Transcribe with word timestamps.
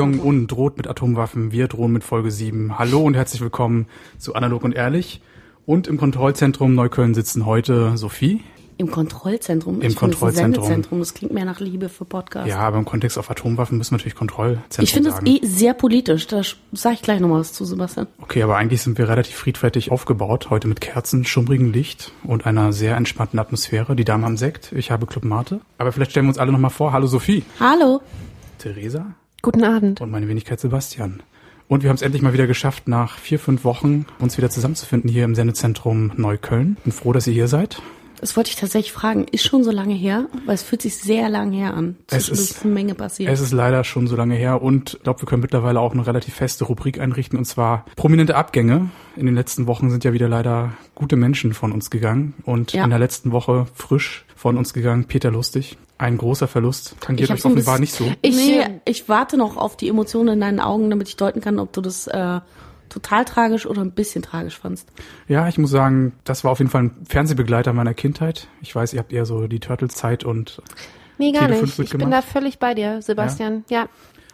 Jong-un 0.00 0.46
droht 0.46 0.78
mit 0.78 0.88
Atomwaffen, 0.88 1.52
wir 1.52 1.68
drohen 1.68 1.92
mit 1.92 2.04
Folge 2.04 2.30
7. 2.30 2.78
Hallo 2.78 3.02
und 3.02 3.12
herzlich 3.12 3.42
willkommen 3.42 3.84
zu 4.16 4.34
Analog 4.34 4.64
und 4.64 4.74
Ehrlich. 4.74 5.20
Und 5.66 5.86
im 5.88 5.98
Kontrollzentrum 5.98 6.74
Neukölln 6.74 7.12
sitzen 7.12 7.44
heute 7.44 7.98
Sophie. 7.98 8.40
Im 8.78 8.90
Kontrollzentrum? 8.90 9.82
Im 9.82 9.90
ich 9.90 9.96
Kontrollzentrum. 9.96 10.30
Das, 10.30 10.30
ist 10.30 10.40
ein 10.40 10.52
Sendezentrum. 10.54 10.98
das 11.00 11.12
klingt 11.12 11.34
mehr 11.34 11.44
nach 11.44 11.60
Liebe 11.60 11.90
für 11.90 12.06
Podcasts. 12.06 12.48
Ja, 12.48 12.60
aber 12.60 12.78
im 12.78 12.86
Kontext 12.86 13.18
auf 13.18 13.30
Atomwaffen 13.30 13.76
müssen 13.76 13.90
wir 13.90 13.98
natürlich 13.98 14.14
Kontrollzentrum 14.14 14.84
ich 14.84 14.94
finde 14.94 15.10
das 15.10 15.20
eh 15.26 15.46
sehr 15.46 15.74
politisch. 15.74 16.26
Da 16.28 16.40
sage 16.72 16.94
ich 16.94 17.02
gleich 17.02 17.20
nochmal 17.20 17.40
was 17.40 17.52
zu, 17.52 17.66
Sebastian. 17.66 18.06
Okay, 18.22 18.42
aber 18.42 18.56
eigentlich 18.56 18.80
sind 18.80 18.96
wir 18.96 19.06
relativ 19.06 19.36
friedfertig 19.36 19.92
aufgebaut. 19.92 20.48
Heute 20.48 20.66
mit 20.66 20.80
Kerzen, 20.80 21.26
schummrigem 21.26 21.72
Licht 21.72 22.12
und 22.24 22.46
einer 22.46 22.72
sehr 22.72 22.96
entspannten 22.96 23.38
Atmosphäre. 23.38 23.94
Die 23.96 24.04
Damen 24.06 24.24
haben 24.24 24.38
Sekt, 24.38 24.72
ich 24.72 24.90
habe 24.90 25.04
Club 25.04 25.26
Mate. 25.26 25.60
Aber 25.76 25.92
vielleicht 25.92 26.12
stellen 26.12 26.24
wir 26.24 26.30
uns 26.30 26.38
alle 26.38 26.52
nochmal 26.52 26.70
vor. 26.70 26.94
Hallo 26.94 27.06
Sophie. 27.06 27.44
Hallo. 27.60 28.00
Theresa. 28.56 29.14
Guten 29.42 29.64
Abend. 29.64 30.00
Und 30.00 30.10
meine 30.10 30.28
Wenigkeit 30.28 30.60
Sebastian. 30.60 31.22
Und 31.68 31.82
wir 31.82 31.88
haben 31.88 31.96
es 31.96 32.02
endlich 32.02 32.22
mal 32.22 32.32
wieder 32.32 32.46
geschafft, 32.46 32.88
nach 32.88 33.16
vier, 33.16 33.38
fünf 33.38 33.64
Wochen 33.64 34.04
uns 34.18 34.36
wieder 34.36 34.50
zusammenzufinden 34.50 35.08
hier 35.10 35.24
im 35.24 35.34
Sendezentrum 35.34 36.12
Neukölln. 36.16 36.76
Bin 36.82 36.92
froh, 36.92 37.12
dass 37.12 37.26
ihr 37.26 37.32
hier 37.32 37.48
seid. 37.48 37.80
Das 38.20 38.36
wollte 38.36 38.50
ich 38.50 38.56
tatsächlich 38.56 38.92
fragen. 38.92 39.24
Ist 39.30 39.44
schon 39.44 39.64
so 39.64 39.70
lange 39.70 39.94
her? 39.94 40.26
Weil 40.44 40.54
es 40.54 40.62
fühlt 40.62 40.82
sich 40.82 40.96
sehr 40.96 41.30
lang 41.30 41.52
her 41.52 41.72
an. 41.72 41.96
Es 42.10 42.28
ist- 42.28 42.64
eine 42.64 42.74
Menge 42.74 42.94
passiert. 42.94 43.30
Es 43.32 43.40
ist 43.40 43.52
leider 43.52 43.82
schon 43.82 44.08
so 44.08 44.16
lange 44.16 44.34
her 44.34 44.60
und 44.60 44.94
ich 44.98 45.02
glaube, 45.04 45.22
wir 45.22 45.26
können 45.26 45.40
mittlerweile 45.40 45.80
auch 45.80 45.94
eine 45.94 46.06
relativ 46.06 46.34
feste 46.34 46.64
Rubrik 46.64 47.00
einrichten 47.00 47.38
und 47.38 47.46
zwar 47.46 47.86
prominente 47.96 48.36
Abgänge. 48.36 48.90
In 49.16 49.24
den 49.24 49.34
letzten 49.36 49.66
Wochen 49.66 49.88
sind 49.90 50.04
ja 50.04 50.12
wieder 50.12 50.28
leider 50.28 50.72
gute 50.94 51.16
Menschen 51.16 51.54
von 51.54 51.72
uns 51.72 51.88
gegangen 51.88 52.34
und 52.44 52.74
Ja. 52.74 52.84
in 52.84 52.90
der 52.90 52.98
letzten 52.98 53.32
Woche 53.32 53.68
frisch 53.74 54.26
von 54.40 54.56
uns 54.56 54.72
gegangen 54.72 55.04
Peter 55.04 55.30
Lustig. 55.30 55.76
Ein 55.98 56.16
großer 56.16 56.48
Verlust. 56.48 56.96
Tangiert 57.00 57.30
euch 57.30 57.44
offenbar 57.44 57.78
nicht 57.78 57.92
so. 57.92 58.10
ich, 58.22 58.34
nee, 58.34 58.80
ich 58.86 59.06
warte 59.06 59.36
noch 59.36 59.58
auf 59.58 59.76
die 59.76 59.86
Emotionen 59.86 60.32
in 60.32 60.40
deinen 60.40 60.60
Augen, 60.60 60.88
damit 60.88 61.08
ich 61.08 61.16
deuten 61.16 61.42
kann, 61.42 61.58
ob 61.58 61.74
du 61.74 61.82
das 61.82 62.06
äh, 62.06 62.40
total 62.88 63.26
tragisch 63.26 63.66
oder 63.66 63.82
ein 63.82 63.90
bisschen 63.90 64.22
tragisch 64.22 64.58
fandst. 64.58 64.88
Ja, 65.28 65.46
ich 65.46 65.58
muss 65.58 65.70
sagen, 65.70 66.14
das 66.24 66.42
war 66.42 66.52
auf 66.52 66.58
jeden 66.58 66.70
Fall 66.70 66.84
ein 66.84 66.96
Fernsehbegleiter 67.06 67.74
meiner 67.74 67.92
Kindheit. 67.92 68.48
Ich 68.62 68.74
weiß, 68.74 68.94
ihr 68.94 69.00
habt 69.00 69.12
eher 69.12 69.26
so 69.26 69.46
die 69.46 69.60
Turtles-Zeit 69.60 70.24
und 70.24 70.62
Nee, 71.18 71.32
gar 71.32 71.48
nicht. 71.48 71.78
Ich 71.78 71.90
bin 71.90 72.10
da 72.10 72.22
völlig 72.22 72.58
bei 72.58 72.72
dir, 72.72 73.02
Sebastian. 73.02 73.64
Ja. 73.68 73.90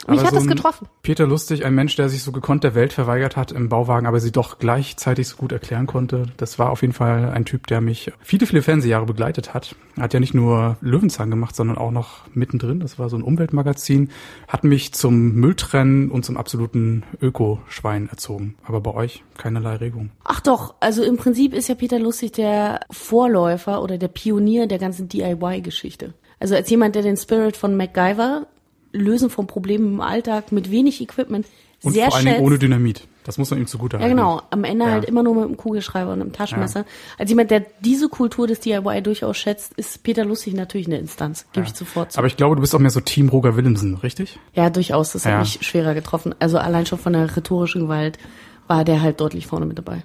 Mich 0.08 0.20
Aber 0.20 0.28
hat 0.28 0.34
so 0.34 0.40
ein 0.40 0.46
getroffen. 0.46 0.88
Peter 1.02 1.26
Lustig, 1.26 1.64
ein 1.64 1.74
Mensch, 1.74 1.96
der 1.96 2.08
sich 2.08 2.22
so 2.22 2.32
gekonnt 2.32 2.64
der 2.64 2.74
Welt 2.74 2.92
verweigert 2.92 3.36
hat 3.36 3.52
im 3.52 3.68
Bauwagen, 3.68 4.06
aber 4.06 4.20
sie 4.20 4.30
doch 4.30 4.58
gleichzeitig 4.58 5.28
so 5.28 5.36
gut 5.36 5.52
erklären 5.52 5.86
konnte. 5.86 6.26
Das 6.36 6.58
war 6.58 6.70
auf 6.70 6.82
jeden 6.82 6.92
Fall 6.92 7.30
ein 7.30 7.44
Typ, 7.44 7.66
der 7.66 7.80
mich 7.80 8.12
viele, 8.20 8.46
viele 8.46 8.62
Fernsehjahre 8.62 9.06
begleitet 9.06 9.54
hat. 9.54 9.74
Er 9.96 10.04
hat 10.04 10.14
ja 10.14 10.20
nicht 10.20 10.34
nur 10.34 10.76
Löwenzahn 10.80 11.30
gemacht, 11.30 11.56
sondern 11.56 11.78
auch 11.78 11.90
noch 11.90 12.26
mittendrin. 12.34 12.80
Das 12.80 12.98
war 12.98 13.08
so 13.08 13.16
ein 13.16 13.22
Umweltmagazin. 13.22 14.10
Hat 14.46 14.62
mich 14.62 14.92
zum 14.92 15.34
Mülltrennen 15.34 16.10
und 16.10 16.24
zum 16.24 16.36
absoluten 16.36 17.02
Ökoschwein 17.20 18.08
erzogen. 18.08 18.56
Aber 18.64 18.80
bei 18.80 18.94
euch 18.94 19.24
keinerlei 19.36 19.76
Regung. 19.76 20.10
Ach 20.24 20.40
doch, 20.40 20.74
also 20.80 21.02
im 21.02 21.16
Prinzip 21.16 21.52
ist 21.52 21.68
ja 21.68 21.74
Peter 21.74 21.98
Lustig 21.98 22.32
der 22.32 22.80
Vorläufer 22.90 23.82
oder 23.82 23.98
der 23.98 24.08
Pionier 24.08 24.66
der 24.66 24.78
ganzen 24.78 25.08
DIY-Geschichte. 25.08 26.14
Also 26.38 26.54
als 26.54 26.68
jemand, 26.70 26.94
der 26.94 27.02
den 27.02 27.16
Spirit 27.16 27.56
von 27.56 27.76
MacGyver, 27.76 28.46
Lösen 28.96 29.30
von 29.30 29.46
Problemen 29.46 29.94
im 29.94 30.00
Alltag 30.00 30.52
mit 30.52 30.70
wenig 30.70 31.00
Equipment, 31.00 31.46
Und 31.82 31.92
sehr 31.92 32.06
vor 32.06 32.16
allen 32.16 32.26
Dingen 32.26 32.40
ohne 32.40 32.58
Dynamit. 32.58 33.06
Das 33.24 33.38
muss 33.38 33.50
man 33.50 33.58
ihm 33.58 33.66
zugute 33.66 33.96
ja, 33.96 34.02
halten. 34.02 34.16
genau. 34.16 34.40
Am 34.50 34.62
Ende 34.62 34.84
Ja. 34.84 34.90
halt 34.92 35.04
immer 35.06 35.22
nur 35.24 35.34
mit 35.34 35.44
einem 35.46 35.56
Kugelschreiber 35.56 36.12
und 36.12 36.20
einem 36.20 36.32
Taschenmesser. 36.32 36.84
Als 37.18 37.28
jemand, 37.28 37.50
der 37.50 37.66
diese 37.80 38.08
Kultur 38.08 38.46
des 38.46 38.60
DIY 38.60 39.02
durchaus 39.02 39.36
schätzt, 39.36 39.72
ist 39.74 40.02
Peter 40.04 40.24
Lustig 40.24 40.54
natürlich 40.54 40.86
eine 40.86 40.98
Instanz. 40.98 41.44
Gebe 41.52 41.66
ich 41.66 41.74
sofort 41.74 42.12
zu. 42.12 42.18
Aber 42.18 42.28
ich 42.28 42.36
glaube, 42.36 42.54
du 42.54 42.60
bist 42.60 42.72
auch 42.74 42.78
mehr 42.78 42.90
so 42.90 43.00
Team 43.00 43.28
Roger 43.28 43.56
Willemsen, 43.56 43.96
richtig? 43.96 44.38
ja, 44.54 44.70
durchaus. 44.70 45.12
Das 45.12 45.24
Ja. 45.24 45.32
hat 45.32 45.40
mich 45.40 45.58
schwerer 45.66 45.94
getroffen. 45.94 46.34
Also 46.38 46.58
allein 46.58 46.86
schon 46.86 46.98
von 47.00 47.12
der 47.14 47.36
rhetorischen 47.36 47.82
Gewalt 47.82 48.16
war 48.68 48.84
der 48.84 49.02
halt 49.02 49.20
deutlich 49.20 49.46
vorne 49.48 49.66
mit 49.66 49.76
dabei. 49.78 50.04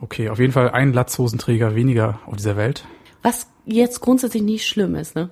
Okay, 0.00 0.28
auf 0.28 0.38
jeden 0.38 0.52
Fall 0.52 0.70
ein 0.70 0.92
Latzhosenträger 0.92 1.74
weniger 1.74 2.20
auf 2.26 2.36
dieser 2.36 2.56
Welt. 2.56 2.84
Was 3.22 3.48
jetzt 3.64 4.00
grundsätzlich 4.00 4.42
nicht 4.42 4.66
schlimm 4.66 4.94
ist, 4.94 5.14
ne? 5.14 5.30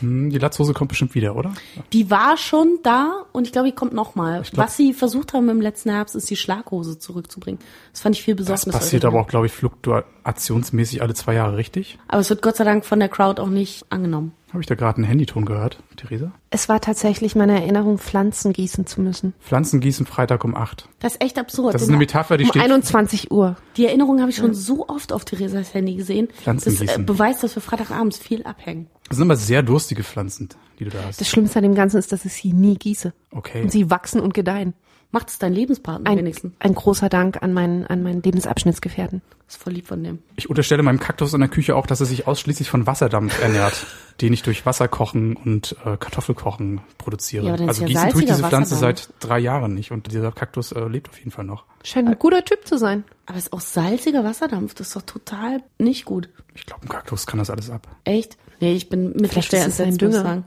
Hm, 0.00 0.30
Die 0.30 0.38
Latzhose 0.38 0.74
kommt 0.74 0.88
bestimmt 0.90 1.14
wieder, 1.14 1.34
oder? 1.36 1.52
Die 1.92 2.10
war 2.10 2.36
schon 2.36 2.78
da 2.82 3.24
und 3.32 3.46
ich 3.46 3.52
glaube, 3.52 3.68
die 3.68 3.74
kommt 3.74 3.92
noch 3.94 4.14
mal. 4.14 4.42
glaub- 4.42 4.66
Was 4.66 4.76
sie 4.76 4.92
versucht 4.92 5.32
haben 5.32 5.48
im 5.48 5.60
letzten 5.60 5.90
Herbst, 5.90 6.14
ist 6.14 6.28
die 6.30 6.36
Schlaghose 6.36 6.98
zurückzubringen. 6.98 7.60
Das 7.92 8.00
fand 8.02 8.14
ich 8.16 8.22
viel 8.22 8.34
Das 8.34 8.46
Besorgnis. 8.46 8.74
passiert 8.74 9.04
aber 9.04 9.20
auch, 9.20 9.28
glaube 9.28 9.46
ich, 9.46 9.52
fluktuationsmäßig 9.52 11.02
alle 11.02 11.14
zwei 11.14 11.34
Jahre, 11.34 11.56
richtig? 11.56 11.98
Aber 12.08 12.20
es 12.20 12.30
wird 12.30 12.42
Gott 12.42 12.56
sei 12.56 12.64
Dank 12.64 12.84
von 12.84 12.98
der 13.00 13.08
Crowd 13.08 13.40
auch 13.40 13.48
nicht 13.48 13.84
angenommen. 13.90 14.32
Habe 14.50 14.60
ich 14.60 14.66
da 14.66 14.74
gerade 14.74 14.98
einen 14.98 15.06
Handyton 15.06 15.46
gehört, 15.46 15.78
Theresa? 15.96 16.30
Es 16.50 16.68
war 16.68 16.78
tatsächlich 16.82 17.34
meine 17.34 17.58
Erinnerung, 17.58 17.96
Pflanzen 17.96 18.52
gießen 18.52 18.84
zu 18.84 19.00
müssen. 19.00 19.32
Pflanzen 19.40 19.80
gießen 19.80 20.04
Freitag 20.04 20.44
um 20.44 20.54
acht. 20.54 20.90
Das 21.00 21.14
ist 21.14 21.22
echt 21.22 21.38
absurd. 21.38 21.72
Das 21.72 21.80
ist 21.80 21.88
eine 21.88 21.96
Metapher, 21.96 22.36
die 22.36 22.44
Um 22.44 22.50
steht. 22.50 22.62
21 22.62 23.30
Uhr. 23.30 23.56
die 23.78 23.86
Erinnerung 23.86 24.20
habe 24.20 24.28
ich 24.30 24.36
schon 24.36 24.52
so 24.52 24.86
oft 24.88 25.10
auf 25.14 25.24
Theresas 25.24 25.72
Handy 25.72 25.94
gesehen. 25.94 26.28
Pflanzen 26.28 26.70
das 26.74 26.82
äh, 26.82 26.84
gießen. 26.84 27.06
beweist, 27.06 27.41
dass 27.42 27.54
wir 27.56 27.62
Freitagabends 27.62 28.18
viel 28.18 28.44
abhängen. 28.44 28.88
Das 29.08 29.18
sind 29.18 29.26
aber 29.26 29.36
sehr 29.36 29.62
durstige 29.62 30.02
Pflanzen, 30.02 30.48
die 30.78 30.84
du 30.84 30.90
da 30.90 31.04
hast. 31.04 31.20
Das 31.20 31.28
Schlimmste 31.28 31.58
an 31.58 31.64
dem 31.64 31.74
Ganzen 31.74 31.98
ist, 31.98 32.12
dass 32.12 32.24
ich 32.24 32.32
sie 32.32 32.52
nie 32.52 32.76
gieße. 32.76 33.12
Okay. 33.30 33.62
Und 33.62 33.72
sie 33.72 33.90
wachsen 33.90 34.20
und 34.20 34.34
gedeihen. 34.34 34.74
Macht 35.12 35.28
es 35.28 35.38
dein 35.38 35.52
Lebenspartner 35.52 36.10
Ein, 36.10 36.18
wenigstens. 36.18 36.54
ein 36.58 36.74
großer 36.74 37.10
Dank 37.10 37.42
an 37.42 37.52
meinen, 37.52 37.86
an 37.86 38.02
meinen 38.02 38.22
Lebensabschnittsgefährten. 38.22 39.20
Das 39.46 39.56
ist 39.56 39.62
voll 39.62 39.74
lieb 39.74 39.86
von 39.86 40.02
dem. 40.02 40.20
Ich 40.36 40.48
unterstelle 40.48 40.82
meinem 40.82 41.00
Kaktus 41.00 41.34
in 41.34 41.40
der 41.40 41.50
Küche 41.50 41.76
auch, 41.76 41.86
dass 41.86 42.00
er 42.00 42.06
sich 42.06 42.26
ausschließlich 42.26 42.70
von 42.70 42.86
Wasserdampf 42.86 43.42
ernährt, 43.42 43.86
den 44.22 44.32
ich 44.32 44.42
durch 44.42 44.64
Wasserkochen 44.64 45.36
und 45.36 45.76
äh, 45.84 45.98
Kartoffelkochen 45.98 46.80
produziere. 46.96 47.46
Ja, 47.46 47.52
also 47.66 47.82
ja 47.82 47.88
gießen 47.88 48.08
tue 48.08 48.22
ich 48.22 48.28
diese 48.28 48.42
Pflanze 48.42 48.74
seit 48.76 49.10
drei 49.20 49.38
Jahren 49.38 49.74
nicht 49.74 49.90
und 49.90 50.10
dieser 50.10 50.32
Kaktus 50.32 50.72
äh, 50.72 50.80
lebt 50.88 51.10
auf 51.10 51.18
jeden 51.18 51.30
Fall 51.30 51.44
noch. 51.44 51.64
Scheint 51.84 52.08
ein 52.08 52.18
guter 52.18 52.42
Typ 52.42 52.66
zu 52.66 52.78
sein. 52.78 53.04
Aber 53.26 53.36
es 53.36 53.44
ist 53.44 53.52
auch 53.52 53.60
salziger 53.60 54.24
Wasserdampf. 54.24 54.72
Das 54.72 54.86
ist 54.88 54.96
doch 54.96 55.02
total 55.02 55.62
nicht 55.78 56.06
gut. 56.06 56.30
Ich 56.54 56.64
glaube, 56.64 56.86
ein 56.86 56.88
Kaktus 56.88 57.26
kann 57.26 57.38
das 57.38 57.50
alles 57.50 57.68
ab. 57.68 57.86
Echt? 58.04 58.38
Nee, 58.60 58.72
ich 58.74 58.88
bin 58.88 59.12
mit 59.12 59.32
Vielleicht 59.32 59.52
ich 59.52 59.98
Dünger. 59.98 60.44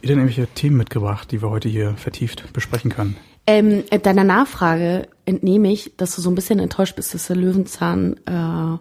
ihr 0.00 0.08
denn 0.08 0.18
irgendwelche 0.18 0.46
Themen 0.46 0.78
mitgebracht, 0.78 1.30
die 1.30 1.42
wir 1.42 1.50
heute 1.50 1.68
hier 1.68 1.94
vertieft 1.96 2.52
besprechen 2.54 2.90
können? 2.90 3.16
Ähm, 3.46 3.84
äh, 3.90 3.98
deiner 3.98 4.24
Nachfrage 4.24 5.08
entnehme 5.24 5.70
ich, 5.72 5.96
dass 5.96 6.16
du 6.16 6.22
so 6.22 6.30
ein 6.30 6.34
bisschen 6.34 6.58
enttäuscht 6.58 6.96
bist, 6.96 7.14
dass 7.14 7.28
der 7.28 7.36
Löwenzahn, 7.36 8.16
äh, 8.26 8.78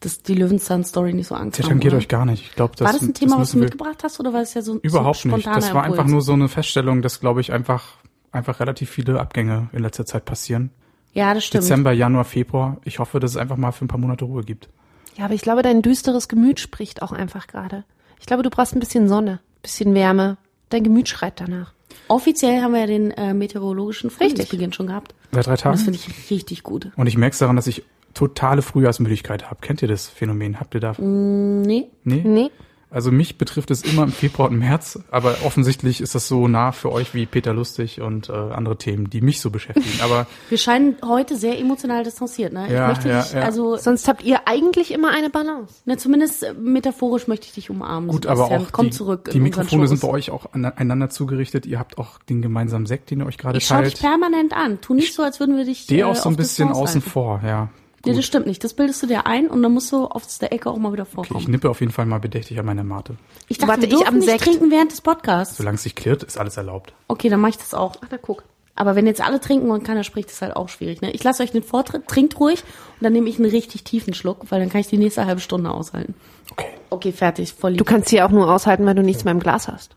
dass 0.00 0.22
die 0.22 0.34
Löwenzahn-Story 0.34 1.12
nicht 1.12 1.26
so 1.28 1.34
Der 1.34 1.42
ankam. 1.42 1.66
tangiert 1.68 1.92
oder? 1.92 1.98
euch 1.98 2.08
gar 2.08 2.24
nicht. 2.24 2.42
Ich 2.42 2.54
glaube, 2.54 2.74
das, 2.76 2.86
War 2.86 2.92
das 2.92 3.02
ein 3.02 3.14
Thema, 3.14 3.32
was 3.32 3.38
müssen 3.40 3.58
du 3.58 3.64
mitgebracht 3.64 4.04
hast, 4.04 4.20
oder 4.20 4.32
war 4.32 4.42
es 4.42 4.54
ja 4.54 4.62
so 4.62 4.74
ein 4.74 4.80
Überhaupt 4.80 5.18
so 5.18 5.28
nicht. 5.28 5.46
Das 5.46 5.72
war 5.74 5.84
Impuls? 5.84 5.98
einfach 5.98 6.10
nur 6.10 6.22
so 6.22 6.34
eine 6.34 6.48
Feststellung, 6.48 7.02
dass, 7.02 7.20
glaube 7.20 7.40
ich, 7.40 7.52
einfach, 7.52 7.96
einfach 8.30 8.60
relativ 8.60 8.90
viele 8.90 9.20
Abgänge 9.20 9.68
in 9.72 9.82
letzter 9.82 10.06
Zeit 10.06 10.24
passieren. 10.24 10.70
Ja, 11.12 11.32
das 11.34 11.44
stimmt. 11.46 11.64
Dezember, 11.64 11.92
Januar, 11.92 12.24
Februar. 12.24 12.76
Ich 12.84 12.98
hoffe, 12.98 13.20
dass 13.20 13.32
es 13.32 13.36
einfach 13.36 13.56
mal 13.56 13.72
für 13.72 13.86
ein 13.86 13.88
paar 13.88 13.98
Monate 13.98 14.26
Ruhe 14.26 14.44
gibt. 14.44 14.68
Ja, 15.16 15.24
aber 15.24 15.34
ich 15.34 15.40
glaube, 15.40 15.62
dein 15.62 15.80
düsteres 15.80 16.28
Gemüt 16.28 16.60
spricht 16.60 17.00
auch 17.00 17.12
einfach 17.12 17.46
gerade. 17.46 17.84
Ich 18.20 18.26
glaube, 18.26 18.42
du 18.42 18.50
brauchst 18.50 18.74
ein 18.74 18.80
bisschen 18.80 19.08
Sonne, 19.08 19.40
bisschen 19.62 19.94
Wärme. 19.94 20.36
Dein 20.68 20.84
Gemüt 20.84 21.08
schreit 21.08 21.40
danach. 21.40 21.72
Offiziell 22.08 22.62
haben 22.62 22.72
wir 22.72 22.80
ja 22.80 22.86
den 22.86 23.10
äh, 23.12 23.34
meteorologischen 23.34 24.10
Frühlingsbeginn 24.10 24.72
schon 24.72 24.86
gehabt. 24.86 25.14
Seit 25.32 25.46
drei 25.46 25.50
Und 25.52 25.54
das 25.54 25.60
Tagen. 25.62 25.78
finde 25.78 25.98
ich 25.98 26.30
richtig 26.30 26.62
gut. 26.62 26.88
Und 26.96 27.06
ich 27.06 27.16
merke 27.16 27.32
es 27.34 27.38
daran, 27.38 27.56
dass 27.56 27.66
ich 27.66 27.82
totale 28.14 28.62
Frühjahrsmüdigkeit 28.62 29.44
habe. 29.50 29.56
Kennt 29.60 29.82
ihr 29.82 29.88
das 29.88 30.08
Phänomen? 30.08 30.58
Habt 30.60 30.74
ihr 30.74 30.80
da? 30.80 30.94
Nee. 30.98 31.88
Nee? 32.04 32.22
Nee. 32.24 32.50
Also 32.88 33.10
mich 33.10 33.36
betrifft 33.36 33.70
es 33.72 33.82
immer 33.82 34.04
im 34.04 34.12
Februar 34.12 34.48
und 34.48 34.54
im 34.54 34.60
März, 34.60 34.98
aber 35.10 35.38
offensichtlich 35.44 36.00
ist 36.00 36.14
das 36.14 36.28
so 36.28 36.46
nah 36.46 36.70
für 36.72 36.92
euch 36.92 37.14
wie 37.14 37.26
Peter 37.26 37.52
Lustig 37.52 38.00
und 38.00 38.28
äh, 38.28 38.32
andere 38.32 38.78
Themen, 38.78 39.10
die 39.10 39.20
mich 39.20 39.40
so 39.40 39.50
beschäftigen. 39.50 40.00
Aber 40.02 40.26
Wir 40.48 40.58
scheinen 40.58 40.96
heute 41.04 41.36
sehr 41.36 41.58
emotional 41.58 42.04
distanziert, 42.04 42.52
ne? 42.52 42.72
Ja, 42.72 42.90
ich 42.90 42.96
möchte 42.96 43.08
ja, 43.08 43.22
dich, 43.22 43.32
ja. 43.32 43.40
also, 43.42 43.76
Sonst 43.76 44.06
habt 44.08 44.22
ihr 44.22 44.46
eigentlich 44.46 44.92
immer 44.92 45.10
eine 45.10 45.30
Balance. 45.30 45.74
ne, 45.84 45.96
zumindest 45.96 46.44
äh, 46.44 46.54
metaphorisch 46.54 47.26
möchte 47.26 47.46
ich 47.48 47.52
dich 47.54 47.70
umarmen. 47.70 48.08
gut, 48.08 48.24
aber 48.26 48.44
Sebastian. 48.44 48.62
auch 48.62 48.72
Komm 48.72 48.86
die, 48.86 48.92
zurück. 48.92 49.30
die 49.32 49.40
Mikrofone 49.40 49.88
sind 49.88 50.00
bei 50.00 50.08
euch 50.08 50.30
auch 50.30 50.46
aneinander 50.52 51.10
zugerichtet. 51.10 51.66
Ihr 51.66 51.78
habt 51.80 51.98
auch 51.98 52.18
den 52.28 52.40
gemeinsamen 52.40 52.86
Sekt, 52.86 53.10
den 53.10 53.20
ihr 53.20 53.26
euch 53.26 53.36
gerade 53.38 53.58
Ich 53.58 53.66
schau 53.66 53.82
dich 53.82 53.94
teilt. 53.94 54.12
permanent 54.12 54.52
an. 54.56 54.80
Tu 54.80 54.94
nicht 54.94 55.12
so, 55.12 55.22
als 55.24 55.40
würden 55.40 55.56
wir 55.56 55.64
dich 55.64 55.80
Stehe 55.80 56.02
äh, 56.02 56.04
auch 56.04 56.16
so 56.16 56.28
ein 56.28 56.36
bisschen 56.36 56.68
außen 56.70 57.00
halten. 57.00 57.10
vor, 57.10 57.40
ja. 57.44 57.68
Nee, 58.06 58.14
das 58.16 58.24
stimmt 58.24 58.46
nicht. 58.46 58.62
Das 58.64 58.74
bildest 58.74 59.02
du 59.02 59.06
dir 59.06 59.26
ein 59.26 59.48
und 59.48 59.62
dann 59.62 59.72
musst 59.72 59.90
du 59.92 60.06
aus 60.06 60.38
der 60.38 60.52
Ecke 60.52 60.70
auch 60.70 60.76
mal 60.78 60.92
wieder 60.92 61.02
Okay, 61.04 61.14
vorkommen. 61.14 61.40
ich 61.40 61.48
nippe 61.48 61.68
auf 61.68 61.80
jeden 61.80 61.92
Fall 61.92 62.06
mal 62.06 62.18
bedächtig 62.20 62.58
an 62.58 62.66
meiner 62.66 62.84
Mate. 62.84 63.16
ich 63.48 63.58
dachte, 63.58 63.68
Warte, 63.72 63.90
wir 63.90 63.98
ich 64.00 64.06
am 64.06 64.16
nicht 64.18 64.28
Sekt. 64.28 64.44
trinken 64.44 64.70
während 64.70 64.92
des 64.92 65.00
Podcasts. 65.00 65.56
Solange 65.56 65.74
es 65.76 65.82
sich 65.82 65.94
klärt, 65.94 66.22
ist 66.22 66.38
alles 66.38 66.56
erlaubt. 66.56 66.92
Okay, 67.08 67.28
dann 67.28 67.40
mache 67.40 67.50
ich 67.50 67.58
das 67.58 67.74
auch. 67.74 67.96
Ach, 68.04 68.08
da 68.08 68.16
guck. 68.18 68.44
Aber 68.78 68.94
wenn 68.94 69.06
jetzt 69.06 69.22
alle 69.22 69.40
trinken 69.40 69.70
und 69.70 69.84
keiner 69.84 70.04
spricht, 70.04 70.30
ist 70.30 70.42
halt 70.42 70.54
auch 70.54 70.68
schwierig. 70.68 71.00
Ne? 71.00 71.10
Ich 71.12 71.24
lasse 71.24 71.42
euch 71.42 71.50
den 71.50 71.62
Vortritt, 71.62 72.06
trinkt 72.08 72.38
ruhig 72.38 72.62
und 72.62 73.04
dann 73.04 73.12
nehme 73.14 73.28
ich 73.30 73.38
einen 73.38 73.48
richtig 73.50 73.84
tiefen 73.84 74.12
Schluck, 74.12 74.50
weil 74.50 74.60
dann 74.60 74.68
kann 74.68 74.82
ich 74.82 74.88
die 74.88 74.98
nächste 74.98 75.24
halbe 75.24 75.40
Stunde 75.40 75.70
aushalten. 75.70 76.14
Okay. 76.52 76.66
Okay, 76.90 77.12
fertig, 77.12 77.54
voll 77.54 77.70
lieb. 77.70 77.78
Du 77.78 77.84
kannst 77.84 78.10
hier 78.10 78.26
auch 78.26 78.30
nur 78.30 78.52
aushalten, 78.52 78.84
weil 78.86 78.94
du 78.94 79.02
nichts 79.02 79.24
mehr 79.24 79.32
im 79.32 79.40
Glas 79.40 79.66
hast. 79.68 79.96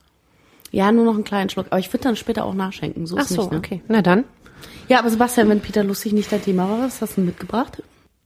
Ja, 0.72 0.92
nur 0.92 1.04
noch 1.06 1.16
einen 1.16 1.24
kleinen 1.26 1.50
Schluck. 1.50 1.68
Aber 1.72 1.80
ich 1.80 1.92
würde 1.92 2.04
dann 2.06 2.16
später 2.16 2.46
auch 2.46 2.54
nachschenken. 2.54 3.06
So 3.06 3.18
Ach 3.18 3.22
ist 3.24 3.30
so, 3.30 3.42
nicht, 3.42 3.52
ne? 3.52 3.58
okay. 3.58 3.82
Na 3.88 4.02
dann. 4.02 4.24
Ja, 4.88 5.00
aber 5.00 5.10
Sebastian, 5.10 5.50
wenn 5.50 5.60
Peter 5.60 5.84
lustig 5.84 6.14
nicht 6.14 6.32
dein 6.32 6.42
Thema 6.42 6.70
war, 6.70 6.80
was 6.86 7.02
hast 7.02 7.12
du 7.12 7.16
denn 7.18 7.26
mitgebracht? 7.26 7.84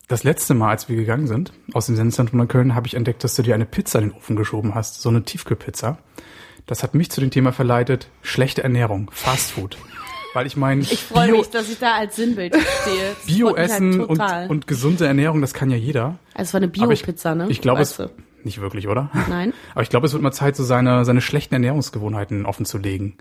Das 0.07 0.23
letzte 0.23 0.53
Mal, 0.53 0.69
als 0.69 0.89
wir 0.89 0.95
gegangen 0.95 1.27
sind, 1.27 1.53
aus 1.73 1.85
dem 1.85 1.95
Sendezentrum 1.95 2.39
nach 2.39 2.47
Köln, 2.47 2.75
habe 2.75 2.88
ich 2.88 2.95
entdeckt, 2.95 3.23
dass 3.23 3.35
du 3.35 3.41
dir 3.41 3.55
eine 3.55 3.65
Pizza 3.65 4.00
in 4.00 4.09
den 4.09 4.17
Ofen 4.17 4.35
geschoben 4.35 4.75
hast. 4.75 5.01
So 5.01 5.09
eine 5.09 5.23
Tiefkühlpizza. 5.23 5.97
Das 6.65 6.83
hat 6.83 6.94
mich 6.94 7.09
zu 7.09 7.21
dem 7.21 7.31
Thema 7.31 7.51
verleitet, 7.51 8.09
schlechte 8.21 8.63
Ernährung, 8.63 9.09
Fast 9.13 9.51
Food. 9.51 9.77
Weil 10.33 10.47
ich 10.47 10.57
meine, 10.57 10.81
Ich 10.81 11.03
freue 11.03 11.31
mich, 11.31 11.50
dass 11.50 11.69
ich 11.69 11.77
da 11.77 11.95
als 11.95 12.15
Sinnbild 12.15 12.55
stehe. 12.55 13.15
Mich 13.25 13.35
Bio-Essen 13.38 14.00
halt 14.00 14.09
und, 14.09 14.50
und 14.50 14.67
gesunde 14.67 15.05
Ernährung, 15.05 15.41
das 15.41 15.53
kann 15.53 15.69
ja 15.69 15.77
jeder. 15.77 16.17
also 16.33 16.50
es 16.50 16.53
war 16.53 16.59
eine 16.59 16.69
Bio-Pizza, 16.69 17.35
ne? 17.35 17.47
Ich 17.50 17.61
glaube 17.61 17.81
es 17.81 17.97
du? 17.97 18.09
nicht 18.44 18.59
wirklich, 18.59 18.88
oder? 18.88 19.09
Nein. 19.29 19.53
Aber 19.73 19.83
ich 19.83 19.89
glaube, 19.89 20.07
es 20.07 20.13
wird 20.13 20.23
mal 20.23 20.31
Zeit, 20.31 20.55
so 20.55 20.63
seine, 20.63 21.05
seine 21.05 21.21
schlechten 21.21 21.53
Ernährungsgewohnheiten 21.53 22.45
offen 22.45 22.65
zu 22.65 22.77
legen. 22.77 23.17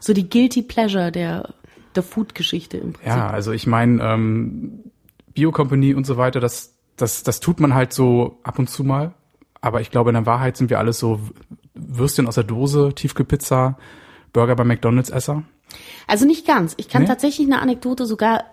So 0.00 0.12
die 0.12 0.28
Guilty 0.28 0.62
Pleasure 0.62 1.12
der, 1.12 1.54
der 1.94 2.02
Food-Geschichte 2.02 2.78
im 2.78 2.92
Prinzip. 2.94 3.06
Ja, 3.06 3.30
also 3.30 3.52
ich 3.52 3.66
meine, 3.66 4.02
ähm, 4.02 4.90
Bio-Company 5.36 5.94
und 5.94 6.04
so 6.06 6.16
weiter, 6.16 6.40
das, 6.40 6.74
das, 6.96 7.22
das 7.22 7.38
tut 7.38 7.60
man 7.60 7.74
halt 7.74 7.92
so 7.92 8.40
ab 8.42 8.58
und 8.58 8.68
zu 8.68 8.82
mal. 8.82 9.14
Aber 9.60 9.80
ich 9.80 9.90
glaube, 9.90 10.10
in 10.10 10.14
der 10.14 10.26
Wahrheit 10.26 10.56
sind 10.56 10.70
wir 10.70 10.78
alles 10.78 10.98
so 10.98 11.20
Würstchen 11.74 12.26
aus 12.26 12.34
der 12.34 12.44
Dose, 12.44 12.92
Tiefkühlpizza, 12.94 13.78
Burger 14.32 14.56
bei 14.56 14.64
McDonalds 14.64 15.10
Esser. 15.10 15.44
Also 16.06 16.26
nicht 16.26 16.46
ganz. 16.46 16.74
Ich 16.76 16.88
kann 16.88 17.02
Nee? 17.02 17.08
tatsächlich 17.08 17.46
eine 17.46 17.60
Anekdote 17.60 18.06
sogar 18.06 18.44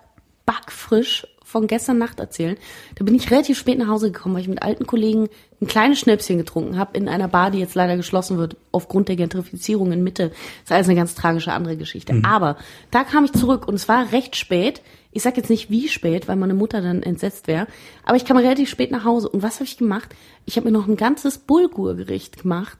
backfrisch 0.46 1.26
von 1.44 1.66
gestern 1.68 1.98
Nacht 1.98 2.18
erzählen. 2.18 2.56
Da 2.96 3.04
bin 3.04 3.14
ich 3.14 3.30
relativ 3.30 3.56
spät 3.58 3.78
nach 3.78 3.86
Hause 3.86 4.10
gekommen, 4.10 4.34
weil 4.34 4.42
ich 4.42 4.48
mit 4.48 4.62
alten 4.62 4.86
Kollegen 4.86 5.28
ein 5.60 5.68
kleines 5.68 6.00
Schnäpschen 6.00 6.36
getrunken 6.36 6.78
habe 6.78 6.96
in 6.98 7.08
einer 7.08 7.28
Bar, 7.28 7.50
die 7.52 7.60
jetzt 7.60 7.76
leider 7.76 7.96
geschlossen 7.96 8.38
wird 8.38 8.56
aufgrund 8.72 9.08
der 9.08 9.16
Gentrifizierung 9.16 9.92
in 9.92 10.02
Mitte. 10.02 10.30
Das 10.30 10.38
ist 10.64 10.72
alles 10.72 10.88
eine 10.88 10.96
ganz 10.96 11.14
tragische 11.14 11.52
andere 11.52 11.76
Geschichte. 11.76 12.20
Aber 12.24 12.56
da 12.90 13.04
kam 13.04 13.24
ich 13.24 13.32
zurück 13.32 13.68
und 13.68 13.74
es 13.74 13.88
war 13.88 14.10
recht 14.12 14.34
spät. 14.36 14.82
Ich 15.14 15.22
sag 15.22 15.36
jetzt 15.36 15.48
nicht 15.48 15.70
wie 15.70 15.88
spät, 15.88 16.28
weil 16.28 16.36
meine 16.36 16.54
Mutter 16.54 16.82
dann 16.82 17.02
entsetzt 17.02 17.46
wäre. 17.46 17.66
Aber 18.04 18.16
ich 18.16 18.24
kam 18.24 18.36
relativ 18.36 18.68
spät 18.68 18.90
nach 18.90 19.04
Hause. 19.04 19.28
Und 19.28 19.42
was 19.42 19.54
habe 19.54 19.64
ich 19.64 19.78
gemacht? 19.78 20.14
Ich 20.44 20.56
habe 20.56 20.66
mir 20.66 20.76
noch 20.76 20.86
ein 20.86 20.96
ganzes 20.96 21.38
Bulgurgericht 21.38 22.42
gemacht 22.42 22.78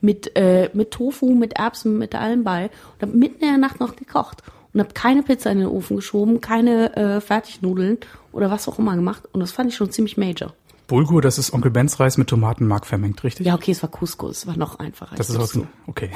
mit, 0.00 0.36
äh, 0.36 0.70
mit 0.74 0.90
Tofu, 0.90 1.34
mit 1.34 1.54
Erbsen, 1.54 1.98
mit 1.98 2.14
allem 2.14 2.44
bei 2.44 2.64
und 2.94 3.02
habe 3.02 3.16
mitten 3.16 3.42
in 3.42 3.48
der 3.48 3.58
Nacht 3.58 3.80
noch 3.80 3.96
gekocht 3.96 4.42
und 4.72 4.80
habe 4.80 4.92
keine 4.92 5.22
Pizza 5.22 5.50
in 5.50 5.58
den 5.58 5.68
Ofen 5.68 5.96
geschoben, 5.96 6.40
keine 6.40 6.96
äh, 6.96 7.20
Fertignudeln 7.20 7.98
oder 8.32 8.50
was 8.50 8.68
auch 8.68 8.78
immer 8.78 8.94
gemacht 8.94 9.24
und 9.32 9.40
das 9.40 9.52
fand 9.52 9.70
ich 9.70 9.76
schon 9.76 9.90
ziemlich 9.90 10.16
major. 10.16 10.54
Bulgur, 10.86 11.20
das 11.20 11.38
ist 11.38 11.52
Onkel 11.52 11.70
Bens 11.70 12.00
Reis 12.00 12.16
mit 12.16 12.28
Tomatenmark 12.28 12.86
vermengt, 12.86 13.22
richtig? 13.24 13.46
Ja, 13.46 13.54
okay, 13.54 13.72
es 13.72 13.82
war 13.82 13.90
Couscous, 13.90 14.38
es 14.38 14.46
war 14.46 14.56
noch 14.56 14.78
einfacher. 14.78 15.16
Das 15.16 15.28
ist 15.28 15.48
zu. 15.48 15.66
okay. 15.86 16.10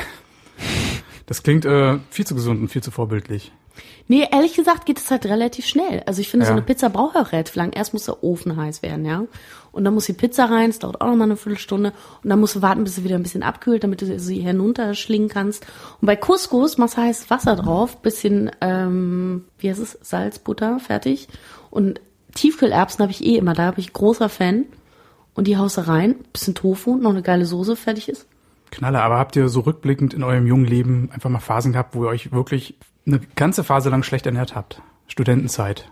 Das 1.27 1.43
klingt 1.43 1.65
äh, 1.65 1.99
viel 2.11 2.27
zu 2.27 2.35
gesund 2.35 2.61
und 2.61 2.69
viel 2.69 2.83
zu 2.83 2.91
vorbildlich. 2.91 3.53
Nee, 4.09 4.27
ehrlich 4.31 4.55
gesagt 4.55 4.85
geht 4.87 4.99
es 4.99 5.11
halt 5.11 5.25
relativ 5.27 5.67
schnell. 5.67 6.03
Also 6.07 6.21
ich 6.21 6.29
finde, 6.29 6.45
so 6.47 6.51
Ja. 6.51 6.57
eine 6.57 6.65
Pizza 6.67 6.91
braucht 6.91 7.15
ja 7.15 7.23
auch 7.23 7.33
relativ 7.33 7.55
lang. 7.55 7.73
Erst 7.73 7.93
muss 7.95 8.05
der 8.05 8.23
Ofen 8.23 8.57
heiß 8.57 8.83
werden, 8.83 9.05
ja. 9.05 9.25
Und 9.71 9.85
dann 9.85 9.95
muss 9.95 10.05
die 10.07 10.13
Pizza 10.13 10.45
rein, 10.47 10.69
das 10.71 10.81
dauert 10.81 11.01
auch 11.01 11.07
noch 11.07 11.17
mal 11.17 11.25
eine 11.25 11.37
Viertelstunde. 11.37 11.93
Und 12.23 12.29
dann 12.29 12.39
musst 12.41 12.57
du 12.57 12.63
warten, 12.63 12.85
bis 12.85 12.97
sie 12.97 13.05
wieder 13.05 13.15
ein 13.17 13.23
bisschen 13.23 13.43
abkühlt, 13.43 13.83
damit 13.85 14.03
du 14.03 14.19
sie 14.19 14.41
hinunterschlingen 14.41 15.29
kannst. 15.29 15.65
Und 16.01 16.07
bei 16.07 16.17
Couscous 16.17 16.77
machst 16.77 16.97
du 16.99 17.03
heißes 17.03 17.31
Wasser 17.31 17.57
drauf, 17.57 17.97
bisschen, 18.03 18.51
ähm, 18.61 19.45
wie 19.59 19.71
heißt 19.71 19.81
es, 19.81 19.99
Salz, 20.03 20.39
Butter, 20.39 20.79
fertig. 20.79 21.29
Und 21.71 22.01
Tiefkühlerbsen 22.35 23.01
habe 23.03 23.13
ich 23.13 23.25
eh 23.25 23.37
immer, 23.37 23.55
da 23.55 23.65
habe 23.65 23.81
ich 23.81 23.93
großer 23.93 24.29
Fan. 24.29 24.67
Und 25.35 25.47
die 25.47 25.57
haust 25.57 25.79
du 25.79 25.87
rein, 25.89 26.17
bisschen 26.35 26.55
Tofu, 26.55 26.97
noch 26.97 27.11
eine 27.11 27.23
geile 27.23 27.47
Soße, 27.47 27.75
fertig 27.77 28.11
ist. 28.11 28.27
Knaller, 28.71 29.03
aber 29.03 29.19
habt 29.19 29.37
ihr 29.37 29.49
so 29.49 29.61
rückblickend 29.61 30.13
in 30.13 30.23
eurem 30.23 30.47
jungen 30.47 30.67
Leben 30.67 31.11
einfach 31.13 31.31
mal 31.31 31.41
Phasen 31.41 31.73
gehabt, 31.73 31.95
wo 31.95 32.05
ihr 32.05 32.09
euch 32.09 32.33
wirklich 32.33 32.77
eine 33.07 33.21
ganze 33.37 33.65
Phase 33.65 33.89
lang 33.91 34.03
schlecht 34.03 34.27
ernährt 34.27 34.55
habt? 34.55 34.81
Studentenzeit. 35.09 35.91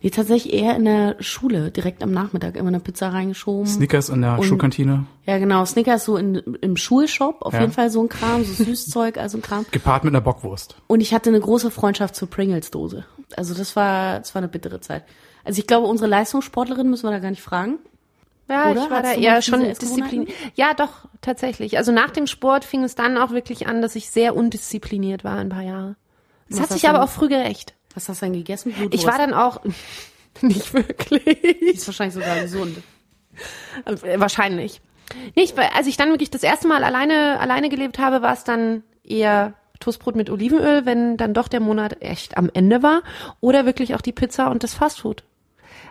Nee, 0.00 0.10
tatsächlich 0.10 0.52
eher 0.54 0.76
in 0.76 0.84
der 0.84 1.16
Schule, 1.18 1.72
direkt 1.72 2.04
am 2.04 2.12
Nachmittag 2.12 2.54
immer 2.54 2.68
eine 2.68 2.78
Pizza 2.78 3.08
reingeschoben. 3.12 3.66
Snickers 3.66 4.08
in 4.10 4.22
der 4.22 4.38
Und- 4.38 4.44
Schulkantine, 4.44 5.06
Ja, 5.26 5.38
genau. 5.38 5.64
Snickers 5.64 6.04
so 6.04 6.16
in, 6.16 6.36
im 6.60 6.76
Schulshop, 6.76 7.42
auf 7.42 7.52
Ja. 7.52 7.60
jeden 7.62 7.72
Fall 7.72 7.90
so 7.90 8.00
ein 8.02 8.08
Kram, 8.08 8.44
so 8.44 8.62
Süßzeug, 8.64 9.18
also 9.18 9.38
ein 9.38 9.42
Kram. 9.42 9.66
gepaart 9.72 10.04
mit 10.04 10.12
einer 10.12 10.20
Bockwurst. 10.20 10.76
Und 10.86 11.00
ich 11.00 11.12
hatte 11.12 11.30
eine 11.30 11.40
große 11.40 11.72
Freundschaft 11.72 12.14
zur 12.14 12.30
Pringles-Dose. 12.30 13.04
Also 13.36 13.54
das 13.54 13.74
war, 13.74 14.20
das 14.20 14.34
war 14.36 14.40
eine 14.40 14.48
bittere 14.48 14.80
Zeit. 14.80 15.02
Also 15.44 15.58
ich 15.58 15.66
glaube, 15.66 15.88
unsere 15.88 16.08
Leistungssportlerin 16.08 16.88
müssen 16.88 17.04
wir 17.04 17.10
da 17.10 17.18
gar 17.18 17.30
nicht 17.30 17.42
fragen. 17.42 17.78
Ja, 18.48 18.70
Oder? 18.70 18.84
ich 18.84 18.90
war 18.90 18.98
Hattest 18.98 19.16
da 19.16 19.20
eher 19.20 19.42
schon 19.42 19.60
diszipliniert. 19.64 20.30
Ja, 20.54 20.74
doch, 20.74 21.06
tatsächlich. 21.20 21.76
Also 21.76 21.90
nach 21.90 22.10
dem 22.10 22.26
Sport 22.28 22.64
fing 22.64 22.84
es 22.84 22.94
dann 22.94 23.18
auch 23.18 23.32
wirklich 23.32 23.66
an, 23.66 23.82
dass 23.82 23.96
ich 23.96 24.10
sehr 24.10 24.36
undiszipliniert 24.36 25.24
war 25.24 25.38
ein 25.38 25.48
paar 25.48 25.62
Jahre. 25.62 25.96
Es 26.48 26.56
Was 26.56 26.60
hat 26.62 26.68
sich 26.70 26.84
hast 26.84 26.84
du 26.84 26.88
aber 26.96 27.04
auch 27.04 27.10
früh 27.10 27.28
gerecht. 27.28 27.74
Was 27.94 28.08
hast 28.08 28.22
du 28.22 28.26
denn 28.26 28.32
gegessen? 28.34 28.72
Blutwurst. 28.72 28.94
Ich 28.94 29.06
war 29.06 29.18
dann 29.18 29.34
auch 29.34 29.60
nicht 30.42 30.72
wirklich. 30.74 31.62
Ist 31.62 31.86
wahrscheinlich 31.86 32.14
sogar 32.14 32.40
gesund. 32.40 32.78
Äh, 33.84 34.20
Wahrscheinlich. 34.20 34.80
Nicht, 35.34 35.56
weil 35.56 35.70
als 35.74 35.86
ich 35.86 35.96
dann 35.96 36.10
wirklich 36.10 36.30
das 36.30 36.42
erste 36.42 36.68
Mal 36.68 36.84
alleine, 36.84 37.40
alleine 37.40 37.68
gelebt 37.68 37.98
habe, 37.98 38.22
war 38.22 38.32
es 38.32 38.44
dann 38.44 38.82
eher 39.02 39.54
Toastbrot 39.80 40.16
mit 40.16 40.28
Olivenöl, 40.28 40.84
wenn 40.86 41.16
dann 41.16 41.34
doch 41.34 41.48
der 41.48 41.60
Monat 41.60 42.02
echt 42.02 42.36
am 42.36 42.50
Ende 42.52 42.82
war. 42.82 43.02
Oder 43.40 43.64
wirklich 43.64 43.94
auch 43.94 44.00
die 44.00 44.12
Pizza 44.12 44.50
und 44.50 44.62
das 44.64 44.74
Fastfood. 44.74 45.24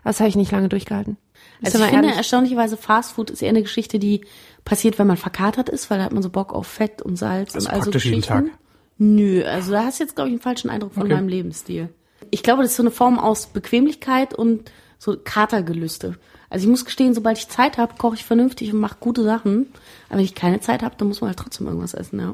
Das 0.04 0.20
habe 0.20 0.30
ich 0.30 0.36
nicht 0.36 0.52
lange 0.52 0.70
durchgehalten. 0.70 1.18
Also 1.64 1.80
ich 1.80 1.86
finde, 1.86 2.04
ehrlich. 2.04 2.18
erstaunlicherweise 2.18 2.78
Fastfood 2.78 3.30
ist 3.30 3.42
eher 3.42 3.50
eine 3.50 3.64
Geschichte, 3.64 3.98
die 4.00 4.22
passiert, 4.64 5.00
wenn 5.00 5.08
man 5.08 5.18
verkatert 5.18 5.70
ist, 5.70 5.90
weil 5.90 5.98
da 5.98 6.06
hat 6.06 6.14
man 6.14 6.22
so 6.22 6.30
Bock 6.30 6.54
auf 6.54 6.68
Fett 6.68 7.02
und 7.02 7.16
Salz 7.16 7.56
Also 7.56 7.68
und 7.68 7.74
all 7.74 7.80
so 7.80 7.92
praktisch 7.92 8.06
jeden. 8.06 8.22
Tag. 8.22 8.46
Nö, 8.98 9.44
also 9.46 9.72
da 9.72 9.84
hast 9.86 10.00
du 10.00 10.04
jetzt, 10.04 10.16
glaube 10.16 10.30
ich, 10.30 10.34
einen 10.34 10.42
falschen 10.42 10.70
Eindruck 10.70 10.94
von 10.94 11.04
Okay. 11.04 11.14
meinem 11.14 11.28
Lebensstil. 11.28 11.90
Ich 12.32 12.44
glaube, 12.44 12.64
das 12.64 12.72
ist 12.72 12.78
so 12.78 12.84
eine 12.84 12.92
Form 12.92 13.20
aus 13.20 13.48
Bequemlichkeit 13.48 14.34
und 14.34 14.72
so 14.98 15.16
Katergelüste. 15.24 16.16
Also 16.50 16.64
ich 16.64 16.70
muss 16.70 16.86
gestehen, 16.86 17.14
sobald 17.14 17.38
ich 17.38 17.50
Zeit 17.50 17.78
habe, 17.78 17.96
koche 17.98 18.16
ich 18.16 18.26
vernünftig 18.26 18.74
und 18.74 18.80
mache 18.80 18.98
gute 19.00 19.24
Sachen. 19.24 19.68
Aber 20.10 20.18
wenn 20.18 20.26
ich 20.26 20.34
keine 20.36 20.60
Zeit 20.62 20.82
habe, 20.82 20.96
dann 20.98 21.10
muss 21.10 21.22
man 21.22 21.30
halt 21.30 21.40
trotzdem 21.40 21.68
irgendwas 21.68 21.94
essen, 21.94 22.20
ja. 22.20 22.34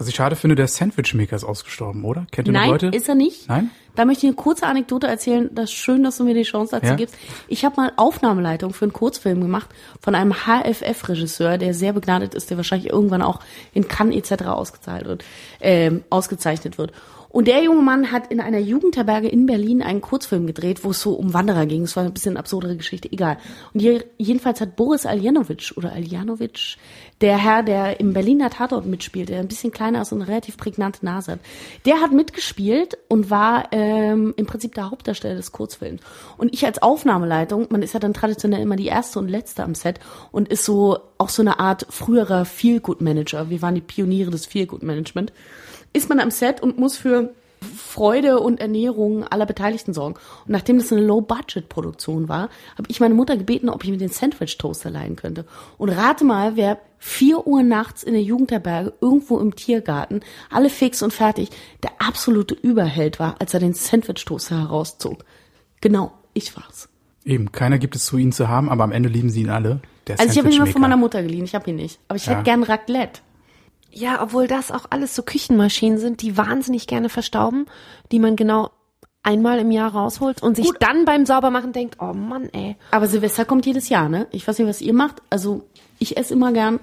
Was 0.00 0.08
ich 0.08 0.14
schade 0.14 0.34
finde, 0.34 0.56
der 0.56 0.66
Sandwichmaker 0.66 1.36
ist 1.36 1.44
ausgestorben, 1.44 2.04
oder? 2.06 2.26
Kennt 2.32 2.48
ihr 2.48 2.54
noch 2.54 2.60
Nein, 2.60 2.70
Leute? 2.70 2.86
ist 2.86 3.06
er 3.06 3.14
nicht. 3.14 3.50
Nein? 3.50 3.70
Da 3.96 4.06
möchte 4.06 4.24
ich 4.24 4.30
eine 4.30 4.34
kurze 4.36 4.64
Anekdote 4.66 5.06
erzählen. 5.06 5.50
Das 5.52 5.64
ist 5.64 5.72
schön, 5.74 6.02
dass 6.04 6.16
du 6.16 6.24
mir 6.24 6.32
die 6.32 6.44
Chance 6.44 6.70
dazu 6.76 6.86
Ja. 6.86 6.94
gibst. 6.94 7.14
Ich 7.48 7.66
habe 7.66 7.76
mal 7.76 7.92
Aufnahmeleitung 7.96 8.72
für 8.72 8.86
einen 8.86 8.94
Kurzfilm 8.94 9.42
gemacht 9.42 9.68
von 10.00 10.14
einem 10.14 10.32
HFF-Regisseur, 10.32 11.58
der 11.58 11.74
sehr 11.74 11.92
begnadet 11.92 12.32
ist, 12.34 12.48
der 12.48 12.56
wahrscheinlich 12.56 12.90
irgendwann 12.90 13.20
auch 13.20 13.40
in 13.74 13.88
Cannes 13.88 14.16
etc. 14.16 14.44
ausgezahlt 14.46 15.04
wird, 15.04 15.22
ähm, 15.60 16.02
ausgezeichnet 16.08 16.78
wird. 16.78 16.92
Und 17.30 17.46
der 17.46 17.62
junge 17.62 17.82
Mann 17.82 18.10
hat 18.10 18.32
in 18.32 18.40
einer 18.40 18.58
Jugendherberge 18.58 19.28
in 19.28 19.46
Berlin 19.46 19.82
einen 19.82 20.00
Kurzfilm 20.00 20.48
gedreht, 20.48 20.82
wo 20.82 20.90
es 20.90 21.00
so 21.00 21.12
um 21.12 21.32
Wanderer 21.32 21.64
ging. 21.64 21.82
Es 21.82 21.94
war 21.94 22.02
ein 22.02 22.12
bisschen 22.12 22.36
absurdere 22.36 22.76
Geschichte, 22.76 23.10
egal. 23.10 23.38
Und 23.72 23.80
je, 23.80 24.02
jedenfalls 24.18 24.60
hat 24.60 24.74
Boris 24.74 25.06
Aljanovic 25.06 25.72
oder 25.76 25.92
Aljanovic, 25.92 26.76
der 27.20 27.38
Herr, 27.38 27.62
der 27.62 28.00
im 28.00 28.12
Berliner 28.12 28.50
Tatort 28.50 28.84
mitspielt, 28.84 29.28
der 29.28 29.38
ein 29.38 29.46
bisschen 29.46 29.70
kleiner 29.70 30.02
ist 30.02 30.10
und 30.12 30.22
eine 30.22 30.30
relativ 30.30 30.56
prägnante 30.56 31.04
Nase 31.04 31.32
hat, 31.32 31.40
der 31.84 32.00
hat 32.00 32.10
mitgespielt 32.10 32.98
und 33.08 33.30
war 33.30 33.68
ähm, 33.70 34.34
im 34.36 34.46
Prinzip 34.46 34.74
der 34.74 34.90
Hauptdarsteller 34.90 35.36
des 35.36 35.52
Kurzfilms. 35.52 36.00
Und 36.36 36.52
ich 36.52 36.66
als 36.66 36.82
Aufnahmeleitung, 36.82 37.68
man 37.70 37.82
ist 37.82 37.94
ja 37.94 38.00
dann 38.00 38.14
traditionell 38.14 38.60
immer 38.60 38.76
die 38.76 38.86
erste 38.86 39.20
und 39.20 39.28
letzte 39.28 39.62
am 39.62 39.76
Set 39.76 40.00
und 40.32 40.48
ist 40.48 40.64
so 40.64 40.98
auch 41.16 41.28
so 41.28 41.42
eine 41.42 41.60
Art 41.60 41.86
früherer 41.90 42.44
Feel-Good-Manager. 42.44 43.50
Wir 43.50 43.62
waren 43.62 43.76
die 43.76 43.80
Pioniere 43.82 44.32
des 44.32 44.46
Feel-Good-Management 44.46 45.32
ist 45.92 46.08
man 46.08 46.20
am 46.20 46.30
Set 46.30 46.62
und 46.62 46.78
muss 46.78 46.96
für 46.96 47.34
Freude 47.76 48.40
und 48.40 48.58
Ernährung 48.58 49.24
aller 49.24 49.44
Beteiligten 49.44 49.92
sorgen. 49.92 50.14
Und 50.14 50.50
nachdem 50.50 50.78
das 50.78 50.92
eine 50.92 51.02
Low-Budget-Produktion 51.02 52.28
war, 52.28 52.48
habe 52.78 52.88
ich 52.88 53.00
meine 53.00 53.14
Mutter 53.14 53.36
gebeten, 53.36 53.68
ob 53.68 53.84
ich 53.84 53.90
mir 53.90 53.98
den 53.98 54.08
Sandwich-Toaster 54.08 54.88
leihen 54.90 55.16
könnte. 55.16 55.44
Und 55.76 55.90
rate 55.90 56.24
mal, 56.24 56.56
wer 56.56 56.78
4 56.98 57.46
Uhr 57.46 57.62
nachts 57.62 58.02
in 58.02 58.14
der 58.14 58.22
Jugendherberge 58.22 58.94
irgendwo 59.00 59.38
im 59.38 59.56
Tiergarten, 59.56 60.20
alle 60.50 60.70
fix 60.70 61.02
und 61.02 61.12
fertig, 61.12 61.50
der 61.82 61.90
absolute 61.98 62.54
Überheld 62.54 63.18
war, 63.18 63.36
als 63.40 63.52
er 63.52 63.60
den 63.60 63.74
Sandwich-Toaster 63.74 64.58
herauszog. 64.58 65.24
Genau, 65.82 66.12
ich 66.32 66.56
war's. 66.56 66.88
Eben, 67.26 67.52
keiner 67.52 67.78
gibt 67.78 67.94
es 67.96 68.06
zu 68.06 68.16
ihnen 68.16 68.32
zu 68.32 68.48
haben, 68.48 68.70
aber 68.70 68.84
am 68.84 68.92
Ende 68.92 69.10
lieben 69.10 69.28
sie 69.28 69.42
ihn 69.42 69.50
alle. 69.50 69.80
Der 70.06 70.18
Also 70.18 70.32
ich 70.32 70.38
habe 70.38 70.48
ihn 70.48 70.56
immer 70.56 70.66
von 70.66 70.80
meiner 70.80 70.96
Mutter 70.96 71.22
geliehen, 71.22 71.44
ich 71.44 71.54
habe 71.54 71.68
ihn 71.68 71.76
nicht. 71.76 72.00
Aber 72.08 72.16
ich 72.16 72.24
Ja. 72.24 72.32
hätte 72.32 72.44
gern 72.44 72.62
Raclette. 72.62 73.20
Ja, 73.92 74.22
obwohl 74.22 74.46
das 74.46 74.70
auch 74.70 74.86
alles 74.90 75.14
so 75.14 75.22
Küchenmaschinen 75.22 75.98
sind, 75.98 76.22
die 76.22 76.36
wahnsinnig 76.36 76.86
gerne 76.86 77.08
verstauben, 77.08 77.66
die 78.12 78.18
man 78.18 78.36
genau 78.36 78.70
einmal 79.22 79.58
im 79.58 79.70
Jahr 79.70 79.92
rausholt 79.92 80.42
und 80.42 80.56
sich 80.56 80.66
Gut. 80.66 80.76
dann 80.80 81.04
beim 81.04 81.26
Saubermachen 81.26 81.72
denkt, 81.72 81.96
oh 82.00 82.14
Mann, 82.14 82.48
ey. 82.52 82.76
Aber 82.90 83.06
Silvester 83.06 83.44
kommt 83.44 83.66
jedes 83.66 83.88
Jahr, 83.88 84.08
ne? 84.08 84.26
Ich 84.30 84.46
weiß 84.46 84.58
nicht, 84.58 84.68
was 84.68 84.80
ihr 84.80 84.94
macht. 84.94 85.22
Also 85.28 85.66
ich 85.98 86.16
esse 86.16 86.34
immer 86.34 86.52
gern 86.52 86.80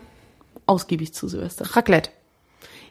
ausgiebig 0.66 1.14
zu 1.14 1.28
Silvester. 1.28 1.66
Raclette. 1.76 2.12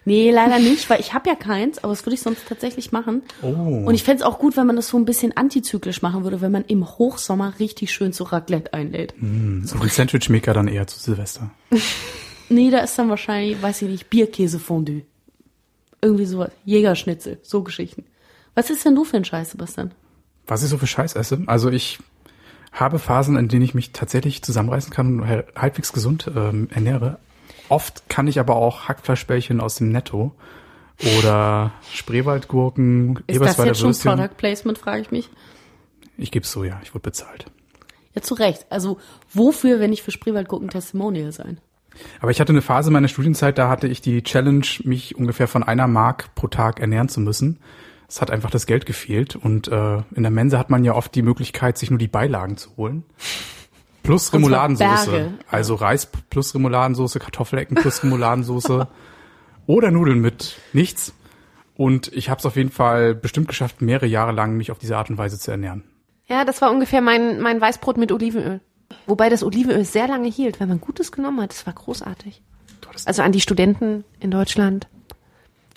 Nee, 0.04 0.30
leider 0.30 0.60
nicht, 0.60 0.88
weil 0.88 1.00
ich 1.00 1.14
habe 1.14 1.28
ja 1.28 1.34
keins, 1.34 1.78
aber 1.78 1.92
das 1.92 2.06
würde 2.06 2.14
ich 2.14 2.22
sonst 2.22 2.46
tatsächlich 2.48 2.92
machen. 2.92 3.22
Oh. 3.42 3.48
Und 3.86 3.92
ich 3.92 4.04
fänd's 4.04 4.22
auch 4.22 4.38
gut, 4.38 4.56
wenn 4.56 4.66
man 4.66 4.76
das 4.76 4.86
so 4.86 4.96
ein 4.96 5.04
bisschen 5.04 5.36
antizyklisch 5.36 6.00
machen 6.00 6.22
würde, 6.22 6.40
wenn 6.40 6.52
man 6.52 6.64
im 6.64 6.86
Hochsommer 6.86 7.54
richtig 7.58 7.92
schön 7.92 8.12
zu 8.12 8.22
Raclette 8.22 8.72
einlädt. 8.72 9.14
Und 9.20 9.68
den 9.68 9.88
Sandwich-Maker 9.88 10.54
dann 10.54 10.68
eher 10.68 10.86
zu 10.86 11.00
Silvester. 11.00 11.50
Nee, 12.48 12.70
da 12.70 12.78
ist 12.78 12.98
dann 12.98 13.08
wahrscheinlich, 13.08 13.60
weiß 13.60 13.82
ich 13.82 13.88
nicht, 13.88 14.10
Bierkäsefondue. 14.10 15.02
Irgendwie 16.00 16.26
sowas. 16.26 16.50
Jägerschnitzel, 16.64 17.38
so 17.42 17.62
Geschichten. 17.62 18.04
Was 18.54 18.70
ist 18.70 18.84
denn 18.84 18.94
du 18.94 19.04
für 19.04 19.16
ein 19.16 19.24
Scheiß, 19.24 19.50
Sebastian? 19.50 19.92
Was 20.46 20.62
ich 20.62 20.68
so 20.68 20.78
für 20.78 20.86
Scheiß 20.86 21.14
esse? 21.16 21.42
Also 21.46 21.70
ich 21.70 21.98
habe 22.72 22.98
Phasen, 22.98 23.36
in 23.36 23.48
denen 23.48 23.62
ich 23.62 23.74
mich 23.74 23.92
tatsächlich 23.92 24.42
zusammenreißen 24.42 24.92
kann 24.92 25.20
und 25.20 25.28
halbwegs 25.56 25.92
gesund 25.92 26.30
ähm, 26.34 26.68
ernähre. 26.72 27.18
Oft 27.68 28.08
kann 28.08 28.28
ich 28.28 28.38
aber 28.38 28.56
auch 28.56 28.88
Hackfleischbällchen 28.88 29.60
aus 29.60 29.76
dem 29.76 29.90
Netto 29.90 30.32
oder 31.18 31.72
Spreewaldgurken, 31.92 33.22
Ist 33.26 33.40
das 33.40 33.56
jetzt 33.56 33.80
schon 33.80 33.88
Würstchen. 33.88 34.12
Product 34.12 34.36
Placement, 34.36 34.78
frage 34.78 35.02
ich 35.02 35.10
mich. 35.10 35.30
Ich 36.16 36.30
gebe 36.30 36.46
so, 36.46 36.64
ja, 36.64 36.80
ich 36.82 36.94
wurde 36.94 37.02
bezahlt. 37.02 37.46
Ja, 38.14 38.22
zu 38.22 38.34
Recht. 38.34 38.66
Also, 38.70 38.98
wofür, 39.32 39.80
wenn 39.80 39.92
ich 39.92 40.02
für 40.02 40.10
Spreewaldgurken 40.10 40.70
Testimonial 40.70 41.32
sein? 41.32 41.60
Aber 42.20 42.30
ich 42.30 42.40
hatte 42.40 42.52
eine 42.52 42.62
Phase 42.62 42.90
meiner 42.90 43.08
Studienzeit, 43.08 43.58
da 43.58 43.68
hatte 43.68 43.88
ich 43.88 44.00
die 44.00 44.22
Challenge, 44.22 44.66
mich 44.84 45.16
ungefähr 45.16 45.48
von 45.48 45.62
einer 45.62 45.86
Mark 45.86 46.34
pro 46.34 46.48
Tag 46.48 46.80
ernähren 46.80 47.08
zu 47.08 47.20
müssen. 47.20 47.58
Es 48.08 48.20
hat 48.20 48.30
einfach 48.30 48.50
das 48.50 48.66
Geld 48.66 48.86
gefehlt 48.86 49.34
und 49.34 49.68
äh, 49.68 49.96
in 50.14 50.22
der 50.22 50.30
Mensa 50.30 50.58
hat 50.58 50.70
man 50.70 50.84
ja 50.84 50.94
oft 50.94 51.14
die 51.14 51.22
Möglichkeit, 51.22 51.76
sich 51.76 51.90
nur 51.90 51.98
die 51.98 52.08
Beilagen 52.08 52.56
zu 52.56 52.76
holen. 52.76 53.04
Plus. 54.02 54.32
Berge. 55.12 55.34
Also 55.50 55.74
Reis 55.74 56.06
plus 56.06 56.54
Remouladensauce, 56.54 57.18
Kartoffelecken 57.18 57.76
plus 57.76 58.04
Remouladensauce 58.04 58.86
oder 59.66 59.90
Nudeln 59.90 60.20
mit 60.20 60.58
nichts. 60.72 61.12
Und 61.76 62.12
ich 62.12 62.30
habe 62.30 62.38
es 62.38 62.46
auf 62.46 62.56
jeden 62.56 62.70
Fall 62.70 63.14
bestimmt 63.14 63.48
geschafft, 63.48 63.82
mehrere 63.82 64.06
Jahre 64.06 64.32
lang 64.32 64.56
mich 64.56 64.70
auf 64.70 64.78
diese 64.78 64.96
Art 64.96 65.10
und 65.10 65.18
Weise 65.18 65.38
zu 65.38 65.50
ernähren. 65.50 65.82
Ja, 66.26 66.44
das 66.44 66.62
war 66.62 66.70
ungefähr 66.70 67.00
mein, 67.00 67.40
mein 67.40 67.60
Weißbrot 67.60 67.98
mit 67.98 68.12
Olivenöl. 68.12 68.60
Wobei 69.06 69.28
das 69.28 69.42
Olivenöl 69.42 69.84
sehr 69.84 70.08
lange 70.08 70.28
hielt, 70.28 70.60
wenn 70.60 70.68
man 70.68 70.80
Gutes 70.80 71.12
genommen 71.12 71.40
hat. 71.40 71.50
Das 71.50 71.66
war 71.66 71.72
großartig. 71.72 72.42
Also 73.04 73.22
an 73.22 73.32
die 73.32 73.40
Studenten 73.40 74.04
in 74.20 74.30
Deutschland. 74.30 74.86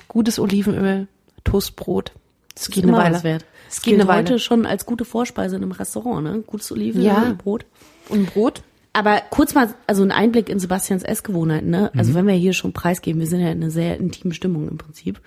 Gutes 0.07 0.39
Olivenöl, 0.39 1.07
Toastbrot. 1.43 2.13
Das 2.55 2.69
geht 2.69 2.83
eine 2.83 2.93
Weile. 2.93 3.23
wert. 3.23 3.45
Das 3.67 3.77
Es 3.77 3.81
geht 3.81 3.91
gilt 3.91 4.01
eine 4.01 4.09
Weile. 4.09 4.19
heute 4.21 4.39
schon 4.39 4.65
als 4.65 4.85
gute 4.85 5.05
Vorspeise 5.05 5.55
in 5.55 5.61
einem 5.63 5.71
Restaurant, 5.71 6.23
ne? 6.23 6.43
Gutes 6.45 6.71
Olivenöl 6.71 7.05
Ja. 7.07 7.21
und 7.23 7.37
Brot. 7.37 7.65
Und 8.09 8.33
Brot? 8.33 8.63
Aber 8.93 9.21
kurz 9.29 9.53
mal, 9.53 9.69
also 9.85 10.01
ein 10.03 10.11
Einblick 10.11 10.49
in 10.49 10.59
Sebastians 10.59 11.03
Essgewohnheiten, 11.03 11.69
ne? 11.69 11.91
Mhm. 11.93 11.99
Also 11.99 12.13
wenn 12.15 12.25
wir 12.27 12.33
hier 12.33 12.53
schon 12.53 12.73
preisgeben, 12.73 13.19
wir 13.19 13.27
sind 13.27 13.41
ja 13.41 13.51
in 13.51 13.61
einer 13.61 13.71
sehr 13.71 13.97
intimen 13.97 14.33
Stimmung 14.33 14.67
im 14.67 14.77
Prinzip. 14.77 15.21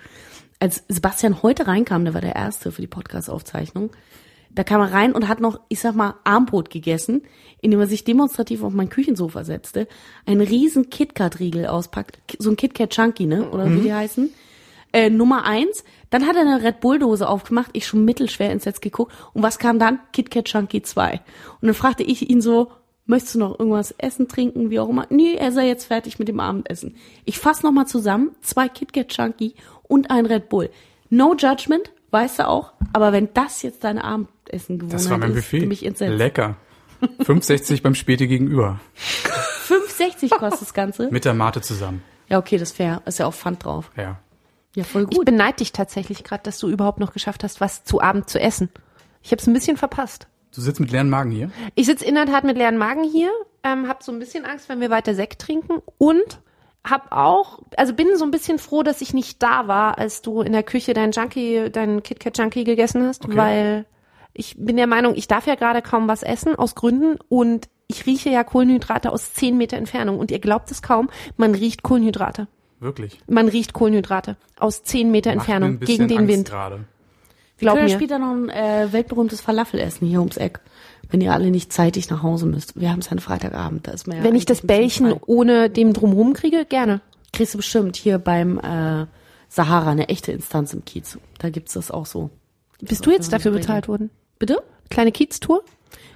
Als 0.59 0.83
Sebastian 0.89 1.41
heute 1.43 1.67
reinkam, 1.67 2.03
der 2.05 2.13
war 2.13 2.21
der 2.21 2.35
Erste 2.35 2.71
für 2.71 2.81
die 2.81 2.87
Podcast-Aufzeichnung, 2.87 3.91
da 4.55 4.63
kam 4.63 4.81
er 4.81 4.91
rein 4.93 5.13
und 5.13 5.27
hat 5.27 5.39
noch, 5.39 5.59
ich 5.69 5.79
sag 5.79 5.95
mal, 5.95 6.15
Armbrot 6.23 6.69
gegessen, 6.69 7.23
indem 7.61 7.79
er 7.79 7.87
sich 7.87 8.03
demonstrativ 8.03 8.63
auf 8.63 8.73
mein 8.73 8.89
Küchensofa 8.89 9.43
setzte, 9.43 9.87
einen 10.25 10.41
riesen 10.41 10.89
KitKat-Riegel 10.89 11.67
auspackt, 11.67 12.17
so 12.39 12.49
ein 12.49 12.55
KitKat 12.57 12.91
Chunky, 12.91 13.25
ne? 13.25 13.49
Oder 13.49 13.65
Mhm. 13.65 13.77
wie 13.77 13.81
die 13.83 13.93
heißen. 13.93 14.29
Äh, 14.91 15.09
Nummer 15.09 15.45
eins. 15.45 15.83
Dann 16.11 16.27
hat 16.27 16.35
er 16.35 16.41
eine 16.41 16.61
Red 16.63 16.79
Bull-Dose 16.81 17.27
aufgemacht, 17.27 17.71
ich 17.73 17.87
schon 17.87 18.05
mittelschwer 18.05 18.51
ins 18.51 18.65
Netz 18.65 18.79
geguckt. 18.79 19.11
Und 19.33 19.41
was 19.41 19.57
kam 19.57 19.79
dann? 19.79 19.99
KitKat 20.11 20.45
Chunky 20.45 20.83
2. 20.83 21.13
Und 21.61 21.67
dann 21.67 21.73
fragte 21.73 22.03
ich 22.03 22.29
ihn 22.29 22.41
so, 22.41 22.71
möchtest 23.07 23.35
du 23.35 23.39
noch 23.39 23.57
irgendwas 23.57 23.95
essen, 23.97 24.27
trinken, 24.27 24.69
wie 24.69 24.79
auch 24.79 24.89
immer? 24.89 25.07
Nee, 25.09 25.33
er 25.33 25.51
sei 25.51 25.67
jetzt 25.67 25.85
fertig 25.85 26.19
mit 26.19 26.27
dem 26.27 26.39
Abendessen. 26.39 26.95
Ich 27.25 27.39
fass 27.39 27.63
noch 27.63 27.71
mal 27.71 27.87
zusammen, 27.87 28.35
zwei 28.41 28.69
KitKat 28.69 29.07
Chunky 29.07 29.55
und 29.87 30.11
ein 30.11 30.27
Red 30.27 30.49
Bull. 30.49 30.69
No 31.09 31.33
judgment, 31.35 31.91
weißt 32.13 32.39
du 32.39 32.47
auch. 32.47 32.73
Aber 32.93 33.11
wenn 33.11 33.29
das 33.33 33.61
jetzt 33.63 33.83
deine 33.83 34.03
Abendessen 34.03 34.77
gewohnt 34.79 34.93
Das 34.93 35.09
war 35.09 35.17
mein 35.17 35.31
ist, 35.31 35.35
Buffet. 35.35 35.65
mich 35.65 35.85
entsetzt. 35.85 36.17
Lecker. 36.17 36.55
5,60 37.21 37.81
beim 37.81 37.95
Späti 37.95 38.27
gegenüber. 38.27 38.79
5,60 39.67 40.29
kostet 40.37 40.61
das 40.61 40.73
Ganze. 40.73 41.09
Mit 41.11 41.25
der 41.25 41.33
Mate 41.33 41.61
zusammen. 41.61 42.03
Ja, 42.29 42.37
okay, 42.39 42.57
das 42.57 42.69
ist 42.71 42.77
fair. 42.77 43.01
Ist 43.05 43.19
ja 43.19 43.25
auch 43.25 43.33
Pfand 43.33 43.65
drauf. 43.65 43.91
Ja. 43.97 44.19
Ja, 44.75 44.83
voll 44.83 45.07
Ich 45.09 45.17
gut. 45.17 45.25
beneide 45.25 45.57
dich 45.57 45.71
tatsächlich 45.71 46.23
gerade, 46.23 46.43
dass 46.43 46.57
du 46.59 46.67
überhaupt 46.69 46.99
noch 46.99 47.13
geschafft 47.13 47.43
hast, 47.43 47.61
was 47.61 47.83
zu 47.83 48.01
Abend 48.01 48.29
zu 48.29 48.39
essen. 48.39 48.69
Ich 49.21 49.31
habe 49.31 49.41
es 49.41 49.47
ein 49.47 49.53
bisschen 49.53 49.77
verpasst. 49.77 50.27
Du 50.55 50.61
sitzt 50.61 50.79
mit 50.79 50.91
leeren 50.91 51.09
Magen 51.09 51.31
hier. 51.31 51.51
Ich 51.75 51.85
sitze 51.85 52.05
in 52.05 52.15
der 52.15 52.25
Tat 52.25 52.43
mit 52.43 52.57
leeren 52.57 52.77
Magen 52.77 53.03
hier, 53.03 53.29
ähm, 53.63 53.87
habe 53.87 54.03
so 54.03 54.11
ein 54.11 54.19
bisschen 54.19 54.45
Angst, 54.45 54.69
wenn 54.69 54.79
wir 54.81 54.89
weiter 54.89 55.13
Sekt 55.15 55.41
trinken 55.41 55.81
und 55.97 56.39
hab 56.83 57.11
auch, 57.11 57.59
also 57.77 57.93
bin 57.93 58.07
so 58.17 58.25
ein 58.25 58.31
bisschen 58.31 58.59
froh, 58.59 58.83
dass 58.83 59.01
ich 59.01 59.13
nicht 59.13 59.41
da 59.41 59.67
war, 59.67 59.97
als 59.97 60.21
du 60.21 60.41
in 60.41 60.51
der 60.51 60.63
Küche 60.63 60.93
dein 60.93 61.11
Junkie, 61.11 61.69
dein 61.71 62.03
KitKat 62.03 62.37
Junkie 62.37 62.63
gegessen 62.65 63.03
hast, 63.07 63.25
Okay. 63.25 63.37
weil 63.37 63.85
ich 64.33 64.55
bin 64.57 64.75
der 64.77 64.87
Meinung, 64.87 65.15
ich 65.15 65.27
darf 65.27 65.47
ja 65.47 65.55
gerade 65.55 65.81
kaum 65.81 66.07
was 66.07 66.23
essen 66.23 66.55
aus 66.55 66.75
Gründen 66.75 67.17
und 67.29 67.69
ich 67.87 68.05
rieche 68.05 68.29
ja 68.29 68.43
Kohlenhydrate 68.43 69.11
aus 69.11 69.33
10 69.33 69.57
Meter 69.57 69.77
Entfernung 69.77 70.17
und 70.19 70.31
ihr 70.31 70.39
glaubt 70.39 70.71
es 70.71 70.81
kaum, 70.81 71.09
man 71.37 71.53
riecht 71.55 71.83
Kohlenhydrate. 71.83 72.47
Wirklich. 72.79 73.19
Man 73.27 73.47
riecht 73.47 73.71
Kohlenhydrate 73.73 74.35
aus 74.59 74.83
10 74.83 75.09
Meter 75.11 75.29
Macht 75.29 75.47
Entfernung 75.47 75.79
gegen 75.79 76.07
den 76.09 76.17
Angst 76.19 76.29
Wind. 76.33 76.49
Gerade. 76.49 76.79
Glaub 77.57 77.75
können 77.75 77.85
mir. 77.85 77.91
ja 77.91 77.97
später 77.97 78.19
noch 78.19 78.31
ein 78.31 78.49
äh, 78.49 78.91
weltberühmtes 78.91 79.39
Falafelessen 79.39 80.07
hier 80.07 80.19
ums 80.19 80.35
Eck, 80.37 80.59
wenn 81.13 81.21
ihr 81.21 81.31
alle 81.31 81.51
nicht 81.51 81.71
zeitig 81.71 82.09
nach 82.09 82.23
Hause 82.23 82.47
müsst. 82.47 82.79
Wir 82.79 82.89
haben 82.89 82.97
es 82.97 83.05
ja 83.05 83.11
einen 83.11 83.19
Freitagabend, 83.19 83.87
da 83.87 83.91
ist 83.91 84.07
man 84.07 84.17
ja 84.17 84.23
Wenn 84.23 84.33
ich 84.33 84.45
das 84.45 84.61
Bällchen 84.61 85.13
ohne 85.27 85.69
dem 85.69 85.93
drumherum 85.93 86.33
kriege, 86.33 86.65
gerne. 86.65 87.01
kriegst 87.31 87.53
du 87.53 87.59
bestimmt 87.59 87.95
hier 87.95 88.17
beim 88.17 88.57
äh, 88.57 89.05
Sahara 89.47 89.91
eine 89.91 90.09
echte 90.09 90.31
Instanz 90.31 90.73
im 90.73 90.83
Kiez. 90.85 91.19
Da 91.37 91.51
gibt's 91.51 91.73
das 91.73 91.91
auch 91.91 92.07
so. 92.07 92.31
Bist 92.81 93.05
du 93.05 93.11
jetzt 93.11 93.31
dafür 93.31 93.51
das 93.51 93.61
bezahlt 93.61 93.87
worden? 93.87 94.09
Bitte? 94.39 94.63
Kleine 94.89 95.11
Kiez-Tour? 95.11 95.63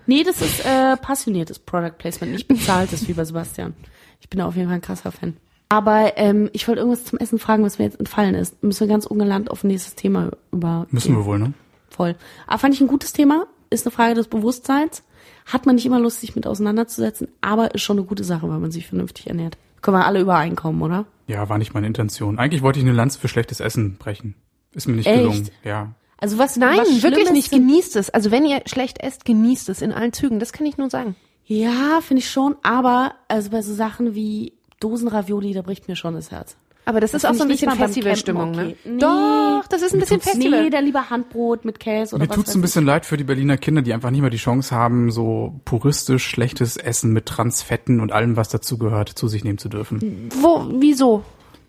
Nee, 0.07 0.23
das 0.23 0.41
ist 0.41 0.65
äh, 0.65 0.97
passioniertes 0.97 1.59
Product 1.59 1.93
Placement, 1.99 2.33
nicht 2.33 2.47
bezahltes 2.47 3.07
wie 3.07 3.13
bei 3.13 3.23
Sebastian. 3.23 3.75
Ich 4.19 4.29
bin 4.29 4.39
da 4.39 4.47
auf 4.47 4.55
jeden 4.55 4.67
Fall 4.67 4.77
ein 4.77 4.81
krasser 4.81 5.11
Fan. 5.11 5.37
Aber 5.69 6.13
ähm, 6.17 6.49
ich 6.53 6.67
wollte 6.67 6.79
irgendwas 6.79 7.05
zum 7.05 7.19
Essen 7.19 7.37
fragen, 7.37 7.63
was 7.63 7.77
mir 7.77 7.85
jetzt 7.85 7.99
entfallen 7.99 8.33
ist. 8.33 8.63
Müssen 8.63 8.79
wir 8.79 8.87
ganz 8.87 9.05
ungelernt 9.05 9.51
auf 9.51 9.63
ein 9.63 9.67
nächstes 9.67 9.93
Thema 9.93 10.31
über. 10.51 10.87
Müssen 10.89 11.15
wir 11.15 11.23
wohl, 11.23 11.37
ne? 11.37 11.53
Voll. 11.87 12.15
Aber 12.47 12.57
fand 12.57 12.73
ich 12.73 12.81
ein 12.81 12.87
gutes 12.87 13.13
Thema. 13.13 13.45
Ist 13.69 13.85
eine 13.85 13.91
Frage 13.91 14.15
des 14.15 14.27
Bewusstseins. 14.27 15.03
Hat 15.45 15.65
man 15.65 15.75
nicht 15.75 15.85
immer 15.85 15.99
Lust, 15.99 16.19
sich 16.19 16.35
mit 16.35 16.45
auseinanderzusetzen, 16.45 17.29
aber 17.41 17.73
ist 17.73 17.81
schon 17.81 17.97
eine 17.97 18.05
gute 18.05 18.23
Sache, 18.23 18.49
wenn 18.49 18.61
man 18.61 18.71
sich 18.71 18.87
vernünftig 18.87 19.27
ernährt. 19.27 19.57
Können 19.81 19.97
wir 19.97 20.05
alle 20.05 20.19
übereinkommen, 20.19 20.81
oder? 20.81 21.05
Ja, 21.27 21.47
war 21.49 21.57
nicht 21.57 21.73
meine 21.73 21.87
Intention. 21.87 22.39
Eigentlich 22.39 22.61
wollte 22.61 22.79
ich 22.79 22.85
eine 22.85 22.93
Lanze 22.93 23.19
für 23.19 23.27
schlechtes 23.27 23.59
Essen 23.59 23.97
brechen. 23.97 24.35
Ist 24.73 24.87
mir 24.87 24.95
nicht 24.95 25.07
Echt? 25.07 25.17
gelungen. 25.17 25.49
Ja. 25.63 25.93
Also 26.17 26.37
was 26.37 26.57
Nein, 26.57 26.79
was 26.79 27.03
wirklich 27.03 27.31
nicht. 27.31 27.51
Genießt 27.51 27.95
es. 27.95 28.09
Also 28.09 28.31
wenn 28.31 28.45
ihr 28.45 28.61
schlecht 28.65 28.99
esst, 29.01 29.23
genießt 29.25 29.69
es 29.69 29.81
in 29.81 29.91
allen 29.91 30.13
Zügen. 30.13 30.39
Das 30.39 30.51
kann 30.51 30.65
ich 30.65 30.77
nur 30.77 30.89
sagen. 30.89 31.15
Ja, 31.45 32.01
finde 32.01 32.19
ich 32.19 32.29
schon, 32.29 32.55
aber 32.63 33.15
also 33.27 33.51
bei 33.51 33.61
so 33.61 33.73
Sachen 33.73 34.15
wie 34.15 34.53
Dosenravioli, 34.79 35.53
da 35.53 35.61
bricht 35.61 35.87
mir 35.87 35.95
schon 35.95 36.15
das 36.15 36.31
Herz. 36.31 36.57
Aber 36.87 37.01
das, 37.01 37.11
Das 37.11 37.23
ist 37.25 37.29
auch 37.29 37.33
so 37.33 37.43
ein 37.43 37.49
ich 37.49 37.59
bisschen 37.59 37.75
Festivalstimmung, 37.77 38.51
ne? 38.51 38.61
okay. 38.67 38.75
Nee. 38.85 38.99
Doch, 38.99 39.63
das 39.69 39.81
ist 39.81 39.91
ein 39.91 39.97
Mir 39.97 40.05
bisschen 40.05 40.21
Festival. 40.21 40.63
Nee, 40.63 40.69
da 40.69 40.79
lieber 40.79 41.09
Handbrot 41.09 41.65
mit 41.65 41.81
Käse 41.81 42.15
oder 42.15 42.23
Mir 42.23 42.29
was 42.29 42.35
tut's 42.37 42.55
ein 42.55 42.59
ich. 42.59 42.61
bisschen 42.61 42.85
leid 42.85 43.05
für 43.05 43.17
die 43.17 43.25
Berliner 43.25 43.57
Kinder, 43.57 43.81
die 43.81 43.93
einfach 43.93 44.09
nicht 44.09 44.21
mehr 44.21 44.29
die 44.29 44.37
Chance 44.37 44.73
haben, 44.73 45.11
so 45.11 45.59
puristisch 45.65 46.25
schlechtes 46.25 46.77
Essen 46.77 47.11
mit 47.11 47.25
Transfetten 47.25 47.99
und 47.99 48.13
allem, 48.13 48.37
was 48.37 48.47
dazugehört, 48.47 49.09
zu 49.09 49.27
sich 49.27 49.43
nehmen 49.43 49.57
zu 49.57 49.67
dürfen. 49.67 50.29
Wo, 50.41 50.65
wieso? 50.79 51.23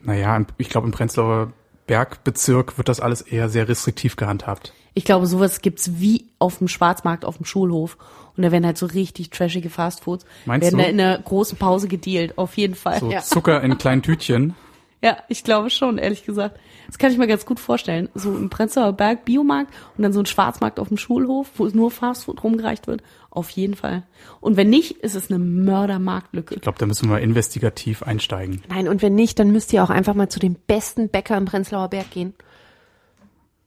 Naja, 0.05 0.41
ich 0.57 0.69
glaube, 0.69 0.87
im 0.87 0.93
Prenzlauer 0.93 1.53
Bergbezirk 1.89 2.79
wird 2.79 2.89
das 2.89 3.01
alles 3.01 3.21
eher 3.23 3.49
sehr 3.49 3.69
restriktiv 3.69 4.15
gehandhabt. 4.15 4.73
Ich 4.95 5.05
glaube, 5.05 5.27
sowas 5.27 5.63
gibt's 5.63 5.99
wie 5.99 6.27
auf 6.39 6.59
dem 6.59 6.69
Schwarzmarkt, 6.69 7.25
auf 7.25 7.39
dem 7.39 7.45
Schulhof. 7.45 7.97
Und 8.37 8.45
da 8.45 8.53
werden 8.53 8.65
halt 8.67 8.79
so 8.79 8.87
richtig 8.87 9.31
trashige 9.31 9.69
Fastfoods. 9.71 10.25
Meinst 10.47 10.65
werden 10.65 10.79
du? 10.79 10.85
da 10.85 10.91
in 10.91 11.01
einer 11.01 11.19
großen 11.19 11.59
Pause 11.59 11.89
gedealt, 11.89 12.39
auf 12.39 12.57
jeden 12.57 12.77
Fall. 12.77 13.01
So 13.01 13.11
Ja. 13.11 13.21
Zucker 13.21 13.61
in 13.63 13.79
kleinen 13.79 14.03
Tütchen. 14.03 14.55
ja, 15.03 15.17
ich 15.29 15.45
glaube 15.45 15.71
schon, 15.71 15.97
ehrlich 15.99 16.25
gesagt. 16.25 16.59
Das 16.89 16.99
kann 16.99 17.13
ich 17.13 17.19
mir 17.19 17.27
ganz 17.27 17.47
gut 17.47 17.61
vorstellen. 17.61 18.09
So 18.15 18.35
im 18.35 18.51
Prenzlauer 18.51 18.93
Berg 18.95 19.25
Biomarkt 19.25 19.73
und 19.97 20.03
dann 20.03 20.13
so 20.13 20.21
ein 20.21 20.27
Schwarzmarkt 20.27 20.81
auf 20.81 20.89
dem 20.89 20.97
Schulhof, 20.97 21.51
wo 21.57 21.67
es 21.67 21.75
nur 21.75 21.91
Fastfood 21.91 22.43
rumgereicht 22.43 22.87
wird. 22.87 23.03
Auf 23.31 23.51
jeden 23.51 23.75
Fall. 23.77 24.03
Und 24.41 24.57
wenn 24.57 24.71
nicht, 24.71 24.93
ist 24.99 25.15
es 25.15 25.31
eine 25.31 25.39
Mördermarktlücke. 25.39 26.57
Ich 26.57 26.63
glaube, 26.63 26.79
da 26.79 26.87
müssen 26.87 27.09
wir 27.11 27.21
investigativ 27.21 28.03
einsteigen. 28.03 28.63
Nein, 28.69 28.89
und 28.89 29.03
wenn 29.03 29.15
nicht, 29.15 29.39
dann 29.39 29.53
müsst 29.53 29.73
ihr 29.73 29.85
auch 29.85 29.91
einfach 29.91 30.15
mal 30.15 30.29
zu 30.29 30.41
dem 30.41 30.55
besten 30.67 31.09
Bäcker 31.11 31.37
im 31.37 31.45
Prenzlauer 31.45 31.89
Berg 31.89 32.11
gehen. 32.11 32.35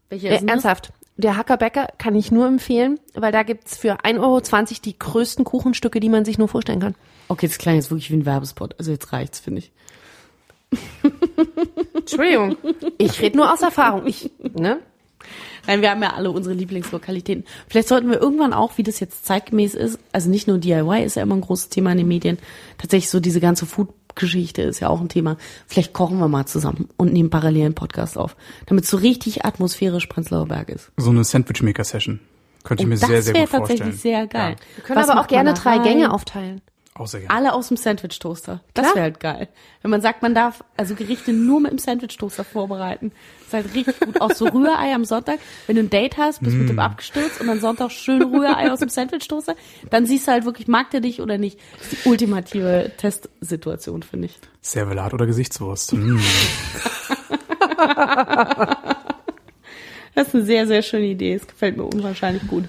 Welcher 0.09 0.29
Äh, 0.29 0.35
ist 0.35 0.41
das? 0.43 0.50
ernsthaft. 0.50 0.93
Der 1.17 1.38
Hackerbäcker 1.38 1.88
kann 1.97 2.15
ich 2.15 2.31
nur 2.31 2.47
empfehlen, 2.47 3.00
weil 3.13 3.31
da 3.31 3.43
gibt's 3.43 3.77
für 3.77 4.00
1,20 4.03 4.19
Euro 4.19 4.41
die 4.83 4.97
größten 4.97 5.45
Kuchenstücke, 5.45 6.00
die 6.00 6.09
man 6.09 6.25
sich 6.25 6.38
nur 6.38 6.47
vorstellen 6.47 6.79
kann. 6.79 6.95
Okay, 7.27 7.47
das 7.47 7.59
klang 7.59 7.75
jetzt 7.75 7.91
wirklich 7.91 8.09
wie 8.11 8.15
ein 8.15 8.25
Werbespot. 8.25 8.75
Also 8.79 8.91
jetzt 8.91 9.13
reicht's, 9.13 9.39
finde 9.39 9.59
ich. 9.59 9.71
Entschuldigung. 11.96 12.58
Ich 12.98 13.22
rede 13.22 13.38
nur 13.38 13.51
aus 13.51 13.62
Erfahrung. 13.62 14.06
Ich, 14.08 14.32
ne? 14.56 14.80
Nein, 15.68 15.82
wir 15.82 15.92
haben 15.92 16.01
ja 16.01 16.13
alle 16.13 16.32
unsere 16.32 16.56
Lieblingslokalitäten. 16.56 17.46
Vielleicht 17.68 17.88
sollten 17.88 18.10
wir 18.10 18.20
irgendwann 18.20 18.54
auch, 18.54 18.78
wie 18.78 18.84
das 18.84 19.00
jetzt 19.00 19.25
zeitgemäß 19.25 19.75
ist, 19.75 20.00
also 20.12 20.30
nicht 20.30 20.48
nur 20.48 20.58
DIY 20.58 21.04
ist 21.04 21.16
ja 21.16 21.22
immer 21.22 21.36
ein 21.36 21.42
großes 21.42 21.70
Thema 21.70 21.92
in 21.92 22.00
den 22.00 22.08
Medien, 22.08 22.40
tatsächlich 22.78 23.10
so 23.10 23.20
diese 23.20 23.40
ganze 23.40 23.66
Food-Geschichte 23.68 24.63
ist 24.63 24.80
ja 24.80 24.90
auch 24.90 25.00
ein 25.00 25.10
Thema. 25.10 25.38
Vielleicht 25.68 25.94
kochen 25.94 26.18
wir 26.18 26.28
mal 26.28 26.46
zusammen 26.48 26.90
und 26.98 27.13
nehmen 27.13 27.30
parallel 27.30 27.66
einen 27.66 27.75
Podcast 27.75 28.18
auf, 28.18 28.36
damit 28.66 28.86
es 28.86 28.90
so 28.90 28.98
richtig 28.98 29.46
atmosphärisch 29.46 30.08
Prenzlauer 30.08 30.48
Berg 30.48 30.70
ist. 30.70 30.92
So 30.98 31.12
eine 31.12 31.24
Sandwich-Maker-Session. 31.24 32.20
Könnte 32.63 32.84
ich 32.84 32.90
mir 32.90 32.96
das 32.96 33.08
sehr, 33.08 33.22
sehr 33.22 33.34
wäre 33.34 33.46
gut 33.46 33.50
vorstellen. 33.51 33.80
tatsächlich 33.80 34.01
sehr 34.01 34.28
geil. 34.28 34.56
Wir 34.75 34.84
können 34.84 35.00
Was 35.00 35.10
aber 35.10 35.22
auch 35.22 35.28
gerne 35.28 35.54
drei 35.54 35.78
rein? 35.78 35.84
Gänge 35.84 36.13
aufteilen. 36.13 36.62
Auch 37.01 37.08
sehr 37.08 37.22
gerne. 37.22 37.34
Alle 37.34 37.53
aus 37.53 37.70
dem 37.70 37.77
Sandwich-Toaster. 37.77 38.62
Das 38.75 38.93
wäre 38.93 39.01
halt 39.01 39.20
geil. 39.20 39.48
Wenn 39.81 39.89
man 39.89 40.01
sagt, 40.01 40.22
man 40.22 40.36
darf 40.36 40.63
also 40.77 40.93
Gerichte 40.93 41.34
nur 41.34 41.60
mit 41.60 41.72
dem 41.72 41.79
Sandwich-Toaster 41.79 42.43
vorbereiten. 42.43 43.12
ist 43.43 43.53
halt 43.53 43.74
richtig 43.74 44.00
gut. 44.00 44.22
Auch 44.22 44.31
so 44.31 44.46
Rührei 44.46 44.93
am 44.93 45.03
Sonntag. 45.03 45.39
Wenn 45.65 45.77
du 45.77 45.81
ein 45.81 45.89
Date 45.89 46.17
hast, 46.17 46.41
bist 46.41 46.55
mit 46.55 46.70
dem 46.70 46.77
abgestürzt 46.77 47.41
und 47.41 47.48
dann 47.48 47.60
Sonntag 47.60 47.91
schön 47.91 48.22
Rührei 48.22 48.72
aus 48.72 48.79
dem 48.79 48.89
Sandwich-Toaster, 48.89 49.55
dann 49.89 50.05
siehst 50.05 50.27
du 50.27 50.31
halt 50.31 50.46
wirklich, 50.46 50.67
mag 50.67 50.91
der 50.91 51.01
dich 51.01 51.22
oder 51.22 51.39
nicht. 51.39 51.60
Das 51.79 51.93
ist 51.93 52.05
die 52.05 52.10
ultimative 52.10 52.91
Testsituation, 52.98 54.03
finde 54.03 54.27
ich. 54.27 54.39
Servelat 54.62 55.13
oder 55.15 55.25
Gesichtswurst. 55.25 55.93
Mm. 55.93 56.20
Das 60.13 60.27
ist 60.27 60.36
eine 60.36 60.43
sehr, 60.43 60.67
sehr 60.67 60.81
schöne 60.81 61.05
Idee. 61.05 61.34
Es 61.34 61.48
gefällt 61.48 61.77
mir 61.77 61.86
unwahrscheinlich 61.86 62.46
gut. 62.48 62.65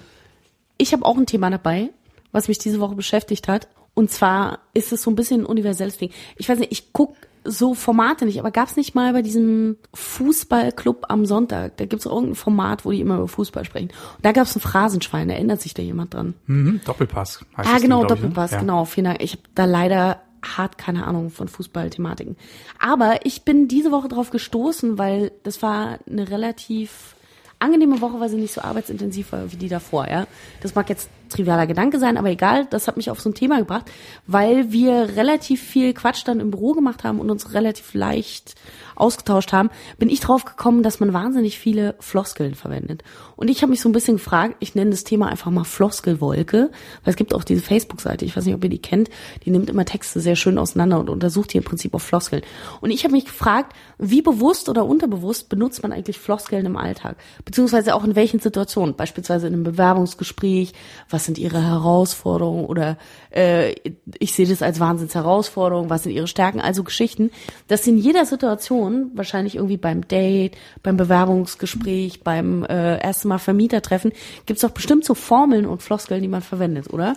Ich 0.79 0.93
habe 0.93 1.05
auch 1.05 1.17
ein 1.17 1.27
Thema 1.27 1.51
dabei, 1.51 1.91
was 2.31 2.49
mich 2.49 2.59
diese 2.59 2.81
Woche 2.81 2.95
beschäftigt 2.95 3.49
hat. 3.49 3.69
Und 3.95 4.11
zwar 4.11 4.61
ist 4.75 4.93
es 4.93 5.03
so 5.03 5.11
ein 5.11 5.17
bisschen 5.17 5.43
ein 5.43 5.47
universelles 5.47 5.99
Ding. 5.99 6.11
Ich 6.37 6.49
weiß 6.49 6.59
nicht, 6.59 6.73
ich 6.73 6.93
guck 6.93 7.15
so 7.45 7.75
Formate 7.75 8.25
nicht, 8.25 8.39
aber 8.39 8.51
gab 8.51 8.69
es 8.69 8.77
nicht 8.77 8.95
mal 8.95 9.13
bei 9.13 9.23
diesem 9.23 9.77
Fußballclub 9.95 11.07
am 11.09 11.27
Sonntag, 11.27 11.77
da 11.77 11.87
gibt 11.87 12.01
es 12.01 12.07
irgendein 12.07 12.37
Format, 12.37 12.85
wo 12.85 12.93
die 12.93 13.01
immer 13.01 13.17
über 13.17 13.29
Fußball 13.29 13.65
sprechen. 13.65 13.89
Und 13.89 14.25
da 14.25 14.33
gab 14.33 14.47
es 14.47 14.57
ein 14.57 14.61
Phrasenschwein, 14.61 15.29
erinnert 15.29 15.61
sich 15.61 15.75
da 15.75 15.83
jemand 15.83 16.15
dran? 16.15 16.35
Mhm. 16.47 16.81
Doppelpass. 16.85 17.45
Heißt 17.57 17.69
Ah, 17.69 17.79
genau, 17.79 18.01
Ding, 18.01 18.07
glaub 18.07 18.19
ich, 18.19 18.23
ne? 18.23 18.29
Doppelpass, 18.29 18.61
genau, 18.61 18.85
vielen 18.85 19.07
Dank. 19.07 19.23
Ich 19.23 19.33
habe 19.33 19.43
da 19.55 19.65
leider 19.65 20.23
hart 20.45 20.79
keine 20.79 21.07
Ahnung 21.07 21.31
von 21.31 21.49
Fußballthematiken. 21.49 22.37
Aber 22.79 23.25
ich 23.25 23.43
bin 23.43 23.69
diese 23.69 23.91
Woche 23.93 24.09
drauf 24.09 24.31
gestoßen, 24.31 24.99
weil 24.99 25.33
das 25.43 25.63
war 25.63 25.99
eine 26.09 26.31
relativ 26.31 27.17
angenehme 27.59 28.01
Woche, 28.01 28.19
weil 28.19 28.29
sie 28.29 28.37
nicht 28.37 28.53
so 28.53 28.61
arbeitsintensiv 28.61 29.33
war 29.33 29.53
wie 29.53 29.57
die 29.57 29.69
davor, 29.69 30.09
ja. 30.09 30.27
Das 30.61 30.75
mag 30.75 30.89
jetzt 30.89 31.09
trivialer 31.33 31.67
Gedanke 31.67 31.99
sein, 31.99 32.17
aber 32.17 32.31
egal, 32.31 32.67
das 32.67 32.89
hat 32.89 32.97
mich 32.97 33.11
auf 33.11 33.21
so 33.21 33.31
ein 33.31 33.35
Thema 33.35 33.59
gebracht, 33.59 33.91
weil 34.27 34.73
wir 34.73 35.17
relativ 35.17 35.63
viel 35.63 35.95
Quatsch 35.95 36.23
dann 36.25 36.41
im 36.41 36.51
Büro 36.51 36.73
gemacht 36.73 37.05
haben 37.05 37.21
und 37.21 37.31
uns 37.31 37.55
relativ 37.55 37.95
leicht 37.95 38.55
ausgetauscht 38.95 39.53
haben, 39.53 39.71
bin 39.99 40.09
ich 40.09 40.21
drauf 40.21 40.45
gekommen, 40.45 40.83
dass 40.83 41.01
man 41.01 41.13
wahnsinnig 41.13 41.59
viele 41.59 41.95
Floskeln 41.99 42.55
verwendet. 42.55 43.03
Und 43.37 43.49
ich 43.49 43.63
habe 43.63 43.71
mich 43.71 43.81
so 43.81 43.89
ein 43.89 43.93
bisschen 43.93 44.17
gefragt, 44.17 44.57
ich 44.61 44.75
nenne 44.75 44.91
das 44.91 45.05
Thema 45.05 45.29
einfach 45.29 45.51
mal 45.51 45.65
Floskelwolke, 45.65 46.71
weil 47.03 47.11
es 47.11 47.17
gibt 47.17 47.35
auch 47.35 47.45
diese 47.45 47.63
Facebook-Seite, 47.63 48.25
ich 48.25 48.37
weiß 48.37 48.45
nicht, 48.45 48.55
ob 48.55 48.63
ihr 48.63 48.71
die 48.71 48.81
kennt, 48.81 49.11
die 49.45 49.51
nimmt 49.51 49.71
immer 49.71 49.85
Texte 49.85 50.21
sehr 50.21 50.37
schön 50.37 50.59
auseinander 50.59 51.01
und 51.01 51.11
untersucht 51.11 51.53
die 51.53 51.59
im 51.59 51.65
Prinzip 51.65 51.95
auf 51.95 52.03
Floskeln. 52.03 52.43
Und 52.81 52.91
ich 52.91 53.05
habe 53.05 53.13
mich 53.13 53.25
gefragt, 53.25 53.75
wie 53.99 54.23
bewusst 54.23 54.69
oder 54.69 54.85
unterbewusst 54.85 55.49
benutzt 55.49 55.83
man 55.83 55.93
eigentlich 55.93 56.19
Floskeln 56.19 56.67
im 56.67 56.77
Alltag? 56.77 57.17
Beziehungsweise 57.45 57.95
auch 57.95 58.05
in 58.05 58.15
welchen 58.15 58.41
Situationen? 58.41 58.95
Beispielsweise 58.95 59.47
in 59.47 59.55
einem 59.55 59.65
Bewerbungsgespräch, 59.65 60.73
was 61.11 61.22
sind 61.25 61.39
ihre 61.39 61.63
Herausforderungen 61.63 62.65
oder 62.65 62.99
äh, 63.31 63.75
ich 64.19 64.33
sehe 64.33 64.47
das 64.47 64.63
als 64.63 64.81
Wahnsinnsherausforderung, 64.81 65.91
was 65.91 66.03
sind 66.05 66.13
ihre 66.13 66.27
Stärken, 66.27 66.61
also 66.61 66.85
Geschichten, 66.85 67.31
dass 67.69 67.87
in 67.87 67.99
jeder 67.99 68.25
Situation, 68.27 69.11
wahrscheinlich 69.15 69.57
irgendwie 69.57 69.77
beim 69.77 70.07
Date, 70.07 70.57
beim 70.83 70.97
Bewerbungsgespräch, 70.97 72.23
beim 72.23 72.65
äh, 72.65 72.97
ersten 72.97 73.29
Mal 73.29 73.39
Vermietertreffen, 73.39 74.13
gibt 74.47 74.59
es 74.59 74.63
doch 74.63 74.75
bestimmt 74.75 75.05
so 75.05 75.15
Formeln 75.15 75.67
und 75.67 75.83
Floskeln, 75.83 76.23
die 76.23 76.29
man 76.29 76.43
verwendet, 76.43 76.93
oder? 76.93 77.17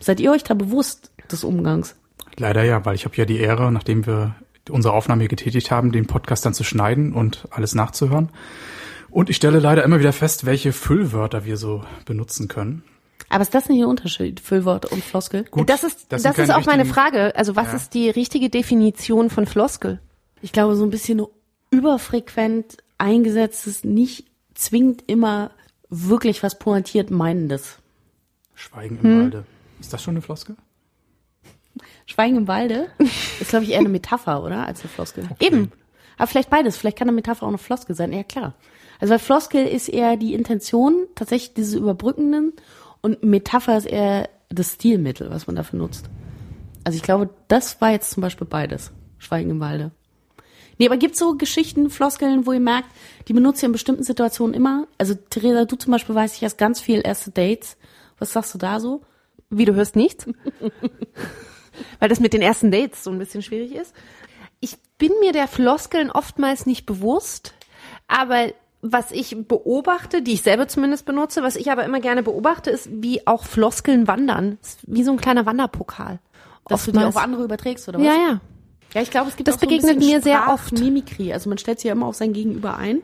Seid 0.00 0.20
ihr 0.20 0.32
euch 0.32 0.44
da 0.44 0.54
bewusst 0.54 1.10
des 1.30 1.44
Umgangs? 1.44 1.94
Leider 2.36 2.64
ja, 2.64 2.84
weil 2.84 2.94
ich 2.94 3.04
habe 3.04 3.16
ja 3.16 3.24
die 3.24 3.38
Ehre, 3.38 3.70
nachdem 3.70 4.06
wir 4.06 4.34
unsere 4.70 4.94
Aufnahme 4.94 5.22
hier 5.22 5.28
getätigt 5.28 5.70
haben, 5.70 5.92
den 5.92 6.06
Podcast 6.06 6.44
dann 6.46 6.54
zu 6.54 6.64
schneiden 6.64 7.12
und 7.12 7.46
alles 7.50 7.74
nachzuhören. 7.74 8.30
Und 9.10 9.30
ich 9.30 9.36
stelle 9.36 9.60
leider 9.60 9.84
immer 9.84 10.00
wieder 10.00 10.12
fest, 10.12 10.44
welche 10.44 10.72
Füllwörter 10.72 11.44
wir 11.44 11.56
so 11.56 11.84
benutzen 12.04 12.48
können. 12.48 12.82
Aber 13.28 13.42
ist 13.42 13.54
das 13.54 13.68
nicht 13.68 13.80
ein 13.82 13.86
Unterschied, 13.88 14.40
Füllwort 14.40 14.86
und 14.86 15.02
Floskel? 15.02 15.44
Gut, 15.50 15.68
das 15.68 15.82
ist, 15.84 16.06
das, 16.10 16.22
sind 16.22 16.38
ist 16.38 16.50
auch 16.50 16.66
meine 16.66 16.84
Frage. 16.84 17.34
Also 17.36 17.56
was 17.56 17.68
Ja. 17.68 17.76
ist 17.76 17.94
die 17.94 18.10
richtige 18.10 18.50
Definition 18.50 19.30
von 19.30 19.46
Floskel? 19.46 20.00
Ich 20.42 20.52
glaube, 20.52 20.76
so 20.76 20.84
ein 20.84 20.90
bisschen 20.90 21.22
überfrequent 21.70 22.78
eingesetztes, 22.98 23.84
nicht 23.84 24.26
zwingend 24.54 25.04
immer 25.06 25.50
wirklich 25.88 26.42
was 26.42 26.58
pointiert 26.58 27.10
meinendes. 27.10 27.78
Schweigen 28.54 29.00
Hm. 29.02 29.10
im 29.10 29.20
Walde. 29.22 29.44
Ist 29.80 29.92
das 29.92 30.02
schon 30.02 30.14
eine 30.14 30.22
Floskel? 30.22 30.56
Schweigen 32.06 32.36
im 32.36 32.48
Walde 32.48 32.88
ist, 33.40 33.48
glaube 33.50 33.64
ich, 33.64 33.72
eher 33.72 33.80
eine 33.80 33.88
Metapher, 33.88 34.42
oder? 34.44 34.66
Als 34.66 34.80
eine 34.80 34.88
Floskel. 34.90 35.28
Eben. 35.40 35.72
Aber 36.16 36.26
vielleicht 36.26 36.50
beides. 36.50 36.76
Vielleicht 36.76 36.98
kann 36.98 37.08
eine 37.08 37.14
Metapher 37.14 37.44
auch 37.44 37.48
eine 37.48 37.58
Floskel 37.58 37.96
sein. 37.96 38.12
Ja, 38.12 38.22
klar. 38.22 38.54
Also 39.00 39.12
weil 39.12 39.18
Floskel 39.18 39.66
ist 39.66 39.88
eher 39.88 40.16
die 40.16 40.34
Intention, 40.34 41.06
tatsächlich 41.16 41.54
dieses 41.54 41.74
Überbrückenden 41.74 42.52
und 43.04 43.22
Metapher 43.22 43.76
ist 43.76 43.84
eher 43.84 44.30
das 44.48 44.72
Stilmittel, 44.72 45.28
was 45.28 45.46
man 45.46 45.56
dafür 45.56 45.78
nutzt. 45.78 46.08
Also 46.84 46.96
ich 46.96 47.02
glaube, 47.02 47.28
das 47.48 47.82
war 47.82 47.90
jetzt 47.90 48.10
zum 48.10 48.22
Beispiel 48.22 48.46
beides. 48.46 48.92
Schweigen 49.18 49.50
im 49.50 49.60
Walde. 49.60 49.90
Nee, 50.78 50.86
aber 50.86 50.96
gibt's 50.96 51.18
so 51.18 51.36
Geschichten, 51.36 51.90
Floskeln, 51.90 52.46
wo 52.46 52.52
ihr 52.52 52.60
merkt, 52.60 52.88
die 53.28 53.34
benutzt 53.34 53.62
ihr 53.62 53.66
in 53.66 53.72
bestimmten 53.72 54.04
Situationen 54.04 54.54
immer? 54.54 54.86
Also 54.96 55.14
Theresa, 55.14 55.66
du 55.66 55.76
zum 55.76 55.92
Beispiel 55.92 56.14
weißt, 56.14 56.34
ich 56.34 56.44
hast 56.44 56.56
ganz 56.56 56.80
viel 56.80 57.02
erste 57.04 57.30
Dates. 57.30 57.76
Was 58.18 58.32
sagst 58.32 58.54
du 58.54 58.58
da 58.58 58.80
so? 58.80 59.02
Wie 59.50 59.66
du 59.66 59.74
hörst 59.74 59.96
nichts? 59.96 60.26
Weil 61.98 62.08
das 62.08 62.20
mit 62.20 62.32
den 62.32 62.40
ersten 62.40 62.70
Dates 62.70 63.04
so 63.04 63.10
ein 63.10 63.18
bisschen 63.18 63.42
schwierig 63.42 63.74
ist. 63.74 63.94
Ich 64.60 64.78
bin 64.96 65.12
mir 65.20 65.32
der 65.32 65.46
Floskeln 65.46 66.10
oftmals 66.10 66.64
nicht 66.64 66.86
bewusst, 66.86 67.52
aber 68.08 68.46
was 68.86 69.10
ich 69.12 69.34
beobachte, 69.48 70.20
die 70.20 70.34
ich 70.34 70.42
selber 70.42 70.68
zumindest 70.68 71.06
benutze, 71.06 71.42
was 71.42 71.56
ich 71.56 71.72
aber 71.72 71.84
immer 71.84 72.00
gerne 72.00 72.22
beobachte, 72.22 72.70
ist, 72.70 72.90
wie 72.92 73.26
auch 73.26 73.44
Floskeln 73.44 74.06
wandern. 74.06 74.58
Ist 74.60 74.80
wie 74.86 75.02
so 75.02 75.10
ein 75.10 75.16
kleiner 75.16 75.46
Wanderpokal. 75.46 76.18
Dass 76.68 76.84
du 76.84 76.92
die 76.92 76.98
Oftmals. 76.98 77.16
auf 77.16 77.22
andere 77.22 77.44
überträgst, 77.44 77.88
oder 77.88 77.98
was? 77.98 78.06
Ja, 78.06 78.12
ja. 78.12 78.40
Ja, 78.92 79.00
ich 79.00 79.10
glaube, 79.10 79.30
es 79.30 79.36
gibt 79.36 79.48
Das 79.48 79.56
auch 79.56 79.60
so 79.60 79.66
begegnet 79.66 79.98
mir 79.98 80.20
sehr 80.20 80.48
oft. 80.48 80.68
Sprachmimikrie. 80.68 81.32
Also 81.32 81.48
man 81.48 81.56
stellt 81.56 81.80
sich 81.80 81.88
ja 81.88 81.92
immer 81.92 82.06
auf 82.06 82.14
sein 82.14 82.34
Gegenüber 82.34 82.76
ein. 82.76 83.00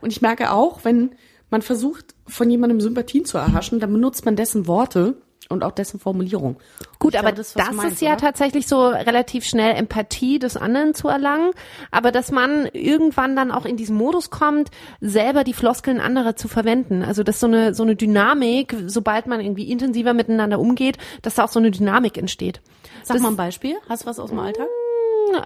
Und 0.00 0.10
ich 0.10 0.22
merke 0.22 0.50
auch, 0.50 0.84
wenn 0.84 1.10
man 1.50 1.60
versucht, 1.60 2.14
von 2.26 2.50
jemandem 2.50 2.80
Sympathien 2.80 3.26
zu 3.26 3.36
erhaschen, 3.36 3.80
dann 3.80 3.92
benutzt 3.92 4.24
man 4.24 4.34
dessen 4.34 4.66
Worte 4.66 5.20
und 5.48 5.64
auch 5.64 5.72
dessen 5.72 5.98
Formulierung. 5.98 6.56
Gut, 6.98 7.14
aber 7.16 7.32
glaube, 7.32 7.36
das, 7.36 7.54
du 7.54 7.74
meinst, 7.74 7.94
ist 7.94 8.02
ja 8.02 8.12
oder? 8.12 8.18
tatsächlich 8.18 8.66
so 8.66 8.88
relativ 8.88 9.44
schnell 9.44 9.74
Empathie 9.76 10.38
des 10.38 10.56
anderen 10.56 10.94
zu 10.94 11.08
erlangen, 11.08 11.52
aber 11.90 12.12
dass 12.12 12.30
man 12.30 12.66
irgendwann 12.72 13.34
dann 13.34 13.50
auch 13.50 13.64
in 13.64 13.76
diesen 13.76 13.96
Modus 13.96 14.30
kommt, 14.30 14.70
selber 15.00 15.44
die 15.44 15.54
Floskeln 15.54 16.00
anderer 16.00 16.36
zu 16.36 16.48
verwenden. 16.48 17.02
Also 17.02 17.22
dass 17.22 17.40
so 17.40 17.46
eine 17.46 17.74
so 17.74 17.82
eine 17.82 17.96
Dynamik, 17.96 18.76
sobald 18.86 19.26
man 19.26 19.40
irgendwie 19.40 19.70
intensiver 19.70 20.12
miteinander 20.12 20.58
umgeht, 20.58 20.98
dass 21.22 21.36
da 21.36 21.44
auch 21.44 21.48
so 21.48 21.58
eine 21.58 21.70
Dynamik 21.70 22.18
entsteht. 22.18 22.60
Sag 23.02 23.14
das- 23.16 23.22
mal 23.22 23.30
ein 23.30 23.36
Beispiel. 23.36 23.76
Hast 23.88 24.02
du 24.02 24.06
was 24.06 24.18
aus 24.18 24.30
dem 24.30 24.38
Alltag? 24.38 24.66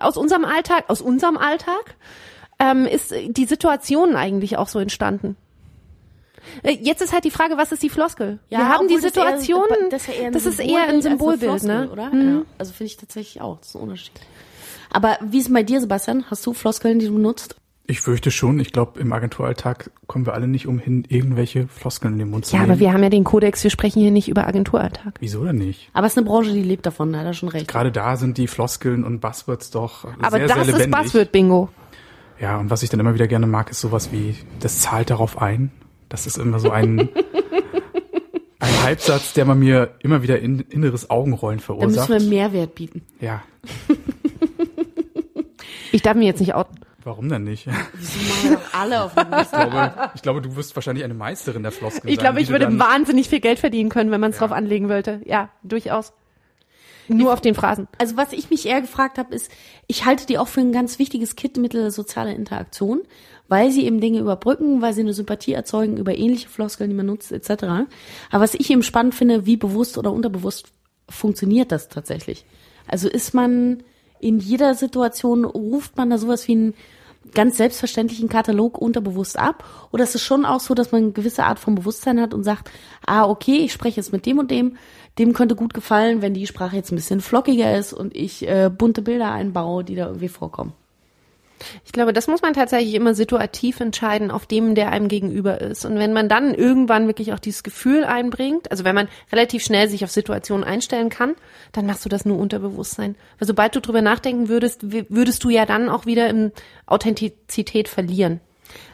Aus 0.01 0.17
unserem 0.17 0.45
Alltag, 0.45 0.85
aus 0.89 1.01
unserem 1.01 1.37
Alltag 1.37 1.97
ähm, 2.59 2.87
ist 2.87 3.13
die 3.29 3.47
Situation 3.47 4.15
eigentlich 4.15 4.57
auch 4.57 4.69
so 4.69 4.79
entstanden. 4.79 5.37
Äh, 6.63 6.77
Jetzt 6.81 7.03
ist 7.03 7.13
halt 7.13 7.25
die 7.25 7.31
Frage, 7.31 7.57
was 7.57 7.73
ist 7.73 7.83
die 7.83 7.89
Floskel? 7.89 8.39
Wir 8.49 8.69
haben 8.69 8.89
die 8.89 8.95
das 8.95 9.03
Situation, 9.05 9.65
das 9.91 10.03
ist, 10.09 10.09
ja 10.09 10.15
eher 10.15 10.27
ein 10.27 10.33
das 10.33 10.47
ist 10.47 10.57
Symbolbild 10.57 10.71
eher 10.71 10.83
ein 10.83 10.97
als 10.97 11.07
eine 11.07 11.17
Symbolbild, 11.17 11.51
Floskel, 11.51 11.69
ne? 11.87 11.91
Oder? 11.91 12.03
Ja. 12.15 12.43
Also 12.59 12.73
finde 12.73 12.87
ich 12.91 12.97
tatsächlich 12.97 13.41
auch. 13.43 13.59
Das 13.59 13.69
ist 13.69 13.75
ein 13.77 13.83
Unterschied. 13.83 14.13
Aber 14.91 15.19
wie 15.23 15.39
ist 15.39 15.47
es 15.47 15.53
bei 15.53 15.63
dir, 15.63 15.81
Sebastian? 15.81 16.25
Hast 16.31 16.45
du 16.47 16.53
Floskeln, 16.53 16.99
die 16.99 17.07
du 17.07 17.15
benutzt? 17.15 17.57
Ich 17.87 18.01
fürchte 18.01 18.31
schon. 18.31 18.61
Ich 18.61 18.73
glaube, 18.73 19.01
im 19.01 19.13
Agenturalltag 19.13 19.91
kommen 20.07 20.25
wir 20.25 20.35
alle 20.35 20.47
nicht 20.47 20.67
umhin, 20.69 21.05
irgendwelche 21.09 21.67
Floskeln 21.67 22.13
in 22.15 22.19
den 22.21 22.31
Mund 22.31 22.47
zu 22.47 22.55
Ja, 22.55 22.61
nehmen. 22.61 22.73
aber 22.73 22.81
wir 22.81 22.93
haben 22.93 23.03
ja 23.03 23.09
den 23.11 23.25
Kodex, 23.25 23.65
wir 23.65 23.71
sprechen 23.71 24.01
hier 24.01 24.13
nicht 24.13 24.29
über 24.29 24.47
Agenturalltag. 24.47 25.15
Wieso 25.19 25.45
denn 25.45 25.57
nicht? 25.57 25.91
Aber 25.93 26.07
es 26.07 26.13
ist 26.13 26.19
eine 26.19 26.27
Branche, 26.27 26.53
die 26.53 26.63
lebt 26.63 26.87
davon, 26.87 27.13
da 27.13 27.19
hat 27.19 27.27
er 27.27 27.35
schon 27.35 27.49
recht. 27.49 27.67
Gerade 27.67 27.91
da 27.91 28.17
sind 28.17 28.39
die 28.39 28.47
Floskeln 28.47 29.03
und 29.03 29.21
Buzzwords 29.21 29.71
doch 29.73 30.05
Aber 30.21 30.31
sehr, 30.39 30.47
das 30.47 30.55
sehr 30.55 30.63
ist 30.63 30.79
lebendig. 30.79 30.91
Buzzword-Bingo. 31.13 31.69
Ja, 32.41 32.59
und 32.59 32.71
was 32.71 32.83
ich 32.85 32.89
dann 32.91 33.01
immer 33.01 33.15
wieder 33.15 33.27
gerne 33.27 33.47
mag, 33.47 33.71
ist 33.71 33.81
sowas 33.81 34.11
wie, 34.13 34.37
das 34.61 34.79
zahlt 34.81 35.11
darauf 35.11 35.41
ein. 35.43 35.73
Das 36.13 36.27
ist 36.27 36.37
immer 36.37 36.59
so 36.61 36.71
ein, 36.71 37.09
ein 38.59 38.83
Halbsatz, 38.83 39.33
der 39.33 39.47
man 39.47 39.59
mir 39.59 39.95
immer 40.01 40.23
wieder 40.23 40.39
in, 40.41 40.61
inneres 40.61 41.09
Augenrollen 41.09 41.59
Da 41.67 41.73
müssen 41.73 41.81
verursacht. 41.97 42.09
wir 42.11 42.21
Mehrwert 42.21 42.75
bieten. 42.75 43.01
Ja, 43.19 43.43
Ich 45.91 46.03
darf 46.03 46.15
mir 46.17 46.25
jetzt 46.27 46.41
nicht 46.41 46.55
outen. 46.55 46.77
warum 47.05 47.29
denn 47.29 47.45
nicht? 47.45 47.67
Wieso 47.95 48.19
machen 48.19 48.51
wir 48.51 48.57
doch 48.57 48.75
alle 48.79 49.03
auf 49.05 49.15
dem 49.15 49.27
Ich 49.41 49.51
glaube, 49.51 50.11
ich 50.15 50.23
glaube, 50.23 50.43
du 50.43 50.57
wirst 50.57 50.75
wahrscheinlich 50.77 51.05
eine 51.05 51.15
Meisterin 51.15 51.63
der 51.63 51.73
Floskeln 51.73 52.13
Ich 52.13 52.19
glaube, 52.19 52.41
ich 52.41 52.49
würde 52.51 52.79
wahnsinnig 52.79 53.29
viel 53.29 53.41
Geld 53.41 53.59
verdienen 53.59 53.89
können, 53.91 54.11
wenn 54.11 54.21
man 54.21 54.31
es 54.31 54.37
Ja. 54.37 54.47
drauf 54.47 54.57
anlegen 54.57 54.89
wollte. 54.89 55.21
Ja, 55.25 55.49
durchaus. 55.63 56.13
Nur 57.09 57.33
auf 57.33 57.41
den 57.41 57.55
Phrasen. 57.55 57.89
Also 57.99 58.17
was 58.17 58.33
ich 58.33 58.49
mich 58.51 58.65
eher 58.67 58.81
gefragt 58.81 59.19
habe, 59.19 59.35
ist, 59.35 59.51
ich 59.87 60.05
halte 60.07 60.25
die 60.27 60.39
auch 60.39 60.49
für 60.49 60.61
ein 60.61 60.73
ganz 60.73 60.99
wichtiges 60.99 61.37
Kittenmittel 61.37 61.91
sozialer 61.91 62.35
Interaktion, 62.35 63.03
weil 63.53 63.71
sie 63.71 63.85
eben 63.85 64.01
Dinge 64.01 64.19
überbrücken, 64.19 64.81
weil 64.81 64.95
sie 64.95 65.03
eine 65.03 65.13
Sympathie 65.13 65.53
erzeugen 65.53 65.99
über 65.99 66.17
ähnliche 66.17 66.49
Floskeln, 66.49 66.89
die 66.89 66.97
man 66.97 67.05
nutzt, 67.05 67.33
etc. 67.33 67.65
Aber 68.31 68.43
was 68.43 68.55
ich 68.55 68.71
eben 68.71 68.83
spannend 68.83 69.15
finde, 69.15 69.45
wie 69.45 69.59
bewusst 69.59 69.99
oder 69.99 70.11
unterbewusst 70.11 70.73
funktioniert 71.07 71.71
das 71.71 71.91
tatsächlich? 71.91 72.47
Also 72.89 73.11
ist 73.11 73.35
man 73.35 73.83
in 74.21 74.39
jeder 74.39 74.73
Situation, 74.75 75.45
ruft 75.45 75.99
man 75.99 76.09
da 76.09 76.17
sowas 76.17 76.49
wie 76.49 76.53
einen 76.53 76.75
ganz 77.35 77.59
selbstverständlichen 77.59 78.31
Katalog 78.31 78.79
unterbewusst 78.79 79.39
ab? 79.39 79.65
Oder 79.91 80.05
ist 80.05 80.15
es 80.15 80.23
schon 80.23 80.47
auch 80.47 80.61
so, 80.61 80.73
dass 80.73 80.91
man 80.91 81.03
eine 81.03 81.13
gewisse 81.13 81.45
Art 81.45 81.59
von 81.59 81.75
Bewusstsein 81.75 82.23
hat 82.23 82.33
und 82.33 82.45
sagt, 82.45 82.71
ah, 83.07 83.29
okay, 83.29 83.59
ich 83.59 83.75
spreche 83.75 83.99
jetzt 83.99 84.15
mit 84.15 84.25
dem 84.25 84.39
und 84.39 84.51
dem, 84.51 84.79
dem 85.19 85.35
könnte 85.35 85.57
gut 85.57 85.75
gefallen, 85.75 86.23
wenn 86.23 86.33
die 86.33 86.47
Sprache 86.47 86.77
jetzt 86.77 86.91
ein 86.91 86.97
bisschen 86.97 87.21
flockiger 87.21 87.77
ist 87.77 87.93
und 87.93 88.17
ich 88.17 88.49
äh, 88.49 88.71
bunte 88.75 89.03
Bilder 89.03 89.31
einbaue, 89.31 89.85
die 89.85 89.95
da 89.95 90.07
irgendwie 90.07 90.29
vorkommen. 90.29 90.73
Ich 91.85 91.93
glaube, 91.93 92.13
das 92.13 92.27
muss 92.27 92.43
man 92.43 92.55
tatsächlich 92.55 92.95
immer 92.95 93.15
situativ 93.15 93.81
entscheiden, 93.81 94.31
auf 94.31 94.47
dem, 94.47 94.75
der 94.75 94.91
einem 94.91 95.09
gegenüber 95.09 95.61
ist. 95.61 95.85
Und 95.85 95.99
wenn 95.99 96.13
man 96.13 96.29
dann 96.29 96.55
irgendwann 96.55 97.07
wirklich 97.07 97.33
auch 97.33 97.39
dieses 97.39 97.63
Gefühl 97.63 98.05
einbringt, 98.05 98.71
also 98.71 98.85
wenn 98.85 98.95
man 98.95 99.09
relativ 99.31 99.63
schnell 99.65 99.89
sich 99.89 100.05
auf 100.05 100.11
Situationen 100.11 100.65
einstellen 100.65 101.09
kann, 101.09 101.35
dann 101.73 101.87
machst 101.87 102.05
du 102.05 102.09
das 102.09 102.25
nur 102.25 102.39
Unterbewusstsein. 102.39 103.17
Weil 103.39 103.49
sobald 103.49 103.75
du 103.75 103.81
drüber 103.81 104.03
nachdenken 104.03 104.49
würdest, 104.49 104.81
würdest 104.83 105.45
du 105.45 105.51
ja 105.51 105.67
dann 105.67 105.89
auch 105.89 106.07
wieder 106.07 106.29
in 106.29 106.53
Authentizität 106.87 107.89
verlieren. 107.89 108.41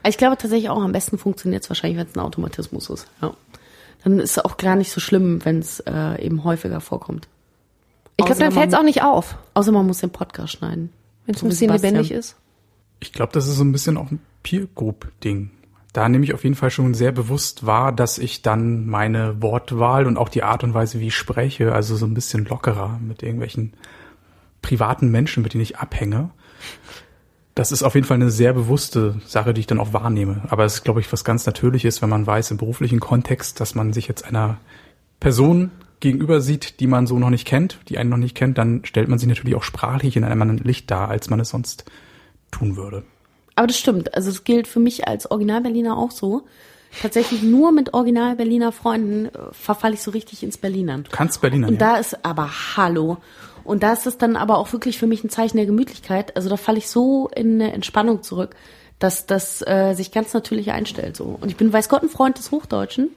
Ich 0.07 0.19
glaube 0.19 0.37
tatsächlich 0.37 0.71
auch, 0.71 0.83
am 0.83 0.93
besten 0.93 1.19
funktioniert 1.19 1.63
es 1.63 1.71
wahrscheinlich, 1.71 1.99
wenn 1.99 2.07
es 2.07 2.17
ein 2.17 2.21
Automatismus 2.21 2.91
ist. 2.91 3.07
Ja. 3.23 3.35
Dann 4.05 4.19
ist 4.21 4.37
es 4.37 4.45
auch 4.45 4.57
gar 4.57 4.77
nicht 4.77 4.93
so 4.93 5.01
schlimm, 5.01 5.45
wenn 5.45 5.59
es 5.59 5.81
äh, 5.81 6.25
eben 6.25 6.45
häufiger 6.45 6.81
vorkommt. 6.81 7.29
Ich 8.17 8.25
glaube, 8.25 8.41
dann 8.41 8.53
fällt 8.53 8.73
es 8.73 8.79
auch 8.79 8.83
nicht 8.83 9.03
auf. 9.03 9.37
Außer 9.55 9.71
man 9.71 9.87
muss 9.87 9.99
den 9.99 10.11
Podcast 10.11 10.55
schneiden. 10.55 10.93
Wenn 11.27 11.35
es 11.35 11.43
ein 11.43 11.49
bisschen 11.49 11.73
lebendig 11.73 12.11
ist. 12.11 12.37
Ich 13.01 13.13
glaube, 13.13 13.33
das 13.33 13.47
ist 13.47 13.57
so 13.57 13.65
ein 13.65 13.73
bisschen 13.73 13.97
auch 13.97 14.11
ein 14.11 14.21
Peer 14.43 14.67
Group 14.75 15.11
Ding. 15.23 15.51
Da 15.93 16.09
nehme 16.09 16.25
ich 16.25 16.35
auf 16.35 16.45
jeden 16.45 16.57
Fall 16.57 16.71
schon 16.71 16.95
sehr 16.95 17.13
bewusst 17.13 17.67
wahr, 17.67 17.93
dass 17.93 18.19
ich 18.19 18.43
dann 18.43 18.87
meine 18.87 19.41
Wortwahl 19.43 20.07
und 20.07 20.17
auch 20.17 20.29
die 20.29 20.43
Art 20.43 20.63
und 20.63 20.75
Weise, 20.75 21.01
wie 21.01 21.09
ich 21.09 21.17
spreche, 21.17 21.73
also 21.73 21.97
so 21.97 22.07
ein 22.07 22.15
bisschen 22.15 22.45
lockerer 22.45 22.99
mit 23.03 23.23
irgendwelchen 23.23 23.73
privaten 24.63 25.11
Menschen, 25.11 25.43
mit 25.43 25.55
denen 25.55 25.63
ich 25.63 25.79
abhänge. 25.79 26.31
Das 27.55 27.73
ist 27.73 27.83
auf 27.83 27.95
jeden 27.95 28.07
Fall 28.07 28.17
eine 28.17 28.31
sehr 28.31 28.53
bewusste 28.53 29.17
Sache, 29.27 29.55
die 29.55 29.61
ich 29.61 29.67
dann 29.67 29.81
auch 29.81 29.93
wahrnehme. 29.93 30.43
Aber 30.49 30.65
es 30.65 30.75
ist, 30.75 30.85
glaube 30.85 31.01
ich, 31.01 31.13
was 31.13 31.25
ganz 31.25 31.47
Natürliches, 31.47 32.03
wenn 32.03 32.11
man 32.11 32.27
weiß 32.27 32.53
im 32.53 32.57
beruflichen 32.57 33.01
Kontext, 33.01 33.59
dass 33.61 33.75
man 33.75 33.93
sich 33.93 34.07
jetzt 34.07 34.25
einer 34.25 34.59
Person 35.19 35.71
gegenüber 36.01 36.41
sieht, 36.41 36.79
die 36.79 36.87
man 36.87 37.07
so 37.07 37.19
noch 37.19 37.31
nicht 37.31 37.47
kennt, 37.47 37.81
die 37.89 37.99
einen 37.99 38.11
noch 38.11 38.17
nicht 38.17 38.37
kennt, 38.37 38.59
dann 38.59 38.85
stellt 38.85 39.09
man 39.09 39.19
sich 39.19 39.29
natürlich 39.29 39.57
auch 39.57 39.65
sprachlich 39.65 40.17
in 40.17 40.23
einem 40.23 40.41
anderen 40.43 40.63
Licht 40.63 40.91
dar, 40.91 41.09
als 41.09 41.31
man 41.31 41.41
es 41.41 41.49
sonst 41.49 41.85
tun 42.51 42.77
würde. 42.77 43.05
Aber 43.55 43.67
das 43.67 43.79
stimmt. 43.79 44.15
Also 44.15 44.31
es 44.31 44.45
gilt 44.45 44.69
für 44.69 44.81
mich 44.81 45.09
als 45.09 45.31
Original-Berliner 45.31 45.97
auch 45.97 46.13
so. 46.13 46.45
Tatsächlich 47.03 47.43
nur 47.43 47.73
mit 47.73 47.93
Original-Berliner 47.93 48.73
Freunden 48.73 49.27
äh, 49.27 49.31
verfalle 49.53 49.95
ich 49.95 50.03
so 50.03 50.11
richtig 50.11 50.43
ins 50.43 50.59
Berlinern. 50.59 51.05
Du 51.05 51.11
kannst 51.11 51.41
Berliner, 51.41 51.69
Und 51.69 51.75
ja. 51.75 51.79
da 51.79 51.97
ist 51.97 52.25
aber 52.25 52.51
Hallo. 52.77 53.19
Und 53.65 53.83
da 53.83 53.93
ist 53.93 54.07
es 54.07 54.17
dann 54.17 54.37
aber 54.37 54.59
auch 54.59 54.73
wirklich 54.73 54.99
für 54.99 55.07
mich 55.07 55.23
ein 55.25 55.29
Zeichen 55.29 55.59
der 55.59 55.67
Gemütlichkeit. 55.67 56.37
Also 56.37 56.49
da 56.49 56.57
falle 56.57 56.79
ich 56.79 56.89
so 56.89 57.29
in 57.35 57.61
eine 57.61 57.73
Entspannung 57.73 58.23
zurück, 58.23 58.57
dass 58.99 59.27
das 59.27 59.63
äh, 59.67 59.95
sich 59.95 60.13
ganz 60.13 60.33
natürlich 60.33 60.73
einstellt. 60.73 61.17
So. 61.17 61.39
Und 61.41 61.49
ich 61.51 61.57
bin 61.57 61.73
weiß 61.73 61.89
Gott 61.89 62.03
ein 62.03 62.09
Freund 62.09 62.39
des 62.39 62.51
Hochdeutschen. 62.51 63.11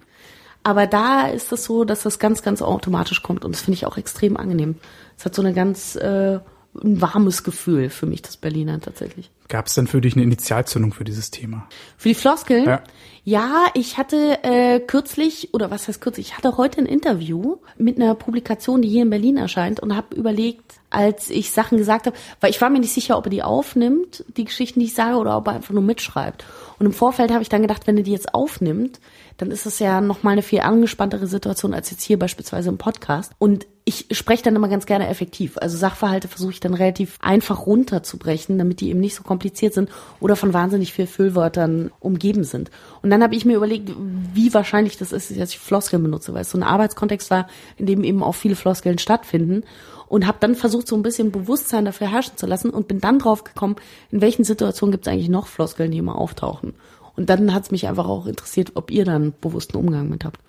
Aber 0.64 0.86
da 0.86 1.28
ist 1.28 1.52
es 1.52 1.64
so, 1.64 1.86
dass 1.86 2.04
das 2.04 2.20
ganz, 2.20 2.44
ganz 2.44 2.62
automatisch 2.62 3.24
kommt. 3.24 3.46
Und 3.46 3.56
das 3.56 3.62
finde 3.62 3.76
ich 3.76 3.86
auch 3.86 3.98
extrem 3.98 4.38
angenehm. 4.38 4.76
Es 5.18 5.26
hat 5.26 5.34
so 5.34 5.42
eine 5.42 5.54
ganz 5.54 5.96
äh, 5.96 6.40
ein 6.76 7.02
warmes 7.02 7.44
Gefühl 7.44 7.90
für 7.90 8.06
mich, 8.06 8.22
das 8.22 8.38
Berliner 8.38 8.80
tatsächlich. 8.80 9.30
Gab 9.50 9.68
es 9.68 9.74
denn 9.74 9.88
für 9.88 10.00
dich 10.00 10.14
eine 10.16 10.24
Initialzündung 10.24 10.94
für 10.94 11.04
dieses 11.04 11.32
Thema? 11.32 11.68
Für 11.98 12.10
die 12.10 12.16
Floskeln? 12.16 12.66
Ja. 12.66 12.84
Ja, 13.24 13.66
ich 13.76 14.00
hatte 14.00 14.40
äh, 14.44 14.80
kürzlich, 14.80 15.54
oder 15.54 15.70
was 15.70 15.88
heißt 15.88 16.02
kürzlich, 16.02 16.30
ich 16.30 16.38
hatte 16.38 16.58
heute 16.58 16.80
ein 16.82 16.88
Interview 16.88 17.58
mit 17.78 17.98
einer 17.98 18.16
Publikation, 18.16 18.82
die 18.82 18.90
hier 18.90 19.04
in 19.04 19.12
Berlin 19.12 19.38
erscheint 19.38 19.80
und 19.80 19.96
habe 19.96 20.16
überlegt, 20.16 20.64
als 20.90 21.30
ich 21.30 21.52
Sachen 21.52 21.78
gesagt 21.78 22.08
habe, 22.08 22.18
weil 22.40 22.50
ich 22.50 22.60
war 22.62 22.72
mir 22.72 22.80
nicht 22.80 22.94
sicher, 22.94 23.18
ob 23.18 23.28
er 23.28 23.30
die 23.30 23.44
aufnimmt, 23.44 24.26
die 24.38 24.46
Geschichten, 24.46 24.80
die 24.80 24.88
ich 24.88 24.96
sage, 24.96 25.18
oder 25.18 25.38
ob 25.38 25.48
er 25.48 25.54
einfach 25.54 25.74
nur 25.74 25.84
mitschreibt. 25.84 26.46
Und 26.80 26.88
im 26.88 26.94
Vorfeld 26.94 27.32
habe 27.32 27.44
ich 27.44 27.50
dann 27.50 27.62
gedacht, 27.62 27.86
wenn 27.86 27.98
er 27.98 28.04
die 28.04 28.12
jetzt 28.12 28.34
aufnimmt, 28.34 29.00
dann 29.42 29.50
ist 29.50 29.66
es 29.66 29.80
ja 29.80 30.02
nochmal 30.02 30.34
eine 30.34 30.44
viel 30.44 30.60
angespanntere 30.60 31.26
Situation 31.26 31.74
als 31.74 31.90
jetzt 31.90 32.04
hier 32.04 32.20
beispielsweise 32.20 32.70
im 32.70 32.78
Podcast. 32.78 33.32
Und 33.40 33.66
ich 33.86 34.06
spreche 34.12 34.44
dann 34.44 34.56
immer 34.56 34.68
ganz 34.68 34.86
gerne 34.86 35.08
effektiv. 35.08 35.58
Also 35.58 35.80
Sachverhalte 35.80 36.28
versuche 36.28 36.52
ich 36.52 36.60
dann 36.60 36.76
relativ 36.76 37.18
einfach 37.22 37.66
runterzubrechen, 37.66 38.60
damit 38.60 38.82
die 38.82 38.92
eben 38.92 39.00
nicht 39.00 39.16
so 39.16 39.24
kompliziert 39.24 39.74
sind 39.74 39.90
oder 40.20 40.36
von 40.36 40.54
wahnsinnig 40.54 40.94
viel 40.94 41.08
Füllwörtern 41.08 41.90
umgeben 42.00 42.44
sind. 42.44 42.70
Und 43.02 43.10
dann 43.10 43.24
habe 43.24 43.34
ich 43.34 43.44
mir 43.44 43.58
überlegt, 43.58 43.92
wie 44.32 44.54
wahrscheinlich 44.54 44.98
das 44.98 45.12
ist, 45.12 45.36
dass 45.36 45.50
ich 45.50 45.58
Floskeln 45.58 46.04
benutze, 46.04 46.36
weil 46.36 46.44
es 46.44 46.52
so 46.52 46.60
ein 46.60 46.64
Arbeitskontext 46.64 47.32
war, 47.32 47.48
in 47.78 47.88
dem 47.88 48.04
eben 48.04 48.22
auch 48.22 48.36
viele 48.36 48.56
Floskeln 48.56 49.00
stattfinden 49.00 49.64
und 50.08 50.28
habe 50.28 50.38
dann 50.40 50.54
versucht, 50.54 50.88
so 50.88 50.96
ein 50.96 51.02
bisschen 51.02 51.32
Bewusstsein 51.32 51.86
dafür 51.86 52.12
herrschen 52.12 52.38
zu 52.38 52.46
lassen 52.46 52.70
und 52.70 52.88
bin 52.88 53.02
dann 53.02 53.18
drauf 53.18 53.44
gekommen, 53.44 53.78
in 54.12 54.22
welchen 54.22 54.44
Situationen 54.44 54.92
gibt 54.92 55.08
es 55.08 55.12
eigentlich 55.12 55.30
noch 55.30 55.48
Floskeln, 55.48 55.90
die 55.90 55.98
immer 55.98 56.16
auftauchen. 56.16 56.76
Und 57.22 57.30
dann 57.30 57.54
hat 57.54 57.66
es 57.66 57.72
mich 57.72 57.88
einfach 57.88 58.08
auch 58.08 58.26
interessiert, 58.26 58.72
ob 58.74 58.90
ihr 58.90 59.06
da 59.06 59.14
einen 59.14 59.32
bewussten 59.40 59.78
Umgang 59.78 60.10
mit 60.10 60.26
habt. 60.26 60.40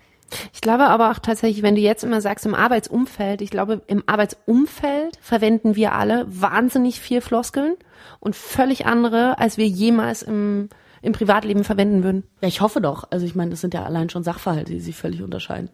Ich 0.55 0.63
glaube 0.63 0.85
aber 0.85 1.11
auch 1.11 1.19
tatsächlich, 1.19 1.63
wenn 1.63 1.75
du 1.75 1.83
jetzt 1.83 2.03
immer 2.03 2.23
sagst 2.23 2.47
im 2.47 2.55
Arbeitsumfeld, 2.55 3.43
ich 3.43 3.51
glaube, 3.51 3.83
im 3.89 4.03
Arbeitsumfeld 4.07 5.19
verwenden 5.21 5.77
wir 5.77 5.93
alle 5.93 6.25
wahnsinnig 6.29 6.99
viel 6.99 7.21
Floskeln 7.21 7.75
und 8.21 8.35
völlig 8.35 8.87
andere, 8.87 9.39
als 9.39 9.59
wir 9.59 9.67
jemals 9.67 10.23
im, 10.23 10.71
im 11.03 11.13
Privatleben 11.13 11.63
verwenden 11.63 12.05
würden. 12.05 12.25
Ja, 12.41 12.49
ich 12.49 12.63
hoffe 12.63 12.81
doch. 12.81 13.05
Also 13.11 13.27
ich 13.27 13.35
meine, 13.35 13.51
das 13.51 13.61
sind 13.61 13.75
ja 13.75 13.85
allein 13.85 14.09
schon 14.09 14.25
Sachverhalte, 14.25 14.73
die 14.73 14.81
sich 14.81 14.97
völlig 14.97 15.21
unterscheiden. 15.21 15.69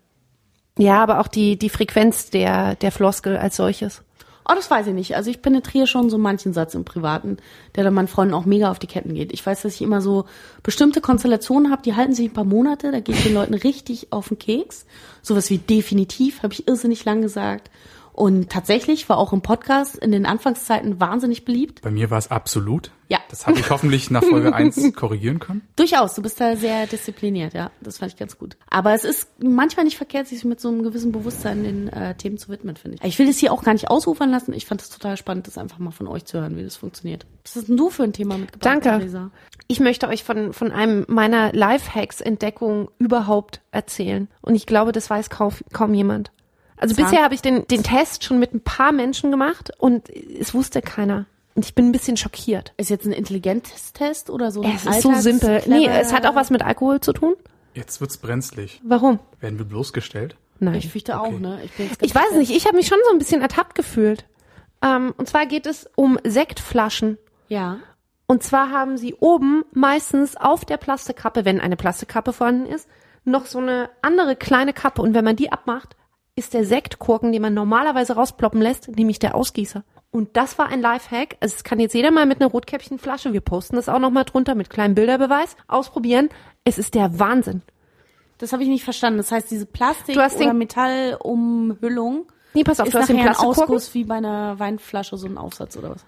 Ja, 0.81 1.01
aber 1.01 1.21
auch 1.21 1.29
die, 1.29 1.57
die 1.57 1.69
Frequenz 1.69 2.31
der, 2.31 2.75
der 2.75 2.91
Floskel 2.91 3.37
als 3.37 3.55
solches. 3.55 4.03
Oh, 4.51 4.55
das 4.55 4.71
weiß 4.71 4.87
ich 4.87 4.95
nicht. 4.95 5.15
Also 5.15 5.31
ich 5.31 5.43
penetriere 5.43 5.87
schon 5.87 6.09
so 6.09 6.17
manchen 6.17 6.55
Satz 6.55 6.75
im 6.75 6.87
Privaten, 6.87 7.37
der 7.77 7.85
dann 7.85 7.93
meinen 7.93 8.09
Freunden 8.09 8.33
auch 8.33 8.47
mega 8.47 8.71
auf 8.71 8.79
die 8.79 8.87
Ketten 8.87 9.13
geht. 9.13 9.31
Ich 9.33 9.45
weiß, 9.45 9.61
dass 9.61 9.75
ich 9.75 9.83
immer 9.83 10.01
so 10.01 10.25
bestimmte 10.63 11.03
Konstellationen 11.03 11.71
habe, 11.71 11.83
die 11.83 11.95
halten 11.95 12.15
sich 12.15 12.31
ein 12.31 12.33
paar 12.33 12.45
Monate, 12.45 12.91
da 12.91 13.01
gehe 13.01 13.15
ich 13.15 13.25
den 13.25 13.35
Leuten 13.35 13.53
richtig 13.53 14.11
auf 14.11 14.29
den 14.29 14.39
Keks. 14.39 14.87
Sowas 15.21 15.51
wie 15.51 15.59
definitiv, 15.59 16.43
habe 16.43 16.55
ich 16.55 16.67
irrsinnig 16.67 17.05
lang 17.05 17.21
gesagt. 17.21 17.71
Und 18.15 18.49
tatsächlich 18.51 19.09
war 19.11 19.19
auch 19.19 19.35
im 19.35 19.43
Podcast 19.43 19.97
in 19.97 20.13
den 20.13 20.25
Anfangszeiten 20.25 20.99
wahnsinnig 20.99 21.45
beliebt. 21.45 21.83
Bei 21.83 21.91
mir 21.91 22.11
war 22.11 22.19
es 22.19 22.31
absolut. 22.31 22.91
Ja. 23.11 23.18
Das 23.31 23.47
habe 23.47 23.59
ich 23.59 23.71
hoffentlich 23.71 24.11
nach 24.11 24.23
Folge 24.23 24.55
1 24.55 24.92
korrigieren 24.97 25.38
können. 25.38 25.62
Durchaus, 25.77 26.14
du 26.14 26.21
bist 26.23 26.40
da 26.40 26.57
sehr 26.57 26.87
diszipliniert, 26.87 27.55
ja. 27.55 27.71
Das 27.81 27.99
fand 27.99 28.12
ich 28.12 28.18
ganz 28.18 28.37
gut. 28.38 28.57
Aber 28.68 28.92
es 28.92 29.05
ist 29.05 29.29
manchmal 29.42 29.85
nicht 29.87 29.97
verkehrt, 29.97 30.27
sich 30.29 30.44
mit 30.44 30.61
so 30.61 30.68
einem 30.68 30.83
gewissen 30.83 31.11
Bewusstsein 31.11 31.64
den 31.64 31.88
äh, 31.88 32.14
Themen 32.16 32.37
zu 32.37 32.51
widmen, 32.51 32.77
finde 32.77 32.99
ich. 32.99 33.05
Ich 33.05 33.18
will 33.18 33.27
das 33.27 33.38
hier 33.38 33.53
auch 33.53 33.62
gar 33.64 33.73
nicht 33.73 33.88
ausufern 33.88 34.31
lassen. 34.31 34.53
Ich 34.53 34.66
fand 34.66 34.83
es 34.83 34.90
total 34.90 35.16
spannend, 35.16 35.47
das 35.47 35.57
einfach 35.57 35.79
mal 35.79 35.90
von 35.90 36.07
euch 36.07 36.27
zu 36.27 36.38
hören, 36.38 36.57
wie 36.59 36.62
das 36.62 36.77
funktioniert. 36.77 37.25
Was 37.44 37.57
ist 37.57 37.68
denn 37.68 37.79
du 37.79 37.88
für 37.88 38.03
ein 38.03 38.12
Thema 38.12 38.37
mitgebracht, 38.37 38.66
Danke. 38.85 38.90
Theresa? 38.99 39.31
Ich 39.68 39.81
möchte 39.81 40.09
euch 40.09 40.23
von, 40.23 40.53
von 40.53 40.71
einem 40.71 41.07
meiner 41.09 41.53
Lifehacks-Entdeckungen 41.55 42.88
überhaupt 42.99 43.61
erzählen. 43.71 44.29
Und 44.42 44.55
ich 44.55 44.66
glaube, 44.66 44.92
das 44.92 45.09
weiß 45.09 45.31
kaum, 45.31 45.53
kaum 45.73 45.94
jemand. 45.94 46.31
Also 46.77 46.94
Zahn- 46.94 47.07
bisher 47.07 47.23
habe 47.25 47.35
ich 47.35 47.42
den, 47.42 47.66
den 47.68 47.83
Test 47.83 48.25
schon 48.25 48.38
mit 48.38 48.55
ein 48.55 48.61
paar 48.61 48.92
Menschen 48.92 49.31
gemacht 49.31 49.71
und 49.79 50.09
es 50.11 50.55
wusste 50.55 50.83
keiner. 50.83 51.27
Und 51.59 51.64
ich 51.64 51.75
bin 51.75 51.87
ein 51.87 51.92
bisschen 51.92 52.16
schockiert. 52.16 52.73
Ist 52.77 52.88
jetzt 52.88 53.05
ein 53.05 53.11
intelligentes 53.11 53.92
Test 53.92 54.31
oder 54.31 54.53
so? 54.53 54.62
ein 54.62 54.77
Es 54.77 54.87
ist 54.87 55.03
so 55.03 55.12
simpel. 55.14 55.61
Nee, 55.66 55.88
es 55.88 56.12
hat 56.12 56.25
auch 56.25 56.37
was 56.37 56.51
mit 56.51 56.62
Alkohol 56.62 57.01
zu 57.01 57.12
tun. 57.12 57.35
Jetzt 57.75 58.01
wird's 58.01 58.16
brenzlig. 58.16 58.81
Warum? 58.85 59.18
Werden 59.40 59.59
wir 59.59 59.64
bloßgestellt? 59.64 60.37
Nein. 60.61 60.77
Ich 60.77 60.88
fürchte 60.88 61.18
auch, 61.21 61.33
ne? 61.33 61.59
Ich, 61.64 61.73
Ich 62.01 62.14
weiß 62.14 62.35
nicht, 62.37 62.53
ich 62.53 62.64
habe 62.66 62.77
mich 62.77 62.87
schon 62.87 63.01
so 63.05 63.11
ein 63.11 63.18
bisschen 63.18 63.42
ertappt 63.42 63.75
gefühlt. 63.75 64.25
Ähm, 64.83 65.12
und 65.16 65.29
zwar 65.29 65.47
geht 65.47 65.66
es 65.66 65.90
um 65.97 66.16
Sektflaschen. 66.23 67.18
Ja. 67.49 67.79
Und 68.29 68.44
zwar 68.44 68.71
haben 68.71 68.97
sie 68.97 69.14
oben 69.14 69.64
meistens 69.73 70.37
auf 70.37 70.64
der 70.64 70.77
Plastikkappe, 70.77 71.44
wenn 71.44 71.61
eine 71.61 71.75
Plastikkappe 71.75 72.33
vorhanden 72.33 72.66
ist, 72.66 72.88
noch 73.25 73.47
so 73.47 73.59
eine 73.59 73.90
andere 74.01 74.37
kleine 74.37 74.73
Kappe. 74.73 75.03
Und 75.03 75.12
wenn 75.12 75.25
man 75.25 75.35
die 75.35 75.51
abmacht, 75.51 75.97
ist 76.37 76.55
der 76.55 76.64
Sektkorken, 76.64 77.33
den 77.33 77.42
man 77.42 77.53
normalerweise 77.53 78.14
rausploppen 78.14 78.62
lässt, 78.62 78.87
nämlich 78.87 79.18
der 79.18 79.35
Ausgießer. 79.35 79.83
Und 80.11 80.37
das 80.37 80.59
war 80.59 80.68
ein 80.68 80.81
Lifehack. 80.81 81.37
Also 81.40 81.55
es 81.57 81.64
kann 81.64 81.81
jetzt 81.81 81.92
jeder 81.94 82.11
mal 82.11 82.25
mit 82.27 82.40
einer 82.40 82.51
Rotkäppchenflasche, 82.51 83.33
wir 83.33 83.40
posten 83.42 83.77
das 83.77 83.88
auch 83.88 83.99
nochmal 83.99 84.25
drunter 84.25 84.55
mit 84.55 84.71
kleinem 84.71 84.94
Bilderbeweis, 84.94 85.55
ausprobieren. 85.66 86.31
Es 86.64 86.79
ist 86.79 86.94
der 86.94 87.18
Wahnsinn. 87.18 87.62
Das 88.38 88.53
habe 88.53 88.62
ich 88.62 88.68
nicht 88.68 88.85
verstanden. 88.85 89.18
Das 89.18 89.33
heißt, 89.33 89.51
diese 89.51 89.66
Plastik- 89.66 90.16
oder 90.16 90.29
den- 90.31 90.59
Metallumhüllung 90.59 92.27
Nee, 92.55 92.64
pass 92.64 92.81
auf, 92.81 92.87
ist 92.87 92.94
du 92.94 92.99
hast 92.99 93.09
den 93.09 93.16
nachher 93.16 93.29
ein 93.31 93.35
Plastikkorken. 93.35 93.75
Ausguss 93.75 93.94
wie 93.94 94.05
bei 94.05 94.14
einer 94.16 94.59
Weinflasche, 94.59 95.16
so 95.18 95.27
ein 95.27 95.37
Aufsatz 95.37 95.77
oder 95.77 95.90
was? 95.90 96.05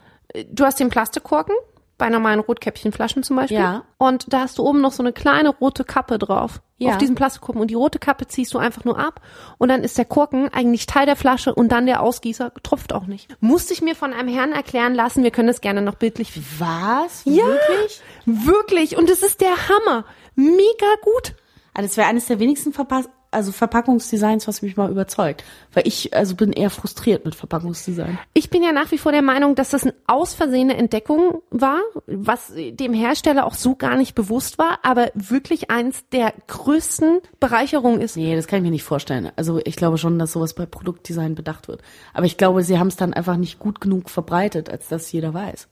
Du 0.50 0.64
hast 0.64 0.80
den 0.80 0.88
Plastikkorken, 0.88 1.54
bei 2.00 2.08
normalen 2.08 2.40
Rotkäppchenflaschen 2.40 3.22
zum 3.22 3.36
Beispiel. 3.36 3.58
Ja. 3.58 3.84
Und 3.98 4.32
da 4.32 4.40
hast 4.40 4.58
du 4.58 4.64
oben 4.64 4.80
noch 4.80 4.90
so 4.90 5.02
eine 5.02 5.12
kleine 5.12 5.50
rote 5.50 5.84
Kappe 5.84 6.18
drauf. 6.18 6.60
Ja. 6.78 6.92
Auf 6.92 6.98
diesen 6.98 7.14
Plastikkuppen. 7.14 7.60
Und 7.60 7.70
die 7.70 7.74
rote 7.74 7.98
Kappe 7.98 8.26
ziehst 8.26 8.54
du 8.54 8.58
einfach 8.58 8.84
nur 8.84 8.98
ab. 8.98 9.20
Und 9.58 9.68
dann 9.68 9.84
ist 9.84 9.98
der 9.98 10.06
Korken 10.06 10.48
eigentlich 10.48 10.86
Teil 10.86 11.04
der 11.04 11.14
Flasche 11.14 11.54
und 11.54 11.70
dann 11.70 11.84
der 11.84 12.02
Ausgießer 12.02 12.52
tropft 12.62 12.94
auch 12.94 13.06
nicht. 13.06 13.28
Musste 13.40 13.74
ich 13.74 13.82
mir 13.82 13.94
von 13.94 14.14
einem 14.14 14.28
Herrn 14.28 14.52
erklären 14.52 14.94
lassen. 14.94 15.22
Wir 15.22 15.30
können 15.30 15.48
das 15.48 15.60
gerne 15.60 15.82
noch 15.82 15.96
bildlich. 15.96 16.32
Was? 16.58 17.22
Ja, 17.26 17.44
Wirklich? 17.44 18.02
Wirklich. 18.24 18.96
Und 18.96 19.10
es 19.10 19.22
ist 19.22 19.42
der 19.42 19.68
Hammer. 19.68 20.06
Mega 20.34 20.86
gut. 21.02 21.34
Also 21.74 21.86
das 21.86 21.96
wäre 21.98 22.08
eines 22.08 22.26
der 22.26 22.40
wenigsten 22.40 22.72
Verpack 22.72 23.06
also 23.30 23.52
Verpackungsdesigns, 23.52 24.48
was 24.48 24.62
mich 24.62 24.76
mal 24.76 24.90
überzeugt. 24.90 25.44
Weil 25.72 25.86
ich 25.86 26.14
also 26.14 26.34
bin 26.34 26.52
eher 26.52 26.70
frustriert 26.70 27.24
mit 27.24 27.34
Verpackungsdesign. 27.34 28.18
Ich 28.34 28.50
bin 28.50 28.62
ja 28.62 28.72
nach 28.72 28.90
wie 28.90 28.98
vor 28.98 29.12
der 29.12 29.22
Meinung, 29.22 29.54
dass 29.54 29.70
das 29.70 29.84
eine 29.84 29.94
ausversehene 30.06 30.76
Entdeckung 30.76 31.42
war, 31.50 31.80
was 32.06 32.52
dem 32.54 32.92
Hersteller 32.92 33.46
auch 33.46 33.54
so 33.54 33.76
gar 33.76 33.96
nicht 33.96 34.14
bewusst 34.14 34.58
war, 34.58 34.80
aber 34.82 35.10
wirklich 35.14 35.70
eins 35.70 36.04
der 36.10 36.32
größten 36.48 37.20
Bereicherungen 37.38 38.00
ist. 38.00 38.16
Nee, 38.16 38.34
das 38.34 38.46
kann 38.46 38.58
ich 38.58 38.64
mir 38.64 38.70
nicht 38.70 38.84
vorstellen. 38.84 39.30
Also 39.36 39.60
ich 39.64 39.76
glaube 39.76 39.98
schon, 39.98 40.18
dass 40.18 40.32
sowas 40.32 40.54
bei 40.54 40.66
Produktdesign 40.66 41.34
bedacht 41.34 41.68
wird. 41.68 41.82
Aber 42.14 42.26
ich 42.26 42.36
glaube, 42.36 42.62
sie 42.64 42.78
haben 42.78 42.88
es 42.88 42.96
dann 42.96 43.14
einfach 43.14 43.36
nicht 43.36 43.58
gut 43.58 43.80
genug 43.80 44.10
verbreitet, 44.10 44.70
als 44.70 44.88
dass 44.88 45.10
jeder 45.12 45.34
weiß. 45.34 45.68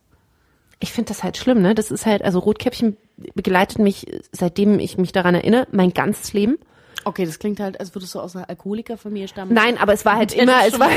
Ich 0.80 0.92
finde 0.92 1.08
das 1.08 1.24
halt 1.24 1.36
schlimm, 1.36 1.60
ne? 1.60 1.74
Das 1.74 1.90
ist 1.90 2.06
halt, 2.06 2.22
also 2.22 2.38
Rotkäppchen 2.38 2.96
begleitet 3.34 3.80
mich, 3.80 4.06
seitdem 4.30 4.78
ich 4.78 4.96
mich 4.96 5.10
daran 5.10 5.34
erinnere, 5.34 5.66
mein 5.72 5.92
ganzes 5.92 6.32
Leben. 6.32 6.56
Okay, 7.04 7.24
das 7.24 7.38
klingt 7.38 7.61
halt, 7.61 7.80
als 7.80 7.94
würdest 7.94 8.14
du 8.14 8.20
aus 8.20 8.37
einer 8.37 8.48
Alkoholikerfamilie 8.48 9.28
stammen. 9.28 9.54
Nein, 9.54 9.78
aber 9.78 9.92
es 9.92 10.04
war 10.04 10.16
halt 10.16 10.34
immer, 10.34 10.66
es 10.66 10.78
war, 10.78 10.90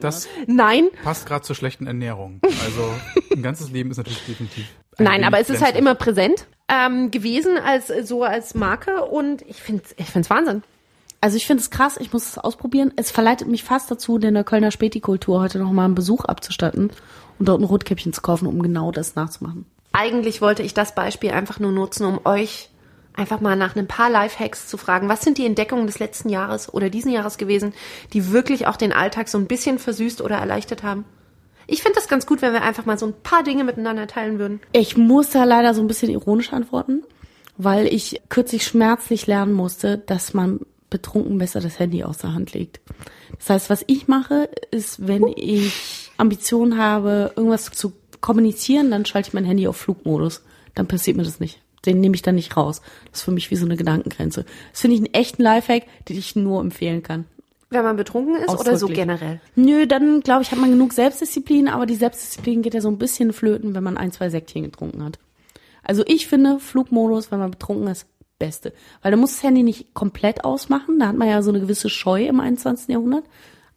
Das 0.00 0.26
hat. 0.26 0.48
nein, 0.48 0.88
passt 1.02 1.26
gerade 1.26 1.42
zur 1.42 1.56
schlechten 1.56 1.86
Ernährung. 1.86 2.40
Also 2.42 2.94
ein 3.32 3.42
ganzes 3.42 3.70
Leben 3.70 3.90
ist 3.90 3.96
natürlich 3.96 4.24
definitiv. 4.26 4.66
ein 4.98 5.04
nein, 5.04 5.24
aber 5.24 5.40
es 5.40 5.50
ist 5.50 5.62
halt 5.64 5.76
immer 5.76 5.94
präsent 5.94 6.46
ähm, 6.68 7.10
gewesen 7.10 7.58
als 7.58 7.88
so 8.08 8.22
als 8.22 8.54
Marke 8.54 9.04
und 9.04 9.42
ich 9.42 9.60
finde, 9.62 9.82
ich 9.96 10.06
find's 10.06 10.30
Wahnsinn. 10.30 10.62
Also 11.20 11.36
ich 11.38 11.46
finde 11.46 11.62
es 11.62 11.70
krass, 11.70 11.96
ich 11.98 12.12
muss 12.12 12.26
es 12.28 12.38
ausprobieren. 12.38 12.92
Es 12.96 13.10
verleitet 13.10 13.48
mich 13.48 13.64
fast 13.64 13.90
dazu, 13.90 14.18
in 14.18 14.34
der 14.34 14.44
Kölner 14.44 14.70
Spätikultur 14.70 15.40
heute 15.40 15.58
noch 15.58 15.72
mal 15.72 15.86
einen 15.86 15.94
Besuch 15.94 16.26
abzustatten 16.26 16.90
und 17.38 17.48
dort 17.48 17.60
ein 17.60 17.64
Rotkäppchen 17.64 18.12
zu 18.12 18.20
kaufen, 18.20 18.46
um 18.46 18.62
genau 18.62 18.90
das 18.92 19.14
nachzumachen. 19.14 19.64
Eigentlich 19.92 20.42
wollte 20.42 20.62
ich 20.62 20.74
das 20.74 20.94
Beispiel 20.94 21.30
einfach 21.30 21.58
nur 21.60 21.72
nutzen, 21.72 22.04
um 22.04 22.20
euch 22.24 22.68
einfach 23.14 23.40
mal 23.40 23.56
nach 23.56 23.76
ein 23.76 23.86
paar 23.86 24.10
Lifehacks 24.10 24.66
zu 24.66 24.76
fragen. 24.76 25.08
Was 25.08 25.22
sind 25.22 25.38
die 25.38 25.46
Entdeckungen 25.46 25.86
des 25.86 25.98
letzten 25.98 26.28
Jahres 26.28 26.72
oder 26.72 26.90
diesen 26.90 27.12
Jahres 27.12 27.38
gewesen, 27.38 27.72
die 28.12 28.32
wirklich 28.32 28.66
auch 28.66 28.76
den 28.76 28.92
Alltag 28.92 29.28
so 29.28 29.38
ein 29.38 29.46
bisschen 29.46 29.78
versüßt 29.78 30.20
oder 30.20 30.36
erleichtert 30.36 30.82
haben? 30.82 31.04
Ich 31.66 31.82
finde 31.82 31.96
das 31.96 32.08
ganz 32.08 32.26
gut, 32.26 32.42
wenn 32.42 32.52
wir 32.52 32.62
einfach 32.62 32.84
mal 32.84 32.98
so 32.98 33.06
ein 33.06 33.14
paar 33.22 33.42
Dinge 33.42 33.64
miteinander 33.64 34.06
teilen 34.06 34.38
würden. 34.38 34.60
Ich 34.72 34.96
muss 34.96 35.30
da 35.30 35.44
leider 35.44 35.72
so 35.74 35.80
ein 35.80 35.86
bisschen 35.86 36.10
ironisch 36.10 36.52
antworten, 36.52 37.02
weil 37.56 37.86
ich 37.86 38.20
kürzlich 38.28 38.64
schmerzlich 38.66 39.26
lernen 39.26 39.54
musste, 39.54 39.98
dass 39.98 40.34
man 40.34 40.60
betrunken 40.90 41.38
besser 41.38 41.60
das 41.60 41.78
Handy 41.78 42.04
aus 42.04 42.18
der 42.18 42.34
Hand 42.34 42.52
legt. 42.52 42.80
Das 43.38 43.50
heißt, 43.50 43.70
was 43.70 43.84
ich 43.86 44.08
mache, 44.08 44.50
ist, 44.70 45.06
wenn 45.06 45.26
ich 45.34 46.10
Ambitionen 46.18 46.78
habe, 46.78 47.32
irgendwas 47.34 47.70
zu 47.70 47.92
kommunizieren, 48.20 48.90
dann 48.90 49.04
schalte 49.04 49.28
ich 49.28 49.34
mein 49.34 49.44
Handy 49.44 49.66
auf 49.66 49.76
Flugmodus. 49.76 50.42
Dann 50.74 50.86
passiert 50.86 51.16
mir 51.16 51.24
das 51.24 51.40
nicht. 51.40 51.63
Den 51.84 52.00
nehme 52.00 52.14
ich 52.14 52.22
dann 52.22 52.34
nicht 52.34 52.56
raus. 52.56 52.80
Das 53.10 53.20
ist 53.20 53.24
für 53.24 53.30
mich 53.30 53.50
wie 53.50 53.56
so 53.56 53.66
eine 53.66 53.76
Gedankengrenze. 53.76 54.44
Das 54.70 54.80
finde 54.80 54.96
ich 54.96 55.00
einen 55.00 55.14
echten 55.14 55.42
Lifehack, 55.42 55.84
den 56.08 56.18
ich 56.18 56.36
nur 56.36 56.60
empfehlen 56.60 57.02
kann. 57.02 57.26
Wenn 57.70 57.84
man 57.84 57.96
betrunken 57.96 58.36
ist 58.36 58.50
oder 58.50 58.76
so 58.76 58.86
generell? 58.86 59.40
Nö, 59.56 59.86
dann 59.86 60.20
glaube 60.20 60.42
ich, 60.42 60.52
hat 60.52 60.60
man 60.60 60.70
genug 60.70 60.92
Selbstdisziplin, 60.92 61.68
aber 61.68 61.86
die 61.86 61.96
Selbstdisziplin 61.96 62.62
geht 62.62 62.74
ja 62.74 62.80
so 62.80 62.88
ein 62.88 62.98
bisschen 62.98 63.32
flöten, 63.32 63.74
wenn 63.74 63.82
man 63.82 63.96
ein, 63.96 64.12
zwei 64.12 64.30
Säckchen 64.30 64.62
getrunken 64.62 65.02
hat. 65.02 65.18
Also 65.82 66.04
ich 66.06 66.28
finde 66.28 66.60
Flugmodus, 66.60 67.30
wenn 67.30 67.40
man 67.40 67.50
betrunken 67.50 67.88
ist, 67.88 68.06
beste. 68.38 68.72
Weil 69.02 69.12
du 69.12 69.16
musst 69.16 69.36
das 69.36 69.42
Handy 69.42 69.62
nicht 69.62 69.92
komplett 69.94 70.44
ausmachen, 70.44 70.98
da 70.98 71.08
hat 71.08 71.16
man 71.16 71.28
ja 71.28 71.42
so 71.42 71.50
eine 71.50 71.60
gewisse 71.60 71.90
Scheu 71.90 72.26
im 72.26 72.40
21. 72.40 72.88
Jahrhundert, 72.88 73.24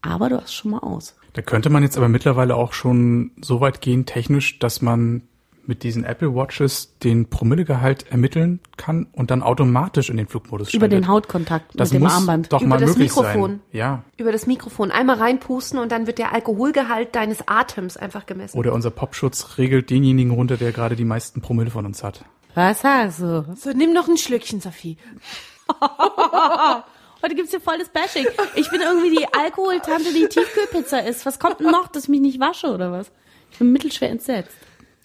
aber 0.02 0.30
du 0.30 0.42
hast 0.42 0.54
schon 0.54 0.72
mal 0.72 0.80
aus. 0.80 1.16
Da 1.34 1.42
könnte 1.42 1.70
man 1.70 1.84
jetzt 1.84 1.98
aber 1.98 2.10
mittlerweile 2.10 2.56
auch 2.56 2.74
schon 2.74 3.32
so 3.42 3.62
weit 3.62 3.82
gehen 3.82 4.06
technisch, 4.06 4.60
dass 4.60 4.82
man 4.82 5.24
mit 5.68 5.84
diesen 5.84 6.04
Apple 6.04 6.34
Watches 6.34 6.98
den 7.04 7.30
Promillegehalt 7.30 8.10
ermitteln 8.12 8.60
kann 8.78 9.08
und 9.12 9.30
dann 9.32 9.44
automatisch 9.44 10.10
in 10.10 10.18
den 10.18 10.28
Flugmodus 10.28 10.74
Über 10.74 10.86
schaltet. 10.86 11.00
den 11.04 11.08
Hautkontakt 11.08 11.72
das 11.76 11.92
mit 11.92 12.00
dem 12.00 12.04
muss 12.04 12.14
Armband. 12.14 12.52
doch 12.54 12.62
Über 12.62 12.70
mal 12.70 12.80
das 12.80 12.90
möglich 12.92 13.10
Mikrofon. 13.16 13.50
sein. 13.52 13.60
Ja. 13.72 14.04
Über 14.18 14.32
das 14.32 14.48
Mikrofon 14.48 14.92
einmal 14.92 15.18
reinpusten 15.18 15.80
und 15.80 15.92
dann 15.92 16.08
wird 16.08 16.18
der 16.18 16.34
Alkoholgehalt 16.34 17.16
deines 17.16 17.48
Atems 17.48 17.98
einfach 17.98 18.26
gemessen. 18.26 18.58
Oder 18.58 18.74
unser 18.74 18.92
Popschutz 18.92 19.58
regelt 19.58 19.90
denjenigen 19.90 20.32
runter, 20.32 20.58
der 20.58 20.72
gerade 20.72 20.96
die 20.96 21.06
meisten 21.06 21.42
Promille 21.42 21.70
von 21.70 21.86
uns 21.86 22.04
hat. 22.04 22.24
Was 22.56 22.82
sagst 22.82 23.20
du? 23.20 23.46
So, 23.56 23.72
nimm 23.72 23.94
noch 23.94 24.08
ein 24.08 24.18
Schlückchen, 24.18 24.62
Sophie. 24.62 24.98
Heute 27.22 27.36
gibt's 27.36 27.52
hier 27.52 27.60
voll 27.62 27.78
das 27.80 27.90
Bashing. 27.90 28.26
Ich 28.56 28.70
bin 28.70 28.82
irgendwie 28.82 29.16
die 29.16 29.26
Alkoholtante, 29.34 30.14
die 30.14 30.28
Tiefkühlpizza 30.28 31.00
isst. 31.00 31.26
Was 31.26 31.40
kommt 31.40 31.60
denn 31.60 31.72
noch, 31.72 31.88
dass 31.88 32.04
ich 32.04 32.10
mich 32.10 32.22
nicht 32.22 32.40
wasche 32.40 32.68
oder 32.68 32.92
was? 32.92 33.12
Ich 33.52 33.58
bin 33.60 33.72
mittelschwer 33.72 34.10
entsetzt. 34.10 34.56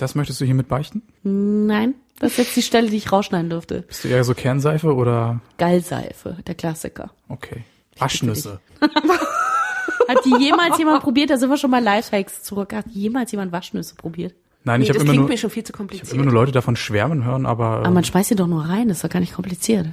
Das 0.03 0.17
möchtest 0.17 0.41
du 0.41 0.45
hiermit 0.45 0.67
beichten? 0.67 1.03
Nein, 1.23 1.95
das 2.19 2.33
ist 2.33 2.39
jetzt 2.39 2.57
die 2.57 2.63
Stelle, 2.63 2.91
die 2.91 2.97
ich 2.97 3.13
rausschneiden 3.13 3.51
dürfte. 3.51 3.83
Bist 3.83 4.03
du 4.03 4.09
eher 4.09 4.25
so 4.25 4.35
Kernseife 4.35 4.93
oder 4.93 5.41
Gallseife, 5.59 6.39
der 6.45 6.57
Klassiker. 6.57 7.13
okay. 7.29 7.63
Waschnüsse. 7.99 8.59
Hat 8.81 10.25
die 10.25 10.35
jemals 10.43 10.77
jemand 10.79 11.05
probiert? 11.05 11.31
Da 11.31 11.37
sind 11.37 11.51
wir 11.51 11.57
schon 11.57 11.71
mal 11.71 11.81
Lifehacks 11.81 12.43
zurück. 12.43 12.73
Hat 12.73 12.87
jemals 12.89 13.31
jemand 13.31 13.53
Waschnüsse 13.53 13.95
probiert? 13.95 14.35
Nein, 14.65 14.81
Nee, 14.81 14.85
ich 14.87 14.91
habe 14.91 14.99
das 14.99 15.05
immer 15.05 15.13
klingt 15.13 15.23
nur 15.27 15.29
mir 15.29 15.39
schon 15.39 15.51
viel 15.51 15.63
zu 15.63 15.71
ich 15.71 15.75
hab 15.75 15.79
kompliziert. 15.79 16.13
immer 16.13 16.25
nur 16.25 16.33
Leute 16.35 16.51
davon 16.51 16.75
schwärmen 16.75 17.25
hören, 17.25 17.47
aber, 17.47 17.77
Aber 17.77 17.91
man 17.91 18.03
schmeißt 18.03 18.31
sie 18.31 18.35
doch 18.35 18.49
nur 18.49 18.65
rein, 18.65 18.89
das 18.89 18.97
ist 18.99 19.05
doch 19.05 19.11
gar 19.11 19.21
nicht 19.21 19.35
kompliziert. 19.35 19.87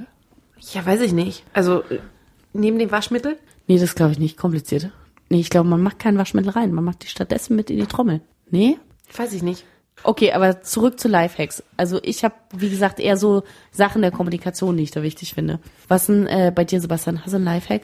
Ja, 0.73 0.83
weiß 0.83 1.01
ich 1.01 1.13
nicht. 1.13 1.43
Also, 1.53 1.83
äh, 1.83 1.99
neben 2.53 2.79
dem 2.79 2.89
Waschmittel? 2.89 3.37
Nee, 3.67 3.77
das 3.77 3.93
glaube 3.93 4.13
ich 4.13 4.17
nicht 4.17 4.37
kompliziert. 4.37 4.89
Nee, 5.29 5.39
ich 5.41 5.51
glaube, 5.51 5.69
man 5.69 5.83
macht 5.83 5.99
kein 5.99 6.17
Waschmittel 6.17 6.49
rein. 6.49 6.73
Man 6.73 6.83
macht 6.83 7.03
die 7.03 7.07
stattdessen 7.07 7.55
mit 7.55 7.69
in 7.69 7.77
die 7.77 7.85
Trommel. 7.85 8.21
Nee? 8.49 8.77
Weiß 9.15 9.33
ich 9.33 9.43
nicht. 9.43 9.65
Okay, 10.03 10.31
aber 10.31 10.61
zurück 10.61 10.99
zu 10.99 11.07
Lifehacks. 11.07 11.63
Also 11.77 11.99
ich 12.03 12.23
habe, 12.23 12.35
wie 12.55 12.69
gesagt, 12.69 12.99
eher 12.99 13.17
so 13.17 13.43
Sachen 13.71 14.01
der 14.01 14.11
Kommunikation, 14.11 14.77
die 14.77 14.83
ich 14.83 14.91
da 14.91 15.03
wichtig 15.03 15.33
finde. 15.33 15.59
Was 15.87 16.07
denn 16.07 16.27
äh, 16.27 16.51
bei 16.53 16.63
dir, 16.63 16.79
Sebastian? 16.81 17.21
Hast 17.23 17.33
du 17.33 17.37
einen 17.37 17.45
Lifehack? 17.45 17.83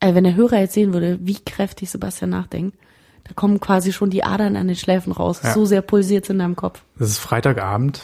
Äh, 0.00 0.14
wenn 0.14 0.24
der 0.24 0.34
Hörer 0.34 0.58
jetzt 0.58 0.74
sehen 0.74 0.92
würde, 0.92 1.18
wie 1.20 1.38
kräftig 1.44 1.90
Sebastian 1.90 2.30
nachdenkt, 2.30 2.76
da 3.24 3.32
kommen 3.34 3.58
quasi 3.60 3.92
schon 3.92 4.10
die 4.10 4.22
Adern 4.24 4.56
an 4.56 4.66
den 4.66 4.76
Schläfen 4.76 5.12
raus. 5.12 5.40
Ja. 5.42 5.52
So 5.52 5.64
sehr 5.64 5.82
pulsiert 5.82 6.28
in 6.28 6.38
deinem 6.38 6.56
Kopf. 6.56 6.82
es 6.98 7.10
ist 7.10 7.18
Freitagabend. 7.18 8.02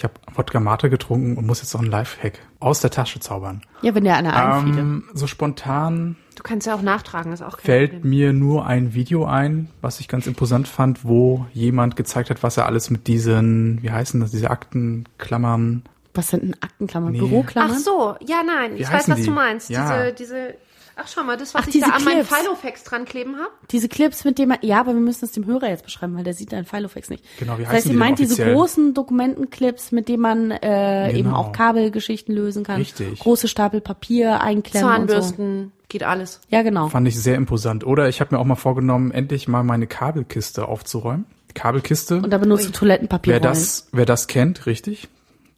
Ich 0.00 0.04
habe 0.04 0.14
Wodka 0.34 0.60
Mate 0.60 0.88
getrunken 0.88 1.36
und 1.36 1.46
muss 1.46 1.60
jetzt 1.60 1.74
noch 1.74 1.82
einen 1.82 1.90
Lifehack 1.90 2.38
aus 2.58 2.80
der 2.80 2.90
Tasche 2.90 3.20
zaubern. 3.20 3.60
Ja, 3.82 3.94
wenn 3.94 4.04
der 4.04 4.16
einer 4.16 4.34
einfiele. 4.34 4.80
Ähm, 4.80 5.04
so 5.12 5.26
spontan 5.26 6.16
Du 6.36 6.42
kannst 6.42 6.66
ja 6.66 6.74
auch 6.74 6.80
nachtragen, 6.80 7.34
ist 7.34 7.42
auch 7.42 7.58
kein 7.58 7.66
fällt 7.66 7.90
Problem. 7.92 8.08
mir 8.08 8.32
nur 8.32 8.64
ein 8.64 8.94
Video 8.94 9.26
ein, 9.26 9.68
was 9.82 10.00
ich 10.00 10.08
ganz 10.08 10.26
imposant 10.26 10.68
fand, 10.68 11.04
wo 11.04 11.44
jemand 11.52 11.96
gezeigt 11.96 12.30
hat, 12.30 12.42
was 12.42 12.56
er 12.56 12.64
alles 12.64 12.88
mit 12.88 13.08
diesen, 13.08 13.82
wie 13.82 13.90
heißen 13.90 14.18
das, 14.22 14.30
diese 14.30 14.48
Aktenklammern, 14.48 15.82
Was 16.14 16.28
sind 16.28 16.44
denn 16.44 16.56
Aktenklammern? 16.62 17.12
Nee. 17.12 17.18
Büroklammern? 17.18 17.76
Ach 17.76 17.78
so, 17.78 18.16
ja, 18.26 18.42
nein, 18.42 18.76
Wie 18.76 18.80
ich 18.80 18.90
weiß, 18.90 19.06
was 19.06 19.16
die? 19.16 19.26
du 19.26 19.32
meinst. 19.32 19.68
Ja. 19.68 20.12
Diese, 20.12 20.14
diese, 20.14 20.54
ach 21.02 21.08
schau 21.08 21.22
mal, 21.22 21.36
das, 21.36 21.54
was 21.54 21.62
Ach, 21.62 21.66
ich 21.66 21.72
diese 21.72 21.86
da 21.86 21.92
an 21.92 22.04
meinen 22.04 22.24
Clips. 22.26 22.36
Filofax 22.40 22.84
dran 22.84 23.04
kleben 23.04 23.36
habe. 23.36 23.50
Diese 23.70 23.88
Clips, 23.88 24.24
mit 24.24 24.38
denen 24.38 24.50
man, 24.50 24.58
ja, 24.62 24.80
aber 24.80 24.92
wir 24.94 25.00
müssen 25.00 25.24
es 25.24 25.32
dem 25.32 25.46
Hörer 25.46 25.68
jetzt 25.68 25.84
beschreiben, 25.84 26.16
weil 26.16 26.24
der 26.24 26.34
sieht 26.34 26.52
deinen 26.52 26.64
Filofax 26.64 27.10
nicht. 27.10 27.24
Genau, 27.38 27.58
wie 27.58 27.62
das 27.64 27.72
heißt, 27.72 27.86
ihr 27.86 27.94
meint 27.94 28.18
diese 28.18 28.34
offiziell? 28.34 28.54
großen 28.54 28.94
Dokumentenclips, 28.94 29.92
mit 29.92 30.08
denen 30.08 30.22
man 30.22 30.50
äh, 30.50 31.10
eben 31.10 31.24
Genau. 31.30 31.36
auch 31.36 31.52
Kabelgeschichten 31.52 32.34
lösen 32.34 32.64
kann. 32.64 32.76
Richtig. 32.76 33.18
Große 33.18 33.48
Stapel 33.48 33.80
Papier 33.80 34.40
einklemmen 34.40 34.88
und 34.88 35.08
so. 35.10 35.14
Zahnbürsten, 35.16 35.72
geht 35.88 36.02
alles. 36.02 36.40
Ja, 36.48 36.62
genau. 36.62 36.88
fand 36.88 37.06
ich 37.08 37.20
sehr 37.20 37.34
imposant. 37.36 37.84
Oder 37.86 38.08
ich 38.08 38.20
habe 38.20 38.34
mir 38.34 38.40
auch 38.40 38.44
mal 38.44 38.54
vorgenommen, 38.56 39.10
endlich 39.10 39.48
mal 39.48 39.62
meine 39.62 39.86
Kabelkiste 39.86 40.68
aufzuräumen. 40.68 41.24
Kabelkiste, 41.54 42.16
Und 42.18 42.30
da 42.30 42.38
benutzt 42.38 42.68
du 42.68 42.70
Toilettenpapier. 42.72 43.32
wer 43.34 43.40
das, 43.40 43.88
wer 43.92 44.06
das 44.06 44.28
kennt, 44.28 44.66
richtig, 44.66 45.08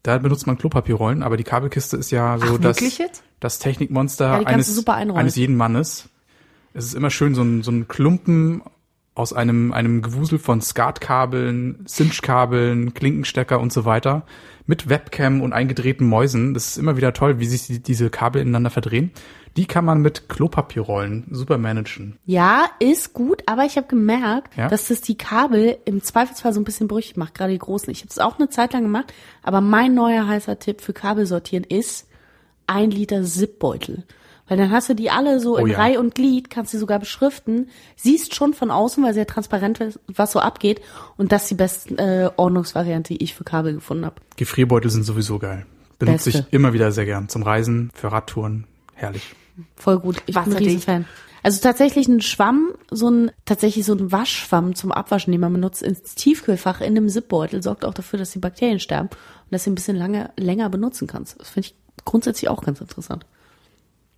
da 0.02 0.18
benutzt 0.18 0.46
man 0.46 0.58
Klopapierrollen, 0.58 1.22
aber 1.22 1.36
die 1.36 1.44
Kabelkiste 1.44 1.96
ist 1.96 2.10
ja 2.10 2.38
so 2.38 2.54
Ach, 2.54 2.58
das, 2.58 2.78
das 3.40 3.58
Technikmonster 3.58 4.40
Ja, 4.40 4.46
eines, 4.46 4.86
eines 4.86 5.36
jeden 5.36 5.56
Mannes. 5.56 6.08
Es 6.74 6.86
ist 6.86 6.94
immer 6.94 7.10
schön, 7.10 7.34
so 7.34 7.42
ein, 7.42 7.62
so 7.62 7.70
ein 7.70 7.86
Klumpen 7.86 8.62
aus 9.14 9.32
einem, 9.32 9.72
einem 9.72 10.02
Gewusel 10.02 10.38
von 10.38 10.60
Skatkabeln, 10.60 11.84
Cinchkabeln, 11.86 12.94
Klinkenstecker 12.94 13.60
und 13.60 13.72
so 13.72 13.84
weiter 13.84 14.24
mit 14.66 14.88
Webcam 14.88 15.40
und 15.40 15.52
eingedrehten 15.52 16.06
Mäusen. 16.06 16.54
Das 16.54 16.68
ist 16.68 16.78
immer 16.78 16.96
wieder 16.96 17.12
toll, 17.12 17.38
wie 17.38 17.46
sich 17.46 17.66
die, 17.66 17.82
diese 17.82 18.10
Kabel 18.10 18.42
ineinander 18.42 18.70
verdrehen. 18.70 19.10
Die 19.56 19.66
kann 19.66 19.84
man 19.84 20.00
mit 20.00 20.28
Klopapierrollen 20.28 21.26
super 21.30 21.58
managen. 21.58 22.16
Ja, 22.24 22.64
ist 22.78 23.12
gut, 23.12 23.42
aber 23.46 23.64
ich 23.64 23.76
habe 23.76 23.86
gemerkt, 23.86 24.56
Ja? 24.56 24.68
dass 24.68 24.88
das 24.88 25.00
die 25.02 25.16
Kabel 25.18 25.76
im 25.84 26.02
Zweifelsfall 26.02 26.52
so 26.54 26.60
ein 26.60 26.64
bisschen 26.64 26.88
brüchig 26.88 27.16
macht, 27.16 27.34
gerade 27.34 27.52
die 27.52 27.58
großen. 27.58 27.90
Ich 27.90 28.00
habe 28.00 28.08
es 28.10 28.18
auch 28.18 28.38
eine 28.38 28.48
Zeit 28.48 28.72
lang 28.72 28.82
gemacht, 28.84 29.12
aber 29.42 29.60
mein 29.60 29.94
neuer 29.94 30.26
heißer 30.26 30.58
Tipp 30.58 30.80
für 30.80 30.92
Kabelsortieren 30.94 31.64
ist 31.64 32.08
ein 32.66 32.90
Liter 32.90 33.22
Zipbeutel. 33.24 34.04
Weil 34.48 34.56
dann 34.58 34.70
hast 34.70 34.88
du 34.88 34.94
die 34.94 35.10
alle 35.10 35.38
so 35.40 35.54
Oh 35.54 35.58
in 35.58 35.68
ja. 35.68 35.78
Reihe 35.78 36.00
und 36.00 36.14
Glied, 36.14 36.50
kannst 36.50 36.72
sie 36.72 36.78
sogar 36.78 36.98
beschriften, 36.98 37.68
siehst 37.96 38.34
schon 38.34 38.54
von 38.54 38.70
außen, 38.70 39.02
weil 39.04 39.14
sehr 39.14 39.26
transparent 39.26 39.80
ist, 39.80 40.00
was 40.08 40.32
so 40.32 40.40
abgeht. 40.40 40.80
Und 41.16 41.32
das 41.32 41.42
ist 41.42 41.50
die 41.52 41.54
beste 41.54 41.94
äh, 41.96 42.30
Ordnungsvariante, 42.36 43.14
die 43.14 43.22
ich 43.22 43.34
für 43.34 43.44
Kabel 43.44 43.74
gefunden 43.74 44.04
habe. 44.04 44.16
Gefrierbeutel 44.36 44.90
sind 44.90 45.04
sowieso 45.04 45.38
geil. 45.38 45.64
Benutze 45.98 46.30
ich 46.30 46.42
immer 46.50 46.72
wieder 46.72 46.90
sehr 46.90 47.04
gern. 47.04 47.28
Zum 47.28 47.42
Reisen, 47.44 47.90
für 47.94 48.10
Radtouren. 48.10 48.66
Herrlich. 48.94 49.34
Voll 49.76 49.98
gut. 49.98 50.18
Ich 50.26 50.34
bin 50.34 50.36
ein 50.36 50.46
Wasserdicht. 50.46 50.70
Riesenfan. 50.70 51.04
Also 51.42 51.60
tatsächlich 51.60 52.06
ein 52.06 52.20
Schwamm, 52.20 52.72
so 52.90 53.10
ein, 53.10 53.32
tatsächlich 53.44 53.84
so 53.84 53.94
ein 53.94 54.12
Waschschwamm 54.12 54.76
zum 54.76 54.92
Abwaschen, 54.92 55.32
den 55.32 55.40
man 55.40 55.52
benutzt 55.52 55.82
ins 55.82 56.14
Tiefkühlfach 56.14 56.80
in 56.80 56.96
einem 56.96 57.08
Zipbeutel, 57.08 57.62
sorgt 57.62 57.84
auch 57.84 57.94
dafür, 57.94 58.18
dass 58.18 58.30
die 58.30 58.38
Bakterien 58.38 58.78
sterben 58.78 59.08
und 59.08 59.52
dass 59.52 59.64
du 59.64 59.70
ein 59.70 59.74
bisschen 59.74 59.96
lange, 59.96 60.30
länger 60.36 60.70
benutzen 60.70 61.08
kannst. 61.08 61.40
Das 61.40 61.50
finde 61.50 61.68
ich 61.68 61.74
grundsätzlich 62.04 62.48
auch 62.48 62.62
ganz 62.62 62.80
interessant. 62.80 63.26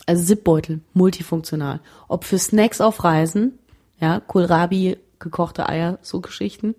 Also 0.07 0.23
Zipbeutel, 0.23 0.81
multifunktional. 0.93 1.81
Ob 2.09 2.25
für 2.25 2.39
Snacks 2.39 2.83
auf 2.83 3.03
Reisen, 3.05 3.59
ja, 4.01 4.21
Kohlrabi, 4.21 4.99
gekochte 5.19 5.69
Eier, 5.69 5.99
so 6.03 6.21
Geschichten. 6.21 6.75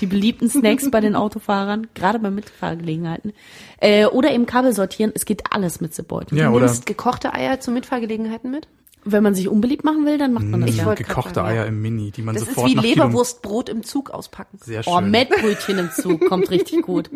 Die 0.00 0.06
beliebten 0.06 0.48
Snacks 0.48 0.90
bei 0.90 1.00
den 1.00 1.14
Autofahrern, 1.16 1.86
gerade 1.94 2.18
bei 2.18 2.30
Mitfahrgelegenheiten. 2.30 3.32
Äh, 3.78 4.06
oder 4.06 4.32
eben 4.32 4.46
Kabel 4.46 4.72
sortieren, 4.72 5.12
es 5.14 5.24
geht 5.24 5.42
alles 5.52 5.80
mit 5.80 5.94
Zipbeutel. 5.94 6.38
Ja, 6.38 6.48
Du 6.50 6.56
oder 6.56 6.66
nimmst 6.66 6.86
gekochte 6.86 7.32
Eier 7.34 7.60
zu 7.60 7.70
Mitfahrgelegenheiten 7.70 8.50
mit? 8.50 8.68
Wenn 9.06 9.22
man 9.22 9.34
sich 9.34 9.48
unbeliebt 9.48 9.84
machen 9.84 10.06
will, 10.06 10.16
dann 10.16 10.32
macht 10.32 10.46
man 10.46 10.62
das 10.62 10.70
Ich 10.70 10.78
ja. 10.78 10.86
wollte 10.86 11.04
gekochte 11.04 11.34
sagen, 11.34 11.48
ja. 11.54 11.62
Eier 11.62 11.66
im 11.66 11.82
Mini, 11.82 12.10
die 12.10 12.22
man 12.22 12.34
Das 12.34 12.44
ist 12.44 12.54
sofort 12.54 12.70
wie 12.70 12.74
nach 12.74 12.82
Kilo- 12.84 13.04
Leberwurstbrot 13.04 13.68
im 13.68 13.82
Zug 13.82 14.10
auspacken. 14.10 14.58
Sehr 14.62 14.82
schön. 14.82 14.92
Oh, 14.94 15.00
Mettbrötchen 15.02 15.78
im 15.78 15.90
Zug 15.90 16.26
kommt 16.26 16.50
richtig 16.50 16.82
gut. 16.86 17.10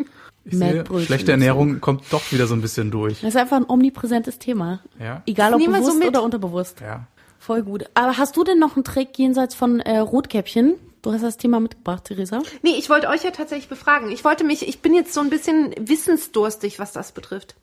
Ich 0.45 0.55
sehe, 0.57 0.83
schlechte. 1.05 1.31
Ernährung 1.31 1.81
kommt 1.81 2.03
doch 2.11 2.31
wieder 2.31 2.45
so 2.47 2.53
ein 2.53 2.61
bisschen 2.61 2.91
durch. 2.91 3.21
Das 3.21 3.29
ist 3.29 3.35
einfach 3.37 3.57
ein 3.57 3.65
omnipräsentes 3.67 4.37
Thema. 4.39 4.79
Ja. 4.99 5.23
Egal 5.25 5.53
ob 5.55 5.61
so 5.63 5.71
bewusst 5.71 5.99
mit. 5.99 6.07
oder 6.09 6.21
unterbewusst. 6.23 6.79
Ja. 6.81 7.07
Voll 7.49 7.63
gut. 7.63 7.85
Aber 7.95 8.15
hast 8.19 8.37
du 8.37 8.43
denn 8.43 8.59
noch 8.59 8.75
einen 8.75 8.83
Trick 8.83 9.17
jenseits 9.17 9.55
von 9.55 9.79
äh, 9.79 9.97
Rotkäppchen? 9.97 10.75
Du 11.01 11.11
hast 11.11 11.23
das 11.23 11.37
Thema 11.37 11.59
mitgebracht, 11.59 12.03
Theresa. 12.03 12.43
Nee, 12.61 12.75
ich 12.77 12.91
wollte 12.91 13.09
euch 13.09 13.23
ja 13.23 13.31
tatsächlich 13.31 13.67
befragen. 13.67 14.11
Ich 14.11 14.23
wollte 14.23 14.43
mich, 14.43 14.67
ich 14.67 14.83
bin 14.83 14.93
jetzt 14.93 15.15
so 15.15 15.19
ein 15.19 15.31
bisschen 15.31 15.73
wissensdurstig, 15.79 16.77
was 16.77 16.91
das 16.91 17.11
betrifft. 17.11 17.55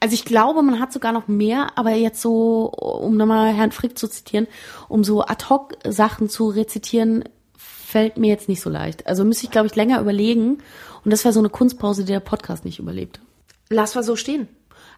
Also 0.00 0.14
ich 0.14 0.24
glaube, 0.24 0.62
man 0.62 0.80
hat 0.80 0.94
sogar 0.94 1.12
noch 1.12 1.28
mehr, 1.28 1.72
aber 1.76 1.90
jetzt 1.90 2.22
so, 2.22 2.70
um 2.70 3.18
nochmal 3.18 3.52
Herrn 3.52 3.70
Frick 3.70 3.98
zu 3.98 4.08
zitieren, 4.08 4.46
um 4.88 5.04
so 5.04 5.20
Ad-Hoc-Sachen 5.20 6.30
zu 6.30 6.48
rezitieren, 6.48 7.24
fällt 7.58 8.16
mir 8.16 8.28
jetzt 8.28 8.48
nicht 8.48 8.62
so 8.62 8.70
leicht. 8.70 9.06
Also 9.06 9.26
müsste 9.26 9.44
ich, 9.44 9.50
glaube 9.50 9.66
ich, 9.66 9.76
länger 9.76 10.00
überlegen. 10.00 10.62
Und 11.04 11.10
das 11.12 11.26
wäre 11.26 11.34
so 11.34 11.40
eine 11.40 11.50
Kunstpause, 11.50 12.06
die 12.06 12.12
der 12.12 12.20
Podcast 12.20 12.64
nicht 12.64 12.78
überlebt. 12.78 13.20
Lass 13.68 13.94
mal 13.94 14.02
so 14.02 14.16
stehen. 14.16 14.48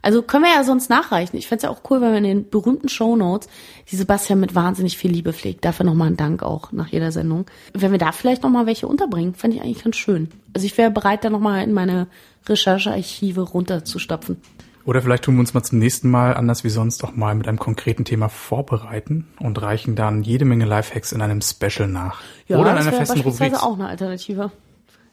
Also 0.03 0.23
können 0.23 0.45
wir 0.45 0.53
ja 0.55 0.65
sonst 0.65 0.89
nachreichen. 0.89 1.37
Ich 1.37 1.47
fänd's 1.47 1.65
ja 1.65 1.71
auch 1.71 1.83
cool, 1.91 2.01
wenn 2.01 2.13
wir 2.13 2.19
in 2.19 2.25
den 2.25 2.51
berühmten 2.51 2.89
Shownotes 2.89 3.49
die 3.91 3.97
Sebastian 3.97 4.41
mit 4.41 4.55
wahnsinnig 4.55 4.97
viel 4.97 5.11
Liebe 5.11 5.33
pflegt. 5.33 5.65
Dafür 5.65 5.85
nochmal 5.85 6.09
ein 6.09 6.17
Dank 6.17 6.43
auch 6.43 6.73
nach 6.73 6.89
jeder 6.89 7.13
Sendung. 7.13 7.47
Wenn 7.75 7.93
wir 7.93 7.99
da 7.99 8.13
vielleicht 8.13 8.43
nochmal 8.43 8.67
welche 8.67 8.87
unterbringen, 8.87 9.35
fände 9.35 9.57
ich 9.57 9.63
eigentlich 9.63 9.85
ganz 9.85 9.97
schön. 9.97 10.29
Also 10.55 10.67
ich 10.67 10.77
wäre 10.79 10.91
bereit, 10.91 11.25
da 11.25 11.31
nochmal 11.31 11.63
in 11.63 11.73
meine 11.73 12.07
Recherchearchive 12.49 13.43
runterzustapfen. 13.43 14.39
Oder 14.87 15.03
vielleicht 15.03 15.25
tun 15.25 15.35
wir 15.35 15.41
uns 15.41 15.53
mal 15.53 15.63
zum 15.63 15.79
nächsten 15.79 16.11
Mal, 16.11 16.35
anders 16.35 16.65
wie 16.65 16.71
sonst, 16.71 17.05
auch 17.05 17.15
mal 17.15 17.35
mit 17.35 17.47
einem 17.47 17.59
konkreten 17.59 18.05
Thema 18.05 18.29
vorbereiten 18.29 19.29
und 19.39 19.61
reichen 19.61 19.95
dann 19.95 20.23
jede 20.23 20.47
Menge 20.47 20.65
Lifehacks 20.65 21.13
in 21.13 21.21
einem 21.21 21.43
Special 21.43 21.87
nach. 21.87 22.23
Oder 22.49 22.59
in 22.59 22.65
das 22.65 22.87
einer 22.87 22.87
wäre 22.87 22.97
festen 22.97 23.15
beispielsweise 23.17 23.57
Rubrik. 23.57 23.63
auch 23.63 23.75
eine 23.75 23.89
Alternative. 23.89 24.51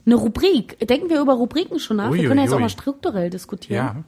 Eine 0.05 0.15
Rubrik. 0.15 0.79
Denken 0.87 1.09
wir 1.09 1.19
über 1.19 1.33
Rubriken 1.33 1.79
schon 1.79 1.97
nach? 1.97 2.11
Ui, 2.11 2.19
wir 2.19 2.29
können 2.29 2.39
ui, 2.39 2.45
jetzt 2.45 2.53
auch 2.53 2.57
ui. 2.57 2.61
mal 2.61 2.69
strukturell 2.69 3.29
diskutieren. 3.29 3.75
Ja, 3.75 4.03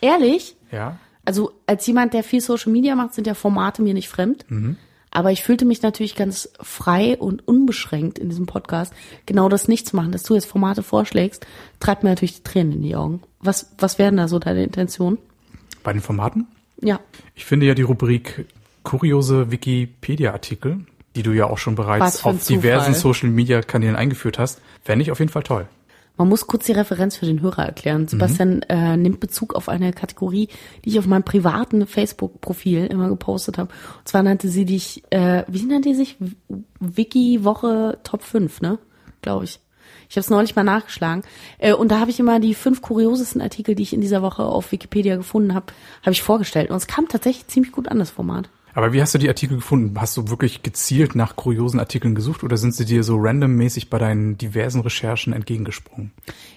Ehrlich? 0.00 0.56
ja. 0.70 0.98
Also 1.24 1.52
als 1.66 1.86
jemand, 1.86 2.14
der 2.14 2.24
viel 2.24 2.40
Social 2.40 2.72
Media 2.72 2.94
macht, 2.94 3.12
sind 3.12 3.26
ja 3.26 3.34
Formate 3.34 3.82
mir 3.82 3.92
nicht 3.92 4.08
fremd. 4.08 4.46
Aber 5.10 5.30
ich 5.30 5.42
fühlte 5.42 5.66
mich 5.66 5.82
natürlich 5.82 6.14
ganz 6.14 6.48
frei 6.60 7.18
und 7.18 7.46
unbeschränkt 7.46 8.18
in 8.18 8.30
diesem 8.30 8.46
Podcast, 8.46 8.94
genau 9.26 9.50
das 9.50 9.68
nicht 9.68 9.86
zu 9.86 9.96
machen. 9.96 10.10
Dass 10.12 10.22
du 10.22 10.34
jetzt 10.34 10.46
Formate 10.46 10.82
vorschlägst, 10.82 11.46
treibt 11.80 12.02
mir 12.02 12.08
natürlich 12.08 12.36
die 12.36 12.42
Tränen 12.44 12.72
in 12.74 12.82
die 12.82 12.96
Augen. 12.96 13.22
Was, 13.40 13.74
was 13.76 13.98
wären 13.98 14.16
da 14.16 14.26
so 14.26 14.38
deine 14.38 14.64
Intentionen? 14.64 15.18
Bei 15.82 15.92
den 15.92 16.00
Formaten? 16.00 16.46
Ja. 16.80 16.98
Ich 17.34 17.44
finde 17.44 17.66
ja 17.66 17.74
die 17.74 17.82
Rubrik 17.82 18.46
kuriose 18.82 19.50
Wikipedia-Artikel, 19.50 20.86
die 21.14 21.22
du 21.22 21.32
ja 21.32 21.46
auch 21.46 21.58
schon 21.58 21.74
bereits 21.74 22.24
auf 22.24 22.46
diversen. 22.46 22.94
Social-Media-Kanälen 22.94 23.96
eingeführt 23.96 24.38
hast, 24.38 24.62
fände 24.82 25.02
ich 25.02 25.10
auf 25.10 25.18
jeden 25.18 25.30
Fall 25.30 25.42
toll. 25.42 25.68
Man 26.18 26.28
muss 26.28 26.48
kurz 26.48 26.66
die 26.66 26.72
Referenz 26.72 27.16
für 27.16 27.26
den 27.26 27.40
Hörer 27.40 27.64
erklären. 27.64 28.08
Sebastian 28.08 28.62
äh, 28.62 28.96
nimmt 28.96 29.20
Bezug 29.20 29.54
auf 29.54 29.68
eine 29.68 29.92
Kategorie, 29.92 30.48
die 30.84 30.90
ich 30.90 30.98
auf 30.98 31.06
meinem 31.06 31.22
privaten 31.22 31.86
Facebook-Profil 31.86 32.86
immer 32.86 33.08
gepostet 33.08 33.56
habe. 33.56 33.70
Und 33.98 34.08
zwar 34.08 34.24
nannte 34.24 34.48
sie 34.48 34.64
dich, 34.64 35.04
äh, 35.10 35.44
wie 35.46 35.62
nannte 35.62 35.90
die 35.90 35.94
sich? 35.94 36.16
Wiki-Woche 36.80 38.00
Top 38.02 38.24
5, 38.24 38.60
ne? 38.62 38.78
Glaube 39.22 39.44
ich. 39.44 39.60
Ich 40.10 40.16
habe 40.16 40.22
es 40.22 40.30
neulich 40.30 40.56
mal 40.56 40.64
nachgeschlagen. 40.64 41.22
Äh, 41.58 41.72
und 41.72 41.92
da 41.92 42.00
habe 42.00 42.10
ich 42.10 42.18
immer 42.18 42.40
die 42.40 42.54
fünf 42.54 42.82
kuriosesten 42.82 43.40
Artikel, 43.40 43.76
die 43.76 43.84
ich 43.84 43.92
in 43.92 44.00
dieser 44.00 44.20
Woche 44.20 44.42
auf 44.42 44.72
Wikipedia 44.72 45.14
gefunden 45.14 45.54
habe, 45.54 45.66
habe 46.02 46.12
ich 46.12 46.22
vorgestellt. 46.22 46.70
Und 46.70 46.76
es 46.76 46.88
kam 46.88 47.06
tatsächlich 47.06 47.46
ziemlich 47.46 47.70
gut 47.70 47.86
an, 47.86 48.00
das 48.00 48.10
Format. 48.10 48.50
Aber 48.74 48.92
wie 48.92 49.00
hast 49.00 49.14
du 49.14 49.18
die 49.18 49.28
Artikel 49.28 49.56
gefunden? 49.56 50.00
Hast 50.00 50.16
du 50.16 50.28
wirklich 50.28 50.62
gezielt 50.62 51.14
nach 51.14 51.36
kuriosen 51.36 51.80
Artikeln 51.80 52.14
gesucht 52.14 52.44
oder 52.44 52.56
sind 52.56 52.74
sie 52.74 52.84
dir 52.84 53.02
so 53.02 53.16
randommäßig 53.16 53.90
bei 53.90 53.98
deinen 53.98 54.38
diversen 54.38 54.82
Recherchen 54.82 55.32
entgegengesprungen? 55.32 56.12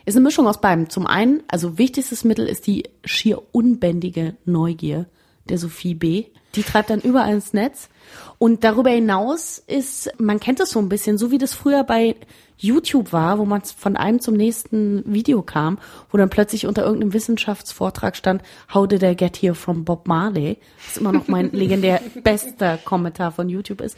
Ist 0.06 0.16
eine 0.16 0.24
Mischung 0.24 0.48
aus 0.48 0.62
beidem. 0.62 0.90
Zum 0.90 1.08
einen, 1.08 1.44
also 1.48 1.78
wichtigstes 1.78 2.24
Mittel 2.24 2.48
ist 2.48 2.68
die 2.68 2.84
schier 3.06 3.42
unbändige 3.52 4.36
Neugier 4.46 5.08
der 5.50 5.58
Sophie 5.58 5.96
B. 5.96 6.26
Die 6.56 6.64
treibt 6.64 6.90
dann 6.90 7.00
überall 7.00 7.34
ins 7.34 7.54
Netz. 7.54 7.90
Und 8.38 8.64
darüber 8.64 8.90
hinaus 8.90 9.58
ist, 9.58 10.12
man 10.20 10.40
kennt 10.40 10.60
es 10.60 10.72
so 10.72 10.80
ein 10.80 10.90
bisschen, 10.90 11.18
so 11.18 11.32
wie 11.32 11.38
das 11.38 11.54
früher 11.54 11.84
bei 11.84 12.16
YouTube 12.62 13.12
war, 13.12 13.40
wo 13.40 13.46
man 13.46 13.62
von 13.62 13.98
einem 13.98 14.20
zum 14.20 14.36
nächsten 14.36 15.04
Video 15.06 15.42
kam, 15.42 15.80
wo 16.12 16.18
dann 16.18 16.30
plötzlich 16.30 16.68
unter 16.68 16.84
irgendeinem 16.84 17.14
Wissenschaftsvortrag 17.14 18.16
stand, 18.16 18.44
How 18.74 18.88
did 18.88 19.04
I 19.04 19.16
get 19.16 19.38
here 19.38 19.56
from 19.56 19.84
Bob 19.84 20.08
Marley? 20.08 20.58
Was 20.86 20.98
immer 20.98 21.12
noch 21.12 21.28
mein 21.28 21.52
legendär 21.52 22.02
bester 22.24 22.78
Kommentar 22.78 23.32
von 23.32 23.50
YouTube 23.50 23.82
ist. 23.82 23.98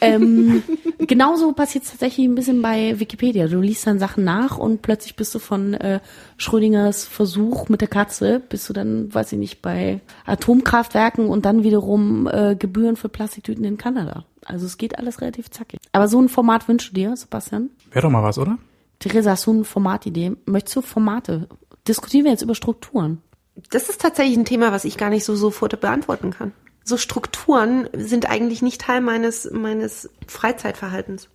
Ähm, 0.00 0.62
genauso 0.98 1.52
passiert 1.52 1.84
es 1.84 1.90
tatsächlich 1.90 2.26
ein 2.26 2.34
bisschen 2.34 2.62
bei 2.62 2.98
Wikipedia. 3.00 3.48
Du 3.48 3.60
liest 3.60 3.86
dann 3.86 3.98
Sachen 3.98 4.24
nach 4.24 4.58
und 4.58 4.82
plötzlich 4.82 5.16
bist 5.16 5.34
du 5.34 5.38
von 5.38 5.74
äh, 5.74 6.00
Schrödingers 6.36 7.04
Versuch 7.04 7.68
mit 7.68 7.80
der 7.80 7.88
Katze, 7.88 8.40
bist 8.40 8.68
du 8.68 8.72
dann, 8.72 9.12
weiß 9.12 9.32
ich 9.32 9.38
nicht, 9.38 9.62
bei 9.62 10.00
Atomkraftwerken 10.24 11.26
und 11.26 11.44
dann 11.44 11.64
wiederum 11.64 12.28
äh, 12.28 12.54
Gebühren 12.56 12.96
für 12.96 13.08
Plastiktüten 13.08 13.64
in 13.64 13.76
Kanada. 13.76 14.24
Also 14.44 14.66
es 14.66 14.76
geht 14.76 14.98
alles 14.98 15.20
relativ 15.20 15.50
zackig. 15.50 15.80
Aber 15.92 16.08
so 16.08 16.20
ein 16.20 16.28
Format 16.28 16.68
wünschst 16.68 16.90
du 16.90 16.94
dir, 16.94 17.16
Sebastian? 17.16 17.70
Wäre 17.94 18.02
doch 18.02 18.10
mal 18.10 18.24
was, 18.24 18.38
oder? 18.38 18.58
Theresa, 18.98 19.30
hast 19.30 19.46
du 19.46 19.52
eine 19.52 19.64
Formatidee? 19.64 20.32
Möchtest 20.46 20.76
du 20.76 20.82
Formate? 20.82 21.48
Diskutieren 21.86 22.24
wir 22.24 22.32
jetzt 22.32 22.42
über 22.42 22.56
Strukturen. 22.56 23.22
Das 23.70 23.88
ist 23.88 24.00
tatsächlich 24.00 24.36
ein 24.36 24.44
Thema, 24.44 24.72
was 24.72 24.84
ich 24.84 24.98
gar 24.98 25.10
nicht 25.10 25.24
so 25.24 25.36
sofort 25.36 25.80
beantworten 25.80 26.30
kann. 26.30 26.52
So 26.82 26.96
Strukturen 26.96 27.88
sind 27.92 28.28
eigentlich 28.28 28.62
nicht 28.62 28.80
Teil 28.80 29.00
meines, 29.00 29.48
meines 29.50 30.10
Freizeitverhaltens. 30.26 31.28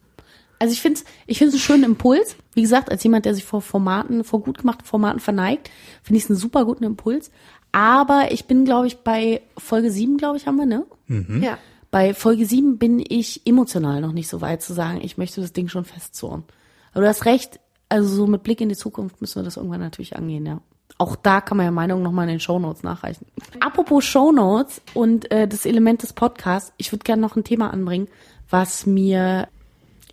Also 0.59 0.73
ich 0.73 0.81
finde 0.81 0.99
es 0.99 1.05
ich 1.27 1.37
find's 1.37 1.53
einen 1.53 1.61
schönen 1.61 1.83
Impuls. 1.85 2.35
Wie 2.53 2.61
gesagt, 2.61 2.91
als 2.91 3.03
jemand, 3.03 3.23
der 3.25 3.35
sich 3.35 3.45
vor 3.45 3.61
Formaten, 3.61 4.25
vor 4.25 4.41
gut 4.41 4.57
gemachten 4.57 4.85
Formaten 4.85 5.21
verneigt, 5.21 5.71
finde 6.03 6.17
ich 6.17 6.25
es 6.25 6.29
einen 6.29 6.37
super 6.37 6.65
guten 6.65 6.83
Impuls. 6.83 7.31
Aber 7.71 8.31
ich 8.31 8.47
bin, 8.47 8.65
glaube 8.65 8.87
ich, 8.87 8.97
bei 8.97 9.41
Folge 9.57 9.91
7, 9.91 10.17
glaube 10.17 10.37
ich, 10.37 10.45
haben 10.45 10.57
wir, 10.57 10.65
ne? 10.65 10.85
Ja. 11.41 11.57
Bei 11.91 12.13
Folge 12.13 12.45
7 12.45 12.77
bin 12.77 13.03
ich 13.07 13.45
emotional 13.45 14.01
noch 14.01 14.11
nicht 14.11 14.27
so 14.27 14.41
weit 14.41 14.61
zu 14.61 14.73
sagen, 14.73 15.01
ich 15.01 15.17
möchte 15.17 15.41
das 15.41 15.53
Ding 15.53 15.67
schon 15.67 15.85
festzurren. 15.85 16.43
Aber 16.91 17.01
du 17.01 17.07
hast 17.07 17.25
recht, 17.25 17.59
also 17.87 18.15
so 18.15 18.27
mit 18.27 18.43
Blick 18.43 18.61
in 18.61 18.69
die 18.69 18.75
Zukunft 18.75 19.21
müssen 19.21 19.39
wir 19.39 19.43
das 19.43 19.57
irgendwann 19.57 19.81
natürlich 19.81 20.15
angehen, 20.15 20.45
ja. 20.45 20.61
Auch 20.97 21.15
da 21.15 21.39
kann 21.39 21.57
man 21.57 21.65
ja 21.65 21.71
Meinung 21.71 22.01
nochmal 22.01 22.25
in 22.25 22.33
den 22.33 22.39
Shownotes 22.39 22.83
nachreichen. 22.83 23.25
Apropos 23.59 24.03
Shownotes 24.03 24.81
und 24.93 25.31
äh, 25.31 25.47
das 25.47 25.65
Element 25.65 26.03
des 26.03 26.13
Podcasts, 26.13 26.73
ich 26.77 26.91
würde 26.91 27.03
gerne 27.03 27.21
noch 27.21 27.35
ein 27.35 27.43
Thema 27.43 27.71
anbringen, 27.71 28.07
was 28.49 28.85
mir 28.85 29.47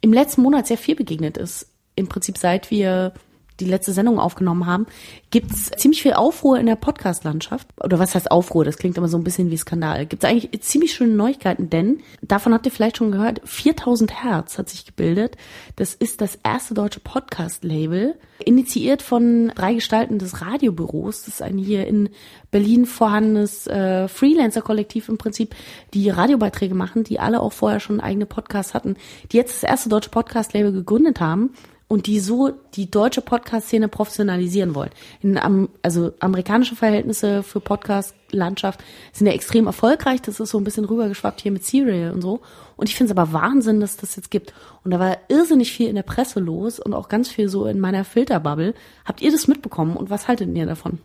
im 0.00 0.12
letzten 0.12 0.42
Monat 0.42 0.66
sehr 0.66 0.78
viel 0.78 0.94
begegnet 0.94 1.38
ist. 1.38 1.68
Im 1.96 2.08
Prinzip 2.08 2.38
seit 2.38 2.70
wir 2.70 3.14
die 3.60 3.64
letzte 3.64 3.92
Sendung 3.92 4.18
aufgenommen 4.18 4.66
haben, 4.66 4.86
gibt's 5.30 5.70
ziemlich 5.76 6.02
viel 6.02 6.14
Aufruhr 6.14 6.58
in 6.58 6.66
der 6.66 6.76
Podcast-Landschaft. 6.76 7.68
Oder 7.82 7.98
was 7.98 8.14
heißt 8.14 8.30
Aufruhr? 8.30 8.64
Das 8.64 8.76
klingt 8.76 8.96
immer 8.98 9.08
so 9.08 9.16
ein 9.16 9.24
bisschen 9.24 9.50
wie 9.50 9.56
Skandal. 9.56 10.06
Gibt's 10.06 10.24
eigentlich 10.24 10.60
ziemlich 10.62 10.92
schöne 10.92 11.14
Neuigkeiten, 11.14 11.70
denn 11.70 12.00
davon 12.22 12.52
habt 12.52 12.66
ihr 12.66 12.72
vielleicht 12.72 12.98
schon 12.98 13.12
gehört, 13.12 13.40
4000 13.44 14.24
Hertz 14.24 14.58
hat 14.58 14.68
sich 14.68 14.86
gebildet. 14.86 15.36
Das 15.76 15.94
ist 15.94 16.20
das 16.20 16.38
erste 16.42 16.74
deutsche 16.74 17.00
Podcast-Label, 17.00 18.16
initiiert 18.44 19.02
von 19.02 19.52
drei 19.54 19.74
Gestalten 19.74 20.18
des 20.18 20.42
Radiobüros. 20.42 21.24
Das 21.24 21.34
ist 21.34 21.42
ein 21.42 21.58
hier 21.58 21.86
in 21.86 22.10
Berlin 22.50 22.86
vorhandenes 22.86 23.66
äh, 23.66 24.08
Freelancer-Kollektiv 24.08 25.08
im 25.08 25.18
Prinzip, 25.18 25.54
die 25.94 26.10
Radiobeiträge 26.10 26.74
machen, 26.74 27.04
die 27.04 27.20
alle 27.20 27.40
auch 27.40 27.52
vorher 27.52 27.80
schon 27.80 28.00
eigene 28.00 28.26
Podcasts 28.26 28.74
hatten, 28.74 28.96
die 29.32 29.36
jetzt 29.36 29.62
das 29.62 29.68
erste 29.68 29.88
deutsche 29.88 30.10
Podcast-Label 30.10 30.72
gegründet 30.72 31.20
haben 31.20 31.50
und 31.88 32.06
die 32.06 32.18
so 32.18 32.52
die 32.74 32.90
deutsche 32.90 33.20
Podcast-Szene 33.20 33.88
professionalisieren 33.88 34.74
wollen. 34.74 34.90
In, 35.20 35.68
also 35.82 36.12
amerikanische 36.18 36.74
Verhältnisse 36.74 37.42
für 37.42 37.60
Podcast-Landschaft 37.60 38.82
sind 39.12 39.26
ja 39.28 39.32
extrem 39.32 39.66
erfolgreich. 39.66 40.20
Das 40.20 40.40
ist 40.40 40.50
so 40.50 40.58
ein 40.58 40.64
bisschen 40.64 40.84
rübergeschwappt 40.84 41.40
hier 41.40 41.52
mit 41.52 41.64
Serial 41.64 42.12
und 42.12 42.22
so. 42.22 42.40
Und 42.76 42.88
ich 42.88 42.96
finde 42.96 43.12
es 43.12 43.18
aber 43.18 43.32
Wahnsinn, 43.32 43.80
dass 43.80 43.96
das 43.96 44.16
jetzt 44.16 44.30
gibt. 44.30 44.52
Und 44.82 44.90
da 44.90 44.98
war 44.98 45.16
irrsinnig 45.28 45.72
viel 45.72 45.88
in 45.88 45.94
der 45.94 46.02
Presse 46.02 46.40
los 46.40 46.80
und 46.80 46.92
auch 46.92 47.08
ganz 47.08 47.28
viel 47.28 47.48
so 47.48 47.66
in 47.66 47.78
meiner 47.78 48.04
Filterbubble. 48.04 48.74
Habt 49.04 49.22
ihr 49.22 49.30
das 49.30 49.46
mitbekommen 49.46 49.96
und 49.96 50.10
was 50.10 50.26
haltet 50.26 50.54
ihr 50.56 50.66
davon? 50.66 50.98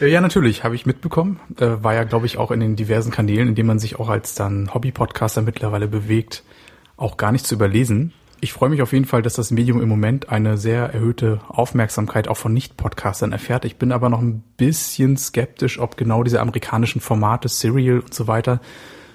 Äh, 0.00 0.08
ja, 0.08 0.20
natürlich, 0.20 0.62
habe 0.62 0.76
ich 0.76 0.86
mitbekommen. 0.86 1.40
Äh, 1.58 1.82
war 1.82 1.94
ja, 1.94 2.04
glaube 2.04 2.26
ich, 2.26 2.38
auch 2.38 2.52
in 2.52 2.60
den 2.60 2.76
diversen 2.76 3.10
Kanälen, 3.10 3.48
in 3.48 3.54
denen 3.56 3.66
man 3.66 3.78
sich 3.80 3.98
auch 3.98 4.08
als 4.08 4.34
dann 4.34 4.72
Hobby-Podcaster 4.72 5.42
mittlerweile 5.42 5.88
bewegt, 5.88 6.44
auch 6.96 7.16
gar 7.16 7.32
nicht 7.32 7.46
zu 7.46 7.56
überlesen. 7.56 8.12
Ich 8.42 8.54
freue 8.54 8.70
mich 8.70 8.80
auf 8.80 8.94
jeden 8.94 9.04
Fall, 9.04 9.20
dass 9.20 9.34
das 9.34 9.50
Medium 9.50 9.82
im 9.82 9.88
Moment 9.88 10.30
eine 10.30 10.56
sehr 10.56 10.94
erhöhte 10.94 11.40
Aufmerksamkeit 11.48 12.26
auch 12.26 12.38
von 12.38 12.54
Nicht-Podcastern 12.54 13.32
erfährt. 13.32 13.66
Ich 13.66 13.76
bin 13.76 13.92
aber 13.92 14.08
noch 14.08 14.22
ein 14.22 14.42
bisschen 14.56 15.18
skeptisch, 15.18 15.78
ob 15.78 15.98
genau 15.98 16.22
diese 16.22 16.40
amerikanischen 16.40 17.02
Formate, 17.02 17.48
Serial 17.48 18.00
und 18.00 18.14
so 18.14 18.28
weiter, 18.28 18.60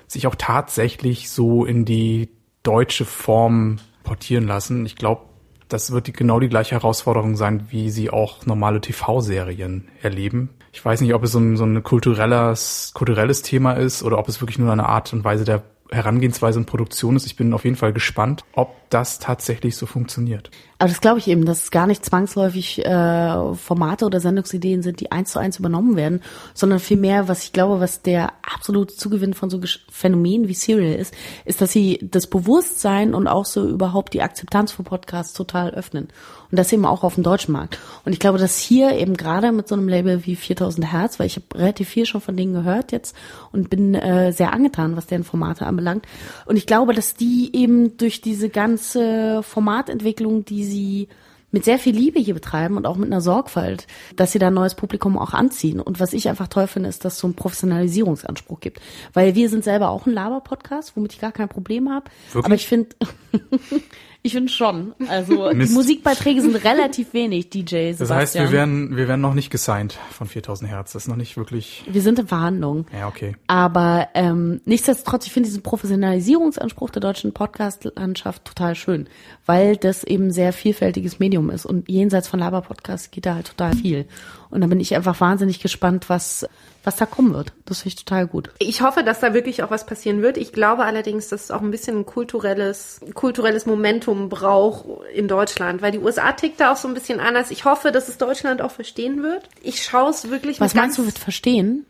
sich 0.08 0.28
auch 0.28 0.36
tatsächlich 0.36 1.32
so 1.32 1.66
in 1.66 1.86
die 1.86 2.30
deutsche 2.62 3.06
Form 3.06 3.78
portieren 4.04 4.46
lassen. 4.46 4.86
Ich 4.86 4.96
glaube, 4.96 5.24
das 5.70 5.92
wird 5.92 6.06
die, 6.06 6.14
genau 6.14 6.40
die 6.40 6.50
gleiche 6.50 6.76
Herausforderung 6.76 7.36
sein, 7.36 7.66
wie 7.72 7.90
sie 7.90 8.12
auch 8.12 8.46
normale 8.46 8.80
TV-Serien 8.80 9.88
erleben. 10.04 10.52
Ich 10.72 10.86
weiß 10.86 11.02
nicht, 11.02 11.16
ob 11.16 11.24
es 11.24 11.32
so 11.32 11.40
ein, 11.40 11.58
so 11.58 11.66
ein 11.66 11.82
kulturelles, 11.82 12.92
kulturelles 12.94 13.42
Thema 13.42 13.74
ist 13.74 14.04
oder 14.04 14.20
ob 14.20 14.28
es 14.28 14.40
wirklich 14.40 14.60
nur 14.60 14.72
eine 14.72 14.86
Art 14.86 15.14
und 15.14 15.24
Weise 15.24 15.46
der 15.46 15.64
Herangehensweise 15.92 16.60
und 16.60 16.66
Produktion 16.66 17.16
ist. 17.16 17.26
Ich 17.26 17.36
bin 17.36 17.54
auf 17.54 17.64
jeden 17.64 17.76
Fall 17.76 17.94
gespannt, 17.94 18.44
ob 18.54 18.76
das 18.90 19.20
tatsächlich 19.20 19.76
so 19.76 19.86
funktioniert. 19.86 20.50
Aber 20.78 20.90
das 20.90 21.00
glaube 21.00 21.20
ich 21.20 21.28
eben, 21.28 21.46
dass 21.46 21.64
es 21.64 21.72
gar 21.72 21.88
nicht 21.88 22.04
zwangsläufig 22.04 22.86
äh, 22.86 23.56
Formate 23.56 24.06
oder 24.06 24.20
Sendungsideen 24.20 24.82
sind, 24.82 25.00
die 25.00 25.12
eins 25.12 25.32
zu 25.32 25.40
eins 25.40 25.58
übernommen 25.58 25.96
werden, 25.96 26.22
sondern 26.54 26.80
vielmehr, 26.80 27.30
was 27.30 27.44
ich 27.44 27.54
glaube, 27.54 27.80
was 27.80 28.02
der 28.02 28.34
absolute 28.44 28.96
Zugewinn 28.96 29.34
von 29.34 29.50
so 29.50 29.62
Phänomenen 29.90 30.50
wie 30.50 30.54
Serial 30.54 31.00
ist, 31.00 31.14
ist, 31.46 31.62
dass 31.62 31.72
sie 31.72 32.00
das 32.02 32.28
Bewusstsein 32.28 33.14
und 33.14 33.28
auch 33.28 33.46
so 33.46 33.68
überhaupt 33.68 34.14
die 34.14 34.22
Akzeptanz 34.22 34.74
für 34.74 34.84
Podcasts 34.84 35.34
total 35.34 35.70
öffnen. 35.72 36.10
Und 36.52 36.60
das 36.60 36.72
eben 36.74 36.86
auch 36.86 37.04
auf 37.04 37.16
dem 37.16 37.24
deutschen 37.24 37.54
Markt. 37.54 37.80
Und 38.04 38.12
ich 38.14 38.20
glaube, 38.20 38.38
dass 38.38 38.60
hier 38.60 38.94
eben 38.98 39.16
gerade 39.16 39.52
mit 39.52 39.68
so 39.68 39.76
einem 39.76 39.88
Label 39.88 40.26
wie 40.26 40.36
4000 40.36 40.92
Hertz, 40.92 41.20
weil 41.20 41.28
ich 41.28 41.38
habe 41.38 41.46
relativ 41.56 41.90
viel 41.90 42.06
schon 42.06 42.22
von 42.22 42.36
denen 42.38 42.54
gehört 42.54 42.92
jetzt 42.92 43.16
und 43.52 43.70
bin 43.70 43.96
äh, 43.96 44.32
sehr 44.32 44.54
angetan, 44.54 44.96
was 44.96 45.08
deren 45.08 45.24
Formate 45.24 45.66
anbelangt. 45.66 46.06
Und 46.46 46.58
ich 46.58 46.68
glaube, 46.68 46.94
dass 46.94 47.16
die 47.16 47.50
eben 47.54 47.98
durch 47.98 48.22
diese 48.22 48.50
ganze 48.50 49.42
Formatentwicklung, 49.42 50.46
die 50.46 50.65
sie 50.66 51.08
mit 51.52 51.64
sehr 51.64 51.80
viel 51.80 51.96
Liebe 51.96 52.20
hier 52.20 52.34
betreiben 52.34 52.76
und 52.76 52.86
auch 52.86 52.98
mit 52.98 53.10
einer 53.10 53.22
Sorgfalt, 53.22 53.88
dass 54.18 54.34
sie 54.34 54.40
da 54.40 54.48
ein 54.48 54.54
neues 54.54 54.76
Publikum 54.76 55.18
auch 55.18 55.34
anziehen. 55.34 55.80
Und 55.80 56.02
was 56.02 56.12
ich 56.12 56.28
einfach 56.28 56.50
toll 56.50 56.68
finde, 56.68 56.90
ist, 56.90 57.06
dass 57.06 57.14
es 57.14 57.20
so 57.20 57.28
einen 57.28 57.36
Professionalisierungsanspruch 57.36 58.60
gibt. 58.60 58.82
Weil 59.14 59.36
wir 59.36 59.48
sind 59.48 59.64
selber 59.64 59.90
auch 59.90 60.06
ein 60.06 60.12
Laber-Podcast, 60.12 60.98
womit 60.98 61.14
ich 61.14 61.22
gar 61.22 61.32
kein 61.32 61.48
Problem 61.48 61.90
habe. 61.90 62.12
Aber 62.44 62.56
ich 62.56 62.68
finde, 62.68 62.90
Ich 64.26 64.34
finde 64.34 64.52
schon. 64.52 64.96
Also 65.08 65.52
die 65.52 65.68
Musikbeiträge 65.68 66.42
sind 66.42 66.56
relativ 66.56 67.14
wenig, 67.14 67.52
DJ 67.52 67.92
Sebastian. 67.92 67.98
Das 68.00 68.10
heißt, 68.10 68.34
wir 68.34 68.52
werden, 68.52 68.98
wir 68.98 69.08
werden 69.08 69.22
noch 69.22 69.36
nicht 69.36 69.52
gesigned 69.52 70.00
von 70.10 70.26
4000 70.26 70.68
Hertz. 70.68 70.94
Das 70.94 71.04
ist 71.04 71.08
noch 71.08 71.16
nicht 71.16 71.38
wirklich. 71.38 71.84
Wir 71.88 72.02
sind 72.02 72.18
in 72.18 72.26
Verhandlungen. 72.26 72.88
Ja, 72.92 73.08
okay. 73.08 73.36
Aber 73.46 74.08
ähm, 74.16 74.62
nichtsdestotrotz, 74.66 75.28
ich 75.28 75.32
finde 75.32 75.48
diesen 75.48 75.62
Professionalisierungsanspruch 75.62 76.90
der 76.90 77.02
deutschen 77.02 77.34
Podcast-Landschaft 77.34 78.46
total 78.46 78.74
schön, 78.74 79.08
weil 79.46 79.78
das 79.78 80.04
eben 80.04 80.32
sehr 80.32 80.54
vielfältiges 80.54 81.20
Medium 81.20 81.52
ist 81.52 81.68
und 81.68 81.88
jenseits 81.88 82.28
von 82.28 82.40
Laber-Podcasts 82.40 83.12
geht 83.12 83.28
da 83.28 83.36
halt 83.36 83.46
total 83.46 83.76
viel. 83.76 84.08
Und 84.50 84.62
da 84.62 84.66
bin 84.66 84.80
ich 84.80 84.96
einfach 84.96 85.22
wahnsinnig 85.22 85.60
gespannt, 85.60 86.10
was 86.10 86.48
was 86.86 86.96
da 86.96 87.06
kommen 87.06 87.34
wird. 87.34 87.52
Das 87.66 87.82
finde 87.82 87.90
ich 87.90 88.06
total 88.06 88.28
gut. 88.28 88.52
Ich 88.60 88.82
hoffe, 88.82 89.04
dass 89.04 89.20
da 89.20 89.34
wirklich 89.34 89.64
auch 89.64 89.72
was 89.72 89.86
passieren 89.86 90.22
wird. 90.22 90.38
Ich 90.38 90.54
glaube 90.54 90.84
allerdings, 90.84 91.30
dass 91.30 91.46
es 91.46 91.52
auch 91.52 91.62
ein 91.62 91.72
bisschen 91.72 92.00
ein 92.00 92.06
kulturelles, 92.06 93.02
kulturelles 93.14 93.66
Momentum 93.66 94.30
braucht 94.30 94.86
in 95.14 95.28
Deutschland, 95.28 95.82
weil 95.82 95.92
die 95.92 96.00
USA 96.00 96.32
tickt 96.32 96.60
da 96.60 96.72
auch 96.72 96.78
so 96.78 96.88
ein 96.88 96.94
bisschen 96.94 97.20
anders. 97.20 97.52
Ich 97.52 97.66
hoffe, 97.66 97.92
dass 97.92 98.08
es 98.08 98.18
Deutschland 98.18 98.62
auch 98.62 98.72
verstehen 98.72 99.24
wird. 99.24 99.50
Ich 99.62 99.84
schaue 99.84 100.12
es 100.12 100.30
wirklich 100.30 100.60
Was 100.60 100.76
meinst 100.76 100.98
du, 100.98 101.06
wird 101.06 101.18
verstehen? 101.18 101.86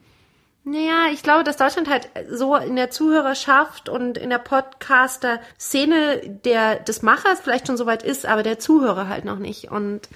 Naja, 0.67 1.09
ich 1.13 1.21
glaube, 1.21 1.43
dass 1.43 1.57
Deutschland 1.57 1.87
halt 1.87 2.09
so 2.31 2.55
in 2.55 2.75
der 2.75 2.89
Zuhörerschaft 2.89 3.87
und 3.87 4.17
in 4.17 4.31
der 4.31 4.39
Podcaster-Szene 4.39 6.39
der, 6.43 6.79
des 6.79 7.03
Machers 7.03 7.41
vielleicht 7.41 7.67
schon 7.67 7.77
soweit 7.77 8.01
ist, 8.01 8.25
aber 8.25 8.41
der 8.41 8.57
Zuhörer 8.57 9.07
halt 9.07 9.25
noch 9.25 9.37
nicht. 9.37 9.69
Und 9.69 10.09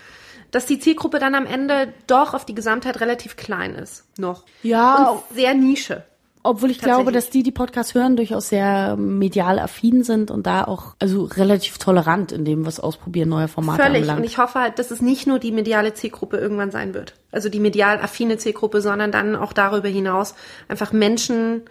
dass 0.51 0.65
die 0.65 0.79
Zielgruppe 0.79 1.19
dann 1.19 1.35
am 1.35 1.45
Ende 1.45 1.93
doch 2.07 2.33
auf 2.33 2.45
die 2.45 2.55
Gesamtheit 2.55 3.01
relativ 3.01 3.35
klein 3.35 3.75
ist. 3.75 4.05
Noch. 4.17 4.43
Ja. 4.63 5.09
Und 5.09 5.21
sehr 5.35 5.53
Nische. 5.53 6.03
Obwohl 6.41 6.71
ich 6.71 6.79
glaube, 6.79 7.11
dass 7.11 7.29
die, 7.29 7.43
die 7.43 7.51
Podcasts 7.51 7.93
hören, 7.93 8.15
durchaus 8.15 8.47
sehr 8.49 8.95
medial 8.95 9.59
affin 9.59 10.03
sind 10.03 10.31
und 10.31 10.47
da 10.47 10.63
auch 10.63 10.95
also 10.97 11.23
relativ 11.25 11.77
tolerant 11.79 12.31
in 12.31 12.45
dem, 12.45 12.65
was 12.65 12.79
ausprobieren, 12.79 13.27
neue 13.27 13.49
Formate 13.49 13.83
Völlig. 13.83 13.97
anbelangt. 13.97 14.19
Und 14.21 14.25
ich 14.25 14.37
hoffe 14.37 14.59
halt, 14.59 14.79
dass 14.79 14.89
es 14.89 15.01
nicht 15.01 15.27
nur 15.27 15.39
die 15.39 15.51
mediale 15.51 15.93
Zielgruppe 15.93 16.37
irgendwann 16.37 16.71
sein 16.71 16.93
wird. 16.93 17.13
Also 17.31 17.49
die 17.49 17.59
medial 17.59 17.99
affine 17.99 18.37
Zielgruppe, 18.37 18.79
sondern 18.81 19.11
dann 19.11 19.35
auch 19.35 19.51
darüber 19.51 19.89
hinaus 19.89 20.33
einfach 20.69 20.93
Menschen 20.93 21.63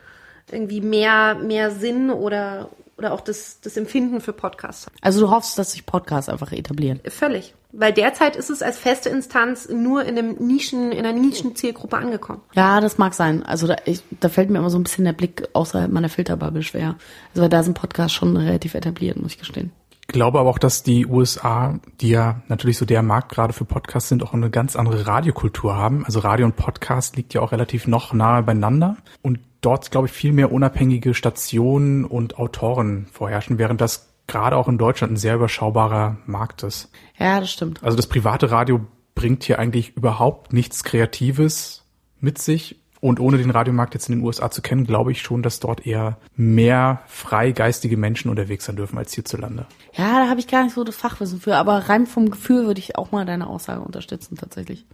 irgendwie 0.53 0.83
mehr, 0.83 1.35
mehr 1.35 1.71
Sinn 1.71 2.11
oder, 2.11 2.69
oder 2.99 3.13
auch 3.15 3.23
das, 3.23 3.61
das 3.63 3.77
Empfinden 3.79 4.21
für 4.21 4.35
Podcasts. 4.35 4.87
Also 5.01 5.21
du 5.21 5.31
hoffst, 5.31 5.59
dass 5.59 5.73
sich 5.73 5.87
Podcasts 5.87 6.29
einfach 6.29 6.53
etablieren. 6.53 7.01
Völlig. 7.09 7.55
Weil 7.73 7.93
derzeit 7.93 8.35
ist 8.37 8.49
es 8.49 8.63
als 8.63 8.79
feste 8.79 9.11
Instanz 9.11 9.69
nur 9.69 10.05
in 10.05 10.19
einem 10.19 10.37
Nischen, 10.37 10.91
in 10.91 11.05
einer 11.05 11.19
Nischenzielgruppe 11.19 11.97
angekommen. 11.97 12.41
Ja, 12.55 12.81
das 12.81 12.97
mag 12.97 13.13
sein. 13.13 13.43
Also 13.43 13.67
da, 13.67 13.77
ich, 13.85 14.03
da 14.21 14.29
fällt 14.29 14.49
mir 14.49 14.59
immer 14.59 14.71
so 14.71 14.79
ein 14.79 14.85
bisschen 14.85 15.05
der 15.05 15.13
Blick 15.13 15.49
außerhalb 15.53 15.91
meiner 15.91 16.09
Filterbubble 16.09 16.63
schwer. 16.63 16.97
Also 17.31 17.43
weil 17.43 17.51
da 17.51 17.63
sind 17.63 17.75
Podcasts 17.75 18.15
schon 18.15 18.37
relativ 18.37 18.75
etabliert, 18.75 19.21
muss 19.21 19.33
ich 19.33 19.39
gestehen. 19.39 19.71
Ich 20.11 20.15
glaube 20.15 20.39
aber 20.41 20.49
auch, 20.49 20.59
dass 20.59 20.83
die 20.83 21.05
USA, 21.05 21.79
die 22.01 22.09
ja 22.09 22.41
natürlich 22.49 22.79
so 22.79 22.87
der 22.87 23.03
Markt 23.03 23.31
gerade 23.31 23.53
für 23.53 23.67
Podcasts 23.67 24.09
sind, 24.09 24.23
auch 24.23 24.33
eine 24.33 24.49
ganz 24.49 24.75
andere 24.75 25.07
Radiokultur 25.07 25.77
haben. 25.77 26.07
Also 26.07 26.21
Radio 26.21 26.47
und 26.47 26.57
Podcast 26.57 27.17
liegt 27.17 27.35
ja 27.35 27.43
auch 27.43 27.53
relativ 27.53 27.87
noch 27.87 28.15
nahe 28.15 28.43
beieinander. 28.43 28.97
Und 29.21 29.41
dort, 29.61 29.91
glaube 29.91 30.07
ich, 30.07 30.13
viel 30.15 30.33
mehr 30.33 30.51
unabhängige 30.51 31.13
Stationen 31.13 32.07
und 32.07 32.39
Autoren 32.39 33.07
vorherrschen, 33.13 33.59
während 33.59 33.83
das 33.83 34.08
gerade 34.29 34.57
auch 34.57 34.69
in 34.69 34.79
Deutschland 34.79 35.15
ein 35.15 35.17
sehr 35.17 35.35
überschaubarer 35.35 36.19
Markt 36.27 36.63
ist. 36.63 36.91
Ja, 37.19 37.41
das 37.41 37.51
stimmt. 37.51 37.83
Also 37.83 37.97
das 37.97 38.07
private 38.07 38.53
Radio 38.53 38.81
bringt 39.17 39.43
hier 39.43 39.59
eigentlich 39.59 39.97
überhaupt 39.97 40.53
nichts 40.53 40.85
Kreatives 40.85 41.85
mit 42.21 42.39
sich. 42.39 42.77
Und 43.01 43.21
ohne 43.21 43.39
den 43.39 43.51
Radiomarkt 43.51 43.95
jetzt 43.95 44.09
in 44.09 44.17
den 44.17 44.25
USA 44.25 44.51
zu 44.51 44.61
kennen, 44.61 44.85
glaube 44.85 45.13
ich 45.13 45.23
schon, 45.23 45.43
dass 45.45 45.61
dort 45.61 45.87
eher 45.87 46.19
mehr 46.35 47.03
freigeistige 47.07 47.97
Menschen 47.97 48.29
unterwegs 48.29 48.65
sein 48.65 48.75
dürfen 48.75 48.99
als 48.99 49.13
hierzulande. 49.13 49.67
Ja, 49.93 50.21
da 50.21 50.29
habe 50.29 50.41
ich 50.41 50.49
gar 50.49 50.65
nicht 50.65 50.75
so 50.75 50.83
das 50.83 50.97
Fachwissen 50.97 51.41
für, 51.41 51.57
aber 51.57 51.89
rein 51.89 52.07
vom 52.07 52.29
Gefühl 52.29 52.67
würde 52.67 52.81
ich 52.81 52.99
auch 52.99 53.13
mal 53.13 53.25
deine 53.25 53.47
Aussage 53.47 53.83
unterstützen 53.83 54.37
tatsächlich. 54.37 54.85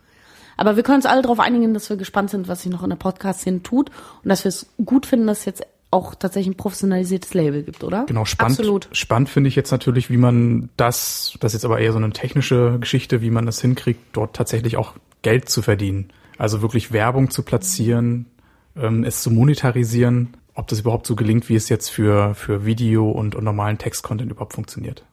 Aber 0.59 0.77
wir 0.77 0.83
können 0.83 0.97
uns 0.97 1.07
alle 1.07 1.23
darauf 1.23 1.41
einigen, 1.41 1.73
dass 1.73 1.89
wir 1.89 1.97
gespannt 1.97 2.29
sind, 2.31 2.47
was 2.47 2.63
sich 2.63 2.71
noch 2.71 2.83
in 2.83 2.91
der 2.91 2.97
Podcast-Szene 2.97 3.63
tut 3.63 3.91
und 4.23 4.29
dass 4.29 4.45
wir 4.45 4.51
es 4.51 4.67
gut 4.85 5.07
finden, 5.07 5.27
dass 5.27 5.47
jetzt 5.47 5.67
auch 5.95 6.15
tatsächlich 6.15 6.55
ein 6.55 6.57
professionalisiertes 6.57 7.33
Label 7.35 7.63
gibt, 7.63 7.85
oder? 7.85 8.05
Genau, 8.07 8.25
spannend. 8.25 8.59
Absolut. 8.59 8.89
Spannend 8.93 9.29
finde 9.29 9.49
ich 9.49 9.57
jetzt 9.57 9.71
natürlich, 9.71 10.11
wie 10.11 10.17
man 10.17 10.69
das, 10.77 11.37
das 11.41 11.53
ist 11.53 11.63
jetzt 11.63 11.65
aber 11.65 11.79
eher 11.79 11.93
so 11.93 11.99
eine 11.99 12.11
technische 12.11 12.79
Geschichte, 12.81 13.23
wie 13.23 13.31
man 13.31 13.47
das 13.47 13.61
hinkriegt, 13.61 14.01
dort 14.13 14.35
tatsächlich 14.35 14.77
auch 14.77 14.95
Geld 15.23 15.49
zu 15.49 15.63
verdienen. 15.63 16.13
Also 16.37 16.61
wirklich 16.63 16.93
Werbung 16.93 17.31
zu 17.31 17.43
platzieren, 17.43 18.27
ähm, 18.77 19.05
es 19.05 19.23
zu 19.23 19.31
monetarisieren, 19.31 20.37
ob 20.55 20.67
das 20.67 20.81
überhaupt 20.81 21.07
so 21.07 21.15
gelingt, 21.15 21.49
wie 21.49 21.55
es 21.55 21.69
jetzt 21.69 21.89
für, 21.89 22.35
für 22.35 22.67
Video 22.67 23.11
und, 23.11 23.37
und 23.37 23.45
normalen 23.45 23.79
Textcontent 23.79 24.31
überhaupt 24.31 24.55
funktioniert. 24.55 25.05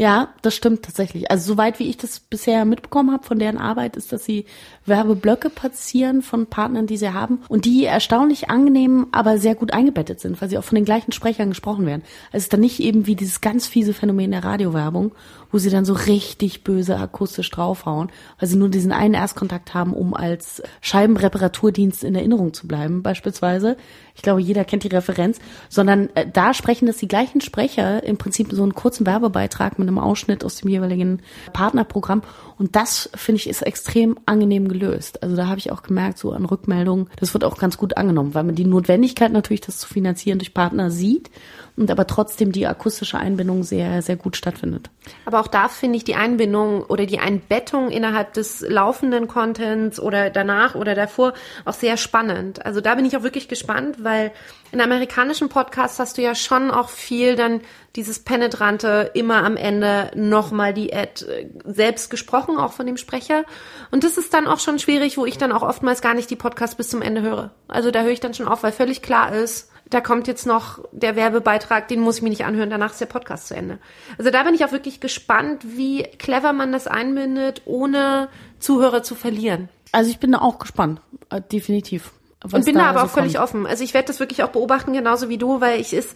Ja, 0.00 0.28
das 0.42 0.54
stimmt 0.54 0.84
tatsächlich. 0.84 1.28
Also 1.28 1.54
soweit 1.54 1.80
wie 1.80 1.88
ich 1.88 1.96
das 1.96 2.20
bisher 2.20 2.64
mitbekommen 2.64 3.10
habe 3.12 3.24
von 3.24 3.40
deren 3.40 3.58
Arbeit, 3.58 3.96
ist, 3.96 4.12
dass 4.12 4.24
sie 4.24 4.46
Werbeblöcke 4.86 5.50
platzieren 5.50 6.22
von 6.22 6.46
Partnern, 6.46 6.86
die 6.86 6.96
sie 6.96 7.12
haben 7.12 7.40
und 7.48 7.64
die 7.64 7.84
erstaunlich 7.84 8.48
angenehm, 8.48 9.08
aber 9.10 9.38
sehr 9.38 9.56
gut 9.56 9.72
eingebettet 9.72 10.20
sind, 10.20 10.40
weil 10.40 10.50
sie 10.50 10.56
auch 10.56 10.62
von 10.62 10.76
den 10.76 10.84
gleichen 10.84 11.10
Sprechern 11.10 11.48
gesprochen 11.48 11.84
werden. 11.84 12.02
Also 12.28 12.36
es 12.38 12.42
ist 12.44 12.52
dann 12.52 12.60
nicht 12.60 12.78
eben 12.78 13.08
wie 13.08 13.16
dieses 13.16 13.40
ganz 13.40 13.66
fiese 13.66 13.92
Phänomen 13.92 14.30
der 14.30 14.44
Radiowerbung, 14.44 15.10
wo 15.50 15.58
sie 15.58 15.70
dann 15.70 15.84
so 15.84 15.94
richtig 15.94 16.64
böse 16.64 16.96
akustisch 16.98 17.50
draufhauen, 17.50 18.10
weil 18.38 18.48
sie 18.48 18.56
nur 18.56 18.68
diesen 18.68 18.92
einen 18.92 19.14
Erstkontakt 19.14 19.74
haben, 19.74 19.94
um 19.94 20.14
als 20.14 20.62
Scheibenreparaturdienst 20.80 22.04
in 22.04 22.14
Erinnerung 22.14 22.52
zu 22.52 22.66
bleiben, 22.66 23.02
beispielsweise. 23.02 23.76
Ich 24.14 24.22
glaube, 24.22 24.40
jeder 24.40 24.64
kennt 24.64 24.84
die 24.84 24.88
Referenz, 24.88 25.38
sondern 25.68 26.08
äh, 26.14 26.26
da 26.30 26.52
sprechen 26.52 26.86
das 26.86 26.96
die 26.96 27.08
gleichen 27.08 27.40
Sprecher 27.40 28.02
im 28.02 28.18
Prinzip 28.18 28.48
so 28.52 28.62
einen 28.62 28.74
kurzen 28.74 29.06
Werbebeitrag 29.06 29.78
mit 29.78 29.86
einem 29.86 29.98
Ausschnitt 29.98 30.44
aus 30.44 30.56
dem 30.56 30.70
jeweiligen 30.70 31.20
Partnerprogramm. 31.52 32.22
Und 32.58 32.74
das, 32.74 33.08
finde 33.14 33.40
ich, 33.40 33.48
ist 33.48 33.62
extrem 33.62 34.18
angenehm 34.26 34.68
gelöst. 34.68 35.22
Also 35.22 35.36
da 35.36 35.46
habe 35.46 35.58
ich 35.58 35.70
auch 35.70 35.82
gemerkt, 35.82 36.18
so 36.18 36.32
an 36.32 36.44
Rückmeldungen, 36.44 37.08
das 37.16 37.32
wird 37.32 37.44
auch 37.44 37.58
ganz 37.58 37.78
gut 37.78 37.96
angenommen, 37.96 38.34
weil 38.34 38.44
man 38.44 38.56
die 38.56 38.64
Notwendigkeit 38.64 39.30
natürlich, 39.30 39.60
das 39.60 39.78
zu 39.78 39.86
finanzieren 39.86 40.38
durch 40.38 40.54
Partner 40.54 40.90
sieht 40.90 41.30
und 41.78 41.90
aber 41.90 42.06
trotzdem 42.06 42.52
die 42.52 42.66
akustische 42.66 43.18
Einbindung 43.18 43.62
sehr, 43.62 44.02
sehr 44.02 44.16
gut 44.16 44.36
stattfindet. 44.36 44.90
Aber 45.24 45.40
auch 45.40 45.46
da 45.46 45.68
finde 45.68 45.96
ich 45.96 46.04
die 46.04 46.16
Einbindung 46.16 46.82
oder 46.82 47.06
die 47.06 47.20
Einbettung 47.20 47.90
innerhalb 47.90 48.32
des 48.32 48.60
laufenden 48.60 49.28
Contents 49.28 50.00
oder 50.00 50.30
danach 50.30 50.74
oder 50.74 50.94
davor 50.94 51.34
auch 51.64 51.74
sehr 51.74 51.96
spannend. 51.96 52.66
Also 52.66 52.80
da 52.80 52.96
bin 52.96 53.04
ich 53.04 53.16
auch 53.16 53.22
wirklich 53.22 53.48
gespannt, 53.48 54.02
weil 54.02 54.32
in 54.72 54.80
amerikanischen 54.80 55.48
Podcasts 55.48 55.98
hast 55.98 56.18
du 56.18 56.22
ja 56.22 56.34
schon 56.34 56.70
auch 56.70 56.88
viel 56.88 57.36
dann 57.36 57.60
dieses 57.98 58.20
penetrante, 58.20 59.10
immer 59.14 59.42
am 59.44 59.56
Ende 59.56 60.12
nochmal 60.14 60.72
die 60.72 60.94
Ad 60.94 61.24
äh, 61.26 61.48
selbst 61.64 62.10
gesprochen, 62.10 62.56
auch 62.56 62.72
von 62.72 62.86
dem 62.86 62.96
Sprecher. 62.96 63.44
Und 63.90 64.04
das 64.04 64.16
ist 64.16 64.32
dann 64.32 64.46
auch 64.46 64.60
schon 64.60 64.78
schwierig, 64.78 65.18
wo 65.18 65.26
ich 65.26 65.36
dann 65.36 65.50
auch 65.50 65.62
oftmals 65.62 66.00
gar 66.00 66.14
nicht 66.14 66.30
die 66.30 66.36
Podcasts 66.36 66.76
bis 66.76 66.88
zum 66.88 67.02
Ende 67.02 67.22
höre. 67.22 67.50
Also 67.66 67.90
da 67.90 68.02
höre 68.02 68.12
ich 68.12 68.20
dann 68.20 68.34
schon 68.34 68.46
auf, 68.46 68.62
weil 68.62 68.70
völlig 68.70 69.02
klar 69.02 69.34
ist, 69.34 69.72
da 69.90 70.00
kommt 70.00 70.28
jetzt 70.28 70.46
noch 70.46 70.84
der 70.92 71.16
Werbebeitrag, 71.16 71.88
den 71.88 72.00
muss 72.00 72.18
ich 72.18 72.22
mir 72.22 72.28
nicht 72.28 72.44
anhören, 72.44 72.70
danach 72.70 72.92
ist 72.92 73.00
der 73.00 73.06
Podcast 73.06 73.48
zu 73.48 73.56
Ende. 73.56 73.80
Also 74.16 74.30
da 74.30 74.44
bin 74.44 74.54
ich 74.54 74.64
auch 74.64 74.72
wirklich 74.72 75.00
gespannt, 75.00 75.62
wie 75.64 76.04
clever 76.04 76.52
man 76.52 76.70
das 76.70 76.86
einbindet, 76.86 77.62
ohne 77.64 78.28
Zuhörer 78.60 79.02
zu 79.02 79.16
verlieren. 79.16 79.70
Also 79.90 80.10
ich 80.10 80.20
bin 80.20 80.30
da 80.32 80.38
auch 80.38 80.60
gespannt, 80.60 81.00
äh, 81.30 81.40
definitiv. 81.40 82.12
Und 82.44 82.64
bin 82.64 82.76
da 82.76 82.86
aber 82.86 83.00
so 83.00 83.06
auch 83.06 83.10
völlig 83.10 83.34
kommt. 83.34 83.44
offen. 83.44 83.66
Also 83.66 83.82
ich 83.82 83.94
werde 83.94 84.06
das 84.06 84.20
wirklich 84.20 84.44
auch 84.44 84.50
beobachten, 84.50 84.92
genauso 84.92 85.28
wie 85.28 85.38
du, 85.38 85.60
weil 85.60 85.80
ich 85.80 85.92
es 85.92 86.14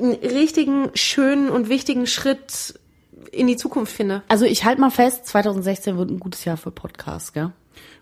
einen 0.00 0.14
richtigen, 0.14 0.90
schönen 0.94 1.48
und 1.50 1.68
wichtigen 1.68 2.06
Schritt 2.06 2.78
in 3.32 3.46
die 3.46 3.56
Zukunft 3.56 3.92
finde. 3.92 4.22
Also 4.28 4.44
ich 4.44 4.64
halte 4.64 4.80
mal 4.80 4.90
fest, 4.90 5.26
2016 5.26 5.96
wird 5.96 6.10
ein 6.10 6.18
gutes 6.18 6.44
Jahr 6.44 6.56
für 6.56 6.70
Podcasts, 6.70 7.32
gell? 7.32 7.52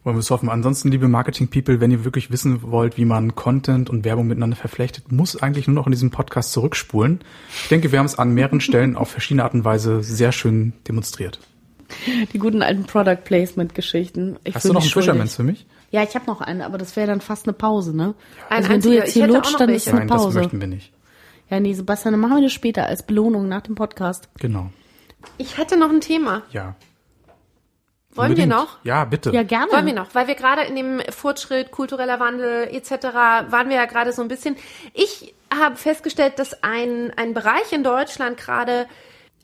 Wollen 0.05 0.17
wir 0.17 0.21
es 0.21 0.31
hoffen. 0.31 0.49
Ansonsten, 0.49 0.91
liebe 0.91 1.09
Marketing-People, 1.09 1.81
wenn 1.81 1.91
ihr 1.91 2.05
wirklich 2.05 2.31
wissen 2.31 2.63
wollt, 2.63 2.97
wie 2.97 3.05
man 3.05 3.35
Content 3.35 3.91
und 3.91 4.05
Werbung 4.05 4.27
miteinander 4.29 4.57
verflechtet, 4.57 5.13
muss 5.13 5.37
eigentlich 5.43 5.67
nur 5.67 5.75
noch 5.75 5.87
in 5.87 5.93
diesem 5.93 6.11
Podcast 6.11 6.53
zurückspulen. 6.53 7.21
Ich 7.63 7.69
denke, 7.69 7.93
wir 7.93 7.99
haben 7.99 8.07
es 8.07 8.19
an 8.19 8.33
mehreren 8.33 8.61
Stellen 8.61 8.97
auf 8.97 9.11
verschiedene 9.11 9.45
Art 9.45 9.55
und 9.55 9.65
Weise 9.65 10.03
sehr 10.03 10.33
schön 10.33 10.73
demonstriert. 10.87 11.41
Die 12.33 12.39
guten 12.39 12.63
alten 12.63 12.85
Product 12.85 13.19
Placement 13.25 13.75
Geschichten. 13.75 14.37
Ich 14.45 14.55
Hast 14.55 14.65
du 14.67 14.73
noch 14.73 14.81
einen 14.81 14.89
schuldig. 14.91 15.11
Fisherman's 15.11 15.37
für 15.37 15.43
mich? 15.43 15.67
Ja, 15.91 16.03
ich 16.03 16.15
habe 16.15 16.27
noch 16.27 16.41
einen, 16.43 16.61
aber 16.61 16.79
das 16.79 16.97
wäre 16.97 17.07
dann 17.07 17.21
fast 17.21 17.47
eine 17.47 17.55
Pause, 17.55 17.97
ne? 17.97 18.15
Ein 18.51 18.59
also 18.59 18.71
wenn 18.71 18.81
du 18.83 18.95
jetzt 18.95 19.13
hier 19.13 19.27
lutscht, 19.27 19.59
dann 19.59 19.71
ist 19.71 19.87
welche. 19.87 19.91
eine 19.91 19.99
Nein, 20.01 20.09
das 20.09 20.23
Pause. 20.23 20.39
möchten 20.41 20.61
wir 20.61 20.69
nicht. 20.69 20.93
Ja, 21.51 21.61
nee, 21.61 21.73
Sebastian, 21.73 22.13
dann 22.13 22.21
machen 22.21 22.37
wir 22.37 22.43
das 22.43 22.53
später 22.53 22.87
als 22.87 23.03
Belohnung 23.03 23.49
nach 23.49 23.63
dem 23.63 23.75
Podcast. 23.75 24.29
Genau. 24.39 24.71
Ich 25.39 25.59
hätte 25.59 25.77
noch 25.77 25.91
ein 25.91 26.01
Thema. 26.01 26.43
Ja. 26.51 26.77
Wollen 28.15 28.37
wir 28.37 28.45
Unbedingt. 28.45 28.49
noch? 28.49 28.79
Ja, 28.85 29.05
bitte. 29.05 29.31
Ja, 29.31 29.43
gerne. 29.43 29.71
Wollen 29.73 29.87
wir 29.87 29.95
noch, 29.95 30.15
weil 30.15 30.27
wir 30.27 30.35
gerade 30.35 30.63
in 30.63 30.75
dem 30.75 31.01
Fortschritt, 31.11 31.71
kultureller 31.71 32.19
Wandel 32.19 32.69
etc. 32.73 32.91
waren 33.15 33.69
wir 33.69 33.77
ja 33.77 33.85
gerade 33.85 34.13
so 34.13 34.23
ein 34.23 34.29
bisschen. 34.29 34.57
Ich 34.93 35.35
habe 35.57 35.77
festgestellt, 35.77 36.39
dass 36.39 36.63
ein, 36.63 37.13
ein 37.17 37.33
Bereich 37.33 37.73
in 37.73 37.85
Deutschland 37.85 38.37
gerade 38.37 38.87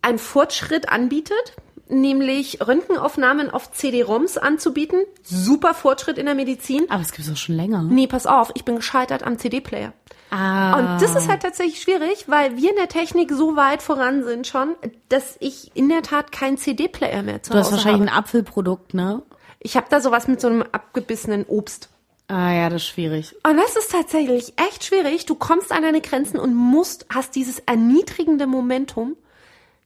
einen 0.02 0.18
Fortschritt 0.18 0.88
anbietet, 0.88 1.54
nämlich 1.88 2.66
Röntgenaufnahmen 2.66 3.50
auf 3.50 3.70
CD-ROMs 3.72 4.38
anzubieten. 4.38 5.00
Super 5.22 5.72
Fortschritt 5.74 6.18
in 6.18 6.26
der 6.26 6.34
Medizin. 6.34 6.84
Aber 6.90 7.02
es 7.02 7.12
gibt 7.12 7.26
es 7.28 7.32
auch 7.32 7.38
schon 7.38 7.54
länger. 7.56 7.82
Nee, 7.82 8.06
pass 8.06 8.26
auf, 8.26 8.50
ich 8.54 8.64
bin 8.64 8.76
gescheitert 8.76 9.22
am 9.22 9.38
CD-Player. 9.38 9.92
Ah. 10.30 10.78
Und 10.78 11.02
das 11.02 11.14
ist 11.14 11.28
halt 11.28 11.42
tatsächlich 11.42 11.80
schwierig, 11.80 12.28
weil 12.28 12.56
wir 12.56 12.70
in 12.70 12.76
der 12.76 12.88
Technik 12.88 13.30
so 13.32 13.56
weit 13.56 13.82
voran 13.82 14.24
sind 14.24 14.46
schon, 14.46 14.74
dass 15.08 15.36
ich 15.38 15.70
in 15.74 15.88
der 15.88 16.02
Tat 16.02 16.32
keinen 16.32 16.56
CD-Player 16.56 17.22
mehr 17.22 17.42
zu 17.42 17.52
Du 17.52 17.58
hast 17.58 17.66
Hause 17.66 17.76
wahrscheinlich 17.76 18.08
habe. 18.08 18.12
ein 18.12 18.18
Apfelprodukt, 18.24 18.94
ne? 18.94 19.22
Ich 19.60 19.76
habe 19.76 19.86
da 19.88 20.00
sowas 20.00 20.26
mit 20.26 20.40
so 20.40 20.48
einem 20.48 20.62
abgebissenen 20.62 21.44
Obst. 21.44 21.88
Ah 22.28 22.52
ja, 22.52 22.68
das 22.68 22.82
ist 22.82 22.88
schwierig. 22.88 23.34
Und 23.46 23.56
das 23.56 23.76
ist 23.76 23.92
tatsächlich 23.92 24.54
echt 24.56 24.84
schwierig. 24.84 25.26
Du 25.26 25.34
kommst 25.34 25.70
an 25.70 25.82
deine 25.82 26.00
Grenzen 26.00 26.38
und 26.38 26.54
musst, 26.54 27.06
hast 27.10 27.34
dieses 27.34 27.60
erniedrigende 27.60 28.46
Momentum, 28.46 29.16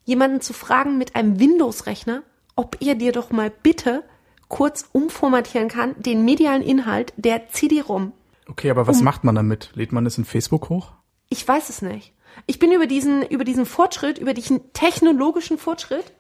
jemanden 0.05 0.41
zu 0.41 0.53
fragen 0.53 0.99
mit 0.99 1.17
einem 1.17 1.39
Windows-Rechner, 1.39 2.23
ob 2.57 2.79
er 2.81 2.95
dir 2.95 3.13
doch 3.13 3.31
mal 3.31 3.51
bitte 3.51 4.05
kurz 4.49 4.89
umformatieren 4.93 5.69
kann, 5.69 5.95
den 5.99 6.25
medialen 6.25 6.63
Inhalt 6.63 7.13
der 7.17 7.49
CD-ROM. 7.51 8.13
Okay, 8.49 8.71
aber 8.71 8.87
was 8.87 9.03
macht 9.03 9.25
man 9.25 9.35
damit? 9.35 9.71
Lädt 9.75 9.93
man 9.93 10.07
es 10.07 10.19
in 10.19 10.25
Facebook 10.25 10.69
hoch? 10.69 10.93
Ich 11.29 11.47
weiß 11.47 11.69
es 11.69 11.83
nicht. 11.83 12.15
Ich 12.47 12.59
bin 12.59 12.73
über 12.73 12.87
diesen, 12.87 13.23
über 13.27 13.45
diesen 13.45 13.67
Fortschritt, 13.67 14.19
über 14.19 14.35
diesen 14.35 14.73
technologischen 14.73 15.59
Fortschritt 15.59 16.13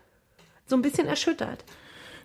so 0.66 0.76
ein 0.76 0.82
bisschen 0.82 1.06
erschüttert. 1.06 1.64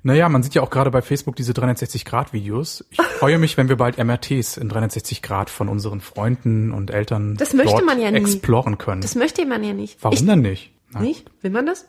Naja, 0.05 0.27
man 0.27 0.43
sieht 0.43 0.53
ja 0.53 0.61
auch 0.61 0.69
gerade 0.69 0.91
bei 0.91 1.01
Facebook 1.01 1.37
diese 1.37 1.53
360-Grad-Videos. 1.53 2.85
Ich 2.89 3.01
freue 3.19 3.37
mich, 3.37 3.55
wenn 3.55 3.69
wir 3.69 3.77
bald 3.77 3.97
MRTs 3.97 4.57
in 4.57 4.67
360 4.67 5.21
Grad 5.21 5.49
von 5.49 5.69
unseren 5.69 6.01
Freunden 6.01 6.73
und 6.73 6.91
Eltern 6.91 7.37
Das 7.37 7.53
möchte 7.53 7.83
man 7.83 8.01
ja 8.01 8.11
nie. 8.11 8.17
exploren 8.17 8.77
können. 8.77 9.01
Das 9.01 9.15
möchte 9.15 9.45
man 9.45 9.63
ja 9.63 9.73
nicht. 9.73 10.03
Warum 10.03 10.17
ich, 10.17 10.25
denn 10.25 10.41
nicht? 10.41 10.73
Nein. 10.91 11.03
Nicht? 11.03 11.31
Will 11.41 11.51
man 11.51 11.65
das? 11.65 11.85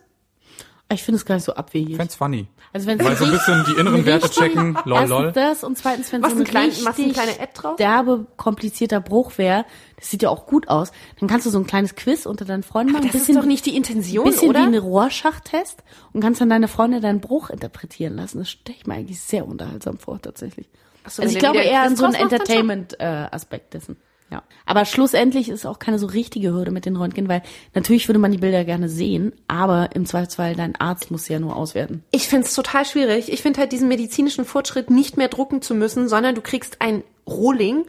Ich 0.95 1.03
finde 1.03 1.17
es 1.17 1.25
gar 1.27 1.35
nicht 1.35 1.45
so 1.45 1.55
abwegig. 1.55 1.91
Ich 1.91 1.97
fänd's 1.97 2.15
funny. 2.15 2.47
Also 2.73 2.87
wenn 2.89 2.99
Weil 2.99 3.17
so 3.17 3.25
ein 3.25 3.31
bisschen 3.31 3.65
die 3.69 3.79
inneren 3.81 4.05
Werte 4.05 4.29
checken, 4.31 4.77
lol, 4.85 4.99
Erstens 4.99 5.09
lol. 5.11 5.33
das 5.33 5.63
und 5.65 5.79
zweitens, 5.79 6.13
wenn 6.13 6.23
so 6.23 6.29
ein 6.29 6.39
ein 6.39 6.45
klein- 6.45 6.65
richtig 6.71 6.85
machst 6.85 6.99
du 6.99 7.03
eine 7.05 7.13
kleine 7.13 7.33
Ad 7.41 7.51
drauf? 7.55 7.77
derbe, 7.77 8.27
komplizierter 8.37 9.01
Bruch 9.01 9.39
wäre, 9.39 9.65
das 9.97 10.11
sieht 10.11 10.23
ja 10.23 10.29
auch 10.31 10.47
gut 10.47 10.69
aus, 10.69 10.91
dann 11.21 11.29
kannst 11.29 11.47
du 11.47 11.51
so 11.51 11.59
ein 11.59 11.67
kleines 11.67 11.95
Quiz 11.95 12.27
unter 12.27 12.45
deinen 12.45 12.63
Freunden 12.65 12.93
machen. 12.95 13.11
Das 13.13 13.29
ist 13.29 13.37
doch 13.37 13.45
nicht 13.45 13.65
die 13.67 13.77
Intention, 13.77 14.25
bisschen 14.25 14.49
oder? 14.51 14.61
wie 14.63 14.65
ein 14.65 14.75
Rohrschachtest 14.77 15.85
und 16.13 16.21
kannst 16.21 16.41
dann 16.41 16.51
deine 16.51 16.67
Freunde 16.69 17.01
deinen 17.01 17.21
Bruch 17.21 17.51
interpretieren 17.51 18.17
lassen. 18.17 18.39
Das 18.39 18.51
stelle 18.51 18.77
ich 18.81 18.87
mir 18.87 18.95
eigentlich 18.95 19.21
sehr 19.21 19.47
unterhaltsam 19.47 19.99
vor, 19.99 20.21
tatsächlich. 20.21 20.69
Ach 21.05 21.11
so, 21.11 21.23
also 21.23 21.33
ich 21.35 21.39
glaube 21.39 21.59
eher 21.59 21.83
an 21.83 21.97
so 21.97 22.07
einen. 22.07 22.15
Entertainment-Aspekt 22.15 23.75
dessen. 23.75 23.97
Ja. 24.35 24.43
Aber 24.67 24.85
schlussendlich 24.85 25.49
ist 25.49 25.65
auch 25.65 25.79
keine 25.79 26.01
so 26.01 26.07
richtige 26.07 26.53
Hürde 26.53 26.73
mit 26.73 26.87
den 26.87 26.97
Röntgen, 26.97 27.29
weil 27.29 27.43
natürlich 27.73 28.09
würde 28.09 28.19
man 28.19 28.33
die 28.33 28.39
Bilder 28.39 28.65
gerne 28.65 28.89
sehen, 28.89 29.33
aber 29.47 29.91
im 29.95 30.07
Zweifelsfall 30.07 30.57
dein 30.57 30.75
Arzt 30.75 31.13
muss 31.13 31.27
sie 31.27 31.35
ja 31.35 31.39
nur 31.39 31.55
auswerten. 31.55 32.03
Ich 32.11 32.27
finde 32.27 32.47
es 32.49 32.55
total 32.55 32.85
schwierig. 32.85 33.31
Ich 33.33 33.43
finde 33.43 33.61
halt 33.61 33.71
diesen 33.71 33.87
medizinischen 33.87 34.45
Fortschritt 34.45 34.91
nicht 34.91 35.17
mehr 35.17 35.29
drucken 35.29 35.63
zu 35.63 35.77
müssen, 35.77 36.09
sondern 36.09 36.35
du 36.35 36.41
kriegst 36.41 36.81
ein 36.81 37.05
Rohling, 37.29 37.85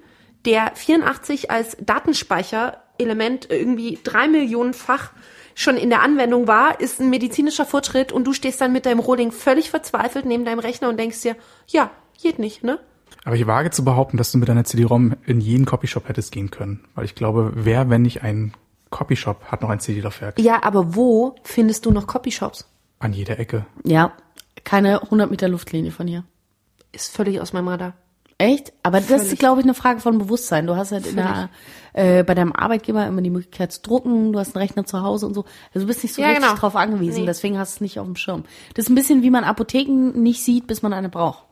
der 0.45 0.71
84 0.75 1.49
als 1.49 1.77
Datenspeicherelement 1.79 3.49
irgendwie 3.49 3.97
drei 4.03 4.27
Millionenfach 4.27 5.13
schon 5.55 5.77
in 5.77 5.89
der 5.89 6.03
Anwendung 6.03 6.47
war, 6.47 6.79
ist 6.79 7.01
ein 7.01 7.09
medizinischer 7.09 7.65
Fortschritt 7.65 8.11
und 8.11 8.25
du 8.25 8.33
stehst 8.33 8.61
dann 8.61 8.71
mit 8.71 8.85
deinem 8.85 8.99
Rohling 8.99 9.31
völlig 9.31 9.71
verzweifelt 9.71 10.25
neben 10.25 10.45
deinem 10.45 10.59
Rechner 10.59 10.89
und 10.89 10.99
denkst 10.99 11.21
dir, 11.21 11.35
ja, 11.65 11.89
geht 12.21 12.37
nicht, 12.37 12.63
ne? 12.63 12.77
Aber 13.25 13.35
ich 13.35 13.45
wage 13.47 13.71
zu 13.71 13.83
behaupten, 13.83 14.17
dass 14.17 14.31
du 14.31 14.37
mit 14.37 14.47
deiner 14.47 14.63
CD-ROM 14.63 15.15
in 15.25 15.41
jeden 15.41 15.65
Copyshop 15.65 16.07
hättest 16.07 16.31
gehen 16.31 16.51
können. 16.51 16.85
Weil 16.95 17.05
ich 17.05 17.15
glaube, 17.15 17.51
wer, 17.55 17.89
wenn 17.89 18.03
nicht 18.03 18.21
ein 18.23 18.53
Copyshop, 18.91 19.43
hat 19.45 19.61
noch 19.61 19.69
ein 19.69 19.79
CD-Laufwerk? 19.79 20.39
Ja, 20.39 20.63
aber 20.63 20.95
wo 20.95 21.35
findest 21.43 21.85
du 21.85 21.91
noch 21.91 22.07
Copyshops? 22.07 22.65
An 22.99 23.11
jeder 23.13 23.39
Ecke. 23.39 23.65
Ja, 23.83 24.13
keine 24.63 25.01
100 25.01 25.29
Meter 25.29 25.47
Luftlinie 25.49 25.91
von 25.91 26.07
hier. 26.07 26.23
Ist 26.91 27.13
völlig 27.15 27.41
aus 27.41 27.51
meinem 27.51 27.67
Radar. 27.67 27.93
Echt? 28.37 28.73
Aber 28.83 28.99
das 28.99 29.07
Völlig. 29.07 29.31
ist, 29.33 29.39
glaube 29.39 29.61
ich, 29.61 29.65
eine 29.65 29.73
Frage 29.73 30.01
von 30.01 30.17
Bewusstsein. 30.17 30.67
Du 30.67 30.75
hast 30.75 30.91
halt 30.91 31.07
in 31.07 31.15
der, 31.15 31.49
äh, 31.93 32.21
bei 32.23 32.35
deinem 32.35 32.51
Arbeitgeber 32.51 33.07
immer 33.07 33.21
die 33.21 33.29
Möglichkeit 33.29 33.71
zu 33.71 33.81
drucken, 33.81 34.33
du 34.33 34.39
hast 34.39 34.55
einen 34.55 34.61
Rechner 34.61 34.85
zu 34.85 35.01
Hause 35.01 35.25
und 35.25 35.33
so. 35.33 35.45
Also 35.73 35.85
du 35.85 35.87
bist 35.87 36.03
nicht 36.03 36.13
so 36.13 36.21
Ja, 36.21 36.27
richtig 36.29 36.43
genau. 36.45 36.57
drauf 36.59 36.75
angewiesen, 36.75 37.21
Nee. 37.21 37.25
deswegen 37.27 37.57
hast 37.57 37.75
du 37.75 37.77
es 37.77 37.81
nicht 37.81 37.97
auf 37.99 38.05
dem 38.05 38.17
Schirm. 38.17 38.43
Das 38.73 38.85
ist 38.85 38.89
ein 38.89 38.95
bisschen 38.95 39.23
wie 39.23 39.29
man 39.29 39.45
Apotheken 39.45 40.11
nicht 40.21 40.43
sieht, 40.43 40.67
bis 40.67 40.81
man 40.81 40.91
eine 40.91 41.07
braucht. 41.07 41.45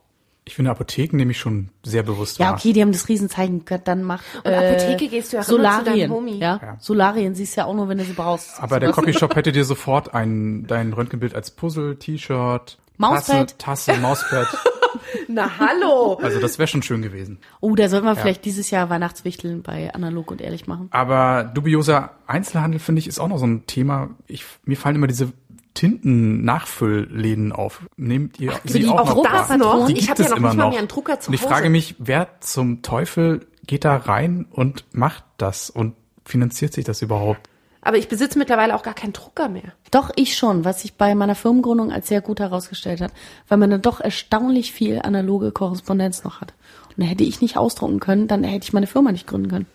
Ich 0.45 0.55
finde 0.55 0.71
Apotheken 0.71 1.15
nämlich 1.17 1.39
schon 1.39 1.69
sehr 1.83 2.03
bewusst 2.03 2.37
Ja, 2.37 2.53
okay, 2.53 2.73
die 2.73 2.81
haben 2.81 2.91
das 2.91 3.07
Riesenzeichen, 3.07 3.63
dann 3.85 4.03
mach 4.03 4.21
Und 4.43 4.51
Apotheke 4.51 5.07
gehst 5.07 5.31
du 5.31 5.37
ja 5.37 5.43
auch 5.43 5.47
immer 5.47 5.57
zu 5.57 5.63
deinem 5.63 5.85
Solarien. 5.85 6.11
Homie. 6.11 6.37
Ja? 6.37 6.59
Ja. 6.61 6.77
Solarien 6.79 7.35
siehst 7.35 7.55
du 7.55 7.61
ja 7.61 7.67
auch 7.67 7.73
nur, 7.73 7.87
wenn 7.87 7.97
du 7.97 8.03
sie 8.03 8.13
brauchst. 8.13 8.61
Aber 8.61 8.79
der 8.79 8.91
Copyshop 8.91 9.35
hätte 9.35 9.51
dir 9.53 9.63
sofort 9.63 10.13
ein, 10.13 10.67
dein 10.67 10.91
Röntgenbild 10.91 11.33
als 11.33 11.51
Puzzle, 11.51 11.97
T-Shirt, 11.97 12.77
Mauspad. 12.97 13.57
Tasse, 13.57 13.91
Tasse, 13.91 14.01
Mauspad. 14.01 14.47
Na 15.27 15.57
hallo! 15.57 16.19
Also 16.21 16.39
das 16.39 16.59
wäre 16.59 16.67
schon 16.67 16.83
schön 16.83 17.01
gewesen. 17.01 17.39
Oh, 17.59 17.75
da 17.75 17.89
sollten 17.89 18.05
wir 18.05 18.15
vielleicht 18.15 18.45
dieses 18.45 18.69
Jahr 18.69 18.89
Weihnachtswichteln 18.89 19.63
bei 19.63 19.93
Analog 19.93 20.31
und 20.31 20.41
Ehrlich 20.41 20.67
machen. 20.67 20.89
Aber 20.91 21.43
dubioser 21.43 22.11
Einzelhandel, 22.27 22.79
finde 22.79 22.99
ich, 22.99 23.07
ist 23.07 23.19
auch 23.19 23.27
noch 23.27 23.37
so 23.37 23.45
ein 23.45 23.65
Thema. 23.65 24.11
Ich, 24.27 24.43
mir 24.65 24.77
fallen 24.77 24.95
immer 24.95 25.07
diese 25.07 25.31
Tinten-Nachfüllläden 25.73 27.51
auf. 27.51 27.81
Nehmt 27.97 28.39
ihr 28.39 28.53
die 28.63 28.71
sie 28.71 28.87
auch, 28.87 28.99
auch 29.11 29.15
noch 29.15 29.23
das 29.23 29.49
wahr? 29.49 29.57
noch? 29.57 29.87
Die 29.87 29.93
Ich 29.93 29.99
gibt 30.07 30.11
hab 30.11 30.19
ja 30.19 30.25
es 30.25 30.31
noch 30.31 30.37
immer 30.37 30.49
nicht 30.49 30.57
mal 30.57 30.63
noch. 30.65 30.69
mehr 30.71 30.79
einen 30.79 30.87
Drucker 30.87 31.19
zu 31.19 31.29
und 31.29 31.33
ich 31.35 31.41
Hause. 31.41 31.53
frage 31.53 31.69
mich, 31.69 31.95
wer 31.99 32.39
zum 32.41 32.81
Teufel 32.81 33.45
geht 33.65 33.85
da 33.85 33.95
rein 33.95 34.45
und 34.51 34.85
macht 34.93 35.23
das 35.37 35.69
und 35.69 35.95
finanziert 36.25 36.73
sich 36.73 36.85
das 36.85 37.01
überhaupt? 37.01 37.49
Aber 37.81 37.97
ich 37.97 38.07
besitze 38.07 38.39
mittlerweile 38.39 38.75
auch 38.75 38.83
gar 38.83 38.93
keinen 38.93 39.11
Drucker 39.11 39.49
mehr. 39.49 39.73
Doch, 39.91 40.09
ich 40.15 40.37
schon, 40.37 40.63
was 40.63 40.81
sich 40.81 40.93
bei 40.93 41.15
meiner 41.15 41.35
Firmengründung 41.35 41.91
als 41.91 42.07
sehr 42.07 42.21
gut 42.21 42.39
herausgestellt 42.39 43.01
hat, 43.01 43.11
weil 43.49 43.57
man 43.57 43.69
dann 43.69 43.81
doch 43.81 43.99
erstaunlich 43.99 44.71
viel 44.71 44.99
analoge 45.01 45.51
Korrespondenz 45.51 46.23
noch 46.23 46.39
hat. 46.39 46.53
Und 46.95 47.03
da 47.03 47.09
hätte 47.09 47.25
ich 47.25 47.41
nicht 47.41 47.57
ausdrucken 47.57 47.99
können, 47.99 48.27
dann 48.29 48.43
hätte 48.45 48.63
ich 48.63 48.71
meine 48.73 48.87
Firma 48.87 49.11
nicht 49.11 49.27
gründen 49.27 49.49
können. 49.49 49.65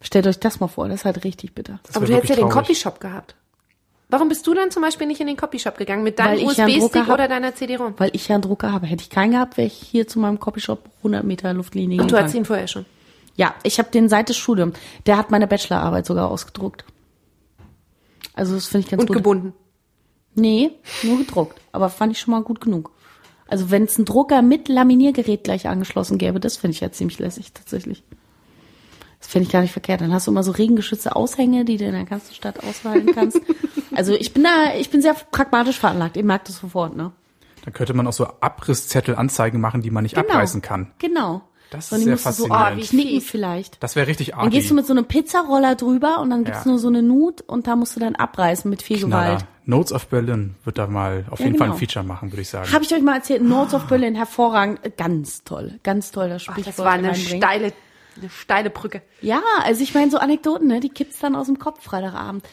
Stellt 0.00 0.26
euch 0.26 0.38
das 0.40 0.60
mal 0.60 0.68
vor, 0.68 0.88
das 0.88 1.00
ist 1.00 1.04
halt 1.04 1.24
richtig 1.24 1.54
bitter. 1.54 1.80
Das 1.82 1.96
Aber 1.96 2.06
du 2.06 2.14
hättest 2.14 2.30
ja 2.30 2.36
wirklich 2.36 2.44
den 2.46 2.50
traurig. 2.50 2.66
Copyshop 2.68 3.00
gehabt. 3.00 3.34
Warum 4.08 4.28
bist 4.28 4.46
du 4.46 4.54
dann 4.54 4.70
zum 4.70 4.82
Beispiel 4.82 5.06
nicht 5.08 5.20
in 5.20 5.26
den 5.26 5.36
Copyshop 5.36 5.76
gegangen 5.78 6.04
mit 6.04 6.18
deinem 6.18 6.38
ja 6.38 6.46
USB-Stick 6.46 7.06
hab. 7.06 7.14
oder 7.14 7.26
deiner 7.26 7.54
CD-ROM? 7.54 7.94
Weil 7.96 8.10
ich 8.12 8.28
ja 8.28 8.36
einen 8.36 8.42
Drucker 8.42 8.72
habe. 8.72 8.86
Hätte 8.86 9.02
ich 9.02 9.10
keinen 9.10 9.32
gehabt, 9.32 9.56
wäre 9.56 9.66
ich 9.66 9.74
hier 9.74 10.06
zu 10.06 10.20
meinem 10.20 10.38
Copyshop 10.38 10.84
100 10.98 11.24
Meter 11.24 11.52
Luftlinie 11.52 11.98
Ach, 11.98 12.02
du 12.02 12.06
gegangen. 12.06 12.22
hattest 12.22 12.36
ihn 12.36 12.44
vorher 12.44 12.68
schon. 12.68 12.86
Ja, 13.34 13.54
ich 13.64 13.78
habe 13.78 13.90
den 13.90 14.08
seit 14.08 14.28
des 14.28 14.36
Studiums. 14.36 14.78
Der 15.06 15.16
hat 15.16 15.30
meine 15.30 15.46
Bachelorarbeit 15.48 16.06
sogar 16.06 16.30
ausgedruckt. 16.30 16.84
Also 18.34 18.54
das 18.54 18.66
finde 18.66 18.84
ich 18.84 18.90
ganz 18.90 19.00
Und 19.00 19.08
gut. 19.08 19.16
gebunden. 19.16 19.52
Nee, 20.34 20.70
nur 21.02 21.18
gedruckt. 21.18 21.60
Aber 21.72 21.88
fand 21.88 22.12
ich 22.12 22.20
schon 22.20 22.32
mal 22.32 22.42
gut 22.42 22.60
genug. 22.60 22.92
Also 23.48 23.70
wenn 23.70 23.84
es 23.84 23.96
einen 23.96 24.04
Drucker 24.04 24.42
mit 24.42 24.68
Laminiergerät 24.68 25.44
gleich 25.44 25.68
angeschlossen 25.68 26.18
gäbe, 26.18 26.40
das 26.40 26.56
finde 26.56 26.74
ich 26.74 26.80
ja 26.80 26.92
ziemlich 26.92 27.18
lässig 27.18 27.52
tatsächlich. 27.52 28.02
Das 29.18 29.28
finde 29.28 29.46
ich 29.46 29.52
gar 29.52 29.62
nicht 29.62 29.72
verkehrt. 29.72 30.00
Dann 30.00 30.12
hast 30.12 30.26
du 30.26 30.30
immer 30.30 30.42
so 30.42 30.52
regengeschützte 30.52 31.16
Aushänge, 31.16 31.64
die 31.64 31.78
du 31.78 31.84
in 31.86 31.92
der 31.92 32.04
ganzen 32.04 32.34
Stadt 32.34 32.62
aushalten 32.62 33.14
kannst. 33.14 33.40
also 33.96 34.12
ich 34.14 34.32
bin 34.32 34.44
da, 34.44 34.74
ich 34.78 34.90
bin 34.90 35.02
sehr 35.02 35.14
pragmatisch 35.14 35.78
veranlagt. 35.78 36.16
Ihr 36.16 36.24
merkt 36.24 36.48
es 36.48 36.58
sofort, 36.58 36.96
ne? 36.96 37.12
Dann 37.64 37.72
könnte 37.74 37.94
man 37.94 38.06
auch 38.06 38.12
so 38.12 38.26
Abrisszettel 38.40 39.16
Anzeigen 39.16 39.60
machen, 39.60 39.82
die 39.82 39.90
man 39.90 40.02
nicht 40.04 40.14
Genau. 40.14 40.28
abreißen 40.28 40.62
kann. 40.62 40.92
Genau. 40.98 41.42
Das 41.70 41.90
Und 41.90 41.98
ist 41.98 42.00
die 42.02 42.04
sehr 42.04 42.12
musst 42.12 42.26
du 42.26 42.30
so 42.44 42.46
faszinierend. 42.46 42.84
oh, 42.84 42.88
knicken 42.90 43.20
Fies. 43.20 43.28
vielleicht. 43.30 43.82
Das 43.82 43.96
wäre 43.96 44.06
richtig 44.06 44.28
Dann 44.30 44.38
arg. 44.38 44.50
gehst 44.52 44.70
du 44.70 44.74
mit 44.74 44.86
so 44.86 44.92
einem 44.92 45.04
Pizzaroller 45.06 45.74
drüber 45.74 46.20
und 46.20 46.30
dann 46.30 46.44
gibt's 46.44 46.64
Ja. 46.64 46.70
nur 46.70 46.78
so 46.78 46.86
eine 46.86 47.02
Nut 47.02 47.40
und 47.40 47.66
da 47.66 47.74
musst 47.74 47.96
du 47.96 48.00
dann 48.00 48.14
abreißen 48.14 48.70
mit 48.70 48.82
viel 48.82 48.98
Knaller. 49.00 49.24
Gewalt. 49.38 49.44
Notes 49.64 49.92
of 49.92 50.06
Berlin 50.06 50.54
wird 50.64 50.78
da 50.78 50.86
mal 50.86 51.24
auf 51.28 51.40
Ja, 51.40 51.46
jeden 51.46 51.58
Fall 51.58 51.66
genau. 51.66 51.74
ein 51.76 51.78
Feature 51.80 52.04
machen, 52.04 52.30
würde 52.30 52.42
ich 52.42 52.48
sagen. 52.50 52.72
Habe 52.72 52.84
ich 52.84 52.94
euch 52.94 53.02
mal 53.02 53.16
erzählt, 53.16 53.42
Notes 53.42 53.74
of 53.74 53.82
Berlin, 53.88 54.14
hervorragend, 54.14 54.78
ganz 54.96 55.42
toll, 55.42 55.80
ganz 55.82 56.12
toll 56.12 56.28
das 56.28 56.42
Ach, 56.46 56.52
Sprichwort 56.52 56.78
das 56.78 56.84
war 56.84 56.92
eine 56.92 57.08
reinbringen. 57.08 57.38
steile, 57.42 57.72
eine 58.20 58.30
steile 58.30 58.70
Brücke. 58.70 59.02
Ja, 59.20 59.40
also 59.64 59.82
ich 59.82 59.92
meine, 59.92 60.08
so 60.12 60.18
Anekdoten, 60.18 60.68
ne, 60.68 60.78
die 60.78 60.88
kippt's 60.88 61.18
dann 61.18 61.34
aus 61.34 61.46
dem 61.46 61.58
Kopf 61.58 61.82
Freitagabend. 61.82 62.44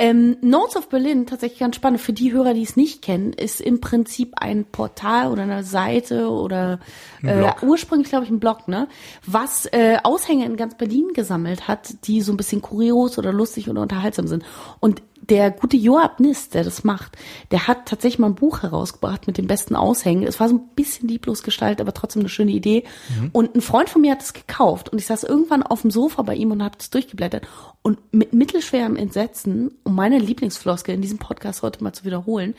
Ähm, 0.00 0.36
Notes 0.42 0.76
of 0.76 0.88
Berlin, 0.88 1.26
tatsächlich 1.26 1.58
ganz 1.58 1.74
spannend, 1.74 2.00
für 2.00 2.12
die 2.12 2.32
Hörer, 2.32 2.54
die 2.54 2.62
es 2.62 2.76
nicht 2.76 3.02
kennen, 3.02 3.32
ist 3.32 3.60
im 3.60 3.80
Prinzip 3.80 4.34
ein 4.36 4.64
Portal 4.64 5.32
oder 5.32 5.42
eine 5.42 5.64
Seite 5.64 6.30
oder 6.30 6.78
äh, 7.24 7.44
ursprünglich, 7.62 8.08
glaube 8.08 8.24
ich, 8.24 8.30
ein 8.30 8.38
Blog, 8.38 8.68
ne, 8.68 8.86
was 9.26 9.66
äh, 9.66 9.98
Aushänge 10.04 10.44
in 10.44 10.56
ganz 10.56 10.76
Berlin 10.76 11.08
gesammelt 11.14 11.66
hat, 11.66 12.06
die 12.06 12.20
so 12.20 12.32
ein 12.32 12.36
bisschen 12.36 12.62
kurios 12.62 13.18
oder 13.18 13.32
lustig 13.32 13.68
oder 13.68 13.82
unterhaltsam 13.82 14.28
sind. 14.28 14.44
Und 14.78 15.02
der 15.22 15.50
gute 15.50 15.76
Joab 15.76 16.20
Nist, 16.20 16.54
der 16.54 16.64
das 16.64 16.84
macht, 16.84 17.16
der 17.50 17.66
hat 17.66 17.86
tatsächlich 17.86 18.18
mal 18.18 18.28
ein 18.28 18.34
Buch 18.34 18.62
herausgebracht 18.62 19.26
mit 19.26 19.38
den 19.38 19.46
besten 19.46 19.76
Aushängen. 19.76 20.26
Es 20.26 20.40
war 20.40 20.48
so 20.48 20.56
ein 20.56 20.68
bisschen 20.74 21.08
lieblos 21.08 21.42
gestaltet, 21.42 21.80
aber 21.80 21.94
trotzdem 21.94 22.20
eine 22.20 22.28
schöne 22.28 22.52
Idee. 22.52 22.84
Und 23.32 23.54
ein 23.54 23.60
Freund 23.60 23.88
von 23.88 24.02
mir 24.02 24.12
hat 24.12 24.22
es 24.22 24.32
gekauft 24.32 24.88
und 24.88 24.98
ich 24.98 25.06
saß 25.06 25.24
irgendwann 25.24 25.62
auf 25.62 25.82
dem 25.82 25.90
Sofa 25.90 26.22
bei 26.22 26.34
ihm 26.34 26.50
und 26.50 26.62
habe 26.62 26.76
es 26.78 26.90
durchgeblättert. 26.90 27.46
Und 27.82 27.98
mit 28.12 28.32
mittelschwerem 28.32 28.96
Entsetzen, 28.96 29.72
um 29.84 29.94
meine 29.94 30.18
Lieblingsfloskel 30.18 30.94
in 30.94 31.02
diesem 31.02 31.18
Podcast 31.18 31.62
heute 31.62 31.82
mal 31.82 31.92
zu 31.92 32.04
wiederholen, 32.04 32.54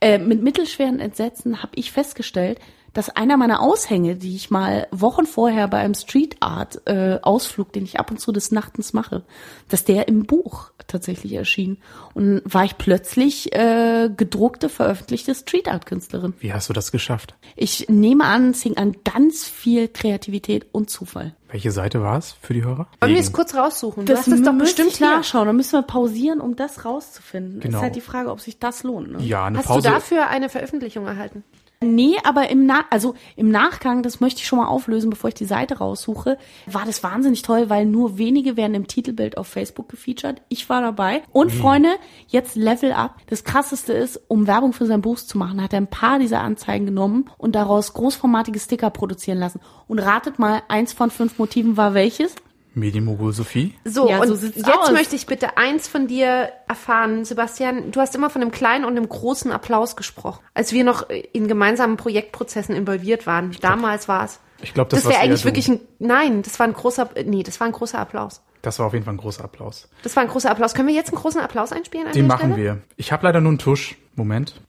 äh, 0.00 0.18
mit 0.18 0.42
mittelschweren 0.42 1.00
Entsetzen 1.00 1.62
habe 1.62 1.72
ich 1.76 1.92
festgestellt, 1.92 2.58
dass 2.92 3.08
einer 3.10 3.36
meiner 3.36 3.60
Aushänge, 3.60 4.16
die 4.16 4.36
ich 4.36 4.50
mal 4.50 4.86
Wochen 4.90 5.26
vorher 5.26 5.68
bei 5.68 5.78
einem 5.78 5.94
Street 5.94 6.36
Art 6.40 6.82
äh, 6.86 7.18
Ausflug, 7.22 7.72
den 7.72 7.84
ich 7.84 7.98
ab 7.98 8.10
und 8.10 8.18
zu 8.18 8.32
des 8.32 8.52
Nachtens 8.52 8.92
mache, 8.92 9.22
dass 9.68 9.84
der 9.84 10.08
im 10.08 10.24
Buch 10.24 10.70
tatsächlich 10.86 11.32
erschien. 11.32 11.78
Und 12.14 12.42
war 12.44 12.64
ich 12.64 12.76
plötzlich 12.78 13.52
äh, 13.54 14.10
gedruckte, 14.14 14.68
veröffentlichte 14.68 15.34
Street 15.34 15.68
Art 15.68 15.86
Künstlerin. 15.86 16.34
Wie 16.40 16.52
hast 16.52 16.68
du 16.68 16.72
das 16.72 16.92
geschafft? 16.92 17.34
Ich 17.56 17.88
nehme 17.88 18.24
an, 18.24 18.50
es 18.50 18.62
hing 18.62 18.76
an 18.76 18.96
ganz 19.04 19.48
viel 19.48 19.88
Kreativität 19.88 20.66
und 20.72 20.90
Zufall. 20.90 21.34
Welche 21.48 21.70
Seite 21.70 22.00
war 22.00 22.16
es 22.16 22.32
für 22.32 22.54
die 22.54 22.64
Hörer? 22.64 22.88
Wollen 23.00 23.12
wir 23.12 23.20
es 23.20 23.32
kurz 23.32 23.54
raussuchen? 23.54 24.06
Du 24.06 24.16
hast 24.16 24.26
es 24.26 24.42
doch 24.42 24.54
bestimmt 24.54 24.92
hier. 24.92 25.06
nachschauen. 25.06 25.46
Da 25.46 25.52
müssen 25.52 25.72
wir 25.72 25.82
pausieren, 25.82 26.40
um 26.40 26.56
das 26.56 26.86
rauszufinden. 26.86 27.60
Genau. 27.60 27.78
Ist 27.78 27.82
halt 27.82 27.96
die 27.96 28.00
Frage, 28.00 28.30
ob 28.30 28.40
sich 28.40 28.58
das 28.58 28.82
lohnt. 28.84 29.12
Ne? 29.12 29.22
Ja, 29.22 29.44
eine 29.44 29.58
Hast 29.58 29.66
Pause. 29.66 29.88
du 29.88 29.94
dafür 29.94 30.28
eine 30.28 30.48
Veröffentlichung 30.48 31.06
erhalten? 31.06 31.44
Nee, 31.82 32.16
aber 32.24 32.48
im 32.50 32.66
Nach 32.66 32.84
also 32.90 33.14
im 33.36 33.50
Nachgang, 33.50 34.02
das 34.02 34.20
möchte 34.20 34.40
ich 34.40 34.46
schon 34.46 34.58
mal 34.58 34.66
auflösen, 34.66 35.10
bevor 35.10 35.28
ich 35.28 35.34
die 35.34 35.44
Seite 35.44 35.78
raussuche, 35.78 36.38
war 36.66 36.84
das 36.84 37.02
wahnsinnig 37.02 37.42
toll, 37.42 37.70
weil 37.70 37.86
nur 37.86 38.18
wenige 38.18 38.56
werden 38.56 38.74
im 38.74 38.86
Titelbild 38.86 39.38
auf 39.38 39.46
Facebook 39.46 39.88
gefeatured. 39.88 40.42
Ich 40.48 40.68
war 40.68 40.80
dabei. 40.80 41.22
Und 41.32 41.50
Freunde, 41.50 41.90
jetzt 42.28 42.56
Level 42.56 42.92
Up. 42.92 43.16
Das 43.26 43.44
krasseste 43.44 43.92
ist, 43.92 44.20
um 44.28 44.46
Werbung 44.46 44.72
für 44.72 44.86
sein 44.86 45.02
Buch 45.02 45.18
zu 45.18 45.38
machen, 45.38 45.62
hat 45.62 45.72
er 45.72 45.80
ein 45.80 45.86
paar 45.86 46.18
dieser 46.18 46.40
Anzeigen 46.40 46.86
genommen 46.86 47.30
und 47.38 47.54
daraus 47.54 47.92
großformatige 47.94 48.58
Sticker 48.58 48.90
produzieren 48.90 49.38
lassen. 49.38 49.60
Und 49.88 49.98
ratet 49.98 50.38
mal, 50.38 50.62
eins 50.68 50.92
von 50.92 51.10
fünf 51.10 51.38
Motiven 51.38 51.76
war 51.76 51.94
welches? 51.94 52.34
Medienmogul 52.74 53.32
Sophie. 53.32 53.74
So, 53.84 54.08
Ja, 54.08 54.20
und 54.20 54.28
so 54.28 54.46
jetzt 54.46 54.66
aus. 54.68 54.90
möchte 54.92 55.14
ich 55.16 55.26
bitte 55.26 55.56
eins 55.56 55.88
von 55.88 56.06
dir 56.06 56.50
erfahren. 56.68 57.24
Sebastian, 57.24 57.90
du 57.90 58.00
hast 58.00 58.14
immer 58.14 58.30
von 58.30 58.42
einem 58.42 58.50
kleinen 58.50 58.84
und 58.84 58.96
einem 58.96 59.08
großen 59.08 59.52
Applaus 59.52 59.96
gesprochen, 59.96 60.42
als 60.54 60.72
wir 60.72 60.84
noch 60.84 61.08
in 61.10 61.48
gemeinsamen 61.48 61.96
Projektprozessen 61.96 62.74
involviert 62.74 63.26
waren. 63.26 63.54
Damals 63.60 64.08
war 64.08 64.24
es. 64.24 64.40
Ich 64.62 64.74
glaube, 64.74 64.90
das, 64.90 65.02
Das 65.02 65.10
wäre 65.12 65.20
eigentlich 65.20 65.44
wirklich 65.44 65.68
ein, 65.68 65.80
nein, 65.98 66.42
das 66.42 66.58
war 66.60 66.66
ein 66.66 66.72
großer, 66.72 67.10
nee, 67.24 67.42
das 67.42 67.58
war 67.60 67.66
ein 67.66 67.72
großer 67.72 67.98
Applaus. 67.98 68.42
Das 68.62 68.78
war 68.78 68.86
auf 68.86 68.92
jeden 68.92 69.04
Fall 69.04 69.14
ein 69.14 69.18
großer 69.18 69.42
Applaus. 69.42 69.88
Das 70.04 70.14
war 70.14 70.22
ein 70.22 70.28
großer 70.28 70.48
Applaus. 70.50 70.72
Können 70.74 70.86
wir 70.86 70.94
jetzt 70.94 71.08
einen 71.10 71.20
großen 71.20 71.40
Applaus 71.40 71.72
einspielen 71.72 72.06
an 72.06 72.12
Den 72.12 72.28
der 72.28 72.36
machen 72.36 72.52
Stelle? 72.52 72.62
wir. 72.76 72.78
Ich 72.96 73.10
habe 73.10 73.26
leider 73.26 73.40
nur 73.40 73.50
einen 73.50 73.58
Tusch. 73.58 73.96
Moment. 74.14 74.60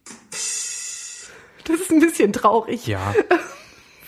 Das 1.66 1.80
ist 1.80 1.92
ein 1.92 2.00
bisschen 2.00 2.34
traurig. 2.34 2.88
Ja. 2.88 3.14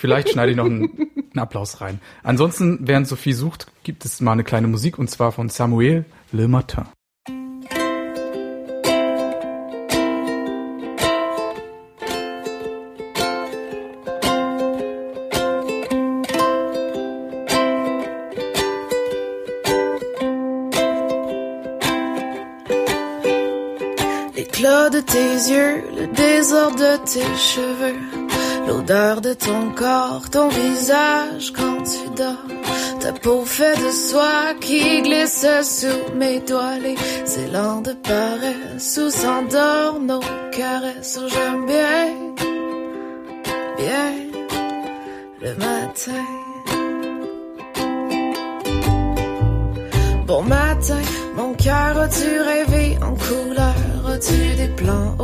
Vielleicht 0.06 0.30
schneide 0.30 0.52
ich 0.52 0.58
noch 0.58 0.66
einen, 0.66 0.84
einen 0.92 1.40
Applaus 1.40 1.82
rein. 1.82 2.00
Ansonsten, 2.22 2.78
während 2.82 3.08
Sophie 3.08 3.34
sucht, 3.34 3.72
gibt 3.84 4.06
es 4.06 4.22
mal 4.22 4.34
eine 4.34 4.44
kleine 4.44 4.68
Musik 4.68 5.00
und 5.00 5.10
zwar 5.10 5.32
von 5.32 5.50
Samuel 5.50 6.06
Le 6.32 6.48
Matin. 6.48 6.86
L'éclat 24.36 24.92
de 24.92 25.02
tes 25.02 25.50
yeux, 25.50 25.82
le 25.98 26.08
désordre 26.14 26.76
de 26.76 26.98
tes 27.06 27.36
cheveux, 27.38 28.15
l'odeur 28.68 29.22
de 29.22 29.34
ton 29.34 29.72
corps, 29.76 30.30
ton 30.30 30.50
visage 30.50 31.54
quand 31.54 31.84
tu 31.84 32.10
dors, 32.16 33.00
ta 33.00 33.14
peau 33.14 33.46
fait 33.46 33.78
de 33.78 33.92
soie 33.92 34.54
qui 34.60 35.02
glisse 35.02 35.46
sous 35.64 36.16
mes 36.16 36.40
doigts, 36.40 36.78
les 36.80 36.96
élans 37.46 37.82
de 37.82 37.94
paresse 37.94 39.00
où 39.04 39.10
s'endorment 39.10 40.06
nos 40.06 40.22
caresses, 40.52 41.20
Oh, 41.22 41.28
j'aime 41.28 41.66
bien, 41.66 42.34
bien 43.78 44.12
le 45.42 45.56
matin. 45.56 46.26
Bon 50.26 50.42
matin, 50.42 51.02
mon 51.36 51.54
cœur, 51.54 52.00
as-tu 52.00 52.42
rêvé 52.42 52.98
en 53.02 53.14
couleur? 53.14 54.12
As-tu 54.12 54.56
des 54.56 54.70
plans 54.70 55.16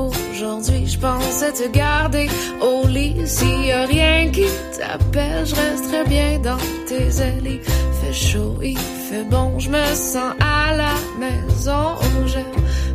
aujourd'hui? 0.41 0.87
Je 0.87 0.97
pensais 0.97 1.51
te 1.51 1.67
garder 1.69 2.27
au 2.61 2.87
lit. 2.87 3.15
S'il 3.25 3.65
y 3.65 3.71
a 3.71 3.85
rien 3.85 4.29
qui 4.31 4.45
t'appelle, 4.77 5.45
je 5.45 5.55
resterai 5.55 6.03
bien 6.07 6.39
dans 6.39 6.57
tes. 6.87 7.09
Il 7.45 7.59
fait 8.01 8.13
chaud, 8.13 8.57
il 8.61 8.77
fait 8.77 9.23
bon, 9.29 9.59
je 9.59 9.69
me 9.69 9.85
sens 9.93 10.33
à 10.39 10.75
la 10.75 10.93
maison. 11.19 11.95
J'aime 12.25 12.45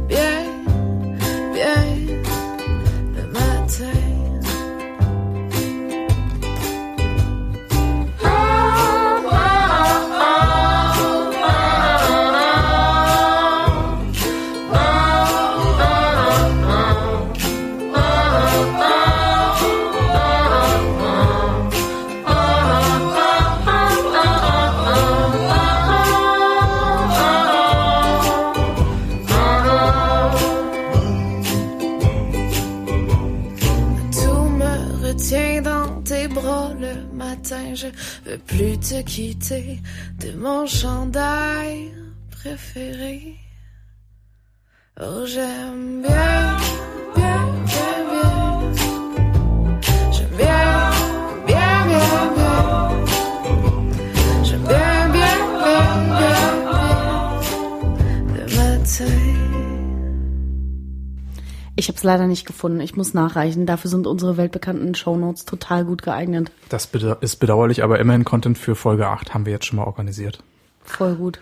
bien, 0.08 0.42
bien 1.54 2.05
te 38.88 39.02
quitter 39.02 39.80
de 40.20 40.30
mon 40.36 40.64
chandail 40.64 41.92
préféré. 42.30 43.36
Oh, 45.00 45.26
j'aime 45.26 46.02
bien, 46.02 46.56
Ich 61.78 61.88
habe 61.88 61.96
es 61.96 62.02
leider 62.02 62.26
nicht 62.26 62.46
gefunden. 62.46 62.80
Ich 62.80 62.96
muss 62.96 63.12
nachreichen. 63.12 63.66
Dafür 63.66 63.90
sind 63.90 64.06
unsere 64.06 64.38
weltbekannten 64.38 64.94
Shownotes 64.94 65.44
total 65.44 65.84
gut 65.84 66.02
geeignet. 66.02 66.50
Das 66.70 66.88
ist 67.20 67.36
bedauerlich, 67.36 67.84
aber 67.84 67.98
immerhin 68.00 68.24
Content 68.24 68.56
für 68.56 68.74
Folge 68.74 69.06
8 69.06 69.34
haben 69.34 69.44
wir 69.44 69.52
jetzt 69.52 69.66
schon 69.66 69.76
mal 69.76 69.84
organisiert. 69.84 70.42
Voll 70.82 71.16
gut. 71.16 71.38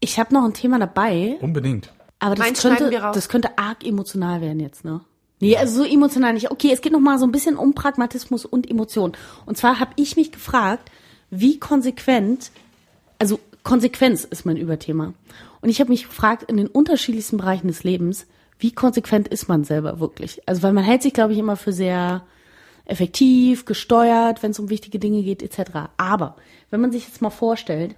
Ich 0.00 0.18
habe 0.18 0.32
noch 0.32 0.44
ein 0.44 0.54
Thema 0.54 0.78
dabei. 0.78 1.36
Unbedingt. 1.40 1.92
Aber 2.18 2.34
das 2.34 2.46
Reinschneiden 2.46 2.78
könnte, 2.78 2.90
wir 2.92 3.02
raus. 3.02 3.14
das 3.14 3.28
könnte 3.28 3.58
arg 3.58 3.84
emotional 3.84 4.40
werden 4.40 4.60
jetzt, 4.60 4.84
ne? 4.84 5.02
Nee, 5.40 5.56
also 5.58 5.82
so 5.82 5.88
emotional 5.88 6.32
nicht. 6.32 6.50
Okay, 6.50 6.70
es 6.72 6.80
geht 6.80 6.92
noch 6.92 7.00
mal 7.00 7.18
so 7.18 7.26
ein 7.26 7.32
bisschen 7.32 7.56
um 7.56 7.74
Pragmatismus 7.74 8.46
und 8.46 8.70
Emotion. 8.70 9.12
Und 9.44 9.58
zwar 9.58 9.78
habe 9.78 9.92
ich 9.96 10.16
mich 10.16 10.32
gefragt, 10.32 10.90
wie 11.28 11.58
konsequent, 11.58 12.50
also 13.18 13.38
Konsequenz 13.62 14.24
ist 14.24 14.46
mein 14.46 14.56
Überthema. 14.56 15.12
Und 15.60 15.68
ich 15.68 15.80
habe 15.80 15.90
mich 15.90 16.04
gefragt, 16.04 16.44
in 16.44 16.56
den 16.56 16.68
unterschiedlichsten 16.68 17.36
Bereichen 17.36 17.68
des 17.68 17.84
Lebens, 17.84 18.26
wie 18.58 18.72
konsequent 18.72 19.28
ist 19.28 19.48
man 19.48 19.64
selber 19.64 20.00
wirklich? 20.00 20.46
Also 20.48 20.62
weil 20.62 20.72
man 20.72 20.84
hält 20.84 21.02
sich, 21.02 21.12
glaube 21.12 21.32
ich, 21.32 21.38
immer 21.38 21.56
für 21.56 21.72
sehr 21.72 22.22
effektiv, 22.86 23.64
gesteuert, 23.64 24.42
wenn 24.42 24.52
es 24.52 24.58
um 24.58 24.70
wichtige 24.70 24.98
Dinge 24.98 25.22
geht, 25.22 25.42
etc. 25.42 25.90
Aber 25.96 26.36
wenn 26.70 26.80
man 26.80 26.92
sich 26.92 27.06
jetzt 27.06 27.20
mal 27.20 27.30
vorstellt, 27.30 27.96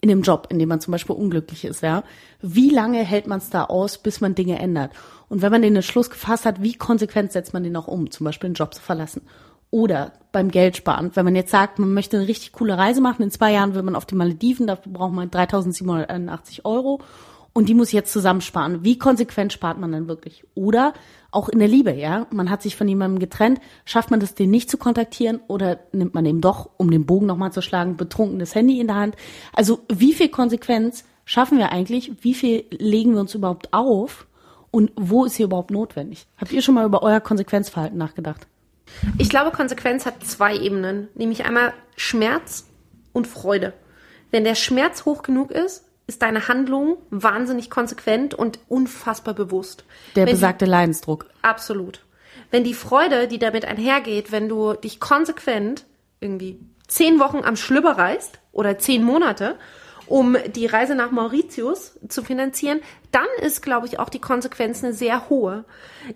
in 0.00 0.08
dem 0.08 0.22
Job, 0.22 0.46
in 0.50 0.58
dem 0.58 0.68
man 0.68 0.80
zum 0.80 0.92
Beispiel 0.92 1.16
unglücklich 1.16 1.64
ist, 1.64 1.82
ja, 1.82 2.04
wie 2.40 2.70
lange 2.70 2.98
hält 3.04 3.26
man 3.26 3.38
es 3.38 3.50
da 3.50 3.64
aus, 3.64 3.98
bis 3.98 4.20
man 4.20 4.34
Dinge 4.34 4.58
ändert? 4.58 4.92
Und 5.28 5.42
wenn 5.42 5.50
man 5.50 5.62
den 5.62 5.74
Entschluss 5.74 6.10
gefasst 6.10 6.46
hat, 6.46 6.62
wie 6.62 6.74
konsequent 6.74 7.32
setzt 7.32 7.52
man 7.52 7.64
den 7.64 7.76
auch 7.76 7.88
um, 7.88 8.10
zum 8.10 8.24
Beispiel 8.24 8.50
den 8.50 8.54
Job 8.54 8.74
zu 8.74 8.80
verlassen? 8.80 9.22
Oder 9.70 10.12
beim 10.32 10.50
Geld 10.50 10.76
sparen, 10.76 11.10
wenn 11.14 11.24
man 11.24 11.36
jetzt 11.36 11.50
sagt, 11.50 11.78
man 11.78 11.92
möchte 11.92 12.16
eine 12.16 12.28
richtig 12.28 12.52
coole 12.52 12.78
Reise 12.78 13.00
machen, 13.00 13.22
in 13.22 13.30
zwei 13.30 13.52
Jahren 13.52 13.74
will 13.74 13.82
man 13.82 13.96
auf 13.96 14.06
die 14.06 14.14
Malediven, 14.14 14.66
dafür 14.66 14.92
braucht 14.92 15.12
man 15.12 15.30
3.781 15.30 16.64
Euro 16.64 17.00
und 17.58 17.68
die 17.68 17.74
muss 17.74 17.88
ich 17.88 17.94
jetzt 17.94 18.12
zusammensparen. 18.12 18.84
Wie 18.84 18.98
konsequent 18.98 19.52
spart 19.52 19.80
man 19.80 19.90
dann 19.90 20.06
wirklich? 20.06 20.44
Oder 20.54 20.92
auch 21.32 21.48
in 21.48 21.58
der 21.58 21.66
Liebe, 21.66 21.92
ja, 21.92 22.28
man 22.30 22.50
hat 22.50 22.62
sich 22.62 22.76
von 22.76 22.86
jemandem 22.86 23.18
getrennt, 23.18 23.60
schafft 23.84 24.12
man 24.12 24.20
das, 24.20 24.36
den 24.36 24.50
nicht 24.50 24.70
zu 24.70 24.78
kontaktieren 24.78 25.40
oder 25.48 25.80
nimmt 25.90 26.14
man 26.14 26.24
eben 26.24 26.40
doch, 26.40 26.70
um 26.76 26.88
den 26.88 27.04
Bogen 27.04 27.26
nochmal 27.26 27.50
zu 27.50 27.60
schlagen, 27.60 27.96
betrunkenes 27.96 28.54
Handy 28.54 28.78
in 28.78 28.86
der 28.86 28.94
Hand? 28.94 29.16
Also 29.52 29.80
wie 29.92 30.12
viel 30.12 30.28
Konsequenz 30.28 31.02
schaffen 31.24 31.58
wir 31.58 31.72
eigentlich? 31.72 32.12
Wie 32.20 32.32
viel 32.32 32.64
legen 32.70 33.14
wir 33.14 33.20
uns 33.22 33.34
überhaupt 33.34 33.72
auf? 33.72 34.28
Und 34.70 34.92
wo 34.94 35.24
ist 35.24 35.34
hier 35.34 35.46
überhaupt 35.46 35.72
notwendig? 35.72 36.28
Habt 36.36 36.52
ihr 36.52 36.62
schon 36.62 36.76
mal 36.76 36.86
über 36.86 37.02
euer 37.02 37.18
Konsequenzverhalten 37.18 37.98
nachgedacht? 37.98 38.46
Ich 39.18 39.30
glaube, 39.30 39.50
Konsequenz 39.50 40.06
hat 40.06 40.24
zwei 40.24 40.56
Ebenen, 40.56 41.08
nämlich 41.16 41.44
einmal 41.44 41.72
Schmerz 41.96 42.68
und 43.12 43.26
Freude. 43.26 43.72
Wenn 44.30 44.44
der 44.44 44.54
Schmerz 44.54 45.06
hoch 45.06 45.22
genug 45.22 45.50
ist, 45.50 45.87
ist 46.08 46.22
deine 46.22 46.48
Handlung 46.48 46.96
wahnsinnig 47.10 47.70
konsequent 47.70 48.34
und 48.34 48.58
unfassbar 48.68 49.34
bewusst. 49.34 49.84
Der 50.16 50.26
Wenn 50.26 50.32
besagte 50.32 50.64
Leidensdruck. 50.64 51.26
Absolut. 51.42 52.04
Wenn 52.50 52.64
die 52.64 52.74
Freude, 52.74 53.28
die 53.28 53.38
damit 53.38 53.66
einhergeht, 53.66 54.32
wenn 54.32 54.48
du 54.48 54.72
dich 54.72 55.00
konsequent 55.00 55.84
irgendwie 56.20 56.58
zehn 56.88 57.20
Wochen 57.20 57.44
am 57.44 57.56
Schlüpper 57.56 57.98
reißt 57.98 58.40
oder 58.52 58.78
zehn 58.78 59.04
Monate, 59.04 59.56
um 60.06 60.38
die 60.54 60.64
Reise 60.64 60.94
nach 60.94 61.10
Mauritius 61.10 61.98
zu 62.08 62.24
finanzieren, 62.24 62.80
dann 63.12 63.26
ist, 63.42 63.60
glaube 63.60 63.86
ich, 63.86 63.98
auch 63.98 64.08
die 64.08 64.20
Konsequenz 64.20 64.82
eine 64.82 64.94
sehr 64.94 65.28
hohe. 65.28 65.66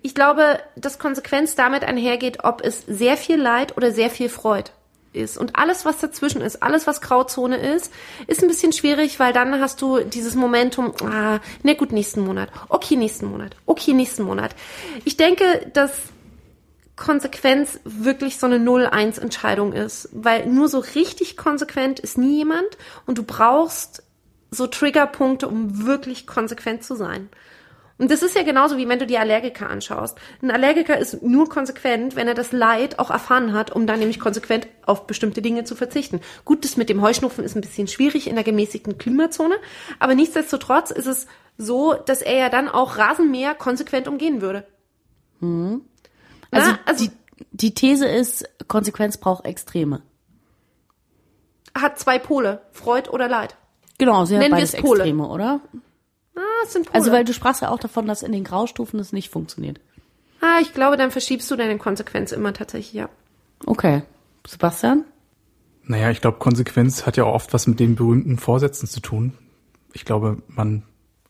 Ich 0.01 0.15
glaube, 0.15 0.59
dass 0.75 0.97
Konsequenz 0.97 1.53
damit 1.53 1.83
einhergeht, 1.83 2.43
ob 2.43 2.61
es 2.61 2.83
sehr 2.87 3.15
viel 3.15 3.39
Leid 3.39 3.77
oder 3.77 3.91
sehr 3.91 4.09
viel 4.09 4.29
Freude 4.29 4.71
ist. 5.15 5.37
Und 5.37 5.55
alles, 5.55 5.85
was 5.85 5.99
dazwischen 5.99 6.41
ist, 6.41 6.61
alles, 6.63 6.87
was 6.87 7.01
Grauzone 7.01 7.57
ist, 7.57 7.91
ist 8.27 8.41
ein 8.41 8.47
bisschen 8.47 8.73
schwierig, 8.73 9.19
weil 9.19 9.33
dann 9.33 9.59
hast 9.59 9.81
du 9.81 9.99
dieses 9.99 10.35
Momentum, 10.35 10.93
ah, 11.03 11.39
na 11.63 11.73
gut, 11.73 11.91
nächsten 11.91 12.21
Monat. 12.21 12.49
Okay, 12.69 12.95
nächsten 12.95 13.27
Monat. 13.27 13.55
Okay, 13.65 13.93
nächsten 13.93 14.23
Monat. 14.23 14.55
Ich 15.05 15.17
denke, 15.17 15.69
dass 15.73 15.93
Konsequenz 16.95 17.79
wirklich 17.85 18.37
so 18.37 18.45
eine 18.45 18.57
0-1-Entscheidung 18.57 19.73
ist, 19.73 20.09
weil 20.11 20.45
nur 20.45 20.67
so 20.67 20.79
richtig 20.79 21.37
konsequent 21.37 21.99
ist 21.99 22.17
nie 22.17 22.37
jemand 22.37 22.77
und 23.05 23.17
du 23.17 23.23
brauchst 23.23 24.03
so 24.51 24.67
Triggerpunkte, 24.67 25.47
um 25.47 25.85
wirklich 25.85 26.27
konsequent 26.27 26.83
zu 26.83 26.95
sein. 26.95 27.29
Und 27.99 28.09
das 28.09 28.23
ist 28.23 28.35
ja 28.35 28.43
genauso 28.43 28.77
wie 28.77 28.87
wenn 28.89 28.99
du 28.99 29.05
die 29.05 29.17
Allergiker 29.17 29.69
anschaust. 29.69 30.17
Ein 30.41 30.51
Allergiker 30.51 30.97
ist 30.97 31.21
nur 31.21 31.47
konsequent, 31.47 32.15
wenn 32.15 32.27
er 32.27 32.33
das 32.33 32.51
Leid 32.51 32.97
auch 32.97 33.11
erfahren 33.11 33.53
hat, 33.53 33.71
um 33.71 33.85
dann 33.85 33.99
nämlich 33.99 34.19
konsequent 34.19 34.67
auf 34.85 35.05
bestimmte 35.05 35.41
Dinge 35.41 35.63
zu 35.63 35.75
verzichten. 35.75 36.19
Gut, 36.43 36.65
das 36.65 36.75
mit 36.75 36.89
dem 36.89 37.01
Heuschnupfen 37.01 37.43
ist 37.43 37.55
ein 37.55 37.61
bisschen 37.61 37.87
schwierig 37.87 38.27
in 38.27 38.35
der 38.35 38.43
gemäßigten 38.43 38.97
Klimazone, 38.97 39.55
aber 39.99 40.15
nichtsdestotrotz 40.15 40.89
ist 40.91 41.05
es 41.05 41.27
so, 41.57 41.93
dass 41.93 42.21
er 42.21 42.37
ja 42.37 42.49
dann 42.49 42.67
auch 42.67 42.97
Rasenmäher 42.97 43.53
konsequent 43.53 44.07
umgehen 44.07 44.41
würde. 44.41 44.65
Also, 46.51 46.71
Na, 46.71 46.79
also 46.85 47.05
die, 47.05 47.11
die 47.51 47.73
These 47.75 48.07
ist, 48.07 48.49
Konsequenz 48.67 49.17
braucht 49.17 49.45
Extreme. 49.45 50.01
hat 51.75 51.99
zwei 51.99 52.17
Pole, 52.17 52.61
Freud 52.71 53.09
oder 53.09 53.27
Leid. 53.27 53.55
Genau, 53.99 54.25
sie 54.25 54.35
hat 54.35 54.41
Nennen 54.41 54.55
beides 54.55 54.75
Pole. 54.75 55.01
Extreme, 55.03 55.27
oder? 55.27 55.61
Ah, 56.35 56.41
es 56.63 56.73
sind 56.73 56.85
Pole. 56.85 56.95
Also, 56.95 57.11
weil 57.11 57.25
du 57.25 57.33
sprachst 57.33 57.61
ja 57.61 57.69
auch 57.69 57.79
davon, 57.79 58.07
dass 58.07 58.23
in 58.23 58.31
den 58.31 58.43
Graustufen 58.43 58.97
das 58.97 59.13
nicht 59.13 59.29
funktioniert. 59.29 59.79
ah, 60.41 60.59
ich 60.61 60.73
glaube, 60.73 60.97
dann 60.97 61.11
verschiebst 61.11 61.49
du 61.49 61.55
deine 61.55 61.77
Konsequenz 61.77 62.31
immer 62.31 62.53
tatsächlich, 62.53 62.93
ja. 62.93 63.09
Okay. 63.65 64.03
Sebastian? 64.45 65.05
Naja, 65.83 66.09
ich 66.11 66.21
glaube, 66.21 66.39
Konsequenz 66.39 67.05
hat 67.05 67.17
ja 67.17 67.25
auch 67.25 67.33
oft 67.33 67.53
was 67.53 67.67
mit 67.67 67.79
den 67.79 67.95
berühmten 67.95 68.37
Vorsätzen 68.37 68.87
zu 68.87 68.99
tun. 68.99 69.33
Ich 69.93 70.05
glaube, 70.05 70.41
man 70.47 70.83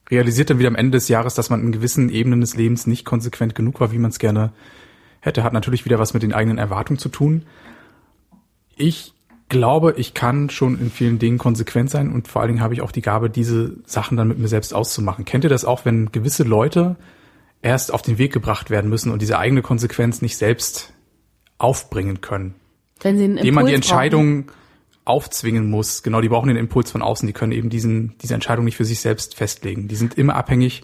realisiert 0.09 0.49
dann 0.49 0.59
wieder 0.59 0.67
am 0.67 0.75
Ende 0.75 0.97
des 0.97 1.07
Jahres, 1.07 1.33
dass 1.33 1.49
man 1.49 1.61
in 1.61 1.71
gewissen 1.71 2.09
Ebenen 2.09 2.41
des 2.41 2.55
Lebens 2.55 2.87
nicht 2.87 3.05
konsequent 3.05 3.55
genug 3.55 3.79
war, 3.79 3.91
wie 3.91 3.97
man 3.97 4.11
es 4.11 4.19
gerne 4.19 4.53
hätte. 5.19 5.43
Hat 5.43 5.53
natürlich 5.53 5.85
wieder 5.85 5.99
was 5.99 6.13
mit 6.13 6.23
den 6.23 6.33
eigenen 6.33 6.57
Erwartungen 6.57 6.99
zu 6.99 7.09
tun. 7.09 7.45
Ich 8.75 9.12
glaube, 9.53 9.93
ich 9.97 10.13
kann 10.13 10.49
schon 10.49 10.77
in 10.79 10.91
vielen 10.91 11.17
Dingen 11.17 11.37
konsequent 11.37 11.89
sein 11.89 12.11
und 12.11 12.27
vor 12.27 12.41
allen 12.41 12.49
Dingen 12.49 12.61
habe 12.61 12.73
ich 12.73 12.81
auch 12.81 12.91
die 12.91 13.01
Gabe, 13.01 13.29
diese 13.29 13.77
Sachen 13.85 14.17
dann 14.17 14.27
mit 14.27 14.37
mir 14.37 14.49
selbst 14.49 14.73
auszumachen. 14.73 15.23
Kennt 15.23 15.45
ihr 15.45 15.49
das 15.49 15.63
auch, 15.63 15.85
wenn 15.85 16.11
gewisse 16.11 16.43
Leute 16.43 16.97
erst 17.61 17.93
auf 17.93 18.01
den 18.01 18.17
Weg 18.17 18.33
gebracht 18.33 18.69
werden 18.69 18.89
müssen 18.89 19.11
und 19.11 19.21
diese 19.21 19.39
eigene 19.39 19.61
Konsequenz 19.61 20.21
nicht 20.21 20.35
selbst 20.35 20.93
aufbringen 21.57 22.19
können? 22.19 22.55
Wenn 22.99 23.17
sie 23.17 23.23
einen 23.23 23.37
dem 23.37 23.55
man 23.55 23.65
die 23.65 23.73
Impuls 23.73 23.87
brauchen. 23.87 24.01
Entscheidung 24.03 24.51
aufzwingen 25.05 25.69
muss. 25.69 26.03
Genau, 26.03 26.21
die 26.21 26.29
brauchen 26.29 26.47
den 26.47 26.57
Impuls 26.57 26.91
von 26.91 27.01
außen. 27.01 27.27
Die 27.27 27.33
können 27.33 27.51
eben 27.51 27.69
diesen, 27.69 28.17
diese 28.21 28.33
Entscheidung 28.33 28.65
nicht 28.65 28.77
für 28.77 28.85
sich 28.85 28.99
selbst 28.99 29.35
festlegen. 29.35 29.87
Die 29.87 29.95
sind 29.95 30.17
immer 30.17 30.35
abhängig 30.35 30.83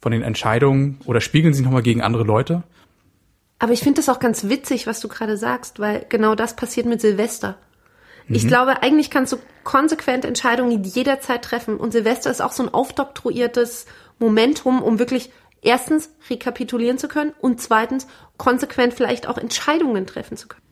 von 0.00 0.12
den 0.12 0.22
Entscheidungen 0.22 0.98
oder 1.04 1.20
spiegeln 1.20 1.54
sie 1.54 1.62
nochmal 1.62 1.82
gegen 1.82 2.02
andere 2.02 2.24
Leute. 2.24 2.62
Aber 3.58 3.72
ich 3.72 3.80
finde 3.80 3.96
das 3.96 4.08
auch 4.08 4.20
ganz 4.20 4.44
witzig, 4.44 4.86
was 4.86 5.00
du 5.00 5.08
gerade 5.08 5.36
sagst, 5.36 5.80
weil 5.80 6.06
genau 6.08 6.34
das 6.34 6.54
passiert 6.54 6.86
mit 6.86 7.00
Silvester. 7.00 7.56
Ich 8.28 8.46
glaube, 8.46 8.82
eigentlich 8.82 9.10
kannst 9.10 9.32
du 9.32 9.38
konsequent 9.64 10.24
Entscheidungen 10.24 10.84
jederzeit 10.84 11.42
treffen. 11.42 11.78
Und 11.78 11.92
Silvester 11.92 12.30
ist 12.30 12.42
auch 12.42 12.52
so 12.52 12.62
ein 12.62 12.72
aufdoktroyiertes 12.72 13.86
Momentum, 14.18 14.82
um 14.82 14.98
wirklich 14.98 15.30
erstens 15.62 16.10
rekapitulieren 16.28 16.98
zu 16.98 17.08
können 17.08 17.32
und 17.40 17.60
zweitens 17.60 18.06
konsequent 18.36 18.94
vielleicht 18.94 19.26
auch 19.26 19.38
Entscheidungen 19.38 20.06
treffen 20.06 20.36
zu 20.36 20.48
können. 20.48 20.62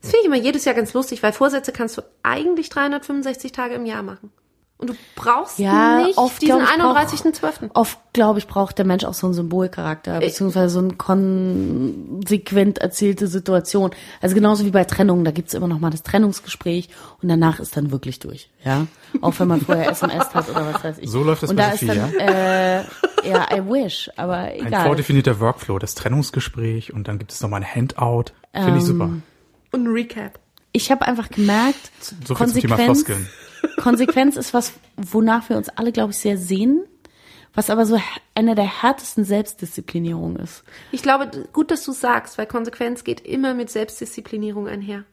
Das 0.00 0.10
finde 0.10 0.22
ich 0.22 0.26
immer 0.26 0.44
jedes 0.44 0.64
Jahr 0.66 0.74
ganz 0.74 0.92
lustig, 0.92 1.22
weil 1.22 1.32
Vorsätze 1.32 1.72
kannst 1.72 1.96
du 1.96 2.02
eigentlich 2.22 2.68
365 2.68 3.52
Tage 3.52 3.74
im 3.74 3.86
Jahr 3.86 4.02
machen. 4.02 4.30
Und 4.76 4.90
du 4.90 4.94
brauchst 5.14 5.58
Ja, 5.60 6.02
nicht 6.02 6.18
oft, 6.18 6.42
diesen 6.42 6.58
glaub 6.58 6.68
ich, 6.68 6.76
braucht- 6.78 7.36
31.12. 7.64 7.70
Oft, 7.74 7.98
glaube 8.12 8.40
ich, 8.40 8.48
braucht 8.48 8.76
der 8.76 8.84
Mensch 8.84 9.04
auch 9.04 9.14
so 9.14 9.28
einen 9.28 9.34
Symbolcharakter, 9.34 10.18
beziehungsweise 10.18 10.68
so 10.74 10.78
eine 10.80 10.94
konsequent 10.94 12.78
erzählte 12.78 13.26
Situation. 13.28 13.90
Also 14.20 14.34
genauso 14.34 14.64
wie 14.64 14.70
bei 14.70 14.84
Trennungen, 14.84 15.24
da 15.24 15.30
gibt's 15.30 15.54
immer 15.54 15.68
noch 15.68 15.78
mal 15.78 15.90
das 15.90 16.02
Trennungsgespräch 16.02 16.88
und 17.22 17.28
danach 17.28 17.60
ist 17.60 17.76
dann 17.76 17.90
wirklich 17.92 18.18
durch. 18.18 18.50
Ja, 18.64 18.86
Auch 19.20 19.38
wenn 19.38 19.48
man 19.48 19.60
vorher 19.60 19.90
SMS 19.90 20.34
hat 20.34 20.48
oder 20.50 20.74
was 20.74 20.82
weiß 20.84 20.98
ich. 20.98 21.08
So 21.10 21.22
läuft 21.22 21.44
das 21.44 21.50
und 21.50 21.56
bei 21.56 21.62
da 21.68 21.70
ist 21.72 21.88
dann, 21.88 22.14
äh, 22.18 22.80
ja, 23.28 23.56
I 23.56 23.60
wish, 23.64 24.10
aber 24.16 24.36
Ein 24.38 24.66
egal. 24.66 24.86
vordefinierter 24.86 25.38
Workflow, 25.40 25.78
das 25.78 25.94
Trennungsgespräch 25.94 26.92
und 26.92 27.06
dann 27.08 27.18
gibt 27.18 27.32
es 27.32 27.40
nochmal 27.40 27.62
ein 27.62 27.74
Handout. 27.74 28.32
Finde 28.52 28.70
Ähm, 28.70 28.76
ich 28.78 28.84
super. 28.84 29.10
Und 29.72 29.84
ein 29.84 29.86
Recap. 29.92 30.38
Ich 30.72 30.90
habe 30.90 31.06
einfach 31.06 31.28
gemerkt, 31.30 31.78
So 32.00 32.34
viel 32.34 32.46
zum 32.48 32.60
Thema 32.60 32.76
Konsequenz, 32.76 33.02
Floskeln. 33.04 33.28
Konsequenz 33.84 34.36
ist 34.36 34.54
was, 34.54 34.72
wonach 34.96 35.50
wir 35.50 35.58
uns 35.58 35.68
alle, 35.68 35.92
glaube 35.92 36.12
ich, 36.12 36.18
sehr 36.18 36.38
sehen, 36.38 36.84
was 37.52 37.68
aber 37.68 37.84
so 37.84 38.00
eine 38.34 38.54
der 38.54 38.82
härtesten 38.82 39.24
Selbstdisziplinierungen 39.24 40.36
ist. 40.36 40.64
Ich 40.90 41.02
glaube, 41.02 41.30
gut, 41.52 41.70
dass 41.70 41.84
du 41.84 41.92
sagst, 41.92 42.38
weil 42.38 42.46
Konsequenz 42.46 43.04
geht 43.04 43.20
immer 43.20 43.52
mit 43.52 43.68
Selbstdisziplinierung 43.70 44.68
einher. 44.68 45.04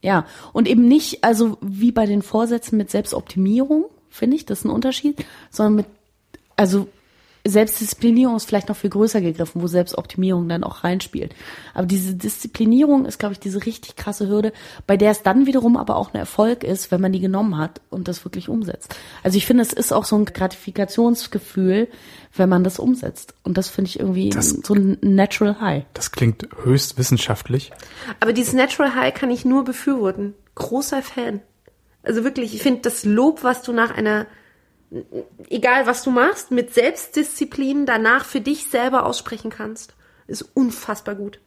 Ja, 0.00 0.26
und 0.54 0.66
eben 0.66 0.88
nicht, 0.88 1.24
also 1.24 1.58
wie 1.60 1.92
bei 1.92 2.06
den 2.06 2.22
Vorsätzen 2.22 2.78
mit 2.78 2.90
Selbstoptimierung, 2.90 3.84
finde 4.08 4.36
ich, 4.36 4.46
das 4.46 4.60
ist 4.60 4.64
ein 4.64 4.70
Unterschied, 4.70 5.24
sondern 5.50 5.74
mit, 5.74 5.86
also 6.56 6.88
Selbstdisziplinierung 7.46 8.36
ist 8.36 8.46
vielleicht 8.46 8.68
noch 8.68 8.76
viel 8.76 8.90
größer 8.90 9.20
gegriffen, 9.20 9.60
wo 9.60 9.66
Selbstoptimierung 9.66 10.48
dann 10.48 10.64
auch 10.64 10.82
reinspielt. 10.82 11.34
Aber 11.74 11.86
diese 11.86 12.14
Disziplinierung 12.14 13.04
ist, 13.04 13.18
glaube 13.18 13.34
ich, 13.34 13.38
diese 13.40 13.64
richtig 13.66 13.96
krasse 13.96 14.28
Hürde, 14.28 14.52
bei 14.86 14.96
der 14.96 15.10
es 15.10 15.22
dann 15.22 15.46
wiederum 15.46 15.76
aber 15.76 15.96
auch 15.96 16.14
ein 16.14 16.16
Erfolg 16.18 16.64
ist, 16.64 16.90
wenn 16.90 17.00
man 17.00 17.12
die 17.12 17.20
genommen 17.20 17.58
hat 17.58 17.80
und 17.90 18.08
das 18.08 18.24
wirklich 18.24 18.48
umsetzt. 18.48 18.96
Also 19.22 19.36
ich 19.36 19.44
finde, 19.46 19.62
es 19.62 19.72
ist 19.72 19.92
auch 19.92 20.04
so 20.04 20.16
ein 20.16 20.24
Gratifikationsgefühl, 20.24 21.88
wenn 22.36 22.48
man 22.48 22.64
das 22.64 22.78
umsetzt. 22.78 23.34
Und 23.42 23.58
das 23.58 23.68
finde 23.68 23.88
ich 23.90 24.00
irgendwie 24.00 24.30
Das- 24.30 24.50
so 24.50 24.74
ein 24.74 24.98
Natural 25.02 25.60
High. 25.60 25.84
Das 25.94 26.12
klingt 26.12 26.48
höchst 26.64 26.98
wissenschaftlich. 26.98 27.72
Aber 28.20 28.32
dieses 28.32 28.54
Natural 28.54 28.94
High 28.94 29.14
kann 29.14 29.30
ich 29.30 29.44
nur 29.44 29.64
befürworten. 29.64 30.34
Großer 30.54 31.02
Fan. 31.02 31.40
Also 32.02 32.24
wirklich, 32.24 32.54
ich 32.54 32.62
finde 32.62 32.80
das 32.82 33.04
Lob, 33.04 33.42
was 33.44 33.62
du 33.62 33.72
nach 33.72 33.90
einer 33.94 34.26
egal 35.48 35.86
was 35.86 36.02
du 36.02 36.10
machst, 36.10 36.50
mit 36.50 36.74
Selbstdisziplin 36.74 37.86
danach 37.86 38.24
für 38.24 38.40
dich 38.40 38.66
selber 38.66 39.06
aussprechen 39.06 39.50
kannst, 39.50 39.94
ist 40.26 40.42
unfassbar 40.54 41.14
gut. 41.14 41.40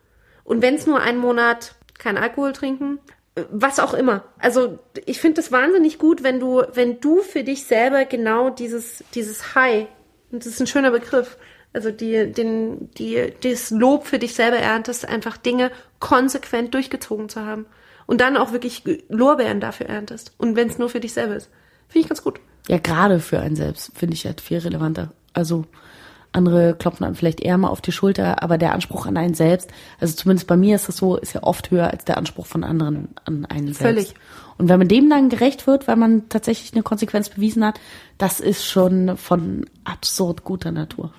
Und 0.44 0.62
wenn 0.62 0.76
es 0.76 0.88
nur 0.88 1.02
einen 1.02 1.20
Monat 1.20 1.76
kein 1.98 2.18
Alkohol 2.18 2.54
trinken, 2.54 3.00
äh, 3.36 3.44
was 3.50 3.80
auch 3.80 3.94
immer. 3.94 4.24
Also 4.40 4.80
ich 5.06 5.20
finde 5.20 5.42
es 5.42 5.52
wahnsinnig 5.52 6.00
gut, 6.00 6.24
wenn 6.24 6.40
du, 6.40 6.64
wenn 6.74 7.00
du 7.00 7.22
für 7.22 7.44
dich 7.44 7.66
selber 7.66 8.06
genau 8.06 8.50
dieses, 8.50 9.04
dieses 9.14 9.56
High, 9.56 9.88
und 10.32 10.46
das 10.46 10.54
ist 10.54 10.60
ein 10.60 10.68
schöner 10.68 10.92
Begriff, 10.92 11.38
also 11.74 11.92
die, 11.92 12.32
den, 12.32 12.92
die, 12.92 13.34
das 13.44 13.70
Lob 13.70 14.08
für 14.08 14.20
dich 14.20 14.34
selber 14.34 14.58
erntest, 14.58 15.08
einfach 15.08 15.38
Dinge 15.38 15.72
konsequent 16.00 16.74
durchgezogen 16.74 17.30
zu 17.30 17.46
haben. 17.46 17.66
Und 18.06 18.22
dann 18.22 18.38
auch 18.38 18.54
wirklich 18.54 18.84
Lorbeeren 19.10 19.60
dafür 19.60 19.88
erntest. 19.88 20.34
Und 20.38 20.56
wenn 20.56 20.70
es 20.70 20.78
nur 20.78 20.90
für 20.90 21.02
dich 21.02 21.14
selber 21.14 21.36
ist. 21.36 21.52
Finde 21.90 22.04
ich 22.04 22.08
ganz 22.08 22.24
gut. 22.24 22.40
Ja, 22.68 22.78
gerade 22.78 23.20
für 23.20 23.40
einen 23.40 23.56
selbst 23.56 23.92
finde 23.96 24.14
ich 24.14 24.26
halt 24.26 24.42
viel 24.42 24.60
relevanter. 24.60 25.12
Also 25.34 25.66
andere 26.34 26.76
klopfen 26.76 27.06
dann 27.06 27.16
vielleicht 27.16 27.42
eher 27.42 27.58
mal 27.58 27.70
auf 27.70 27.82
die 27.82 27.92
Schulter, 27.92 28.44
aber 28.44 28.58
der 28.58 28.74
Anspruch 28.74 29.06
an 29.06 29.18
einen 29.18 29.34
selbst, 29.34 29.72
also 30.00 30.14
zumindest 30.16 30.48
bei 30.48 30.58
mir 30.58 30.76
ist 30.76 30.88
das 30.88 30.98
so, 30.98 31.18
ist 31.18 31.34
ja 31.34 31.44
oft 31.44 31.72
höher 31.72 31.90
als 31.90 32.06
der 32.06 32.18
Anspruch 32.18 32.46
von 32.46 32.64
anderen 32.64 33.10
an 33.26 33.46
einen 33.46 33.68
selbst. 33.68 33.82
Völlig. 33.82 34.14
Und 34.58 34.70
wenn 34.70 34.80
man 34.80 34.88
dem 34.88 35.10
dann 35.10 35.30
gerecht 35.30 35.68
wird, 35.68 35.88
weil 35.88 35.96
man 35.96 36.30
tatsächlich 36.30 36.74
eine 36.74 36.84
Konsequenz 36.84 37.30
bewiesen 37.30 37.64
hat, 37.66 37.80
das 38.18 38.40
ist 38.40 38.66
schon 38.66 39.18
von 39.18 39.66
absurd 39.84 40.44
guter 40.44 40.72
Natur. 40.72 41.14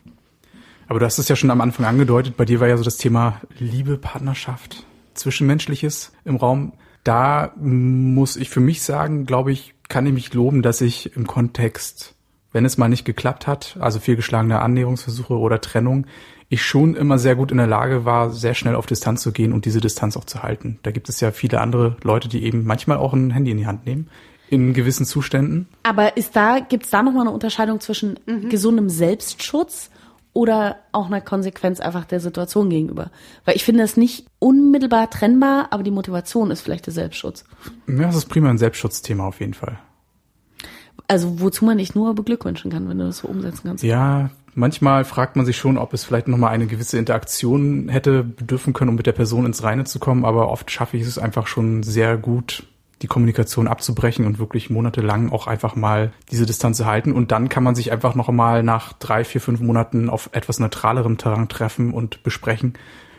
Aber 0.89 1.01
du 1.01 1.07
hast 1.07 1.19
es 1.19 1.29
ja 1.29 1.37
schon 1.37 1.51
am 1.51 1.61
Anfang 1.61 1.87
angedeutet, 1.87 2.37
bei 2.37 2.45
dir 2.45 2.61
war 2.61 2.69
ja 2.69 2.77
so 2.77 2.85
das 2.85 2.97
Thema 2.97 3.41
Liebe, 3.59 3.99
Partnerschaft, 3.99 4.85
Zwischenmenschliches 5.15 6.13
im 6.25 6.37
Raum. 6.37 6.73
Da 7.05 7.53
muss 7.57 8.37
ich 8.37 8.51
für 8.51 8.61
mich 8.61 8.83
sagen, 8.83 9.27
glaube 9.27 9.53
ich, 9.53 9.75
kann 9.89 10.07
ich 10.07 10.13
mich 10.13 10.33
loben, 10.35 10.63
dass 10.63 10.81
ich 10.81 11.17
im 11.17 11.27
Kontext, 11.27 12.15
wenn 12.53 12.65
es 12.65 12.79
mal 12.79 12.89
nicht 12.89 13.05
geklappt 13.05 13.47
hat, 13.47 13.77
also 13.81 13.99
fehlgeschlagene 14.01 14.61
Annäherungsversuche 14.61 15.37
oder 15.37 15.61
Trennung, 15.61 16.07
ich 16.51 16.63
schon 16.65 16.95
immer 16.95 17.19
sehr 17.19 17.37
gut 17.37 17.51
in 17.51 17.59
der 17.59 17.67
Lage 17.67 18.05
war, 18.05 18.31
sehr 18.31 18.55
schnell 18.55 18.75
auf 18.75 18.87
Distanz 18.87 19.23
zu 19.23 19.33
gehen 19.33 19.53
und 19.53 19.67
diese 19.67 19.81
Distanz 19.81 20.17
auch 20.17 20.25
zu 20.25 20.43
halten. 20.43 20.79
Da 20.83 20.91
gibt 20.91 21.09
es 21.09 21.21
ja 21.21 21.31
viele 21.31 21.61
andere 21.61 21.97
Leute, 22.03 22.29
die 22.29 22.43
eben 22.45 22.65
manchmal 22.65 22.97
auch 22.97 23.13
ein 23.13 23.31
Handy 23.31 23.51
in 23.51 23.59
die 23.59 23.67
Hand 23.67 23.85
nehmen 23.87 24.09
in 24.51 24.73
gewissen 24.73 25.05
Zuständen. 25.05 25.69
Aber 25.83 26.17
ist 26.17 26.35
da, 26.35 26.59
gibt's 26.61 26.91
da 26.91 27.03
nochmal 27.03 27.23
eine 27.27 27.33
Unterscheidung 27.33 27.81
zwischen 27.81 28.19
Mhm. 28.27 28.49
gesundem 28.49 28.89
Selbstschutz 28.89 29.91
oder 30.33 30.77
auch 30.93 31.07
einer 31.07 31.21
Konsequenz 31.21 31.81
einfach 31.81 32.05
der 32.05 32.21
Situation 32.21 32.71
gegenüber? 32.71 33.11
Weil 33.45 33.57
ich 33.57 33.65
finde 33.65 33.83
das 33.83 33.97
nicht 33.97 34.27
unmittelbar 34.39 35.11
trennbar, 35.11 35.69
aber 35.71 35.83
die 35.83 35.91
Motivation 35.91 36.51
ist 36.51 36.61
vielleicht 36.61 36.87
der 36.87 36.93
Selbstschutz. 36.93 37.45
Ja, 37.87 38.03
das 38.07 38.17
ist 38.17 38.27
prima 38.27 38.51
ein 38.51 38.59
Selbstschutzthema 38.59 39.27
auf 39.27 39.41
jeden 39.41 39.55
Fall. 39.55 39.79
Also 41.07 41.41
wozu 41.41 41.65
man 41.65 41.79
dich 41.79 41.95
nur 41.95 42.15
beglückwünschen 42.15 42.71
kann, 42.71 42.89
wenn 42.89 42.99
du 42.99 43.07
das 43.07 43.19
so 43.19 43.29
umsetzen 43.29 43.63
kannst. 43.65 43.83
Ja, 43.83 44.31
manchmal 44.55 45.05
fragt 45.05 45.37
man 45.37 45.47
sich 45.47 45.57
schon, 45.57 45.79
ob 45.79 45.95
es 45.95 46.05
vielleicht 46.05 46.29
nochmal 46.29 46.51
eine 46.51 46.67
gewisse 46.67 46.99
Interaktion 46.99 47.89
hätte 47.89 48.25
bedürfen 48.25 48.75
können, 48.75 48.91
um 48.91 48.97
mit 48.97 49.07
der 49.07 49.13
Person 49.13 49.47
ins 49.47 49.63
Reine 49.63 49.85
zu 49.85 49.99
kommen, 49.99 50.25
aber 50.25 50.51
oft 50.51 50.71
schaffe 50.71 50.99
ich 50.99 51.07
es 51.07 51.19
einfach 51.19 51.47
schon 51.47 51.83
sehr 51.83 52.19
gut, 52.19 52.65
die 53.03 53.07
Kommunikation 53.07 53.69
abzubrechen 53.69 54.27
und 54.27 54.39
wirklich 54.39 54.71
monatelang 54.71 55.31
auch 55.31 55.47
einfach 55.47 55.77
mal 55.77 56.13
diese 56.31 56.47
Distanz 56.47 56.79
zu 56.79 56.87
halten. 56.87 57.13
Und 57.13 57.31
dann 57.31 57.49
kann 57.49 57.63
man 57.63 57.75
sich 57.75 57.93
einfach 57.93 58.15
noch 58.15 58.29
mal 58.29 58.63
nach 58.63 58.93
drei, 58.95 59.25
vier, 59.25 59.41
fünf 59.41 59.61
Monaten 59.61 60.11
auf 60.11 60.31
etwas 60.33 60.59
neutralerem 60.59 61.19
Terrain 61.19 61.49
treffen 61.49 61.93
und 61.93 62.23
besprechen 62.23 62.75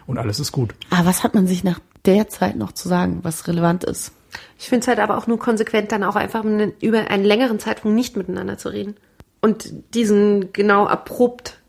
und 0.06 0.18
alles 0.18 0.40
ist 0.40 0.52
gut. 0.52 0.74
Aber 0.90 1.06
was 1.06 1.24
hat 1.24 1.34
man 1.34 1.48
sich 1.48 1.64
nach 1.64 1.80
der 2.06 2.28
Zeit 2.28 2.56
noch 2.56 2.72
zu 2.72 2.90
sagen, 2.90 3.20
was 3.24 3.48
relevant 3.48 3.84
ist? 3.84 4.12
Ich 4.58 4.70
finde 4.70 4.82
es 4.82 4.88
halt 4.88 5.00
aber 5.00 5.18
auch 5.18 5.28
nur 5.28 5.40
konsequent, 5.40 5.92
dann 5.92 6.04
auch 6.04 6.16
einfach 6.16 6.44
über 6.82 7.10
einen 7.10 7.24
längeren 7.24 7.60
Zeitraum 7.60 7.96
nicht 7.96 8.18
miteinander 8.18 8.58
zu 8.58 8.70
reden. 8.70 8.96
Und 9.42 9.72
diesen 9.94 10.52
genau 10.52 10.86
abrupt, 10.86 11.60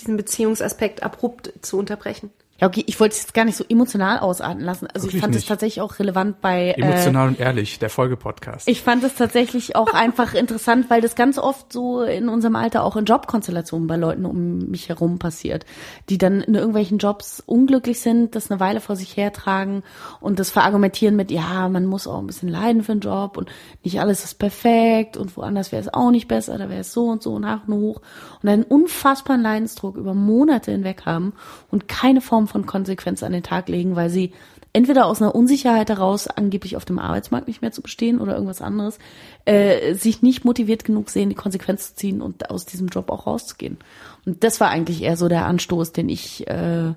diesen 0.00 0.16
Beziehungsaspekt 0.16 1.02
abrupt 1.02 1.52
zu 1.60 1.78
unterbrechen. 1.78 2.30
Ja, 2.62 2.68
okay, 2.68 2.84
ich 2.86 3.00
wollte 3.00 3.16
es 3.16 3.22
jetzt 3.22 3.34
gar 3.34 3.44
nicht 3.44 3.56
so 3.56 3.64
emotional 3.68 4.20
ausarten 4.20 4.62
lassen. 4.62 4.86
Also 4.86 5.08
ich 5.08 5.14
Wirklich 5.14 5.22
fand 5.22 5.34
es 5.34 5.46
tatsächlich 5.46 5.80
auch 5.80 5.98
relevant 5.98 6.40
bei 6.40 6.68
äh, 6.68 6.80
Emotional 6.80 7.26
und 7.26 7.40
ehrlich, 7.40 7.80
der 7.80 7.90
Folgepodcast. 7.90 8.68
Ich 8.68 8.82
fand 8.82 9.02
es 9.02 9.16
tatsächlich 9.16 9.74
auch 9.74 9.92
einfach 9.92 10.32
interessant, 10.32 10.88
weil 10.88 11.00
das 11.00 11.16
ganz 11.16 11.38
oft 11.38 11.72
so 11.72 12.02
in 12.02 12.28
unserem 12.28 12.54
Alter 12.54 12.84
auch 12.84 12.94
in 12.94 13.04
Jobkonstellationen 13.04 13.88
bei 13.88 13.96
Leuten 13.96 14.24
um 14.24 14.70
mich 14.70 14.88
herum 14.88 15.18
passiert, 15.18 15.66
die 16.08 16.18
dann 16.18 16.40
in 16.40 16.54
irgendwelchen 16.54 16.98
Jobs 16.98 17.42
unglücklich 17.44 18.00
sind, 18.00 18.36
das 18.36 18.48
eine 18.48 18.60
Weile 18.60 18.80
vor 18.80 18.94
sich 18.94 19.16
hertragen 19.16 19.82
und 20.20 20.38
das 20.38 20.50
verargumentieren 20.50 21.16
mit, 21.16 21.32
ja, 21.32 21.68
man 21.68 21.84
muss 21.84 22.06
auch 22.06 22.20
ein 22.20 22.28
bisschen 22.28 22.48
leiden 22.48 22.84
für 22.84 22.92
einen 22.92 23.00
Job 23.00 23.38
und 23.38 23.50
nicht 23.82 23.98
alles 23.98 24.22
ist 24.22 24.38
perfekt 24.38 25.16
und 25.16 25.36
woanders 25.36 25.72
wäre 25.72 25.82
es 25.82 25.92
auch 25.92 26.12
nicht 26.12 26.28
besser, 26.28 26.58
da 26.58 26.68
wäre 26.68 26.82
es 26.82 26.92
so 26.92 27.06
und 27.06 27.24
so 27.24 27.40
nach 27.40 27.66
und 27.66 27.74
hoch 27.74 28.02
und 28.40 28.48
einen 28.48 28.62
unfassbaren 28.62 29.42
Leidensdruck 29.42 29.96
über 29.96 30.14
Monate 30.14 30.70
hinweg 30.70 31.06
haben 31.06 31.32
und 31.68 31.88
keine 31.88 32.20
Form 32.20 32.46
von 32.52 32.66
Konsequenz 32.66 33.22
an 33.22 33.32
den 33.32 33.42
Tag 33.42 33.68
legen, 33.68 33.96
weil 33.96 34.10
sie 34.10 34.32
entweder 34.72 35.06
aus 35.06 35.20
einer 35.20 35.34
Unsicherheit 35.34 35.90
heraus, 35.90 36.28
angeblich 36.28 36.76
auf 36.76 36.84
dem 36.84 36.98
Arbeitsmarkt 36.98 37.48
nicht 37.48 37.62
mehr 37.62 37.72
zu 37.72 37.82
bestehen 37.82 38.20
oder 38.20 38.34
irgendwas 38.34 38.62
anderes, 38.62 38.98
äh, 39.44 39.94
sich 39.94 40.22
nicht 40.22 40.44
motiviert 40.44 40.84
genug 40.84 41.10
sehen, 41.10 41.28
die 41.28 41.34
Konsequenz 41.34 41.88
zu 41.88 41.96
ziehen 41.96 42.22
und 42.22 42.50
aus 42.50 42.64
diesem 42.64 42.88
Job 42.88 43.10
auch 43.10 43.26
rauszugehen. 43.26 43.78
Und 44.24 44.44
das 44.44 44.60
war 44.60 44.70
eigentlich 44.70 45.02
eher 45.02 45.16
so 45.16 45.28
der 45.28 45.46
Anstoß, 45.46 45.92
den 45.92 46.08
ich 46.08 46.46
äh, 46.48 46.94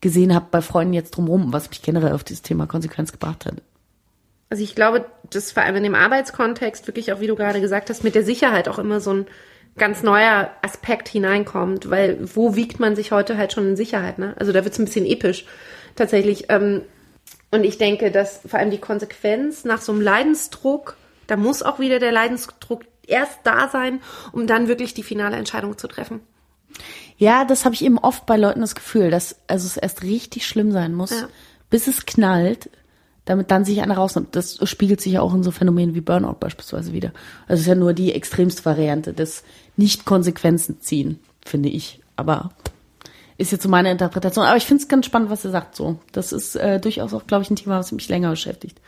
gesehen 0.00 0.34
habe 0.34 0.46
bei 0.50 0.60
Freunden 0.60 0.92
jetzt 0.92 1.16
drumherum, 1.16 1.52
was 1.52 1.70
mich 1.70 1.80
generell 1.80 2.12
auf 2.12 2.24
dieses 2.24 2.42
Thema 2.42 2.66
Konsequenz 2.66 3.12
gebracht 3.12 3.46
hat. 3.46 3.62
Also 4.50 4.62
ich 4.62 4.74
glaube, 4.74 5.06
dass 5.30 5.52
vor 5.52 5.62
allem 5.62 5.76
in 5.76 5.82
dem 5.82 5.94
Arbeitskontext 5.94 6.86
wirklich 6.86 7.12
auch, 7.12 7.20
wie 7.20 7.26
du 7.26 7.36
gerade 7.36 7.60
gesagt 7.60 7.88
hast, 7.88 8.04
mit 8.04 8.14
der 8.14 8.24
Sicherheit 8.24 8.68
auch 8.68 8.78
immer 8.78 9.00
so 9.00 9.14
ein 9.14 9.26
ganz 9.76 10.02
neuer 10.02 10.50
Aspekt 10.62 11.08
hineinkommt, 11.08 11.90
weil 11.90 12.18
wo 12.34 12.54
wiegt 12.54 12.78
man 12.80 12.94
sich 12.96 13.12
heute 13.12 13.36
halt 13.36 13.52
schon 13.52 13.68
in 13.70 13.76
Sicherheit, 13.76 14.18
ne? 14.18 14.34
Also 14.38 14.52
da 14.52 14.64
wird's 14.64 14.78
ein 14.78 14.84
bisschen 14.84 15.06
episch 15.06 15.44
tatsächlich. 15.96 16.46
Ähm, 16.48 16.82
und 17.50 17.64
ich 17.64 17.78
denke, 17.78 18.10
dass 18.10 18.40
vor 18.46 18.58
allem 18.58 18.70
die 18.70 18.78
Konsequenz 18.78 19.64
nach 19.64 19.80
so 19.80 19.92
einem 19.92 20.00
Leidensdruck, 20.00 20.96
da 21.26 21.36
muss 21.36 21.62
auch 21.62 21.78
wieder 21.78 21.98
der 21.98 22.12
Leidensdruck 22.12 22.82
erst 23.06 23.40
da 23.44 23.68
sein, 23.68 24.00
um 24.32 24.46
dann 24.46 24.68
wirklich 24.68 24.94
die 24.94 25.02
finale 25.02 25.36
Entscheidung 25.36 25.76
zu 25.78 25.88
treffen. 25.88 26.20
Ja, 27.16 27.44
das 27.44 27.64
habe 27.64 27.74
ich 27.74 27.84
eben 27.84 27.98
oft 27.98 28.26
bei 28.26 28.36
Leuten 28.36 28.60
das 28.60 28.74
Gefühl, 28.74 29.10
dass 29.10 29.36
also 29.46 29.66
es 29.66 29.76
erst 29.76 30.02
richtig 30.02 30.46
schlimm 30.46 30.72
sein 30.72 30.94
muss, 30.94 31.10
Ja. 31.10 31.28
bis 31.70 31.86
es 31.86 32.06
knallt, 32.06 32.70
damit 33.24 33.50
dann 33.50 33.64
sich 33.64 33.80
einer 33.80 33.96
rausnimmt. 33.96 34.36
Das 34.36 34.58
spiegelt 34.68 35.00
sich 35.00 35.14
ja 35.14 35.22
auch 35.22 35.34
in 35.34 35.42
so 35.42 35.50
Phänomenen 35.50 35.94
wie 35.94 36.00
Burnout 36.00 36.36
beispielsweise 36.40 36.92
wieder. 36.92 37.12
Also 37.46 37.54
es 37.54 37.60
ist 37.60 37.66
ja 37.66 37.74
nur 37.74 37.92
die 37.92 38.12
extremste 38.12 38.64
Variante 38.64 39.12
des 39.12 39.44
Nicht-Konsequenzen 39.76 40.80
ziehen, 40.80 41.18
finde 41.44 41.68
ich. 41.68 42.00
Aber 42.16 42.50
ist 43.36 43.52
jetzt 43.52 43.62
so 43.62 43.68
meine 43.68 43.90
Interpretation. 43.90 44.44
Aber 44.44 44.56
ich 44.56 44.64
finde 44.64 44.82
es 44.82 44.88
ganz 44.88 45.06
spannend, 45.06 45.30
was 45.30 45.44
er 45.44 45.50
sagt 45.50 45.74
so. 45.74 45.98
Das 46.12 46.32
ist 46.32 46.54
äh, 46.56 46.78
durchaus 46.78 47.14
auch, 47.14 47.26
glaube 47.26 47.42
ich, 47.42 47.50
ein 47.50 47.56
Thema, 47.56 47.78
was 47.78 47.92
mich 47.92 48.08
länger 48.08 48.30
beschäftigt. 48.30 48.80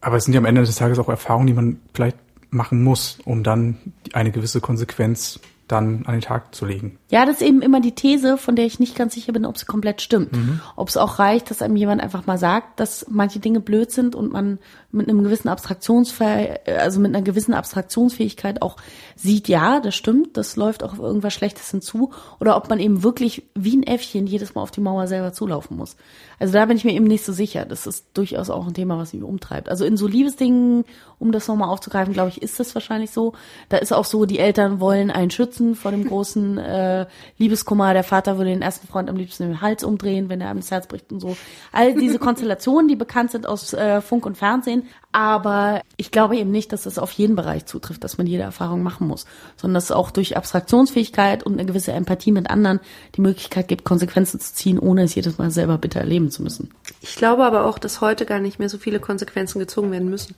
Aber 0.00 0.16
es 0.16 0.24
sind 0.24 0.34
ja 0.34 0.38
am 0.38 0.46
Ende 0.46 0.62
des 0.62 0.76
Tages 0.76 0.98
auch 0.98 1.08
Erfahrungen, 1.08 1.46
die 1.46 1.52
man 1.52 1.80
vielleicht 1.94 2.16
machen 2.50 2.82
muss, 2.82 3.18
um 3.24 3.42
dann 3.42 3.78
eine 4.12 4.30
gewisse 4.30 4.60
Konsequenz 4.60 5.40
dann 5.70 6.04
an 6.06 6.14
den 6.14 6.20
Tag 6.20 6.54
zu 6.54 6.66
legen. 6.66 6.98
Ja, 7.10 7.26
das 7.26 7.40
ist 7.40 7.46
eben 7.46 7.62
immer 7.62 7.80
die 7.80 7.94
These, 7.94 8.36
von 8.36 8.56
der 8.56 8.66
ich 8.66 8.78
nicht 8.78 8.96
ganz 8.96 9.14
sicher 9.14 9.32
bin, 9.32 9.44
ob 9.44 9.58
sie 9.58 9.66
komplett 9.66 10.00
stimmt. 10.00 10.30
Ob 10.76 10.88
es 10.88 10.96
auch 10.96 11.18
reicht, 11.18 11.50
dass 11.50 11.62
einem 11.62 11.76
jemand 11.76 12.02
einfach 12.02 12.26
mal 12.26 12.38
sagt, 12.38 12.80
dass 12.80 13.06
manche 13.08 13.40
Dinge 13.40 13.60
blöd 13.60 13.90
sind 13.90 14.14
und 14.14 14.32
man 14.32 14.58
mit 14.92 15.08
einem 15.08 15.22
gewissen 15.22 15.48
Abstraktionsfäh 15.48 16.58
also 16.78 17.00
mit 17.00 17.14
einer 17.14 17.22
gewissen 17.22 17.54
Abstraktionsfähigkeit 17.54 18.62
auch 18.62 18.76
sieht, 19.16 19.48
ja, 19.48 19.80
das 19.80 19.94
stimmt, 19.94 20.36
das 20.36 20.56
läuft 20.56 20.82
auch 20.82 20.92
auf 20.92 20.98
irgendwas 20.98 21.34
Schlechtes 21.34 21.70
hinzu. 21.70 22.12
Oder 22.40 22.56
ob 22.56 22.68
man 22.68 22.80
eben 22.80 23.02
wirklich 23.02 23.44
wie 23.54 23.76
ein 23.76 23.82
Äffchen 23.82 24.26
jedes 24.26 24.54
Mal 24.54 24.62
auf 24.62 24.70
die 24.70 24.80
Mauer 24.80 25.06
selber 25.06 25.32
zulaufen 25.32 25.76
muss. 25.76 25.96
Also 26.38 26.54
da 26.54 26.64
bin 26.66 26.76
ich 26.76 26.84
mir 26.84 26.92
eben 26.92 27.04
nicht 27.04 27.24
so 27.24 27.32
sicher. 27.32 27.64
Das 27.64 27.86
ist 27.86 28.06
durchaus 28.14 28.50
auch 28.50 28.66
ein 28.66 28.74
Thema, 28.74 28.98
was 28.98 29.12
mich 29.12 29.22
umtreibt. 29.22 29.68
Also 29.68 29.84
in 29.84 29.96
so 29.96 30.06
Liebesdingen, 30.06 30.84
um 31.18 31.32
das 31.32 31.48
nochmal 31.48 31.68
aufzugreifen, 31.68 32.14
glaube 32.14 32.30
ich, 32.30 32.42
ist 32.42 32.58
das 32.58 32.74
wahrscheinlich 32.74 33.10
so. 33.10 33.34
Da 33.68 33.76
ist 33.76 33.92
auch 33.92 34.04
so, 34.04 34.24
die 34.24 34.38
Eltern 34.38 34.80
wollen 34.80 35.10
einen 35.10 35.30
schützen 35.30 35.59
vor 35.74 35.90
dem 35.90 36.06
großen 36.06 36.58
äh, 36.58 37.06
Liebeskummer. 37.38 37.92
Der 37.92 38.04
Vater 38.04 38.38
würde 38.38 38.50
den 38.50 38.62
ersten 38.62 38.86
Freund 38.86 39.08
am 39.08 39.16
liebsten 39.16 39.44
den 39.44 39.60
Hals 39.60 39.84
umdrehen, 39.84 40.28
wenn 40.28 40.40
er 40.40 40.50
einem 40.50 40.60
das 40.60 40.70
Herz 40.70 40.86
bricht 40.86 41.12
und 41.12 41.20
so. 41.20 41.36
All 41.72 41.94
diese 41.94 42.18
Konstellationen, 42.20 42.88
die 42.88 42.96
bekannt 42.96 43.30
sind 43.30 43.46
aus 43.46 43.72
äh, 43.72 44.00
Funk 44.00 44.26
und 44.26 44.36
Fernsehen. 44.36 44.84
Aber 45.12 45.82
ich 45.96 46.10
glaube 46.10 46.36
eben 46.36 46.50
nicht, 46.50 46.72
dass 46.72 46.82
das 46.82 46.98
auf 46.98 47.10
jeden 47.12 47.34
Bereich 47.34 47.66
zutrifft, 47.66 48.04
dass 48.04 48.16
man 48.16 48.26
jede 48.26 48.44
Erfahrung 48.44 48.82
machen 48.82 49.08
muss, 49.08 49.26
sondern 49.56 49.74
dass 49.74 49.84
es 49.84 49.92
auch 49.92 50.10
durch 50.10 50.36
Abstraktionsfähigkeit 50.36 51.42
und 51.42 51.54
eine 51.54 51.66
gewisse 51.66 51.92
Empathie 51.92 52.32
mit 52.32 52.48
anderen 52.48 52.80
die 53.16 53.20
Möglichkeit 53.20 53.66
gibt, 53.68 53.84
Konsequenzen 53.84 54.38
zu 54.38 54.54
ziehen, 54.54 54.78
ohne 54.78 55.02
es 55.02 55.14
jedes 55.14 55.38
Mal 55.38 55.50
selber 55.50 55.78
bitter 55.78 56.00
erleben 56.00 56.30
zu 56.30 56.42
müssen. 56.42 56.70
Ich 57.00 57.16
glaube 57.16 57.44
aber 57.44 57.66
auch, 57.66 57.78
dass 57.78 58.00
heute 58.00 58.24
gar 58.24 58.38
nicht 58.38 58.58
mehr 58.58 58.68
so 58.68 58.78
viele 58.78 59.00
Konsequenzen 59.00 59.58
gezogen 59.58 59.90
werden 59.90 60.08
müssen. 60.08 60.34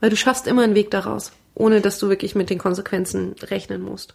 Weil 0.00 0.10
du 0.10 0.16
schaffst 0.16 0.46
immer 0.46 0.62
einen 0.62 0.74
Weg 0.74 0.90
daraus, 0.90 1.32
ohne 1.54 1.80
dass 1.80 1.98
du 1.98 2.08
wirklich 2.08 2.34
mit 2.34 2.50
den 2.50 2.58
Konsequenzen 2.58 3.34
rechnen 3.42 3.82
musst. 3.82 4.14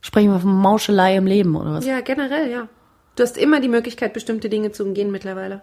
Sprechen 0.00 0.32
wir 0.32 0.40
von 0.40 0.54
Mauschelei 0.54 1.16
im 1.16 1.26
Leben 1.26 1.56
oder 1.56 1.72
was? 1.72 1.86
Ja, 1.86 2.00
generell, 2.00 2.50
ja. 2.50 2.68
Du 3.16 3.22
hast 3.22 3.36
immer 3.36 3.60
die 3.60 3.68
Möglichkeit, 3.68 4.12
bestimmte 4.12 4.48
Dinge 4.48 4.72
zu 4.72 4.84
umgehen 4.84 5.10
mittlerweile. 5.10 5.62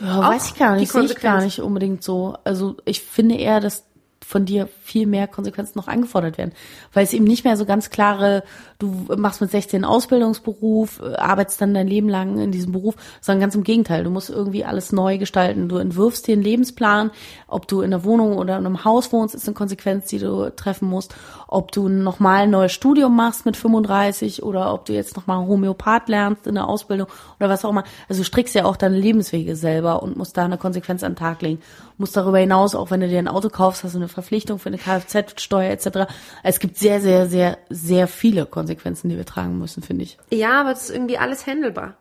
Ja, 0.00 0.18
Auch 0.18 0.28
weiß 0.28 0.48
ich 0.48 0.58
gar 0.58 0.76
nicht, 0.76 0.92
sehe 0.92 1.02
ich 1.04 1.20
gar 1.20 1.42
nicht 1.42 1.60
unbedingt 1.60 2.02
so. 2.02 2.36
Also 2.44 2.76
ich 2.84 3.02
finde 3.02 3.36
eher, 3.36 3.60
dass 3.60 3.84
von 4.32 4.46
dir 4.46 4.68
viel 4.82 5.06
mehr 5.06 5.28
Konsequenzen 5.28 5.74
noch 5.76 5.88
eingefordert 5.88 6.38
werden. 6.38 6.52
Weil 6.92 7.04
es 7.04 7.12
eben 7.12 7.24
nicht 7.24 7.44
mehr 7.44 7.56
so 7.58 7.66
ganz 7.66 7.90
klare, 7.90 8.42
du 8.78 9.06
machst 9.16 9.42
mit 9.42 9.50
16 9.50 9.84
einen 9.84 9.92
Ausbildungsberuf, 9.92 11.00
äh, 11.00 11.14
arbeitest 11.16 11.60
dann 11.60 11.74
dein 11.74 11.86
Leben 11.86 12.08
lang 12.08 12.38
in 12.38 12.50
diesem 12.50 12.72
Beruf, 12.72 12.96
sondern 13.20 13.42
ganz 13.42 13.54
im 13.54 13.62
Gegenteil. 13.62 14.04
Du 14.04 14.10
musst 14.10 14.30
irgendwie 14.30 14.64
alles 14.64 14.90
neu 14.90 15.18
gestalten. 15.18 15.68
Du 15.68 15.76
entwirfst 15.76 16.26
dir 16.26 16.32
einen 16.32 16.42
Lebensplan. 16.42 17.10
Ob 17.46 17.68
du 17.68 17.82
in 17.82 17.92
einer 17.92 18.04
Wohnung 18.04 18.38
oder 18.38 18.56
in 18.58 18.64
einem 18.64 18.84
Haus 18.84 19.12
wohnst, 19.12 19.34
ist 19.34 19.46
eine 19.46 19.54
Konsequenz, 19.54 20.06
die 20.06 20.18
du 20.18 20.50
treffen 20.56 20.88
musst. 20.88 21.14
Ob 21.46 21.70
du 21.70 21.88
nochmal 21.88 22.44
ein 22.44 22.50
neues 22.50 22.72
Studium 22.72 23.14
machst 23.14 23.44
mit 23.44 23.58
35 23.58 24.42
oder 24.42 24.72
ob 24.72 24.86
du 24.86 24.94
jetzt 24.94 25.14
nochmal 25.14 25.46
Homöopath 25.46 26.08
lernst 26.08 26.46
in 26.46 26.54
der 26.54 26.68
Ausbildung 26.68 27.08
oder 27.38 27.50
was 27.50 27.64
auch 27.66 27.70
immer. 27.70 27.84
Also 28.08 28.22
du 28.22 28.24
strickst 28.24 28.54
ja 28.54 28.64
auch 28.64 28.76
deine 28.76 28.96
Lebenswege 28.96 29.56
selber 29.56 30.02
und 30.02 30.16
musst 30.16 30.38
da 30.38 30.46
eine 30.46 30.56
Konsequenz 30.56 31.02
an 31.02 31.12
den 31.12 31.18
Tag 31.18 31.42
legen. 31.42 31.60
Musst 31.98 32.16
darüber 32.16 32.38
hinaus, 32.38 32.74
auch 32.74 32.90
wenn 32.90 33.00
du 33.00 33.08
dir 33.08 33.18
ein 33.18 33.28
Auto 33.28 33.50
kaufst, 33.50 33.84
hast 33.84 33.94
du 33.94 33.98
eine 33.98 34.08
Verpflichtung 34.22 34.58
für 34.58 34.68
eine 34.68 34.78
Kfz-Steuer 34.78 35.70
etc. 35.70 36.10
Es 36.42 36.60
gibt 36.60 36.78
sehr, 36.78 37.00
sehr, 37.00 37.26
sehr, 37.26 37.58
sehr 37.68 38.08
viele 38.08 38.46
Konsequenzen, 38.46 39.08
die 39.08 39.16
wir 39.16 39.26
tragen 39.26 39.58
müssen, 39.58 39.82
finde 39.82 40.04
ich. 40.04 40.18
Ja, 40.30 40.60
aber 40.60 40.70
das 40.70 40.84
ist 40.84 40.90
irgendwie 40.90 41.18
alles 41.18 41.46
handelbar. 41.46 41.96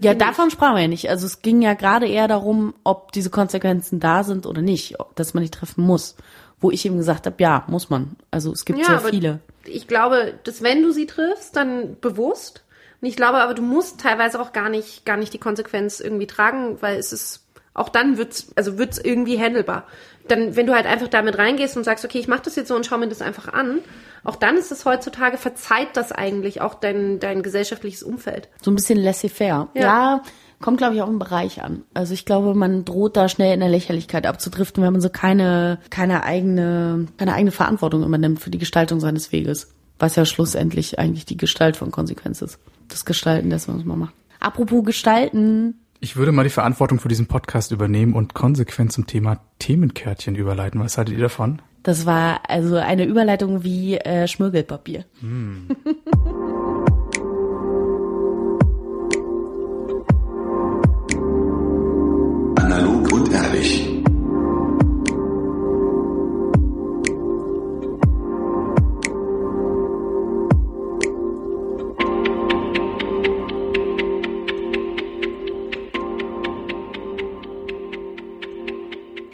Ja, 0.00 0.14
davon 0.14 0.50
sprachen 0.50 0.76
wir 0.76 0.82
ja 0.82 0.88
nicht. 0.88 1.10
Also 1.10 1.26
es 1.26 1.42
ging 1.42 1.62
ja 1.62 1.74
gerade 1.74 2.08
eher 2.08 2.26
darum, 2.26 2.74
ob 2.82 3.12
diese 3.12 3.30
Konsequenzen 3.30 4.00
da 4.00 4.24
sind 4.24 4.46
oder 4.46 4.62
nicht, 4.62 4.96
dass 5.14 5.34
man 5.34 5.42
die 5.42 5.50
treffen 5.50 5.84
muss. 5.84 6.16
Wo 6.60 6.70
ich 6.70 6.86
eben 6.86 6.96
gesagt 6.96 7.26
habe, 7.26 7.36
ja, 7.40 7.64
muss 7.66 7.90
man. 7.90 8.16
Also 8.30 8.52
es 8.52 8.64
gibt 8.64 8.78
Ja, 8.78 9.00
sehr 9.00 9.10
viele. 9.10 9.40
Ich 9.64 9.88
glaube, 9.88 10.34
dass 10.44 10.62
wenn 10.62 10.82
du 10.82 10.92
sie 10.92 11.06
triffst, 11.06 11.56
dann 11.56 11.96
bewusst. 12.00 12.64
Und 13.00 13.08
ich 13.08 13.16
glaube 13.16 13.38
aber, 13.38 13.54
du 13.54 13.62
musst 13.62 14.00
teilweise 14.00 14.40
auch 14.40 14.52
gar 14.52 14.68
nicht, 14.68 15.04
gar 15.04 15.16
nicht 15.16 15.32
die 15.32 15.38
Konsequenz 15.38 15.98
irgendwie 15.98 16.28
tragen, 16.28 16.80
weil 16.80 16.98
es 16.98 17.12
ist, 17.12 17.48
auch 17.74 17.88
dann 17.88 18.16
wird's, 18.16 18.52
also 18.54 18.78
wird's 18.78 18.98
irgendwie 18.98 19.40
handelbar. 19.40 19.86
Dann, 20.28 20.56
wenn 20.56 20.66
du 20.66 20.74
halt 20.74 20.86
einfach 20.86 21.08
damit 21.08 21.38
reingehst 21.38 21.76
und 21.76 21.84
sagst, 21.84 22.04
okay, 22.04 22.18
ich 22.18 22.28
mache 22.28 22.42
das 22.44 22.56
jetzt 22.56 22.68
so 22.68 22.76
und 22.76 22.86
schau 22.86 22.98
mir 22.98 23.08
das 23.08 23.22
einfach 23.22 23.52
an, 23.52 23.80
auch 24.24 24.36
dann 24.36 24.56
ist 24.56 24.70
es 24.70 24.84
heutzutage, 24.84 25.36
verzeiht 25.36 25.96
das 25.96 26.12
eigentlich 26.12 26.60
auch 26.60 26.74
dein, 26.74 27.18
dein 27.18 27.42
gesellschaftliches 27.42 28.02
Umfeld. 28.02 28.48
So 28.62 28.70
ein 28.70 28.76
bisschen 28.76 28.98
laissez-faire. 28.98 29.68
Ja. 29.74 29.82
Ja. 29.82 30.22
kommt, 30.60 30.78
glaube 30.78 30.94
ich, 30.94 31.02
auch 31.02 31.08
im 31.08 31.18
Bereich 31.18 31.62
an. 31.62 31.82
Also 31.92 32.14
ich 32.14 32.24
glaube, 32.24 32.54
man 32.54 32.84
droht 32.84 33.16
da 33.16 33.28
schnell 33.28 33.52
in 33.52 33.60
der 33.60 33.68
Lächerlichkeit 33.68 34.26
abzudriften, 34.26 34.82
wenn 34.82 34.92
man 34.92 35.02
so 35.02 35.08
keine, 35.08 35.80
keine 35.90 36.22
eigene, 36.22 37.08
keine 37.18 37.34
eigene 37.34 37.50
Verantwortung 37.50 38.04
übernimmt 38.04 38.40
für 38.40 38.50
die 38.50 38.58
Gestaltung 38.58 39.00
seines 39.00 39.32
Weges. 39.32 39.74
Was 39.98 40.16
ja 40.16 40.24
schlussendlich 40.24 40.98
eigentlich 40.98 41.26
die 41.26 41.36
Gestalt 41.36 41.76
von 41.76 41.90
Konsequenz 41.90 42.42
ist. 42.42 42.58
Das 42.88 43.04
Gestalten 43.04 43.50
dessen, 43.50 43.76
was 43.76 43.84
man 43.84 43.98
macht. 43.98 44.14
Apropos 44.40 44.84
Gestalten, 44.84 45.81
Ich 46.04 46.16
würde 46.16 46.32
mal 46.32 46.42
die 46.42 46.50
Verantwortung 46.50 46.98
für 46.98 47.08
diesen 47.08 47.28
Podcast 47.28 47.70
übernehmen 47.70 48.14
und 48.14 48.34
konsequent 48.34 48.90
zum 48.90 49.06
Thema 49.06 49.38
Themenkärtchen 49.60 50.34
überleiten. 50.34 50.80
Was 50.80 50.98
haltet 50.98 51.14
ihr 51.14 51.20
davon? 51.20 51.62
das 51.84 52.06
war 52.06 52.40
also 52.48 52.76
eine 52.76 53.04
Überleitung 53.04 53.64
wie 53.64 53.96
äh, 53.96 54.28
Schmirgelpapier. 54.28 55.04
Analog 62.56 63.12
und 63.12 63.32
ehrlich. 63.32 63.91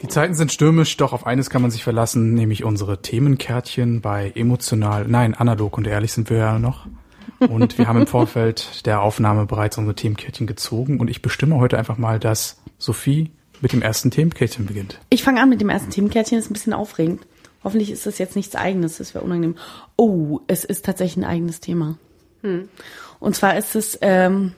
Zeiten 0.09 0.33
sind 0.33 0.51
stürmisch, 0.51 0.97
doch 0.97 1.13
auf 1.13 1.25
eines 1.25 1.49
kann 1.49 1.61
man 1.61 1.71
sich 1.71 1.83
verlassen, 1.83 2.33
nämlich 2.33 2.63
unsere 2.63 3.01
Themenkärtchen 3.01 4.01
bei 4.01 4.31
emotional, 4.35 5.05
nein, 5.07 5.35
analog 5.35 5.77
und 5.77 5.87
ehrlich 5.87 6.11
sind 6.11 6.29
wir 6.29 6.37
ja 6.37 6.59
noch. 6.59 6.87
Und 7.39 7.77
wir 7.77 7.87
haben 7.87 7.99
im 7.99 8.07
Vorfeld 8.07 8.85
der 8.85 9.01
Aufnahme 9.01 9.45
bereits 9.45 9.77
unsere 9.77 9.95
Themenkärtchen 9.95 10.47
gezogen 10.47 10.99
und 10.99 11.09
ich 11.09 11.21
bestimme 11.21 11.55
heute 11.55 11.77
einfach 11.77 11.97
mal, 11.97 12.19
dass 12.19 12.61
Sophie 12.77 13.31
mit 13.61 13.71
dem 13.71 13.81
ersten 13.81 14.11
Themenkärtchen 14.11 14.65
beginnt. 14.65 14.99
Ich 15.09 15.23
fange 15.23 15.41
an 15.41 15.49
mit 15.49 15.61
dem 15.61 15.69
ersten 15.69 15.91
Themenkärtchen, 15.91 16.37
ist 16.37 16.49
ein 16.49 16.53
bisschen 16.53 16.73
aufregend. 16.73 17.21
Hoffentlich 17.63 17.91
ist 17.91 18.05
das 18.05 18.17
jetzt 18.17 18.35
nichts 18.35 18.55
eigenes, 18.55 18.97
das 18.97 19.13
wäre 19.13 19.23
unangenehm. 19.23 19.55
Oh, 19.95 20.39
es 20.47 20.65
ist 20.65 20.85
tatsächlich 20.85 21.17
ein 21.23 21.29
eigenes 21.29 21.59
Thema. 21.59 21.97
Und 23.19 23.35
zwar 23.35 23.57
ist 23.57 23.75
es, 23.75 23.97
ähm, 24.01 24.53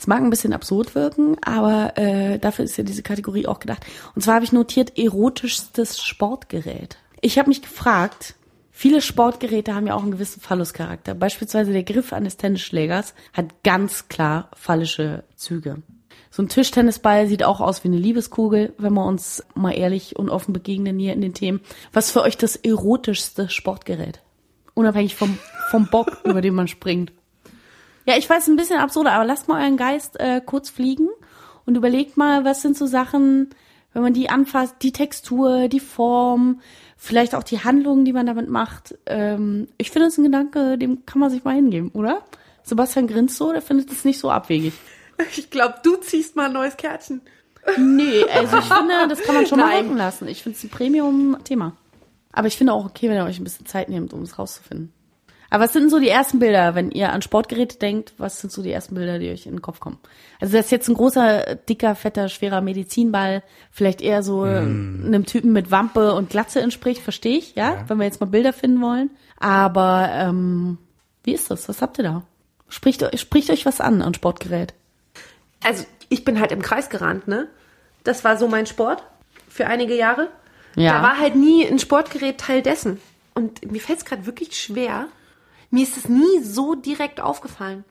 es 0.00 0.06
mag 0.06 0.22
ein 0.22 0.30
bisschen 0.30 0.54
absurd 0.54 0.94
wirken, 0.94 1.36
aber 1.42 1.98
äh, 1.98 2.38
dafür 2.38 2.64
ist 2.64 2.78
ja 2.78 2.84
diese 2.84 3.02
Kategorie 3.02 3.46
auch 3.46 3.58
gedacht. 3.60 3.84
Und 4.14 4.22
zwar 4.22 4.36
habe 4.36 4.46
ich 4.46 4.52
notiert 4.52 4.96
erotischstes 4.98 6.02
Sportgerät. 6.02 6.96
Ich 7.20 7.38
habe 7.38 7.50
mich 7.50 7.60
gefragt, 7.60 8.34
viele 8.70 9.02
Sportgeräte 9.02 9.74
haben 9.74 9.86
ja 9.86 9.94
auch 9.94 10.02
einen 10.02 10.12
gewissen 10.12 10.40
Phalluscharakter. 10.40 11.12
Beispielsweise 11.12 11.72
der 11.74 11.82
Griff 11.82 12.14
eines 12.14 12.38
Tennisschlägers 12.38 13.12
hat 13.34 13.62
ganz 13.62 14.08
klar 14.08 14.48
phallische 14.56 15.22
Züge. 15.36 15.82
So 16.30 16.44
ein 16.44 16.48
Tischtennisball 16.48 17.26
sieht 17.26 17.44
auch 17.44 17.60
aus 17.60 17.84
wie 17.84 17.88
eine 17.88 17.98
Liebeskugel, 17.98 18.72
wenn 18.78 18.94
wir 18.94 19.04
uns 19.04 19.44
mal 19.54 19.72
ehrlich 19.72 20.16
und 20.16 20.30
offen 20.30 20.54
begegnen 20.54 20.98
hier 20.98 21.12
in 21.12 21.20
den 21.20 21.34
Themen. 21.34 21.60
Was 21.92 22.10
für 22.10 22.22
euch 22.22 22.38
das 22.38 22.56
erotischste 22.56 23.50
Sportgerät? 23.50 24.22
Unabhängig 24.72 25.14
vom, 25.14 25.38
vom 25.70 25.88
Bock, 25.90 26.20
über 26.24 26.40
den 26.40 26.54
man 26.54 26.68
springt. 26.68 27.12
Ja, 28.06 28.16
ich 28.16 28.28
weiß, 28.28 28.48
ein 28.48 28.56
bisschen 28.56 28.78
absurder, 28.78 29.12
aber 29.12 29.24
lasst 29.24 29.48
mal 29.48 29.62
euren 29.62 29.76
Geist 29.76 30.18
äh, 30.18 30.40
kurz 30.44 30.70
fliegen 30.70 31.08
und 31.66 31.76
überlegt 31.76 32.16
mal, 32.16 32.44
was 32.44 32.62
sind 32.62 32.76
so 32.76 32.86
Sachen, 32.86 33.50
wenn 33.92 34.02
man 34.02 34.14
die 34.14 34.30
anfasst, 34.30 34.76
die 34.82 34.92
Textur, 34.92 35.68
die 35.68 35.80
Form, 35.80 36.60
vielleicht 36.96 37.34
auch 37.34 37.42
die 37.42 37.62
Handlungen, 37.62 38.04
die 38.04 38.12
man 38.12 38.26
damit 38.26 38.48
macht. 38.48 38.96
Ähm, 39.06 39.68
ich 39.78 39.90
finde, 39.90 40.06
das 40.06 40.14
ist 40.14 40.18
ein 40.18 40.24
Gedanke, 40.24 40.78
dem 40.78 41.06
kann 41.06 41.20
man 41.20 41.30
sich 41.30 41.44
mal 41.44 41.54
hingeben, 41.54 41.90
oder? 41.90 42.22
Sebastian 42.62 43.06
grinst 43.06 43.36
so, 43.36 43.52
der 43.52 43.62
findet 43.62 43.90
es 43.90 44.04
nicht 44.04 44.18
so 44.18 44.30
abwegig. 44.30 44.74
Ich 45.36 45.50
glaube, 45.50 45.74
du 45.82 45.96
ziehst 45.96 46.34
mal 46.34 46.46
ein 46.46 46.54
neues 46.54 46.78
Kärtchen. 46.78 47.20
Nee, 47.78 48.24
also 48.24 48.56
ich 48.56 48.64
finde, 48.64 48.94
das 49.08 49.20
kann 49.20 49.34
man 49.34 49.46
schon 49.46 49.58
mal 49.58 49.66
Nein. 49.66 49.84
wirken 49.84 49.98
lassen. 49.98 50.28
Ich 50.28 50.42
finde 50.42 50.56
es 50.56 50.64
ein 50.64 50.70
Premium-Thema. 50.70 51.76
Aber 52.32 52.46
ich 52.46 52.56
finde 52.56 52.72
auch 52.72 52.86
okay, 52.86 53.10
wenn 53.10 53.16
ihr 53.16 53.24
euch 53.24 53.38
ein 53.38 53.44
bisschen 53.44 53.66
Zeit 53.66 53.90
nehmt, 53.90 54.14
um 54.14 54.22
es 54.22 54.38
rauszufinden. 54.38 54.94
Aber 55.50 55.64
was 55.64 55.72
sind 55.72 55.82
denn 55.82 55.90
so 55.90 55.98
die 55.98 56.08
ersten 56.08 56.38
Bilder, 56.38 56.74
wenn 56.76 56.90
ihr 56.92 57.12
an 57.12 57.22
Sportgeräte 57.22 57.76
denkt? 57.78 58.12
Was 58.18 58.40
sind 58.40 58.52
so 58.52 58.62
die 58.62 58.70
ersten 58.70 58.94
Bilder, 58.94 59.18
die 59.18 59.30
euch 59.30 59.46
in 59.46 59.52
den 59.54 59.62
Kopf 59.62 59.80
kommen? 59.80 59.98
Also 60.40 60.56
das 60.56 60.66
ist 60.66 60.70
jetzt 60.70 60.88
ein 60.88 60.94
großer, 60.94 61.56
dicker, 61.68 61.94
fetter, 61.96 62.28
schwerer 62.28 62.60
Medizinball, 62.60 63.42
vielleicht 63.72 64.00
eher 64.00 64.22
so 64.22 64.42
einem 64.42 65.26
Typen 65.26 65.52
mit 65.52 65.70
Wampe 65.70 66.14
und 66.14 66.30
Glatze 66.30 66.60
entspricht, 66.60 67.02
verstehe 67.02 67.36
ich, 67.38 67.56
ja? 67.56 67.74
Ja. 67.74 67.84
Wenn 67.88 67.98
wir 67.98 68.04
jetzt 68.04 68.20
mal 68.20 68.26
Bilder 68.26 68.52
finden 68.52 68.80
wollen. 68.80 69.10
Aber 69.38 70.08
ähm, 70.12 70.78
wie 71.24 71.32
ist 71.34 71.50
das? 71.50 71.68
Was 71.68 71.82
habt 71.82 71.98
ihr 71.98 72.04
da? 72.04 72.22
Spricht, 72.68 73.02
euch- 73.02 73.20
spricht 73.20 73.50
euch 73.50 73.66
was 73.66 73.80
an 73.80 74.00
an 74.02 74.14
Sportgerät? 74.14 74.72
Also, 75.64 75.84
ich 76.08 76.24
bin 76.24 76.40
halt 76.40 76.52
im 76.52 76.62
Kreis 76.62 76.88
gerannt, 76.90 77.26
ne? 77.28 77.48
Das 78.04 78.22
war 78.24 78.36
so 78.38 78.46
mein 78.48 78.66
Sport 78.66 79.02
für 79.48 79.66
einige 79.66 79.96
Jahre. 79.96 80.28
Ja. 80.76 80.94
Da 80.98 81.02
war 81.02 81.18
halt 81.18 81.34
nie 81.34 81.66
ein 81.66 81.78
Sportgerät 81.80 82.38
Teil 82.38 82.62
dessen. 82.62 83.00
Und 83.34 83.70
mir 83.70 83.80
fällt 83.80 83.98
es 83.98 84.04
gerade 84.04 84.24
wirklich 84.26 84.56
schwer. 84.56 85.08
Mir 85.70 85.84
ist 85.84 85.96
es 85.96 86.08
nie 86.08 86.42
so 86.42 86.74
direkt 86.74 87.20
aufgefallen. 87.20 87.84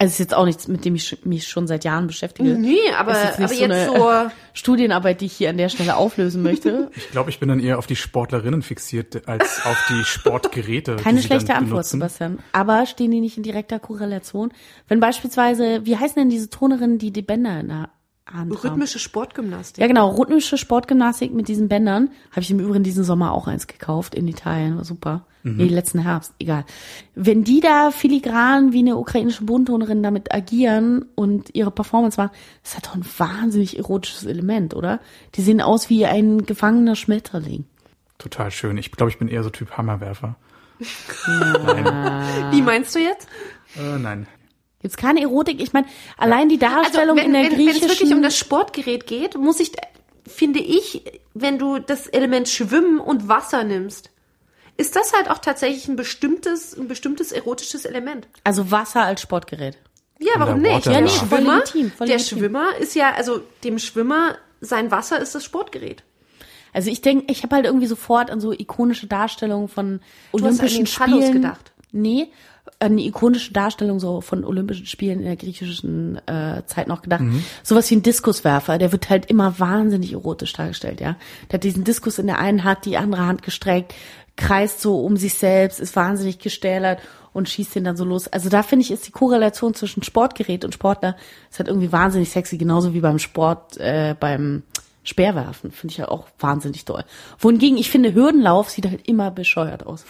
Also 0.00 0.08
es 0.08 0.14
ist 0.14 0.18
jetzt 0.20 0.34
auch 0.34 0.46
nichts, 0.46 0.66
mit 0.66 0.86
dem 0.86 0.94
ich 0.94 1.26
mich 1.26 1.46
schon 1.46 1.66
seit 1.66 1.84
Jahren 1.84 2.06
beschäftige. 2.06 2.54
Nee, 2.58 2.78
aber, 2.96 3.12
ist 3.12 3.34
aber 3.34 3.48
nicht 3.48 3.60
jetzt 3.60 3.86
so 3.86 3.96
so. 3.96 4.08
eine 4.08 4.32
Studienarbeit, 4.54 5.20
die 5.20 5.26
ich 5.26 5.34
hier 5.34 5.50
an 5.50 5.58
der 5.58 5.68
Stelle 5.68 5.96
auflösen 5.96 6.42
möchte. 6.42 6.90
Ich 6.96 7.10
glaube, 7.10 7.28
ich 7.28 7.38
bin 7.38 7.48
dann 7.48 7.60
eher 7.60 7.78
auf 7.78 7.86
die 7.86 7.96
Sportlerinnen 7.96 8.62
fixiert 8.62 9.28
als 9.28 9.60
auf 9.64 9.76
die 9.90 10.04
Sportgeräte. 10.04 10.96
Keine 10.96 11.16
die 11.16 11.22
sie 11.22 11.26
schlechte 11.26 11.48
dann 11.48 11.56
Antwort, 11.64 11.70
benutzen. 11.70 11.98
Sebastian. 11.98 12.38
Aber 12.52 12.86
stehen 12.86 13.10
die 13.10 13.20
nicht 13.20 13.36
in 13.36 13.42
direkter 13.42 13.78
Korrelation? 13.78 14.52
Wenn 14.88 15.00
beispielsweise, 15.00 15.84
wie 15.84 15.96
heißen 15.96 16.14
denn 16.14 16.30
diese 16.30 16.48
Turnerinnen, 16.48 16.98
die 16.98 17.10
die 17.10 17.22
Bänder 17.22 17.60
in 17.60 17.68
der 17.68 17.90
Haben? 18.32 18.52
Rhythmische 18.52 18.98
Sportgymnastik. 18.98 19.80
Ja, 19.80 19.86
genau, 19.86 20.10
rhythmische 20.10 20.56
Sportgymnastik 20.56 21.32
mit 21.32 21.48
diesen 21.48 21.68
Bändern. 21.68 22.10
Habe 22.30 22.40
ich 22.40 22.50
im 22.50 22.60
Übrigen 22.60 22.84
diesen 22.84 23.04
Sommer 23.04 23.32
auch 23.32 23.46
eins 23.46 23.66
gekauft 23.66 24.14
in 24.14 24.28
Italien. 24.28 24.76
War 24.76 24.84
super. 24.84 25.26
Nee, 25.42 25.68
letzten 25.68 26.00
Herbst, 26.00 26.34
egal. 26.38 26.66
Wenn 27.14 27.44
die 27.44 27.60
da 27.60 27.90
filigran 27.90 28.72
wie 28.74 28.80
eine 28.80 28.96
ukrainische 28.96 29.44
Bodenturnerin 29.44 30.02
damit 30.02 30.34
agieren 30.34 31.06
und 31.14 31.54
ihre 31.54 31.70
Performance 31.70 32.20
machen, 32.20 32.32
das 32.62 32.76
hat 32.76 32.86
doch 32.86 32.94
ein 32.94 33.06
wahnsinnig 33.16 33.78
erotisches 33.78 34.26
Element, 34.26 34.74
oder? 34.74 35.00
Die 35.34 35.40
sehen 35.40 35.62
aus 35.62 35.88
wie 35.88 36.04
ein 36.04 36.44
gefangener 36.44 36.94
Schmetterling. 36.94 37.64
Total 38.18 38.50
schön. 38.50 38.76
Ich 38.76 38.92
glaube, 38.92 39.10
ich 39.10 39.18
bin 39.18 39.28
eher 39.28 39.42
so 39.42 39.48
Typ 39.48 39.78
Hammerwerfer. 39.78 40.36
Wie 42.50 42.62
meinst 42.62 42.94
du 42.94 42.98
jetzt? 42.98 43.28
Äh, 43.76 43.98
nein. 43.98 44.26
Gibt's 44.82 44.96
keine 44.96 45.20
Erotik? 45.20 45.60
Ich 45.60 45.72
meine, 45.72 45.86
allein 46.16 46.48
die 46.48 46.58
Darstellung 46.58 47.18
Also, 47.18 47.28
wenn, 47.28 47.34
in 47.34 47.42
der 47.42 47.42
wenn, 47.44 47.58
wenn 47.58 47.68
es 47.68 47.72
griechischen... 47.74 47.88
wirklich 47.90 48.14
um 48.14 48.22
das 48.22 48.36
Sportgerät 48.36 49.06
geht, 49.06 49.36
muss 49.36 49.60
ich, 49.60 49.72
finde 50.26 50.60
ich, 50.60 51.02
wenn 51.34 51.58
du 51.58 51.78
das 51.78 52.06
Element 52.06 52.48
Schwimmen 52.48 52.98
und 52.98 53.28
Wasser 53.28 53.64
nimmst, 53.64 54.10
ist 54.76 54.96
das 54.96 55.12
halt 55.12 55.28
auch 55.30 55.38
tatsächlich 55.38 55.86
ein 55.88 55.96
bestimmtes, 55.96 56.74
ein 56.76 56.88
bestimmtes 56.88 57.32
erotisches 57.32 57.84
Element. 57.84 58.26
also 58.44 58.70
Wasser 58.70 59.02
als 59.02 59.20
Sportgerät. 59.20 59.76
Ja, 60.18 60.32
warum 60.36 60.60
nicht? 60.60 60.86
Ja, 60.86 61.00
nee, 61.00 61.08
voll 61.08 61.28
Schwimmer, 61.38 61.56
legitim, 61.58 61.92
voll 61.92 62.06
der 62.06 62.16
legitim. 62.16 62.38
Schwimmer 62.38 62.76
ist 62.78 62.94
ja, 62.94 63.12
also 63.14 63.42
dem 63.64 63.78
Schwimmer, 63.78 64.36
sein 64.60 64.90
Wasser 64.90 65.18
ist 65.18 65.34
das 65.34 65.44
Sportgerät. 65.44 66.02
Also 66.72 66.90
ich 66.90 67.00
denke, 67.00 67.30
ich 67.32 67.42
habe 67.42 67.56
halt 67.56 67.64
irgendwie 67.66 67.86
sofort 67.86 68.30
an 68.30 68.40
so 68.40 68.52
ikonische 68.52 69.06
Darstellungen 69.06 69.68
von 69.68 69.98
Du 70.32 70.38
hast 70.38 70.42
an 70.42 70.44
Olympischen 70.44 70.84
den 70.84 70.86
Spielen. 70.86 71.32
gedacht. 71.32 71.72
Nee, 71.92 72.30
an 72.80 72.96
die 72.96 73.06
ikonische 73.06 73.52
Darstellung 73.52 74.00
so 74.00 74.22
von 74.22 74.44
Olympischen 74.44 74.86
Spielen 74.86 75.20
in 75.20 75.26
der 75.26 75.36
griechischen 75.36 76.16
äh, 76.26 76.62
Zeit 76.64 76.88
noch 76.88 77.02
gedacht. 77.02 77.22
Sowas 77.62 77.90
wie 77.90 77.96
ein 77.96 78.02
Diskuswerfer, 78.02 78.78
der 78.78 78.90
wird 78.90 79.10
halt 79.10 79.26
immer 79.26 79.58
wahnsinnig 79.58 80.14
erotisch 80.14 80.54
dargestellt, 80.54 81.00
ja. 81.00 81.16
Der 81.50 81.54
hat 81.54 81.64
diesen 81.64 81.84
Diskus 81.84 82.18
in 82.18 82.26
der 82.26 82.38
einen 82.38 82.64
Hand, 82.64 82.86
die 82.86 82.96
andere 82.96 83.26
Hand 83.26 83.42
gestreckt, 83.42 83.94
kreist 84.36 84.80
so 84.80 85.00
um 85.04 85.18
sich 85.18 85.34
selbst, 85.34 85.78
ist 85.78 85.94
wahnsinnig 85.94 86.38
gestählert 86.38 87.00
und 87.32 87.48
schießt 87.48 87.74
den 87.74 87.84
dann 87.84 87.96
so 87.96 88.04
los. 88.04 88.28
Also 88.28 88.48
da 88.48 88.62
finde 88.62 88.84
ich, 88.84 88.90
ist 88.90 89.06
die 89.06 89.12
Korrelation 89.12 89.74
zwischen 89.74 90.02
Sportgerät 90.02 90.64
und 90.64 90.72
Sportler 90.72 91.16
ist 91.50 91.58
halt 91.58 91.68
irgendwie 91.68 91.92
wahnsinnig 91.92 92.30
sexy, 92.30 92.56
genauso 92.56 92.94
wie 92.94 93.00
beim 93.00 93.18
Sport, 93.18 93.76
äh, 93.76 94.14
beim 94.18 94.62
Speerwerfen, 95.02 95.70
finde 95.70 95.92
ich 95.92 95.98
ja 95.98 96.08
auch 96.08 96.26
wahnsinnig 96.38 96.84
toll. 96.84 97.04
Wohingegen 97.38 97.78
ich 97.78 97.90
finde, 97.90 98.14
Hürdenlauf 98.14 98.70
sieht 98.70 98.86
halt 98.86 99.06
immer 99.06 99.30
bescheuert 99.30 99.86
aus. 99.86 100.04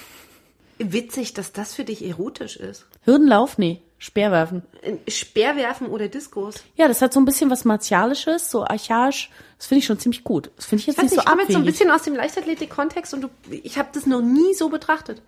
Witzig, 0.82 1.34
dass 1.34 1.52
das 1.52 1.74
für 1.74 1.84
dich 1.84 2.04
erotisch 2.04 2.56
ist. 2.56 2.86
Hürdenlauf? 3.04 3.58
Nee, 3.58 3.82
Speerwerfen. 3.98 4.62
Speerwerfen 5.06 5.86
oder 5.88 6.08
Diskurs. 6.08 6.64
Ja, 6.76 6.88
das 6.88 7.02
hat 7.02 7.12
so 7.12 7.20
ein 7.20 7.26
bisschen 7.26 7.50
was 7.50 7.66
Martialisches, 7.66 8.50
so 8.50 8.64
archaisch. 8.64 9.30
Das 9.58 9.66
finde 9.66 9.80
ich 9.80 9.86
schon 9.86 9.98
ziemlich 9.98 10.24
gut. 10.24 10.50
Das 10.56 10.64
finde 10.64 10.80
ich 10.80 10.86
jetzt 10.86 10.96
Ich 10.96 11.02
nicht 11.02 11.12
nicht, 11.12 11.20
so 11.20 11.20
ich 11.20 11.26
komme 11.26 11.42
jetzt 11.42 11.52
so 11.52 11.58
ein 11.58 11.64
bisschen 11.66 11.90
aus 11.90 12.02
dem 12.02 12.14
Leichtathletik-Kontext 12.14 13.12
und 13.12 13.20
du, 13.20 13.28
ich 13.50 13.76
habe 13.76 13.90
das 13.92 14.06
noch 14.06 14.22
nie 14.22 14.54
so 14.54 14.70
betrachtet. 14.70 15.20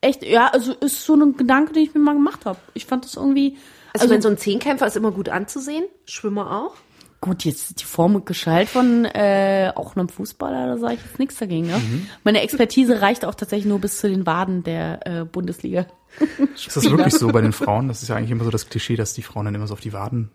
Echt, 0.00 0.24
ja, 0.24 0.48
also 0.48 0.72
ist 0.74 1.04
so 1.04 1.14
ein 1.14 1.36
Gedanke, 1.36 1.72
den 1.72 1.84
ich 1.84 1.94
mir 1.94 2.00
mal 2.00 2.14
gemacht 2.14 2.46
habe. 2.46 2.58
Ich 2.74 2.86
fand 2.86 3.04
das 3.04 3.14
irgendwie. 3.14 3.58
Also, 3.92 4.06
ich 4.06 4.10
meine, 4.10 4.22
so 4.22 4.28
ein 4.28 4.38
Zehnkämpfer 4.38 4.86
ist 4.88 4.96
immer 4.96 5.12
gut 5.12 5.28
anzusehen, 5.28 5.84
Schwimmer 6.04 6.62
auch. 6.62 6.74
Gut, 7.20 7.44
jetzt 7.44 7.80
die 7.80 7.84
Form 7.84 8.14
und 8.14 8.26
Gestalt 8.26 8.68
von 8.68 9.04
äh, 9.04 9.72
auch 9.74 9.96
einem 9.96 10.08
Fußballer, 10.08 10.68
da 10.68 10.76
sage 10.78 10.94
ich 10.94 11.00
jetzt 11.04 11.18
nichts 11.18 11.36
dagegen. 11.36 11.66
Ne? 11.66 11.78
Mhm. 11.78 12.06
Meine 12.22 12.42
Expertise 12.42 13.02
reicht 13.02 13.24
auch 13.24 13.34
tatsächlich 13.34 13.66
nur 13.66 13.80
bis 13.80 13.98
zu 13.98 14.08
den 14.08 14.24
Waden 14.24 14.62
der 14.62 15.04
äh, 15.04 15.24
Bundesliga. 15.24 15.86
Ist 16.54 16.76
das 16.76 16.88
wirklich 16.88 17.14
so 17.14 17.28
bei 17.28 17.40
den 17.40 17.52
Frauen? 17.52 17.88
Das 17.88 18.02
ist 18.02 18.08
ja 18.08 18.16
eigentlich 18.16 18.30
immer 18.30 18.44
so 18.44 18.50
das 18.50 18.68
Klischee, 18.68 18.94
dass 18.96 19.14
die 19.14 19.22
Frauen 19.22 19.46
dann 19.46 19.54
immer 19.54 19.66
so 19.66 19.74
auf 19.74 19.80
die 19.80 19.92
Waden 19.92 20.30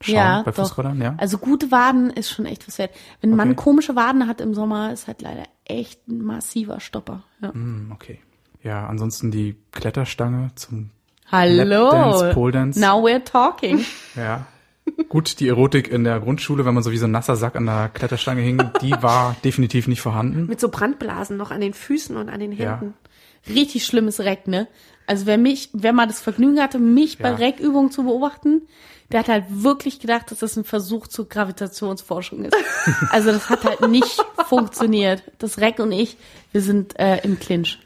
schauen 0.00 0.14
ja, 0.14 0.42
bei 0.42 0.50
doch. 0.50 0.64
Fußballern, 0.64 1.00
ja? 1.00 1.14
Also 1.16 1.38
gute 1.38 1.70
Waden 1.70 2.10
ist 2.10 2.30
schon 2.30 2.44
echt 2.44 2.68
was 2.68 2.78
wert. 2.78 2.94
Wenn 3.22 3.34
man 3.34 3.48
Okay. 3.50 3.56
komische 3.56 3.96
Waden 3.96 4.26
hat 4.28 4.40
im 4.42 4.54
Sommer, 4.54 4.92
ist 4.92 5.06
halt 5.06 5.22
leider 5.22 5.44
echt 5.64 6.06
ein 6.06 6.22
massiver 6.22 6.80
Stopper. 6.80 7.24
Ja. 7.40 7.52
Hm, 7.52 7.90
okay. 7.94 8.20
Ja, 8.62 8.86
ansonsten 8.86 9.30
die 9.30 9.56
Kletterstange 9.72 10.50
zum 10.54 10.90
Hallo. 11.32 11.90
Lapdance, 11.90 12.34
Pole 12.34 12.52
Dance. 12.52 12.78
Now 12.80 13.04
we're 13.04 13.24
talking. 13.24 13.84
Ja. 14.14 14.46
Gut, 15.08 15.40
die 15.40 15.48
Erotik 15.48 15.88
in 15.88 16.04
der 16.04 16.20
Grundschule, 16.20 16.64
wenn 16.64 16.74
man 16.74 16.82
so 16.82 16.90
wie 16.92 16.96
so 16.98 17.06
ein 17.06 17.10
nasser 17.10 17.36
Sack 17.36 17.56
an 17.56 17.66
der 17.66 17.90
Kletterstange 17.92 18.40
hing, 18.42 18.62
die 18.82 18.92
war 19.02 19.36
definitiv 19.44 19.88
nicht 19.88 20.00
vorhanden. 20.00 20.46
Mit 20.46 20.60
so 20.60 20.68
Brandblasen 20.68 21.36
noch 21.36 21.50
an 21.50 21.60
den 21.60 21.74
Füßen 21.74 22.16
und 22.16 22.28
an 22.28 22.40
den 22.40 22.52
Ja. 22.52 22.78
Händen. 22.80 22.94
Richtig 23.48 23.84
schlimmes 23.86 24.20
Reck, 24.20 24.48
ne? 24.48 24.66
Also 25.06 25.26
wer 25.26 25.38
mich, 25.38 25.70
wer 25.72 25.92
mal 25.92 26.06
das 26.06 26.20
Vergnügen 26.20 26.60
hatte, 26.60 26.78
mich 26.78 27.18
bei 27.18 27.28
Ja. 27.30 27.34
Reckübungen 27.36 27.90
zu 27.92 28.02
beobachten, 28.04 28.62
der 29.12 29.20
hat 29.20 29.28
halt 29.28 29.44
wirklich 29.50 30.00
gedacht, 30.00 30.30
dass 30.32 30.40
das 30.40 30.56
ein 30.56 30.64
Versuch 30.64 31.06
zur 31.06 31.28
Gravitationsforschung 31.28 32.44
ist. 32.44 32.56
Also 33.10 33.30
das 33.30 33.48
hat 33.50 33.64
halt 33.64 33.88
nicht 33.88 34.24
funktioniert. 34.48 35.22
Das 35.38 35.58
Reck 35.58 35.78
und 35.78 35.92
ich, 35.92 36.16
wir 36.52 36.60
sind 36.60 36.98
äh, 36.98 37.18
im 37.22 37.38
Clinch. 37.38 37.78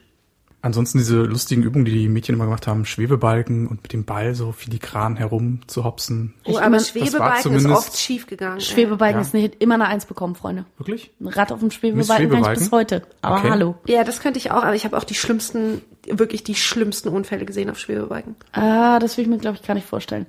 Ansonsten 0.63 0.99
diese 0.99 1.23
lustigen 1.23 1.63
Übungen, 1.63 1.85
die 1.85 1.91
die 1.91 2.07
Mädchen 2.07 2.35
immer 2.35 2.45
gemacht 2.45 2.67
haben, 2.67 2.85
Schwebebalken 2.85 3.65
und 3.67 3.81
mit 3.81 3.93
dem 3.93 4.05
Ball 4.05 4.35
so 4.35 4.51
filigran 4.51 5.17
herum 5.17 5.61
zu 5.65 5.83
hopsen. 5.83 6.35
Oh, 6.45 6.57
aber 6.57 6.67
immer- 6.67 6.79
Schwebebalken 6.79 7.53
ist 7.55 7.65
oft 7.65 7.97
schief 7.97 8.27
gegangen. 8.27 8.61
Schwebebalken 8.61 9.21
Ja. 9.21 9.25
ist 9.25 9.31
Hit, 9.31 9.55
immer 9.59 9.73
eine 9.75 9.87
Eins 9.87 10.05
bekommen, 10.05 10.35
Freunde. 10.35 10.65
Wirklich? 10.77 11.09
Ein 11.19 11.27
Rad 11.29 11.51
auf 11.51 11.59
dem 11.61 11.71
Schwebebalken, 11.71 11.97
Mit 11.97 12.07
kann 12.07 12.21
ich 12.21 12.29
Schwebebalken? 12.29 12.63
bis 12.63 12.71
heute. 12.71 13.01
Aber 13.23 13.37
Okay. 13.37 13.49
hallo. 13.49 13.75
Ja, 13.87 14.03
das 14.03 14.19
könnte 14.19 14.37
ich 14.37 14.51
auch, 14.51 14.61
aber 14.63 14.75
ich 14.75 14.85
habe 14.85 14.95
auch 14.97 15.03
die 15.03 15.15
schlimmsten, 15.15 15.81
wirklich 16.05 16.43
die 16.43 16.55
schlimmsten 16.55 17.09
Unfälle 17.09 17.45
gesehen 17.45 17.69
auf 17.71 17.79
Schwebebalken. 17.79 18.35
Ah, 18.51 18.99
das 18.99 19.17
will 19.17 19.23
ich 19.23 19.29
mir, 19.31 19.39
glaube 19.39 19.57
ich, 19.59 19.65
gar 19.67 19.73
nicht 19.73 19.87
vorstellen. 19.87 20.27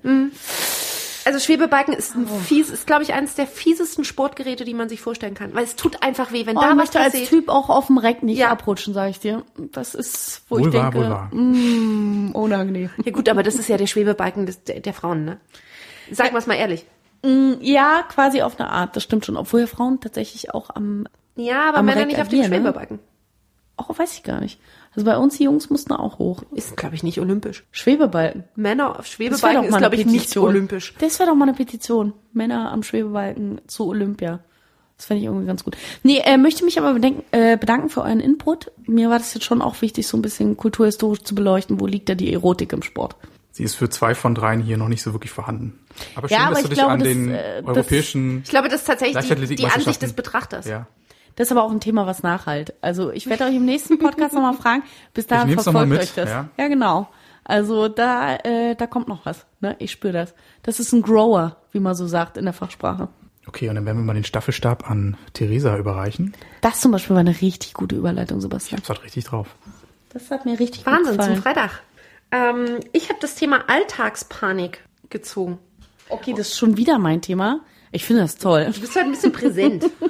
Also 1.25 1.39
Schwebebalken 1.39 1.95
ist 1.95 2.15
Oh. 2.17 2.21
ein 2.21 2.27
fies, 2.27 2.69
ist 2.71 2.87
glaube 2.87 3.03
ich 3.03 3.13
eines 3.13 3.35
der 3.35 3.47
fiesesten 3.47 4.05
Sportgeräte, 4.05 4.65
die 4.65 4.75
man 4.75 4.89
sich 4.89 5.01
vorstellen 5.01 5.35
kann, 5.35 5.55
weil 5.55 5.65
es 5.65 5.77
tut 5.77 6.03
einfach 6.03 6.33
weh, 6.33 6.47
wenn 6.47 6.57
Oh, 6.57 6.61
da 6.61 6.71
was 6.71 6.77
möchte 6.77 7.01
als 7.01 7.13
passiert. 7.13 7.29
Typ 7.31 7.49
auch 7.49 7.69
auf 7.69 7.87
dem 7.87 7.99
Reck 7.99 8.23
nicht 8.23 8.39
Ja. 8.39 8.51
abrutschen, 8.51 8.95
sage 8.95 9.11
ich 9.11 9.21
dir. 9.21 9.45
Das 9.57 9.95
ist, 9.95 10.43
wo 10.49 10.57
Wohl 10.59 10.69
ich 10.69 10.75
wahr, 10.75 10.91
denke, 10.91 10.99
wohl 11.07 11.11
wahr. 11.11 11.31
mm, 11.35 12.31
unangenehm. 12.33 12.91
Ja 13.05 13.13
gut, 13.13 13.29
aber 13.29 13.43
das 13.43 13.55
ist 13.57 13.69
ja 13.69 13.77
der 13.77 13.87
Schwebebalken 13.87 14.47
des, 14.47 14.65
der, 14.65 14.81
der 14.81 14.95
Frauen, 14.95 15.25
ne? 15.25 15.39
Sagen 16.11 16.33
wir 16.33 16.39
es 16.39 16.47
mal 16.47 16.55
ehrlich. 16.55 16.85
Ja, 17.61 18.03
quasi 18.09 18.43
auf 18.43 18.59
eine 18.59 18.69
Art, 18.71 18.97
das 18.97 19.05
stimmt 19.05 19.25
schon. 19.25 19.37
Obwohl 19.37 19.61
ja 19.61 19.67
Frauen 19.69 20.01
tatsächlich 20.01 20.53
auch 20.53 20.71
am, 20.71 21.07
Ja, 21.37 21.69
aber 21.69 21.79
Am 21.79 21.87
Männer 21.87 22.01
Reck 22.01 22.07
nicht 22.09 22.21
auf 22.21 22.29
dem 22.29 22.41
agieren, 22.41 22.51
ne? 22.51 22.57
Schwebebalken. 22.59 22.99
auch 23.77 23.97
weiß 23.97 24.13
ich 24.15 24.23
gar 24.25 24.41
nicht. 24.41 24.59
Also 24.95 25.05
bei 25.07 25.17
uns 25.17 25.39
die 25.39 25.45
Jungs 25.45 25.71
mussten 25.71 25.93
auch 25.93 26.19
hoch. 26.19 26.43
Ist, 26.55 26.77
glaube 26.77 26.95
ich, 26.95 27.03
nicht 27.03 27.19
olympisch. 27.21 27.65
Schwebebalken. 27.71 28.45
Männer 28.57 28.91
auf 28.91 28.97
Das 28.99 29.09
Schwebebalken 29.11 29.63
doch 29.63 29.69
ist, 29.71 29.79
glaube 29.79 29.97
ich, 29.97 30.07
nicht 30.07 30.37
olympisch. 30.37 30.95
Das 30.99 31.19
wäre 31.19 31.31
doch 31.31 31.37
mal 31.37 31.49
eine 31.49 31.57
Petition. 31.57 32.13
Männer 32.33 32.71
am 32.73 32.83
Schwebebalken 32.83 33.61
zu 33.67 33.87
Olympia. 33.89 34.41
Das 34.99 35.07
fände 35.07 35.21
ich 35.23 35.27
irgendwie 35.27 35.47
ganz 35.47 35.65
gut. 35.65 35.77
Nee, 36.03 36.19
äh, 36.25 36.37
möchte 36.37 36.65
mich 36.65 36.79
aber 36.79 36.93
bedenken, 36.95 37.25
äh, 37.33 37.57
bedanken 37.57 37.89
für 37.89 38.03
euren 38.03 38.21
Input. 38.21 38.71
Mir 38.87 39.09
war 39.11 39.19
das 39.19 39.35
jetzt 39.35 39.45
schon 39.45 39.63
auch 39.63 39.81
wichtig, 39.83 40.07
so 40.07 40.17
ein 40.17 40.23
bisschen 40.23 40.57
kulturhistorisch 40.57 41.23
zu 41.23 41.35
beleuchten. 41.35 41.81
Wo 41.81 41.87
liegt 41.87 42.09
da 42.09 42.15
die 42.15 42.33
Erotik 42.33 42.73
im 42.73 42.83
Sport? 42.83 43.17
Sie 43.51 43.65
ist 43.65 43.75
für 43.75 43.91
zwei 43.91 44.15
von 44.15 44.35
dreien 44.35 44.61
hier 44.63 44.77
noch 44.77 44.89
nicht 44.89 45.03
so 45.03 45.13
wirklich 45.13 45.31
vorhanden. 45.33 45.79
Aber 46.15 46.29
Ja, 46.31 46.37
schön, 46.39 46.47
aber 46.47 46.55
dass 46.55 46.63
du 46.63 46.65
ich 46.65 46.71
dich 46.71 46.79
glaube, 46.79 46.93
an 46.93 46.99
das, 47.01 47.09
den 47.09 47.31
äh, 47.31 47.63
das- 47.63 47.77
europäischen 47.77 48.43
Ich 48.45 48.51
glaube, 48.51 48.69
das 48.69 48.81
ist 48.81 48.87
tatsächlich 48.87 49.49
die, 49.49 49.57
die 49.57 49.67
Ansicht 49.67 50.01
des 50.03 50.13
Betrachters. 50.13 50.67
Ja. 50.67 50.87
Das 51.37 51.49
ist 51.49 51.53
aber 51.53 51.65
auch 51.65 51.71
ein 51.71 51.81
Thema, 51.81 52.07
was 52.07 52.23
nachhalt. 52.23 52.75
Also 52.81 53.11
ich 53.11 53.27
werde 53.29 53.45
euch 53.45 53.55
im 53.55 53.65
nächsten 53.65 53.99
Podcast 53.99 54.35
nochmal 54.35 54.55
fragen. 54.55 54.83
Bis 55.15 55.27
dahin 55.27 55.59
verfolgt 55.59 55.89
mit, 55.89 56.01
euch 56.01 56.15
das. 56.15 56.29
ja. 56.29 56.49
Ja, 56.59 56.69
genau. 56.69 57.09
Also 57.45 57.89
da, 57.89 58.37
äh, 58.37 58.75
da 58.77 58.87
kommt 58.87 59.09
noch 59.09 59.27
was. 59.27 59.47
Ne? 59.61 59.75
Ich 59.79 59.91
spüre 59.91 60.13
das. 60.13 60.35
Das 60.63 60.79
ist 60.79 60.93
ein 60.93 61.03
Grower, 61.03 61.57
wie 61.73 61.81
man 61.81 61.95
so 61.95 62.07
sagt 62.07 62.37
in 62.37 62.45
der 62.45 62.53
Fachsprache. 62.53 63.09
Okay, 63.47 63.69
und 63.69 63.75
dann 63.75 63.85
werden 63.87 63.99
wir 63.99 64.05
mal 64.05 64.15
den 64.15 64.25
Staffelstab 64.25 64.89
an 64.89 65.17
Theresa 65.33 65.77
überreichen. 65.77 66.33
Das 66.61 66.81
zum 66.81 66.93
Beispiel 66.93 67.15
war 67.15 67.21
eine 67.21 67.41
richtig 67.41 67.75
gute 67.75 67.97
Überleitung, 67.97 68.41
Sebastian. 68.41 68.81
Das 68.81 68.91
hat 68.91 69.03
richtig 69.03 69.25
drauf. 69.25 69.49
Das 70.11 70.31
hat 70.31 70.45
mir 70.45 70.61
richtig 70.61 70.85
gut 70.85 70.93
Wahnsinn, 70.95 71.17
gefallen. 71.17 71.35
zum 71.35 71.43
Freitag. 71.43 71.83
Ähm, 72.31 72.81
ich 72.93 73.09
habe 73.09 73.19
das 73.21 73.35
Thema 73.35 73.69
Alltagspanik 73.69 74.85
gezogen. 75.11 75.59
Okay, 76.09 76.35
das 76.37 76.49
ist 76.49 76.59
schon 76.59 76.77
wieder 76.77 76.99
mein 76.99 77.21
Thema. 77.21 77.61
Ich 77.91 78.05
finde 78.05 78.23
das 78.23 78.37
toll. 78.37 78.71
Du 78.73 78.81
bist 78.81 78.95
halt 78.95 79.07
ein 79.07 79.13
bisschen 79.13 79.33
präsent. 79.33 79.85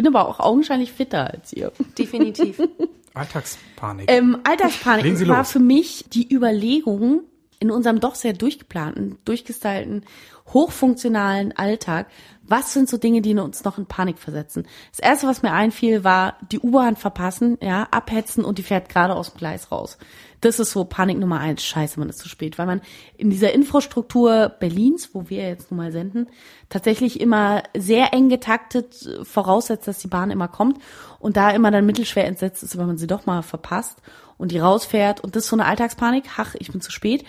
Ich 0.00 0.02
bin 0.02 0.16
aber 0.16 0.26
auch 0.26 0.40
augenscheinlich 0.40 0.92
fitter 0.92 1.30
als 1.30 1.52
ihr. 1.52 1.72
Definitiv. 1.98 2.58
Alltagspanik. 3.14 4.10
Ähm, 4.10 4.38
Alltagspanik 4.44 5.28
war 5.28 5.38
los. 5.40 5.52
für 5.52 5.58
mich 5.58 6.06
die 6.10 6.32
Überlegung, 6.34 7.24
in 7.58 7.70
unserem 7.70 8.00
doch 8.00 8.14
sehr 8.14 8.32
durchgeplanten, 8.32 9.18
durchgestylten, 9.26 10.06
hochfunktionalen 10.54 11.52
Alltag, 11.52 12.06
was 12.42 12.72
sind 12.72 12.88
so 12.88 12.96
Dinge, 12.96 13.20
die 13.20 13.34
uns 13.34 13.62
noch 13.62 13.76
in 13.76 13.84
Panik 13.84 14.18
versetzen? 14.18 14.66
Das 14.90 15.00
erste, 15.00 15.26
was 15.26 15.42
mir 15.42 15.52
einfiel, 15.52 16.02
war 16.02 16.38
die 16.50 16.60
U-Bahn 16.60 16.96
verpassen, 16.96 17.58
ja, 17.60 17.86
abhetzen 17.90 18.42
und 18.42 18.56
die 18.56 18.62
fährt 18.62 18.88
gerade 18.88 19.14
aus 19.14 19.32
dem 19.34 19.36
Gleis 19.36 19.70
raus. 19.70 19.98
Das 20.40 20.58
ist 20.58 20.70
so 20.70 20.84
Panik 20.84 21.18
Nummer 21.18 21.38
eins. 21.40 21.62
Scheiße, 21.62 21.98
man 22.00 22.08
ist 22.08 22.18
zu 22.18 22.28
spät, 22.28 22.58
weil 22.58 22.66
man 22.66 22.80
in 23.16 23.28
dieser 23.30 23.52
Infrastruktur 23.52 24.48
Berlins, 24.48 25.10
wo 25.12 25.28
wir 25.28 25.46
jetzt 25.46 25.70
nun 25.70 25.78
mal 25.78 25.92
senden, 25.92 26.28
tatsächlich 26.68 27.20
immer 27.20 27.62
sehr 27.76 28.12
eng 28.14 28.28
getaktet 28.28 29.06
äh, 29.06 29.24
voraussetzt, 29.24 29.86
dass 29.86 29.98
die 29.98 30.08
Bahn 30.08 30.30
immer 30.30 30.48
kommt 30.48 30.78
und 31.18 31.36
da 31.36 31.50
immer 31.50 31.70
dann 31.70 31.86
mittelschwer 31.86 32.24
entsetzt 32.24 32.62
ist, 32.62 32.78
wenn 32.78 32.86
man 32.86 32.98
sie 32.98 33.06
doch 33.06 33.26
mal 33.26 33.42
verpasst 33.42 33.98
und 34.38 34.52
die 34.52 34.58
rausfährt 34.58 35.20
und 35.20 35.36
das 35.36 35.44
ist 35.44 35.50
so 35.50 35.56
eine 35.56 35.66
Alltagspanik. 35.66 36.24
Ach, 36.38 36.54
ich 36.58 36.72
bin 36.72 36.80
zu 36.80 36.90
spät. 36.90 37.24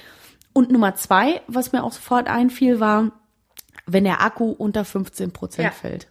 Und 0.54 0.72
Nummer 0.72 0.96
zwei, 0.96 1.42
was 1.48 1.72
mir 1.72 1.84
auch 1.84 1.94
sofort 1.94 2.28
einfiel, 2.28 2.80
war, 2.80 3.12
wenn 3.86 4.04
der 4.04 4.22
Akku 4.22 4.52
unter 4.52 4.86
15 4.86 5.32
Prozent 5.32 5.66
Ja. 5.66 5.72
fällt. 5.72 6.08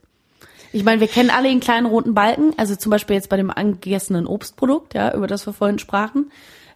Ich 0.73 0.85
meine, 0.85 1.01
wir 1.01 1.09
kennen 1.09 1.31
alle 1.31 1.49
den 1.49 1.61
kleinen 1.61 1.87
roten 1.87 2.15
Balken, 2.15 2.55
also 2.57 2.77
zum 2.77 2.91
Beispiel 2.91 3.17
jetzt 3.17 3.29
bei 3.29 3.37
dem 3.37 3.51
angegessenen 3.51 4.27
Obstprodukt, 4.27 4.95
ja, 4.95 5.13
über 5.15 5.27
das 5.27 5.47
wir 5.47 5.53
vorhin 5.53 5.79
sprachen. 5.79 6.31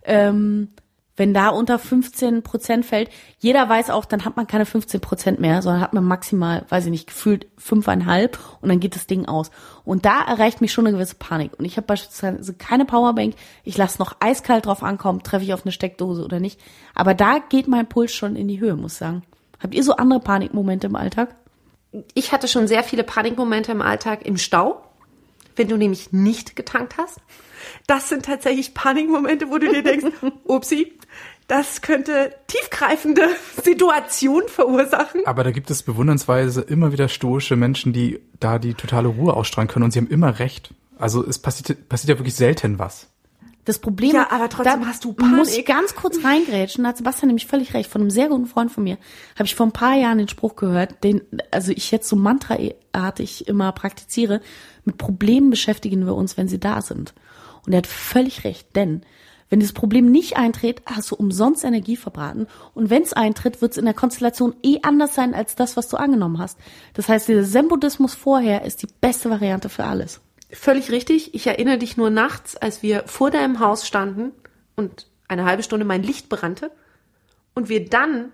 Ähm, 0.04 0.68
wenn 1.16 1.32
da 1.32 1.50
unter 1.50 1.78
15 1.78 2.42
Prozent 2.42 2.84
fällt, 2.84 3.08
jeder 3.38 3.68
weiß 3.68 3.90
auch, 3.90 4.04
dann 4.04 4.24
hat 4.24 4.36
man 4.36 4.48
keine 4.48 4.66
15 4.66 5.00
Prozent 5.00 5.38
mehr, 5.38 5.62
sondern 5.62 5.80
hat 5.80 5.92
man 5.92 6.04
maximal, 6.04 6.64
weiß 6.68 6.86
ich 6.86 6.90
nicht, 6.90 7.06
gefühlt 7.06 7.46
fünfeinhalb 7.56 8.38
und 8.60 8.68
dann 8.68 8.80
geht 8.80 8.96
das 8.96 9.06
Ding 9.06 9.26
aus. 9.26 9.52
Und 9.84 10.04
da 10.04 10.22
erreicht 10.22 10.60
mich 10.60 10.72
schon 10.72 10.86
eine 10.86 10.96
gewisse 10.96 11.14
Panik. 11.14 11.52
Und 11.56 11.66
ich 11.66 11.76
habe 11.76 11.86
beispielsweise 11.86 12.54
keine 12.54 12.84
Powerbank, 12.84 13.34
ich 13.62 13.76
lasse 13.76 14.00
noch 14.00 14.16
eiskalt 14.18 14.66
drauf 14.66 14.82
ankommen, 14.82 15.22
treffe 15.22 15.44
ich 15.44 15.54
auf 15.54 15.64
eine 15.64 15.72
Steckdose 15.72 16.24
oder 16.24 16.40
nicht. 16.40 16.60
Aber 16.94 17.14
da 17.14 17.38
geht 17.48 17.68
mein 17.68 17.88
Puls 17.88 18.12
schon 18.12 18.34
in 18.34 18.48
die 18.48 18.58
Höhe, 18.58 18.74
muss 18.74 18.94
ich 18.94 18.98
sagen. 18.98 19.22
Habt 19.60 19.74
ihr 19.74 19.84
so 19.84 19.94
andere 19.94 20.20
Panikmomente 20.20 20.88
im 20.88 20.96
Alltag? 20.96 21.36
Ich 22.14 22.32
hatte 22.32 22.48
schon 22.48 22.66
sehr 22.66 22.82
viele 22.82 23.04
Panikmomente 23.04 23.70
im 23.70 23.82
Alltag 23.82 24.26
im 24.26 24.36
Stau, 24.36 24.82
wenn 25.54 25.68
du 25.68 25.76
nämlich 25.76 26.12
nicht 26.12 26.56
getankt 26.56 26.96
hast. 26.98 27.20
Das 27.86 28.08
sind 28.08 28.24
tatsächlich 28.24 28.74
Panikmomente, 28.74 29.50
wo 29.50 29.58
du 29.58 29.70
dir 29.70 29.82
denkst, 29.82 30.06
upsi, 30.44 30.92
das 31.46 31.82
könnte 31.82 32.34
tiefgreifende 32.46 33.28
Situationen 33.62 34.48
verursachen. 34.48 35.22
Aber 35.26 35.44
da 35.44 35.50
gibt 35.50 35.70
es 35.70 35.82
bewundernsweise 35.82 36.62
immer 36.62 36.92
wieder 36.92 37.08
stoische 37.08 37.56
Menschen, 37.56 37.92
die 37.92 38.20
da 38.40 38.58
die 38.58 38.74
totale 38.74 39.08
Ruhe 39.08 39.34
ausstrahlen 39.34 39.68
können 39.68 39.84
und 39.84 39.90
sie 39.90 39.98
haben 39.98 40.08
immer 40.08 40.38
recht. 40.38 40.72
Also 40.98 41.26
es 41.26 41.38
passiert, 41.38 41.88
passiert 41.88 42.10
ja 42.10 42.18
wirklich 42.18 42.34
selten 42.36 42.78
was. 42.78 43.08
Das 43.64 43.78
Problem, 43.78 44.12
Ja, 44.12 44.30
aber 44.30 44.48
trotzdem 44.50 44.82
da 44.82 44.86
hast 44.86 45.04
du 45.04 45.14
Panik. 45.14 45.36
muss 45.36 45.56
ich 45.56 45.64
ganz 45.64 45.94
kurz 45.94 46.22
reingrätschen, 46.22 46.84
da 46.84 46.90
hat 46.90 46.98
Sebastian 46.98 47.28
nämlich 47.28 47.46
völlig 47.46 47.72
recht. 47.72 47.90
Von 47.90 48.02
einem 48.02 48.10
sehr 48.10 48.28
guten 48.28 48.46
Freund 48.46 48.70
von 48.70 48.84
mir 48.84 48.98
habe 49.36 49.44
ich 49.44 49.54
vor 49.54 49.66
ein 49.66 49.72
paar 49.72 49.94
Jahren 49.94 50.18
den 50.18 50.28
Spruch 50.28 50.54
gehört, 50.56 51.02
den 51.02 51.22
also 51.50 51.72
ich 51.72 51.90
jetzt 51.90 52.08
so 52.08 52.16
mantraartig 52.16 53.48
immer 53.48 53.72
praktiziere. 53.72 54.42
Mit 54.84 54.98
Problemen 54.98 55.48
beschäftigen 55.48 56.04
wir 56.04 56.14
uns, 56.14 56.36
wenn 56.36 56.48
sie 56.48 56.60
da 56.60 56.82
sind. 56.82 57.14
Und 57.66 57.72
er 57.72 57.78
hat 57.78 57.86
völlig 57.86 58.44
recht, 58.44 58.74
denn 58.76 59.02
wenn 59.50 59.60
dieses 59.60 59.74
Problem 59.74 60.10
nicht 60.10 60.36
eintritt, 60.36 60.82
hast 60.86 61.10
du 61.10 61.14
umsonst 61.16 61.64
Energie 61.64 61.96
verbraten. 61.96 62.46
Und 62.74 62.90
wenn 62.90 63.02
es 63.02 63.12
eintritt, 63.12 63.62
wird 63.62 63.72
es 63.72 63.78
in 63.78 63.84
der 63.84 63.94
Konstellation 63.94 64.56
eh 64.62 64.78
anders 64.82 65.14
sein 65.14 65.34
als 65.34 65.54
das, 65.54 65.76
was 65.76 65.88
du 65.88 65.96
angenommen 65.96 66.38
hast. 66.38 66.58
Das 66.94 67.08
heißt, 67.08 67.28
dieser 67.28 67.44
Zen-Buddhismus 67.44 68.14
vorher 68.14 68.64
ist 68.64 68.82
die 68.82 68.88
beste 69.00 69.30
Variante 69.30 69.68
für 69.68 69.84
alles. 69.84 70.20
Völlig 70.50 70.90
richtig. 70.90 71.34
Ich 71.34 71.46
erinnere 71.46 71.78
dich 71.78 71.96
nur 71.96 72.10
nachts, 72.10 72.56
als 72.56 72.82
wir 72.82 73.04
vor 73.06 73.30
deinem 73.30 73.60
Haus 73.60 73.86
standen 73.86 74.32
und 74.76 75.06
eine 75.28 75.44
halbe 75.44 75.62
Stunde 75.62 75.84
mein 75.84 76.02
Licht 76.02 76.28
brannte 76.28 76.70
und 77.54 77.68
wir 77.68 77.88
dann 77.88 78.32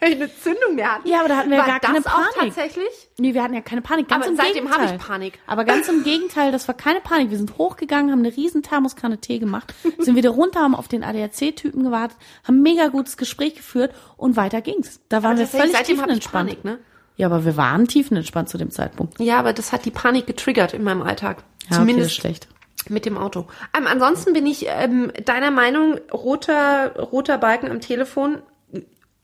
keine 0.00 0.34
Zündung 0.36 0.74
mehr 0.74 0.94
hatten. 0.94 1.08
Ja, 1.08 1.20
aber 1.20 1.28
da 1.28 1.36
hatten 1.38 1.50
wir 1.50 1.58
war 1.58 1.66
gar 1.66 1.80
keine 1.80 2.00
das 2.00 2.06
auch 2.12 2.34
Panik. 2.34 2.54
tatsächlich? 2.54 3.08
Nee, 3.18 3.34
wir 3.34 3.42
hatten 3.42 3.54
ja 3.54 3.60
keine 3.60 3.82
Panik. 3.82 4.08
Ganz 4.08 4.24
Aber 4.24 4.30
im 4.30 4.36
seitdem 4.36 4.70
habe 4.70 4.84
ich 4.84 4.98
Panik. 4.98 5.38
Aber 5.46 5.64
ganz 5.64 5.88
im 5.88 6.02
Gegenteil, 6.04 6.52
das 6.52 6.68
war 6.68 6.74
keine 6.74 7.00
Panik. 7.00 7.30
Wir 7.30 7.38
sind 7.38 7.58
hochgegangen, 7.58 8.10
haben 8.12 8.18
eine 8.20 8.36
riesen 8.36 8.62
Thermoskanne 8.62 9.18
Tee 9.18 9.38
gemacht, 9.38 9.74
sind 9.98 10.16
wieder 10.16 10.30
runter, 10.30 10.60
haben 10.60 10.74
auf 10.74 10.88
den 10.88 11.02
ADAC-Typen 11.04 11.82
gewartet, 11.84 12.16
haben 12.46 12.58
ein 12.58 12.62
mega 12.62 12.88
gutes 12.88 13.16
Gespräch 13.16 13.54
geführt 13.54 13.94
und 14.16 14.36
weiter 14.36 14.60
ging's. 14.60 15.00
Da 15.08 15.22
waren 15.22 15.36
wir 15.38 15.44
Tatsächlich, 15.44 15.72
völlig 15.72 15.86
tiefenentspannt. 15.86 16.48
Panik, 16.50 16.64
ne? 16.64 16.78
Ja, 17.16 17.26
aber 17.28 17.44
wir 17.46 17.56
waren 17.56 17.88
tiefenentspannt 17.88 18.48
zu 18.50 18.58
dem 18.58 18.70
Zeitpunkt. 18.70 19.18
Ja, 19.20 19.38
aber 19.38 19.52
das 19.54 19.72
hat 19.72 19.84
die 19.86 19.90
Panik 19.90 20.26
getriggert 20.26 20.74
in 20.74 20.82
meinem 20.84 21.02
Alltag. 21.02 21.38
Ja, 21.62 21.68
okay, 21.68 21.74
Zumindest 21.78 22.10
ist 22.10 22.16
schlecht. 22.16 22.48
mit 22.90 23.06
dem 23.06 23.16
Auto. 23.16 23.46
Ähm, 23.76 23.86
ansonsten 23.86 24.34
bin 24.34 24.46
ich 24.46 24.66
ähm, 24.68 25.10
deiner 25.24 25.50
Meinung, 25.50 25.98
roter, 26.12 26.94
roter 26.98 27.38
Balken 27.38 27.70
am 27.70 27.80
Telefon, 27.80 28.42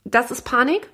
das 0.05 0.31
ist 0.31 0.43
Panik. 0.43 0.89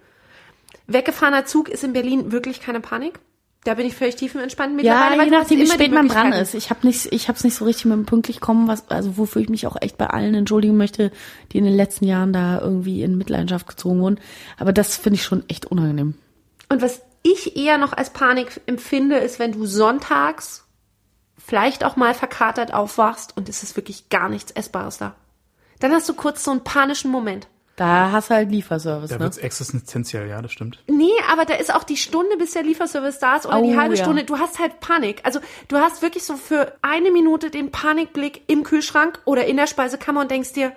Weggefahrener 0.87 1.47
Zug 1.47 1.69
ist 1.69 1.85
in 1.85 1.93
Berlin 1.93 2.33
wirklich 2.33 2.61
keine 2.61 2.81
Panik. 2.81 3.19
Da 3.65 3.75
bin 3.75 3.87
ich 3.87 3.95
völlig 3.95 4.17
tiefenentspannt. 4.17 4.71
Ja, 4.71 4.77
Mittlerweile, 4.77 5.19
weil 5.19 5.25
je 5.27 5.39
nachdem, 5.39 5.59
wie 5.59 5.67
spät 5.67 5.93
man 5.93 6.09
dran 6.09 6.33
ist. 6.33 6.55
Ich 6.55 6.71
habe 6.71 6.87
nicht, 6.87 7.13
ich 7.13 7.29
hab's 7.29 7.45
nicht 7.45 7.55
so 7.55 7.65
richtig 7.65 7.87
mit 7.87 7.97
dem 7.97 8.07
pünktlich 8.07 8.41
kommen, 8.41 8.69
was, 8.69 8.89
also 8.89 9.19
wofür 9.19 9.43
ich 9.43 9.49
mich 9.49 9.67
auch 9.67 9.77
echt 9.81 9.99
bei 9.99 10.07
allen 10.07 10.35
entschuldigen 10.35 10.77
möchte, 10.77 11.11
die 11.53 11.59
in 11.59 11.65
den 11.65 11.75
letzten 11.75 12.07
Jahren 12.07 12.33
da 12.33 12.61
irgendwie 12.61 13.03
in 13.03 13.19
Mitleidenschaft 13.19 13.67
gezogen 13.67 14.01
wurden. 14.01 14.21
Aber 14.59 14.73
das 14.73 14.97
finde 14.97 15.17
ich 15.17 15.25
schon 15.25 15.47
echt 15.49 15.67
unangenehm. 15.67 16.15
Und 16.69 16.83
was 16.83 17.03
ich 17.23 17.57
eher 17.57 17.79
noch 17.79 17.93
als 17.93 18.11
Panik 18.11 18.61
empfinde, 18.67 19.17
ist, 19.17 19.39
wenn 19.39 19.53
du 19.53 19.67
sonntags 19.67 20.65
vielleicht 21.37 21.85
auch 21.85 21.97
mal 21.97 22.15
verkatert 22.15 22.73
aufwachst 22.73 23.37
und 23.37 23.49
es 23.49 23.63
ist 23.63 23.77
wirklich 23.77 24.09
gar 24.09 24.29
nichts 24.29 24.53
Essbares 24.53 24.99
da. 24.99 25.15
Dann 25.81 25.93
hast 25.93 26.09
du 26.09 26.15
kurz 26.15 26.45
so 26.45 26.51
einen 26.51 26.65
panischen 26.65 27.11
Moment. 27.11 27.49
Da 27.79 28.11
hast 28.13 28.29
du 28.29 28.35
halt 28.35 28.51
Lieferservice, 28.51 29.09
Da 29.11 29.17
ne? 29.17 29.21
wird's 29.23 29.39
existenziell, 29.39 30.29
ja, 30.29 30.43
das 30.43 30.53
stimmt. 30.53 30.83
Nee, 30.89 31.09
aber 31.31 31.45
da 31.45 31.55
ist 31.55 31.75
auch 31.75 31.85
die 31.85 31.97
Stunde, 31.97 32.37
bis 32.37 32.53
der 32.53 32.65
Lieferservice 32.65 33.19
da 33.21 33.37
ist 33.37 33.47
oder 33.47 33.63
die 33.63 33.75
Oh, 33.75 33.77
halbe 33.77 33.95
ja. 33.95 34.03
Stunde. 34.05 34.25
Du 34.25 34.39
hast 34.39 34.59
halt 34.59 34.81
Panik. 34.81 35.21
Also 35.25 35.39
du 35.69 35.77
hast 35.79 36.03
wirklich 36.03 36.25
so 36.25 36.37
für 36.37 36.73
eine 36.83 37.11
Minute 37.11 37.51
den 37.51 37.71
Panikblick 37.71 38.43
im 38.49 38.65
Kühlschrank 38.65 39.21
oder 39.25 39.47
in 39.47 39.57
der 39.57 39.67
Speisekammer 39.67 40.21
und 40.23 40.31
denkst 40.31 40.53
dir, 40.55 40.73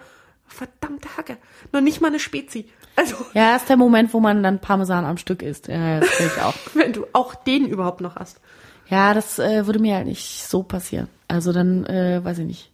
verdammte 0.47 1.09
Hacke, 1.17 1.37
noch 1.71 1.81
nicht 1.81 2.01
mal 2.01 2.07
eine 2.09 2.19
Spezi. 2.19 2.69
Also 2.95 3.15
Ja, 3.33 3.55
ist 3.55 3.69
der 3.69 3.77
Moment, 3.77 4.13
wo 4.13 4.19
man 4.19 4.43
dann 4.43 4.59
Parmesan 4.59 5.05
am 5.05 5.17
Stück 5.17 5.41
isst. 5.41 5.67
Ja, 5.69 5.99
das 6.01 6.09
finde 6.09 6.33
ich 6.35 6.41
auch. 6.43 6.53
wenn 6.73 6.93
du 6.93 7.05
auch 7.13 7.33
den 7.35 7.65
überhaupt 7.65 8.01
noch 8.01 8.15
hast. 8.15 8.39
Ja, 8.89 9.13
das 9.13 9.39
äh, 9.39 9.65
würde 9.65 9.79
mir 9.79 9.95
halt 9.95 10.07
nicht 10.07 10.45
so 10.47 10.63
passieren. 10.63 11.07
Also 11.27 11.53
dann, 11.53 11.85
äh, 11.85 12.23
weiß 12.23 12.39
ich 12.39 12.45
nicht, 12.45 12.70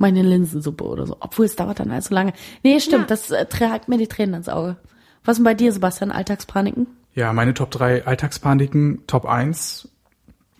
meine 0.00 0.22
Linsensuppe 0.22 0.84
oder 0.84 1.06
so. 1.06 1.16
Obwohl 1.20 1.44
es 1.46 1.56
dauert 1.56 1.78
dann 1.80 1.90
also 1.90 2.14
lange. 2.14 2.32
Nee, 2.62 2.80
stimmt, 2.80 3.02
Ja. 3.02 3.06
das 3.06 3.30
äh, 3.30 3.46
trägt 3.46 3.88
mir 3.88 3.98
die 3.98 4.08
Tränen 4.08 4.34
ins 4.34 4.48
Auge. 4.48 4.76
Was 5.24 5.36
denn 5.36 5.44
bei 5.44 5.54
dir, 5.54 5.72
Sebastian? 5.72 6.10
Alltagspaniken? 6.10 6.86
Ja, 7.14 7.32
meine 7.32 7.54
Top 7.54 7.70
3 7.70 8.06
Alltagspaniken, 8.06 9.02
Top 9.06 9.26
1 9.26 9.88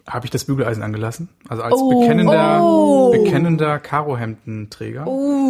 habe 0.07 0.27
ich 0.27 0.31
das 0.31 0.45
Bügeleisen 0.45 0.83
angelassen. 0.83 1.29
Also 1.49 1.63
als 1.63 1.75
Oh. 1.77 2.01
bekennender, 2.01 2.61
Oh. 2.63 3.11
bekennender 3.13 3.79
Karohemdenträger, 3.79 5.07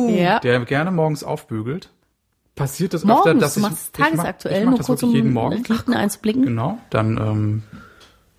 Ja. 0.09 0.39
der 0.39 0.61
gerne 0.67 0.91
morgens 0.91 1.25
aufbügelt. 1.25 1.91
Passiert 2.55 2.93
es 2.95 3.05
Morgens, 3.05 3.27
öfter, 3.27 3.39
dass 3.41 3.55
du 3.55 3.61
ich, 3.61 3.67
machst 3.67 3.91
ich 3.95 3.99
mach, 4.01 4.11
tagesaktuell, 4.11 4.59
ich 4.59 4.65
mach 4.65 4.71
nur 4.73 4.79
das 4.79 4.87
kurz 4.87 5.01
wirklich 5.03 5.21
um 5.23 5.27
jeden 5.27 5.33
Morgen. 5.33 5.65
Riechen 5.65 5.95
einzublicken. 5.95 6.43
Genau, 6.45 6.79
dann 6.91 7.17
ähm, 7.17 7.63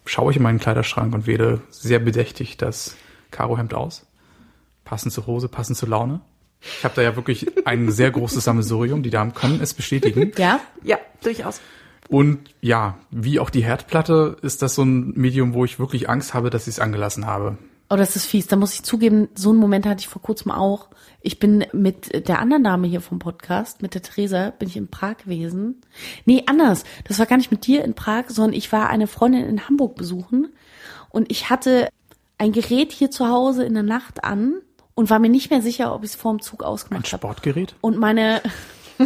schaue 0.06 0.30
ich 0.32 0.38
in 0.38 0.44
meinen 0.44 0.60
Kleiderschrank 0.60 1.14
und 1.16 1.26
wähle 1.28 1.62
sehr 1.72 1.98
bedächtig 2.00 2.58
das 2.58 2.96
Karohemd 3.32 3.74
aus. 3.74 4.06
Passend 4.92 5.14
zur 5.14 5.26
Hose, 5.26 5.48
passend 5.48 5.78
zur 5.78 5.88
Laune. 5.88 6.20
Ich 6.60 6.84
habe 6.84 6.94
da 6.96 7.02
ja 7.02 7.16
wirklich 7.16 7.66
ein 7.66 7.90
sehr 7.90 8.12
großes 8.12 8.44
Sammelsurium. 8.44 9.04
Die 9.04 9.10
Damen 9.10 9.34
können 9.34 9.62
es 9.62 9.74
bestätigen. 9.74 10.34
Ja? 10.38 10.60
Ja, 10.84 10.98
durchaus. 11.24 11.62
Und 12.10 12.40
ja, 12.60 12.98
wie 13.10 13.40
auch 13.40 13.50
die 13.50 13.64
Herdplatte 13.64 14.36
ist 14.42 14.62
das 14.62 14.76
so 14.76 14.84
ein 14.84 15.14
Medium, 15.16 15.54
wo 15.54 15.64
ich 15.64 15.80
wirklich 15.80 16.10
Angst 16.10 16.34
habe, 16.34 16.50
dass 16.50 16.64
ich 16.64 16.74
es 16.74 16.80
angelassen 16.82 17.26
habe. 17.26 17.58
Oh, 17.90 17.96
das 17.96 18.18
ist 18.18 18.26
fies. 18.26 18.48
Da 18.48 18.58
muss 18.58 18.74
ich 18.74 18.84
zugeben, 18.84 19.30
so 19.34 19.52
einen 19.52 19.60
Moment 19.60 19.86
hatte 19.86 20.02
ich 20.02 20.10
vor 20.10 20.22
kurzem 20.22 20.52
auch. 20.52 20.90
Ich 21.22 21.40
bin 21.40 21.66
mit 21.72 22.28
der 22.28 22.40
anderen 22.40 22.66
Dame 22.66 22.86
hier 22.86 23.00
vom 23.00 23.18
Podcast, 23.18 23.82
mit 23.82 23.94
der 23.94 24.02
Theresa, 24.02 24.50
bin 24.50 24.68
ich 24.68 24.76
in 24.76 24.90
Prag 24.90 25.20
gewesen. 25.24 25.80
Nee, 26.26 26.44
anders. 26.48 26.84
Das 27.08 27.18
war 27.18 27.28
gar 27.28 27.38
nicht 27.38 27.52
mit 27.52 27.66
dir 27.66 27.86
in 27.86 27.94
Prag, 27.94 28.26
sondern 28.28 28.58
ich 28.58 28.74
war 28.74 28.90
eine 28.90 29.08
Freundin 29.08 29.46
in 29.46 29.70
Hamburg 29.70 29.96
besuchen 29.96 30.50
und 31.12 31.32
ich 31.32 31.50
hatte 31.50 31.88
ein 32.38 32.52
Gerät 32.52 32.92
hier 32.92 33.10
zu 33.10 33.30
Hause 33.30 33.64
in 33.64 33.76
der 33.76 33.84
Nacht 33.84 34.24
an 34.24 34.56
und 35.02 35.10
war 35.10 35.20
mir 35.20 35.30
nicht 35.30 35.50
mehr 35.50 35.62
sicher, 35.62 35.94
ob 35.94 36.04
ich 36.04 36.12
es 36.12 36.16
vor 36.16 36.32
dem 36.32 36.42
Zug 36.42 36.64
Ein 36.64 36.68
ausgemacht 36.68 37.08
habe. 37.08 37.18
Sportgerät? 37.18 37.76
Und 37.82 37.98
meine 37.98 38.42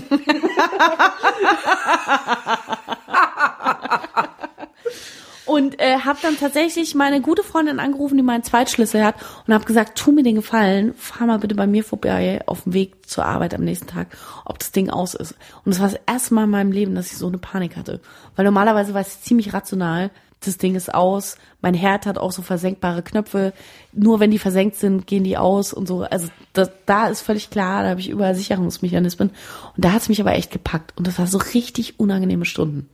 Und 5.45 5.79
äh, 5.79 5.99
habe 5.99 6.19
dann 6.21 6.37
tatsächlich 6.37 6.95
meine 6.95 7.21
gute 7.21 7.43
Freundin 7.43 7.79
angerufen, 7.79 8.17
die 8.17 8.23
meinen 8.23 8.43
Zweitschlüssel 8.43 9.05
hat 9.05 9.15
und 9.47 9.53
habe 9.53 9.63
gesagt, 9.63 9.97
tu 9.97 10.11
mir 10.11 10.23
den 10.23 10.35
Gefallen, 10.35 10.93
fahr 10.95 11.27
mal 11.27 11.39
bitte 11.39 11.55
bei 11.55 11.67
mir 11.67 11.85
vorbei 11.85 12.41
auf 12.45 12.63
dem 12.63 12.73
Weg 12.73 13.07
zur 13.07 13.25
Arbeit 13.25 13.53
am 13.53 13.63
nächsten 13.63 13.87
Tag, 13.87 14.07
ob 14.43 14.59
das 14.59 14.73
Ding 14.73 14.89
aus 14.89 15.13
ist. 15.13 15.33
Und 15.63 15.73
das 15.73 15.79
war 15.79 15.89
das 15.89 15.99
erste 16.07 16.33
Mal 16.33 16.43
in 16.43 16.49
meinem 16.49 16.71
Leben, 16.73 16.95
dass 16.95 17.11
ich 17.11 17.17
so 17.17 17.27
eine 17.27 17.37
Panik 17.37 17.77
hatte. 17.77 18.01
Weil 18.35 18.43
normalerweise 18.43 18.93
war 18.93 19.01
es 19.01 19.21
ziemlich 19.21 19.53
rational, 19.53 20.11
das 20.41 20.57
Ding 20.57 20.75
ist 20.75 20.93
aus, 20.93 21.37
mein 21.61 21.73
Herd 21.73 22.05
hat 22.05 22.17
auch 22.17 22.31
so 22.31 22.41
versenkbare 22.41 23.01
Knöpfe, 23.01 23.53
nur 23.93 24.19
wenn 24.19 24.31
die 24.31 24.39
versenkt 24.39 24.75
sind, 24.75 25.07
gehen 25.07 25.23
die 25.23 25.37
aus 25.37 25.73
und 25.73 25.87
so. 25.87 26.03
Also 26.03 26.27
das, 26.53 26.69
da 26.85 27.07
ist 27.07 27.21
völlig 27.21 27.49
klar, 27.49 27.83
da 27.83 27.89
habe 27.89 27.99
ich 27.99 28.09
überall 28.09 28.35
Sicherungsmechanismen. 28.35 29.29
Und 29.29 29.85
da 29.85 29.91
hat's 29.91 30.09
mich 30.09 30.21
aber 30.21 30.33
echt 30.33 30.51
gepackt. 30.51 30.93
Und 30.97 31.07
das 31.07 31.17
war 31.17 31.27
so 31.27 31.39
richtig 31.53 31.99
unangenehme 31.99 32.45
Stunden. 32.45 32.89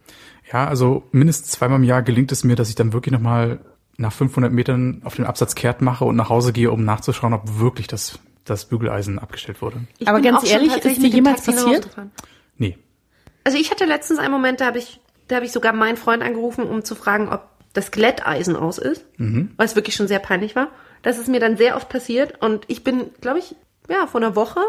Ja, 0.51 0.67
also 0.67 1.03
mindestens 1.11 1.51
zweimal 1.51 1.79
im 1.79 1.83
Jahr 1.83 2.01
gelingt 2.01 2.31
es 2.31 2.43
mir, 2.43 2.55
dass 2.55 2.69
ich 2.69 2.75
dann 2.75 2.93
wirklich 2.93 3.13
nochmal 3.13 3.59
nach 3.97 4.11
500 4.11 4.51
Metern 4.51 5.01
auf 5.03 5.15
den 5.15 5.25
Absatz 5.25 5.55
kehrt 5.55 5.81
mache 5.81 6.05
und 6.05 6.15
nach 6.15 6.29
Hause 6.29 6.53
gehe, 6.53 6.71
um 6.71 6.83
nachzuschauen, 6.85 7.33
ob 7.33 7.59
wirklich 7.59 7.87
das, 7.87 8.19
das 8.45 8.65
Bügeleisen 8.65 9.19
abgestellt 9.19 9.61
wurde. 9.61 9.81
Ich 9.99 10.07
Aber 10.07 10.21
ganz 10.21 10.49
ehrlich, 10.49 10.75
ist 10.75 11.01
dir 11.01 11.09
jemals 11.09 11.45
passiert? 11.45 11.89
Nee. 12.57 12.77
Also 13.43 13.57
ich 13.57 13.71
hatte 13.71 13.85
letztens 13.85 14.19
einen 14.19 14.31
Moment, 14.31 14.61
da 14.61 14.67
habe 14.67 14.79
ich, 14.79 15.00
da 15.31 15.37
habe 15.37 15.45
ich 15.45 15.51
sogar 15.51 15.73
meinen 15.73 15.97
Freund 15.97 16.21
angerufen, 16.23 16.65
um 16.65 16.83
zu 16.83 16.95
fragen, 16.95 17.29
ob 17.29 17.47
das 17.73 17.91
Glätteisen 17.91 18.55
aus 18.57 18.77
ist, 18.77 19.05
weil 19.17 19.65
es 19.65 19.75
wirklich 19.77 19.95
schon 19.95 20.07
sehr 20.09 20.19
peinlich 20.19 20.55
war. 20.57 20.67
Das 21.03 21.17
ist 21.17 21.29
mir 21.29 21.39
dann 21.39 21.55
sehr 21.55 21.77
oft 21.77 21.87
passiert 21.87 22.41
und 22.41 22.65
ich 22.67 22.83
bin, 22.83 23.11
glaube 23.21 23.39
ich, 23.39 23.55
ja, 23.89 24.07
vor 24.07 24.19
einer 24.21 24.35
Woche 24.35 24.59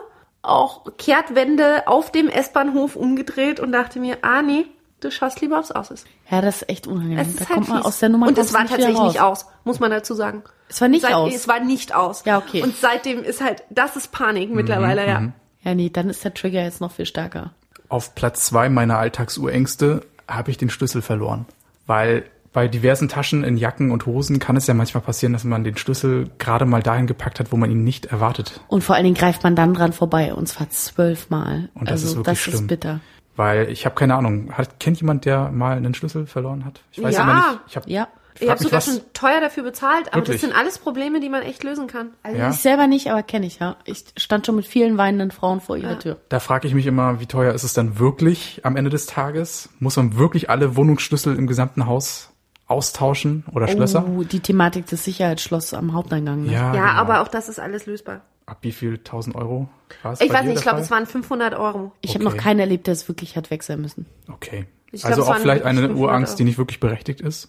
auch 0.40 0.86
Kehrtwende 0.98 1.86
auf 1.88 2.12
dem 2.12 2.28
S-Bahnhof 2.28 2.96
umgedreht 2.96 3.60
und 3.60 3.72
dachte 3.72 3.98
mir, 3.98 4.18
ah 4.22 4.42
nee, 4.42 4.66
du 5.00 5.10
schaust 5.10 5.40
lieber, 5.40 5.58
ob's 5.58 5.72
aus 5.72 5.90
ist. 5.90 6.06
Ja, 6.30 6.40
das 6.40 6.62
ist 6.62 6.68
echt 6.68 6.86
unangenehm. 6.86 7.18
Es 7.18 7.28
ist 7.28 7.40
da 7.40 7.48
halt 7.48 7.54
kommt 7.54 7.68
man 7.68 7.78
fies. 7.78 7.86
aus 7.86 7.98
der 7.98 8.08
Nummer 8.08 8.26
Und 8.28 8.38
es 8.38 8.52
kommst 8.52 8.54
war 8.54 8.66
tatsächlich 8.66 9.02
nicht 9.02 9.20
aus, 9.20 9.46
muss 9.64 9.80
man 9.80 9.90
dazu 9.90 10.14
sagen. 10.14 10.44
Es 10.68 10.80
war 10.80 10.88
nicht 10.88 11.02
Seit, 11.02 11.14
aus. 11.14 11.34
Es 11.34 11.48
war 11.48 11.60
nicht 11.60 11.94
aus. 11.94 12.24
Ja, 12.24 12.38
okay. 12.38 12.62
Und 12.62 12.76
seitdem 12.76 13.22
ist 13.22 13.42
halt, 13.42 13.62
das 13.70 13.96
ist 13.96 14.12
Panik 14.12 14.50
mittlerweile, 14.54 15.06
ja. 15.06 15.32
Ja, 15.62 15.74
nee, 15.74 15.90
dann 15.90 16.08
ist 16.08 16.24
der 16.24 16.34
Trigger 16.34 16.62
jetzt 16.62 16.80
noch 16.80 16.92
viel 16.92 17.06
stärker. 17.06 17.52
Auf 17.88 18.14
Platz 18.14 18.46
zwei 18.46 18.68
meiner 18.68 18.98
Alltagsurängste 18.98 20.06
habe 20.28 20.50
ich 20.50 20.56
den 20.58 20.70
Schlüssel 20.70 21.02
verloren. 21.02 21.46
Weil 21.86 22.24
bei 22.52 22.68
diversen 22.68 23.08
Taschen 23.08 23.44
in 23.44 23.56
Jacken 23.56 23.90
und 23.90 24.04
Hosen 24.04 24.38
kann 24.38 24.56
es 24.56 24.66
ja 24.66 24.74
manchmal 24.74 25.02
passieren, 25.02 25.32
dass 25.32 25.44
man 25.44 25.64
den 25.64 25.76
Schlüssel 25.78 26.30
gerade 26.38 26.66
mal 26.66 26.82
dahin 26.82 27.06
gepackt 27.06 27.40
hat, 27.40 27.50
wo 27.50 27.56
man 27.56 27.70
ihn 27.70 27.82
nicht 27.82 28.06
erwartet. 28.06 28.60
Und 28.68 28.84
vor 28.84 28.94
allen 28.94 29.04
Dingen 29.04 29.16
greift 29.16 29.42
man 29.42 29.56
dann 29.56 29.72
dran 29.72 29.92
vorbei, 29.94 30.34
und 30.34 30.46
zwar 30.48 30.68
zwölfmal. 30.68 31.70
Und 31.74 31.88
das 31.88 32.02
also 32.02 32.06
ist 32.08 32.16
wirklich 32.16 32.26
das 32.26 32.38
schlimm. 32.40 32.54
ist 32.56 32.66
bitter. 32.68 33.00
Weil 33.36 33.70
ich 33.70 33.86
habe 33.86 33.94
keine 33.94 34.14
Ahnung. 34.14 34.52
Hat, 34.52 34.78
kennt 34.78 35.00
jemand, 35.00 35.24
der 35.24 35.50
mal 35.50 35.76
einen 35.78 35.94
Schlüssel 35.94 36.26
verloren 36.26 36.66
hat? 36.66 36.82
Ich 36.92 37.02
weiß 37.02 37.14
Ja. 37.14 37.22
aber 37.22 37.34
nicht. 37.34 37.60
Ich 37.68 37.76
habe 37.76 37.90
Ja. 37.90 38.08
Ich 38.40 38.48
habe 38.48 38.52
mich, 38.58 38.62
sogar 38.62 38.78
was- 38.78 38.86
schon 38.86 39.00
teuer 39.12 39.40
dafür 39.40 39.62
bezahlt, 39.62 40.08
aber 40.08 40.16
Wirklich? 40.18 40.40
das 40.40 40.48
sind 40.50 40.56
alles 40.58 40.78
Probleme, 40.78 41.20
die 41.20 41.28
man 41.28 41.42
echt 41.42 41.62
lösen 41.64 41.86
kann. 41.86 42.10
Also 42.22 42.38
Ja. 42.38 42.50
ich 42.50 42.56
selber 42.56 42.86
nicht, 42.86 43.10
aber 43.10 43.22
kenne 43.22 43.46
ich 43.46 43.58
ja. 43.58 43.76
Ich 43.84 44.04
stand 44.16 44.46
schon 44.46 44.56
mit 44.56 44.66
vielen 44.66 44.96
weinenden 44.98 45.30
Frauen 45.30 45.60
vor 45.60 45.76
ihrer 45.76 45.98
Tür. 45.98 46.16
Da 46.28 46.40
frage 46.40 46.66
ich 46.66 46.74
mich 46.74 46.86
immer, 46.86 47.20
wie 47.20 47.26
teuer 47.26 47.52
ist 47.54 47.62
es 47.64 47.74
dann 47.74 47.98
wirklich 47.98 48.60
am 48.64 48.76
Ende 48.76 48.90
des 48.90 49.06
Tages? 49.06 49.68
Muss 49.80 49.96
man 49.96 50.16
wirklich 50.16 50.48
alle 50.50 50.76
Wohnungsschlüssel 50.76 51.36
im 51.36 51.46
gesamten 51.46 51.86
Haus 51.86 52.30
austauschen 52.66 53.44
oder 53.52 53.68
Schlösser? 53.68 54.06
Oh, 54.08 54.22
die 54.22 54.40
Thematik 54.40 54.86
des 54.86 55.04
Sicherheitsschlosses 55.04 55.74
am 55.74 55.92
Haupteingang. 55.92 56.44
Ne? 56.44 56.52
Ja, 56.52 56.74
Ja, 56.74 56.88
genau. 56.90 57.00
aber 57.00 57.20
auch 57.20 57.28
das 57.28 57.48
ist 57.48 57.60
alles 57.60 57.86
lösbar. 57.86 58.22
ab 58.46 58.58
wie 58.62 58.72
viel 58.72 58.98
1000 58.98 59.36
Euro 59.36 59.68
war 60.02 60.12
es 60.14 60.20
Ich 60.20 60.30
weiß 60.32 60.44
nicht, 60.44 60.56
ich 60.56 60.62
glaube, 60.62 60.80
es 60.80 60.90
waren 60.90 61.06
500 61.06 61.54
Euro. 61.54 61.92
Ich 62.00 62.14
habe 62.14 62.26
Okay. 62.26 62.34
noch 62.36 62.42
keinen 62.42 62.58
erlebt, 62.60 62.86
der 62.86 62.92
es 62.92 63.06
wirklich 63.08 63.36
hat 63.36 63.50
weg 63.50 63.62
sein 63.62 63.80
müssen. 63.80 64.06
Okay. 64.30 64.66
Ich 64.90 65.02
glaub, 65.02 65.10
also 65.12 65.22
es 65.22 65.28
auch 65.28 65.36
vielleicht 65.38 65.64
eine 65.64 65.80
500 65.82 66.02
Urangst, 66.02 66.38
die 66.38 66.44
nicht 66.44 66.58
wirklich 66.58 66.80
berechtigt 66.80 67.20
ist. 67.20 67.48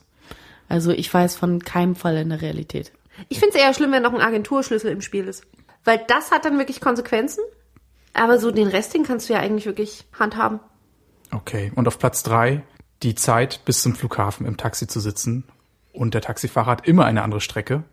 Also 0.69 0.91
ich 0.91 1.13
weiß 1.13 1.35
von 1.35 1.59
keinem 1.59 1.95
Fall 1.95 2.17
in 2.17 2.29
der 2.29 2.41
Realität. 2.41 2.91
Ich 3.29 3.39
finde 3.39 3.55
es 3.55 3.61
eher 3.61 3.73
schlimm, 3.73 3.91
wenn 3.91 4.03
noch 4.03 4.13
ein 4.13 4.21
Agenturschlüssel 4.21 4.91
im 4.91 5.01
Spiel 5.01 5.27
ist. 5.27 5.45
Weil 5.83 6.03
das 6.07 6.31
hat 6.31 6.45
dann 6.45 6.57
wirklich 6.57 6.81
Konsequenzen. 6.81 7.43
Aber 8.13 8.39
so 8.39 8.51
den 8.51 8.67
Rest, 8.67 8.93
den 8.93 9.03
kannst 9.03 9.29
du 9.29 9.33
ja 9.33 9.39
eigentlich 9.39 9.65
wirklich 9.65 10.05
handhaben. 10.17 10.59
Okay. 11.31 11.71
Und 11.75 11.87
auf 11.87 11.99
Platz 11.99 12.23
drei 12.23 12.63
die 13.01 13.15
Zeit 13.15 13.61
bis 13.65 13.81
zum 13.81 13.95
Flughafen 13.95 14.45
im 14.45 14.57
Taxi 14.57 14.87
zu 14.87 14.99
sitzen. 14.99 15.43
Und 15.91 16.13
der 16.13 16.21
Taxifahrer 16.21 16.71
hat 16.71 16.87
immer 16.87 17.05
eine 17.05 17.23
andere 17.23 17.41
Strecke 17.41 17.83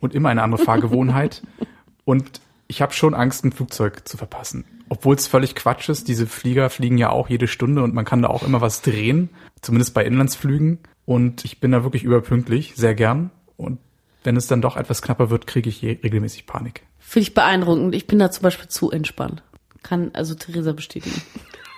und 0.00 0.14
immer 0.14 0.28
eine 0.28 0.42
andere 0.42 0.62
Fahrgewohnheit. 0.62 1.42
und 2.04 2.40
ich 2.68 2.80
habe 2.80 2.92
schon 2.92 3.14
Angst, 3.14 3.44
ein 3.44 3.52
Flugzeug 3.52 4.08
zu 4.08 4.16
verpassen. 4.16 4.64
Obwohl 4.88 5.14
es 5.14 5.26
völlig 5.26 5.54
Quatsch 5.54 5.88
ist. 5.88 6.08
Diese 6.08 6.26
Flieger 6.26 6.70
fliegen 6.70 6.98
ja 6.98 7.10
auch 7.10 7.28
jede 7.28 7.48
Stunde 7.48 7.82
und 7.82 7.94
man 7.94 8.04
kann 8.04 8.22
da 8.22 8.28
auch 8.28 8.42
immer 8.42 8.60
was 8.60 8.82
drehen. 8.82 9.30
Zumindest 9.60 9.94
bei 9.94 10.04
Inlandsflügen. 10.04 10.78
Und 11.12 11.44
ich 11.44 11.60
bin 11.60 11.72
da 11.72 11.82
wirklich 11.82 12.04
überpünktlich, 12.04 12.72
sehr 12.74 12.94
gern. 12.94 13.30
Und 13.58 13.80
wenn 14.24 14.34
es 14.34 14.46
dann 14.46 14.62
doch 14.62 14.78
etwas 14.78 15.02
knapper 15.02 15.28
wird, 15.28 15.46
kriege 15.46 15.68
ich 15.68 15.82
regelmäßig 15.82 16.46
Panik. 16.46 16.84
Finde 16.98 17.28
ich 17.28 17.34
beeindruckend. 17.34 17.94
Ich 17.94 18.06
bin 18.06 18.18
da 18.18 18.30
zum 18.30 18.44
Beispiel 18.44 18.68
zu 18.68 18.90
entspannt. 18.90 19.42
Kann 19.82 20.12
also 20.14 20.34
Theresa 20.34 20.72
bestätigen. 20.72 21.20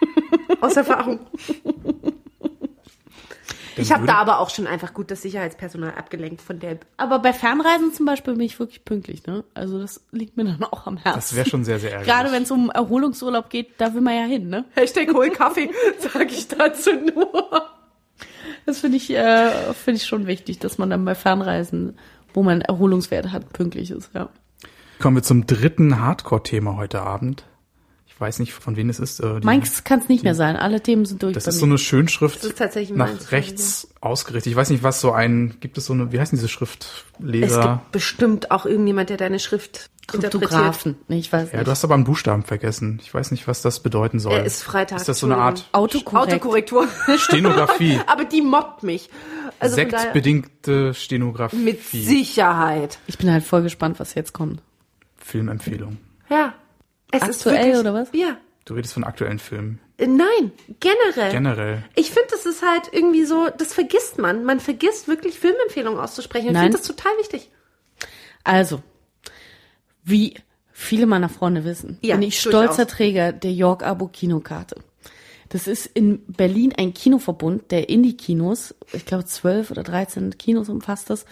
Aus 0.61 0.77
Erfahrung. 0.77 1.19
Ich 3.77 3.90
habe 3.90 4.06
da 4.06 4.15
aber 4.19 4.39
auch 4.39 4.51
schon 4.51 4.69
einfach 4.69 4.94
gut 4.94 5.11
das 5.11 5.23
Sicherheitspersonal 5.23 5.94
abgelenkt 5.97 6.40
von 6.40 6.61
der. 6.61 6.78
Aber 6.97 7.19
bei 7.19 7.32
Fernreisen 7.32 7.93
zum 7.93 8.06
Beispiel 8.06 8.35
bin 8.35 8.47
ich 8.47 8.61
wirklich 8.61 8.85
pünktlich. 8.85 9.27
Ne? 9.27 9.43
Also 9.52 9.81
das 9.81 10.01
liegt 10.12 10.36
mir 10.36 10.44
dann 10.44 10.62
auch 10.62 10.86
am 10.86 10.97
Herzen. 10.97 11.19
Das 11.19 11.35
wäre 11.35 11.48
schon 11.48 11.65
sehr, 11.65 11.81
sehr 11.81 11.90
ärgerlich. 11.90 12.15
Gerade 12.15 12.31
wenn 12.31 12.44
es 12.44 12.52
um 12.52 12.70
Erholungsurlaub 12.70 13.51
geht, 13.51 13.73
da 13.78 13.94
will 13.94 14.01
man 14.01 14.15
ja 14.15 14.27
hin. 14.27 14.48
Ne? 14.48 14.65
Hashtag 14.77 15.12
hol 15.12 15.28
Kaffee, 15.31 15.70
sage 15.98 16.27
ich 16.27 16.47
dazu 16.47 16.93
nur. 16.93 17.73
Das 18.66 18.80
finde 18.80 18.96
ich, 18.96 19.10
äh, 19.10 19.50
finde 19.74 19.96
ich 19.96 20.06
schon 20.06 20.26
wichtig, 20.26 20.58
dass 20.58 20.78
man 20.78 20.90
dann 20.90 21.04
bei 21.04 21.14
Fernreisen, 21.14 21.98
wo 22.32 22.42
man 22.42 22.60
Erholungswerte 22.60 23.32
hat, 23.32 23.52
pünktlich 23.52 23.90
ist. 23.90 24.10
Ja. 24.14 24.28
Kommen 25.00 25.16
wir 25.16 25.22
zum 25.22 25.46
dritten 25.46 26.00
Hardcore-Thema 26.00 26.76
heute 26.76 27.02
Abend. 27.02 27.44
Ich 28.14 28.20
weiß 28.20 28.38
nicht, 28.38 28.52
von 28.52 28.76
wem 28.76 28.90
es 28.90 29.00
ist. 29.00 29.18
Äh, 29.18 29.40
die- 29.40 29.44
Meins 29.46 29.82
kann 29.82 29.98
es 29.98 30.08
nicht 30.08 30.22
mehr 30.22 30.36
sein. 30.36 30.54
Alle 30.56 30.80
Themen 30.80 31.04
sind 31.04 31.22
durch 31.24 31.34
Das 31.34 31.44
bei 31.44 31.48
ist 31.48 31.56
mir. 31.56 31.60
so 31.60 31.66
eine 31.66 31.78
Schönschrift 31.78 32.36
Das 32.36 32.44
ist 32.44 32.58
tatsächlich 32.58 32.96
nach 32.96 33.32
rechts 33.32 33.88
ausgerichtet. 34.00 34.52
Ich 34.52 34.56
weiß 34.56 34.70
nicht, 34.70 34.84
was 34.84 35.00
so 35.00 35.10
ein, 35.10 35.56
gibt 35.58 35.76
es 35.78 35.86
so 35.86 35.94
eine, 35.94 36.12
wie 36.12 36.20
heißen 36.20 36.36
diese 36.36 36.46
Es 36.46 36.52
Schriftleser? 36.52 37.80
gibt 37.82 37.92
bestimmt 37.92 38.50
auch 38.52 38.66
irgendjemand, 38.66 39.10
der 39.10 39.16
deine 39.16 39.40
Schrift. 39.40 39.90
Kryptografen. 40.06 40.96
Ich 41.08 41.32
weiß 41.32 41.50
Ja, 41.52 41.58
nicht. 41.58 41.66
du 41.66 41.70
hast 41.70 41.82
aber 41.82 41.94
einen 41.94 42.04
Buchstaben 42.04 42.42
vergessen. 42.42 43.00
Ich 43.02 43.12
weiß 43.14 43.30
nicht, 43.30 43.48
was 43.48 43.62
das 43.62 43.80
bedeuten 43.80 44.18
soll. 44.20 44.34
Er 44.34 44.44
ist 44.44 44.62
Freitag. 44.62 44.98
Ist 45.00 45.08
das 45.08 45.18
so 45.18 45.26
eine 45.26 45.38
Art 45.38 45.66
Autokorrekt. 45.72 46.34
Autokorrektur. 46.34 46.86
Stenografie? 47.16 47.98
aber 48.06 48.24
die 48.26 48.42
mobbt 48.42 48.82
mich. 48.82 49.08
Also 49.58 49.76
Sektbedingte 49.76 50.92
Stenografie. 50.94 51.56
mit 51.56 51.82
Sicherheit. 51.84 52.98
Ich 53.06 53.16
bin 53.18 53.32
halt 53.32 53.44
voll 53.44 53.62
gespannt, 53.62 53.98
was 53.98 54.14
jetzt 54.14 54.34
kommt. 54.34 54.60
Filmempfehlung. 55.16 55.96
Ja. 56.28 56.52
Es 57.22 57.46
Aktuell 57.46 57.78
oder 57.80 57.94
was? 57.94 58.08
Ja. 58.12 58.36
Du 58.64 58.74
redest 58.74 58.94
von 58.94 59.04
aktuellen 59.04 59.38
Filmen. 59.38 59.80
Äh, 59.98 60.06
Nein, 60.06 60.52
generell. 60.80 61.30
Generell. 61.32 61.84
Ich 61.94 62.10
finde, 62.10 62.28
das 62.30 62.46
ist 62.46 62.62
halt 62.62 62.90
irgendwie 62.92 63.24
so, 63.24 63.48
das 63.56 63.74
vergisst 63.74 64.18
man. 64.18 64.44
Man 64.44 64.58
vergisst 64.60 65.06
wirklich 65.06 65.38
Filmempfehlungen 65.38 66.00
auszusprechen. 66.00 66.50
Ich 66.50 66.58
finde 66.58 66.78
das 66.78 66.86
total 66.86 67.12
wichtig. 67.18 67.50
Also, 68.42 68.82
wie 70.02 70.34
viele 70.72 71.06
meiner 71.06 71.28
Freunde 71.28 71.64
wissen, 71.64 71.98
Ja, 72.02 72.16
bin 72.16 72.28
ich 72.28 72.42
durchaus. 72.42 72.64
stolzer 72.74 72.86
Träger 72.86 73.32
der 73.32 73.52
York 73.52 73.82
Abo 73.82 74.08
Kinokarte. 74.08 74.76
Das 75.50 75.68
ist 75.68 75.86
in 75.86 76.24
Berlin 76.26 76.72
ein 76.76 76.94
Kinoverbund, 76.94 77.70
der 77.70 77.88
Indie-Kinos, 77.88 78.74
ich 78.92 79.06
glaube 79.06 79.24
zwölf 79.26 79.70
oder 79.70 79.82
13 79.84 80.36
Kinos 80.36 80.68
umfasst 80.68 81.10
das. 81.10 81.26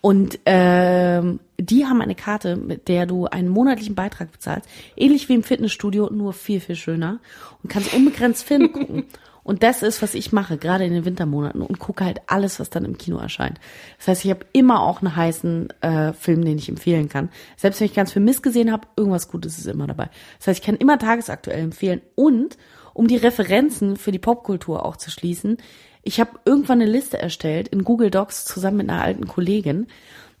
Und 0.00 0.38
ähm, 0.46 1.40
die 1.58 1.86
haben 1.86 2.00
eine 2.00 2.14
Karte, 2.14 2.56
mit 2.56 2.88
der 2.88 3.06
du 3.06 3.26
einen 3.26 3.48
monatlichen 3.48 3.94
Beitrag 3.94 4.30
bezahlst, 4.30 4.68
ähnlich 4.96 5.28
wie 5.28 5.34
im 5.34 5.42
Fitnessstudio, 5.42 6.08
nur 6.10 6.32
viel, 6.32 6.60
viel 6.60 6.76
schöner 6.76 7.18
und 7.62 7.70
kannst 7.70 7.92
unbegrenzt 7.92 8.44
Filme 8.44 8.68
gucken. 8.70 9.04
Und 9.48 9.62
das 9.62 9.82
ist, 9.82 10.02
was 10.02 10.14
ich 10.14 10.30
mache, 10.30 10.58
gerade 10.58 10.84
in 10.84 10.92
den 10.92 11.06
Wintermonaten 11.06 11.62
und 11.62 11.78
gucke 11.78 12.04
halt 12.04 12.20
alles, 12.26 12.60
was 12.60 12.68
dann 12.68 12.84
im 12.84 12.98
Kino 12.98 13.16
erscheint. 13.16 13.58
Das 13.96 14.08
heißt, 14.08 14.24
ich 14.26 14.30
habe 14.30 14.44
immer 14.52 14.82
auch 14.82 15.00
einen 15.00 15.16
heißen 15.16 15.72
äh, 15.80 16.12
Film, 16.12 16.44
den 16.44 16.58
ich 16.58 16.68
empfehlen 16.68 17.08
kann. 17.08 17.30
Selbst 17.56 17.80
wenn 17.80 17.86
ich 17.86 17.94
ganz 17.94 18.12
viel 18.12 18.20
Mist 18.20 18.42
gesehen 18.42 18.70
habe, 18.70 18.86
irgendwas 18.96 19.28
Gutes 19.28 19.56
ist 19.56 19.66
immer 19.66 19.86
dabei. 19.86 20.10
Das 20.38 20.48
heißt, 20.48 20.60
ich 20.60 20.66
kann 20.66 20.76
immer 20.76 20.98
tagesaktuell 20.98 21.60
empfehlen. 21.60 22.02
Und 22.14 22.58
um 22.92 23.08
die 23.08 23.16
Referenzen 23.16 23.96
für 23.96 24.12
die 24.12 24.18
Popkultur 24.18 24.84
auch 24.84 24.98
zu 24.98 25.10
schließen, 25.10 25.56
ich 26.02 26.20
habe 26.20 26.38
irgendwann 26.44 26.80
eine 26.80 26.90
Liste 26.90 27.18
erstellt 27.18 27.68
in 27.68 27.84
Google 27.84 28.10
Docs 28.10 28.44
zusammen 28.44 28.78
mit 28.78 28.90
einer 28.90 29.02
alten 29.02 29.26
Kollegin, 29.26 29.86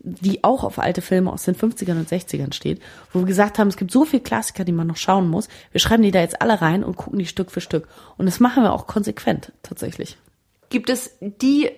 die 0.00 0.44
auch 0.44 0.64
auf 0.64 0.78
alte 0.78 1.02
Filme 1.02 1.32
aus 1.32 1.44
den 1.44 1.56
50ern 1.56 1.98
und 1.98 2.08
60ern 2.08 2.52
steht, 2.52 2.80
wo 3.12 3.20
wir 3.20 3.26
gesagt 3.26 3.58
haben, 3.58 3.68
es 3.68 3.76
gibt 3.76 3.90
so 3.90 4.04
viele 4.04 4.22
Klassiker, 4.22 4.64
die 4.64 4.72
man 4.72 4.86
noch 4.86 4.96
schauen 4.96 5.28
muss. 5.28 5.48
Wir 5.72 5.80
schreiben 5.80 6.02
die 6.02 6.10
da 6.10 6.20
jetzt 6.20 6.40
alle 6.40 6.60
rein 6.60 6.84
und 6.84 6.96
gucken 6.96 7.18
die 7.18 7.26
Stück 7.26 7.50
für 7.50 7.60
Stück. 7.60 7.88
Und 8.16 8.26
das 8.26 8.40
machen 8.40 8.62
wir 8.62 8.72
auch 8.72 8.86
konsequent, 8.86 9.52
tatsächlich. 9.62 10.16
Gibt 10.70 10.90
es 10.90 11.16
die, 11.20 11.70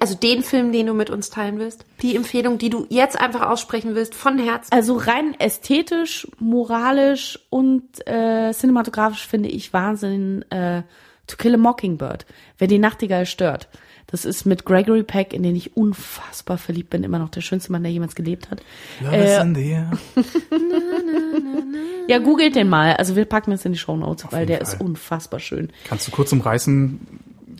also 0.00 0.14
den 0.14 0.42
Film, 0.42 0.72
den 0.72 0.86
du 0.86 0.94
mit 0.94 1.10
uns 1.10 1.30
teilen 1.30 1.58
willst? 1.58 1.84
Die 2.02 2.16
Empfehlung, 2.16 2.58
die 2.58 2.70
du 2.70 2.86
jetzt 2.88 3.20
einfach 3.20 3.48
aussprechen 3.48 3.94
willst, 3.94 4.14
von 4.14 4.38
Herzen? 4.38 4.72
Also 4.72 4.96
rein 4.96 5.38
ästhetisch, 5.38 6.26
moralisch 6.38 7.38
und 7.50 7.84
äh, 8.06 8.52
cinematografisch 8.52 9.26
finde 9.26 9.48
ich 9.48 9.72
Wahnsinn 9.72 10.42
äh, 10.50 10.82
To 11.30 11.36
Kill 11.36 11.54
a 11.54 11.58
Mockingbird. 11.58 12.26
Wer 12.58 12.68
die 12.68 12.78
Nachtigall 12.78 13.24
stört. 13.26 13.68
Das 14.08 14.24
ist 14.24 14.44
mit 14.44 14.64
Gregory 14.64 15.04
Peck, 15.04 15.32
in 15.32 15.44
den 15.44 15.54
ich 15.54 15.76
unfassbar 15.76 16.58
verliebt 16.58 16.90
bin, 16.90 17.04
immer 17.04 17.20
noch 17.20 17.28
der 17.28 17.42
schönste 17.42 17.70
Mann, 17.70 17.84
der 17.84 17.92
jemals 17.92 18.16
gelebt 18.16 18.50
hat. 18.50 18.60
Love 19.00 19.16
is 19.16 19.40
in 19.40 19.54
the 19.54 19.70
air. 19.70 19.90
Ja, 22.08 22.18
googelt 22.18 22.56
den 22.56 22.68
mal. 22.68 22.94
Also 22.94 23.14
wir 23.14 23.24
packen 23.24 23.52
das 23.52 23.64
in 23.64 23.72
die 23.72 23.78
Show 23.78 23.96
Notes, 23.96 24.26
weil 24.30 24.40
jeden 24.40 24.48
der 24.48 24.66
Fall. 24.66 24.74
ist 24.74 24.80
unfassbar 24.80 25.38
schön. 25.38 25.70
Kannst 25.84 26.08
du 26.08 26.10
kurz 26.10 26.32
umreißen, 26.32 26.98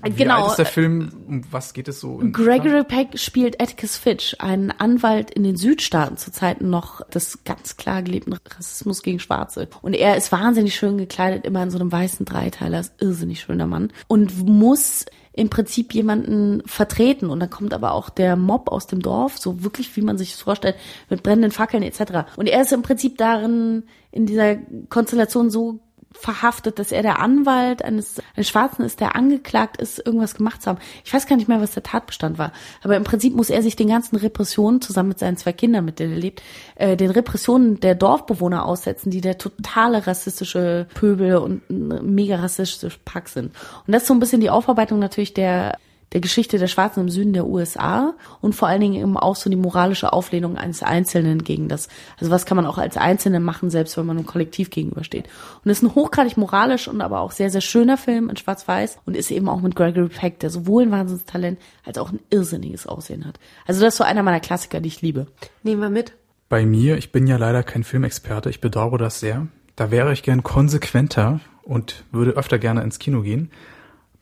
wie 0.03 0.11
Genau. 0.11 0.49
ist 0.49 0.57
der 0.57 0.67
Film? 0.67 1.11
Um 1.27 1.43
was 1.51 1.73
geht 1.73 1.89
es 1.89 2.01
so? 2.01 2.21
Gregory 2.33 2.85
Peck 2.85 3.19
spielt 3.19 3.61
Atticus 3.61 3.97
Fitch, 3.97 4.37
einen 4.39 4.71
Anwalt 4.71 5.31
in 5.31 5.45
den 5.45 5.57
Südstaaten 5.57 6.17
zu 6.17 6.33
Zeiten 6.33 6.71
noch 6.71 7.07
des 7.09 7.45
ganz 7.45 7.77
klar 7.77 8.03
gelebten 8.03 8.35
Rassismus 8.57 9.03
gegen 9.03 9.19
Schwarze. 9.19 9.69
Und 9.83 9.95
er 9.95 10.17
ist 10.17 10.33
wahnsinnig 10.33 10.75
schön 10.75 10.99
gekleidet, 10.99 11.45
immer 11.45 11.63
in 11.63 11.71
so 11.71 11.79
einem 11.79 11.93
weißen 11.93 12.27
Dreiteiler, 12.27 12.81
ist 12.81 12.95
irrsinnig 13.01 13.41
schöner 13.41 13.67
Mann. 13.67 13.93
Und 14.07 14.47
muss 14.47 15.07
im 15.33 15.49
Prinzip 15.49 15.95
jemanden 15.95 16.63
vertreten. 16.67 17.31
Und 17.31 17.41
dann 17.41 17.51
kommt 17.51 17.73
aber 17.73 17.93
auch 17.93 18.11
der 18.11 18.37
Mob 18.37 18.69
aus 18.71 18.87
dem 18.87 19.01
Dorf, 19.01 19.39
so 19.39 19.63
wirklich, 19.63 19.95
wie 19.97 20.03
man 20.03 20.19
sich 20.19 20.33
das 20.33 20.43
vorstellt, 20.43 20.77
mit 21.09 21.23
brennenden 21.23 21.53
Fackeln 21.53 21.83
etc. 21.83 22.29
Und 22.37 22.49
er 22.49 22.63
ist 22.63 22.73
im 22.73 22.83
Prinzip 22.83 23.17
darin, 23.17 23.85
in 24.11 24.27
dieser 24.27 24.57
Konstellation 24.89 25.51
so 25.51 25.81
verhaftet, 26.13 26.79
dass 26.79 26.93
er 26.93 27.03
der 27.03 27.21
Anwalt 27.21 27.85
eines, 27.85 28.21
eines 28.35 28.49
Schwarzen 28.49 28.85
ist, 28.85 29.01
der 29.01 29.15
angeklagt 29.15 29.77
ist, 29.77 30.05
irgendwas 30.05 30.35
gemacht 30.35 30.61
zu 30.61 30.71
haben. 30.71 30.79
Ich 31.05 31.15
weiß 31.15 31.27
gar 31.27 31.37
nicht 31.37 31.49
mehr, 31.49 31.61
was 31.61 31.73
der 31.73 31.83
Tatbestand 31.83 32.37
war. 32.37 32.53
Aber 32.83 32.97
im 32.97 33.05
Prinzip 33.05 33.35
muss 33.35 33.49
er 33.49 33.63
sich 33.63 33.77
den 33.77 33.89
ganzen 33.89 34.17
Repressionen 34.17 34.81
zusammen 34.81 35.11
mit 35.11 35.19
seinen 35.21 35.37
zwei 35.37 35.53
Kindern, 35.53 35.85
mit 35.85 35.99
denen 35.99 36.15
er 36.15 36.19
lebt, 36.19 36.43
äh, 36.75 36.97
den 36.97 37.11
Repressionen 37.11 37.79
der 37.81 37.95
Dorfbewohner 37.95 38.67
aussetzen, 38.67 39.11
die 39.11 39.21
der 39.21 39.39
totale 39.39 40.07
rassistische 40.07 40.89
Pöbel 40.95 41.37
und 41.37 41.63
mega 41.71 42.37
rassistische 42.37 42.99
Pack 43.05 43.29
sind. 43.29 43.53
Und 43.87 43.93
das 43.93 44.03
ist 44.03 44.09
so 44.09 44.15
ein 44.15 44.21
bisschen 44.21 44.41
die 44.41 44.51
Aufarbeitung 44.51 44.99
natürlich 44.99 45.33
der 45.33 45.79
der 46.13 46.21
Geschichte 46.21 46.59
der 46.59 46.67
Schwarzen 46.67 47.01
im 47.01 47.09
Süden 47.09 47.33
der 47.33 47.47
USA 47.47 48.15
und 48.41 48.55
vor 48.55 48.69
allen 48.69 48.81
Dingen 48.81 48.95
eben 48.95 49.17
auch 49.17 49.37
so 49.37 49.49
die 49.49 49.57
moralische 49.57 50.13
Auflehnung 50.13 50.57
eines 50.57 50.83
Einzelnen 50.83 51.45
gegen 51.45 51.69
das. 51.69 51.89
Also 52.19 52.31
was 52.31 52.47
kann 52.47 52.57
man 52.57 52.67
auch 52.67 52.79
als 52.79 52.97
Einzelne 52.97 53.41
machen, 53.41 53.71
selbst 53.71 53.97
wenn 53.97 54.07
man 54.07 54.17
einem 54.17 54.27
Kollektiv 54.27 54.71
gegenübersteht. 54.71 55.29
Und 55.65 55.71
es 55.71 55.79
ist 55.79 55.85
ein 55.85 55.95
hochgradig 55.95 56.37
moralisch 56.37 56.89
und 56.89 57.01
aber 57.01 57.21
auch 57.21 57.33
sehr, 57.33 57.51
sehr 57.51 57.61
schöner 57.61 57.97
Film 57.97 58.29
in 58.29 58.37
Schwarz-Weiß 58.37 58.99
und 59.07 59.17
ist 59.17 59.31
eben 59.31 59.49
auch 59.49 59.61
mit 59.61 59.77
Gregory 59.77 60.09
Peck, 60.09 60.41
der 60.41 60.51
sowohl 60.51 60.85
ein 60.85 60.91
Wahnsinnstalent 60.91 61.59
als 61.85 61.99
auch 61.99 62.11
ein 62.11 62.21
irrsinniges 62.31 62.87
Aussehen 62.87 63.27
hat. 63.27 63.39
Also 63.67 63.81
das 63.81 63.95
ist 63.95 63.99
so 63.99 64.05
einer 64.05 64.23
meiner 64.23 64.41
Klassiker, 64.41 64.81
die 64.81 64.89
ich 64.89 65.03
liebe. 65.03 65.27
Nehmen 65.63 65.81
wir 65.81 65.91
mit. 65.91 66.15
Bei 66.49 66.67
mir, 66.67 66.99
ich 66.99 67.13
bin 67.13 67.29
ja 67.29 67.37
leider 67.37 67.63
kein 67.63 67.85
Filmexperte, 67.85 68.51
ich 68.51 68.61
bedauere 68.61 68.99
das 68.99 69.21
sehr. 69.21 69.47
Da 69.77 69.93
wäre 69.93 70.13
ich 70.13 70.25
gern 70.25 70.43
konsequenter 70.43 71.41
und 71.63 72.05
würde 72.11 72.33
öfter 72.33 72.59
gerne 72.59 72.83
ins 72.83 72.99
Kino 72.99 73.23
gehen. 73.23 73.51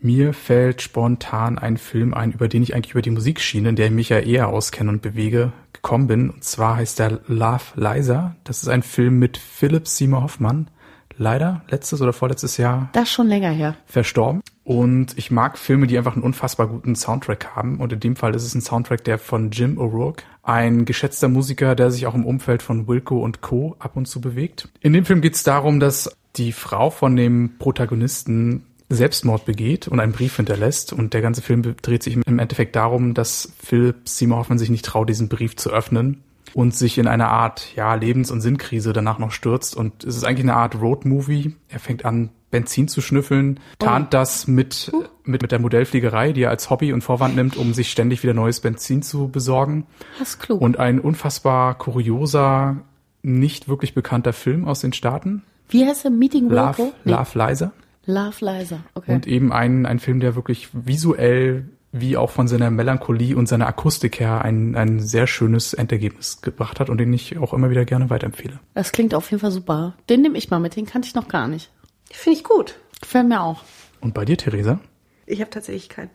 Mir 0.00 0.32
fällt 0.32 0.80
spontan 0.80 1.58
ein 1.58 1.76
Film 1.76 2.14
ein, 2.14 2.32
über 2.32 2.48
den 2.48 2.62
ich 2.62 2.74
eigentlich 2.74 2.92
über 2.92 3.02
die 3.02 3.10
Musikschiene, 3.10 3.70
in 3.70 3.76
der 3.76 3.86
ich 3.86 3.92
mich 3.92 4.08
ja 4.10 4.18
eher 4.20 4.48
auskenne 4.48 4.90
und 4.90 5.02
bewege, 5.02 5.52
gekommen 5.72 6.06
bin. 6.06 6.30
Und 6.30 6.44
zwar 6.44 6.76
heißt 6.76 7.00
der 7.00 7.20
Love 7.26 7.64
Liza. 7.74 8.36
Das 8.44 8.62
ist 8.62 8.68
ein 8.68 8.82
Film 8.82 9.18
mit 9.18 9.36
Philip 9.36 9.88
Seymour 9.88 10.22
Hoffmann. 10.22 10.68
Leider 11.16 11.62
letztes 11.68 12.00
oder 12.00 12.12
vorletztes 12.12 12.58
Jahr 12.58 12.90
Das 12.92 13.10
schon 13.10 13.26
länger 13.26 13.50
her. 13.50 13.74
verstorben. 13.86 14.40
Und 14.62 15.18
ich 15.18 15.32
mag 15.32 15.58
Filme, 15.58 15.88
die 15.88 15.98
einfach 15.98 16.14
einen 16.14 16.22
unfassbar 16.22 16.68
guten 16.68 16.94
Soundtrack 16.94 17.56
haben. 17.56 17.80
Und 17.80 17.92
in 17.92 17.98
dem 17.98 18.14
Fall 18.14 18.36
ist 18.36 18.44
es 18.44 18.54
ein 18.54 18.60
Soundtrack, 18.60 19.02
der 19.02 19.18
von 19.18 19.50
Jim 19.50 19.78
O'Rourke, 19.78 20.20
ein 20.44 20.84
geschätzter 20.84 21.28
Musiker, 21.28 21.74
der 21.74 21.90
sich 21.90 22.06
auch 22.06 22.14
im 22.14 22.24
Umfeld 22.24 22.62
von 22.62 22.86
Wilco 22.86 23.18
und 23.18 23.40
Co. 23.40 23.74
ab 23.80 23.96
und 23.96 24.06
zu 24.06 24.20
bewegt. 24.20 24.68
In 24.80 24.92
dem 24.92 25.04
Film 25.04 25.22
geht 25.22 25.34
es 25.34 25.42
darum, 25.42 25.80
dass 25.80 26.16
die 26.36 26.52
Frau 26.52 26.90
von 26.90 27.16
dem 27.16 27.58
Protagonisten 27.58 28.62
Selbstmord 28.88 29.44
begeht 29.44 29.88
und 29.88 30.00
einen 30.00 30.12
Brief 30.12 30.36
hinterlässt. 30.36 30.92
Und 30.92 31.14
der 31.14 31.20
ganze 31.20 31.42
Film 31.42 31.62
dreht 31.82 32.02
sich 32.02 32.16
im 32.16 32.38
Endeffekt 32.38 32.76
darum, 32.76 33.14
dass 33.14 33.52
Philip 33.62 34.08
Seymour 34.08 34.38
Hoffman 34.38 34.58
sich 34.58 34.70
nicht 34.70 34.84
traut, 34.84 35.08
diesen 35.08 35.28
Brief 35.28 35.56
zu 35.56 35.70
öffnen 35.70 36.22
und 36.54 36.74
sich 36.74 36.98
in 36.98 37.06
eine 37.06 37.28
Art 37.28 37.74
ja, 37.76 37.94
Lebens- 37.94 38.30
und 38.30 38.40
Sinnkrise 38.40 38.92
danach 38.92 39.18
noch 39.18 39.32
stürzt. 39.32 39.76
Und 39.76 40.04
es 40.04 40.16
ist 40.16 40.24
eigentlich 40.24 40.44
eine 40.44 40.56
Art 40.56 40.80
Roadmovie. 40.80 41.54
Er 41.68 41.80
fängt 41.80 42.04
an, 42.04 42.30
Benzin 42.50 42.88
zu 42.88 43.02
schnüffeln, 43.02 43.60
tarnt 43.78 44.14
das 44.14 44.46
mit, 44.46 44.90
mit, 45.24 45.42
mit 45.42 45.52
der 45.52 45.58
Modellfliegerei, 45.58 46.32
die 46.32 46.42
er 46.42 46.50
als 46.50 46.70
Hobby 46.70 46.92
und 46.92 47.02
Vorwand 47.02 47.36
nimmt, 47.36 47.56
um 47.56 47.74
sich 47.74 47.90
ständig 47.90 48.22
wieder 48.22 48.32
neues 48.32 48.60
Benzin 48.60 49.02
zu 49.02 49.28
besorgen. 49.28 49.86
Das 50.18 50.30
ist 50.30 50.38
klug. 50.38 50.60
Und 50.60 50.78
ein 50.78 50.98
unfassbar 50.98 51.76
kurioser, 51.76 52.76
nicht 53.22 53.68
wirklich 53.68 53.94
bekannter 53.94 54.32
Film 54.32 54.66
aus 54.66 54.80
den 54.80 54.94
Staaten. 54.94 55.42
Wie 55.68 55.84
heißt 55.84 56.04
der? 56.04 56.10
Meeting 56.10 56.48
Love, 56.48 56.78
Wilco? 56.78 56.92
Love 57.04 57.38
Liza. 57.38 57.72
Love 58.08 58.44
Liza. 58.44 58.80
Okay. 58.94 59.12
Und 59.12 59.26
eben 59.26 59.52
ein, 59.52 59.84
ein 59.84 59.98
Film, 59.98 60.18
der 60.20 60.34
wirklich 60.34 60.70
visuell 60.72 61.68
wie 61.92 62.16
auch 62.16 62.30
von 62.30 62.48
seiner 62.48 62.70
Melancholie 62.70 63.36
und 63.36 63.48
seiner 63.48 63.66
Akustik 63.66 64.18
her 64.18 64.42
ein, 64.42 64.74
ein 64.76 65.00
sehr 65.00 65.26
schönes 65.26 65.74
Endergebnis 65.74 66.40
gebracht 66.42 66.80
hat 66.80 66.90
und 66.90 66.98
den 66.98 67.12
ich 67.12 67.38
auch 67.38 67.52
immer 67.52 67.70
wieder 67.70 67.84
gerne 67.84 68.10
weiterempfehle. 68.10 68.58
das 68.74 68.92
klingt 68.92 69.14
auf 69.14 69.30
jeden 69.30 69.40
Fall 69.40 69.50
super. 69.50 69.94
Den 70.08 70.22
nehme 70.22 70.36
ich 70.36 70.50
mal 70.50 70.58
mit, 70.58 70.76
den 70.76 70.86
kannte 70.86 71.06
ich 71.06 71.14
noch 71.14 71.28
gar 71.28 71.48
nicht. 71.48 71.70
Finde 72.10 72.38
ich 72.38 72.44
gut. 72.44 72.78
Gefällt 73.00 73.28
mir 73.28 73.42
auch. 73.42 73.62
Und 74.00 74.14
bei 74.14 74.24
dir, 74.24 74.36
Theresa? 74.36 74.80
Ich 75.26 75.40
habe 75.40 75.50
tatsächlich 75.50 75.88
keinen. 75.88 76.10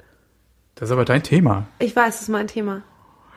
Das 0.75 0.89
ist 0.89 0.93
aber 0.93 1.05
dein 1.05 1.23
Thema. 1.23 1.67
Ich 1.79 1.95
weiß, 1.95 2.15
das 2.15 2.21
ist 2.23 2.29
mein 2.29 2.47
Thema. 2.47 2.83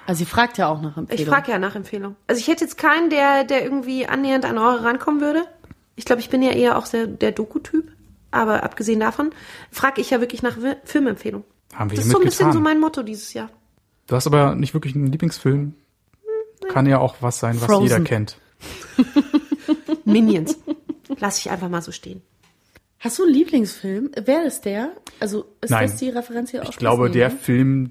Also 0.07 0.21
sie 0.21 0.25
fragt 0.25 0.57
ja 0.57 0.69
auch 0.69 0.81
nach 0.81 0.97
Empfehlung. 0.97 1.23
Ich 1.23 1.29
frage 1.29 1.53
ja 1.53 1.59
nach 1.59 1.75
Empfehlung. 1.75 2.17
Also 2.27 2.39
ich 2.39 2.49
hätte 2.49 2.65
jetzt 2.65 2.79
keinen, 2.79 3.11
der, 3.11 3.45
der 3.45 3.65
irgendwie 3.65 4.07
annähernd 4.07 4.45
an 4.45 4.57
eure 4.57 4.85
rankommen 4.85 5.21
würde. 5.21 5.43
Ich 5.97 6.05
glaube, 6.05 6.21
ich 6.21 6.31
bin 6.31 6.43
ja 6.43 6.53
eher 6.53 6.79
auch 6.79 6.87
sehr 6.87 7.07
der 7.07 7.33
Doku-Typ. 7.33 7.96
Aber 8.37 8.63
abgesehen 8.63 9.01
davon 9.01 9.31
frage 9.71 10.01
ich 10.01 10.11
ja 10.11 10.21
wirklich 10.21 10.43
nach 10.43 10.57
Wi- 10.59 10.77
Filmempfehlung. 10.85 11.45
Haben 11.75 11.91
wir 11.91 11.97
Das 11.97 12.07
ist 12.07 12.13
so 12.13 12.19
ein 12.19 12.25
bisschen 12.25 12.47
getan. 12.47 12.53
so 12.53 12.61
mein 12.61 12.79
Motto 12.81 13.03
dieses 13.03 13.33
Jahr. 13.35 13.51
du 14.07 14.17
hast 14.17 14.27
aber 14.27 14.55
nicht 14.55 14.75
wirklich 14.75 14.95
einen 14.95 15.07
Lieblingsfilm. 15.07 15.75
Kann 16.69 16.87
ja 16.87 16.99
auch 16.99 17.17
was 17.21 17.39
sein, 17.39 17.57
was 17.61 17.67
Frozen. 17.67 17.83
jeder 17.85 18.01
kennt. 18.01 18.39
Minions. 20.05 20.59
Lass 21.19 21.39
ich 21.39 21.51
einfach 21.51 21.69
mal 21.69 21.83
so 21.83 21.93
stehen. 21.93 22.23
Hast 22.99 23.19
du 23.19 23.25
einen 23.25 23.33
Lieblingsfilm? 23.33 24.11
Wer 24.25 24.45
ist 24.45 24.65
der? 24.65 24.91
Also 25.21 25.47
ist 25.61 25.71
Nein. 25.71 25.89
das 25.89 25.97
die 25.97 26.09
Referenz 26.09 26.51
hier 26.51 26.63
Ich 26.69 26.77
glaube, 26.77 27.11
der 27.11 27.29
ne? 27.29 27.37
Film, 27.37 27.91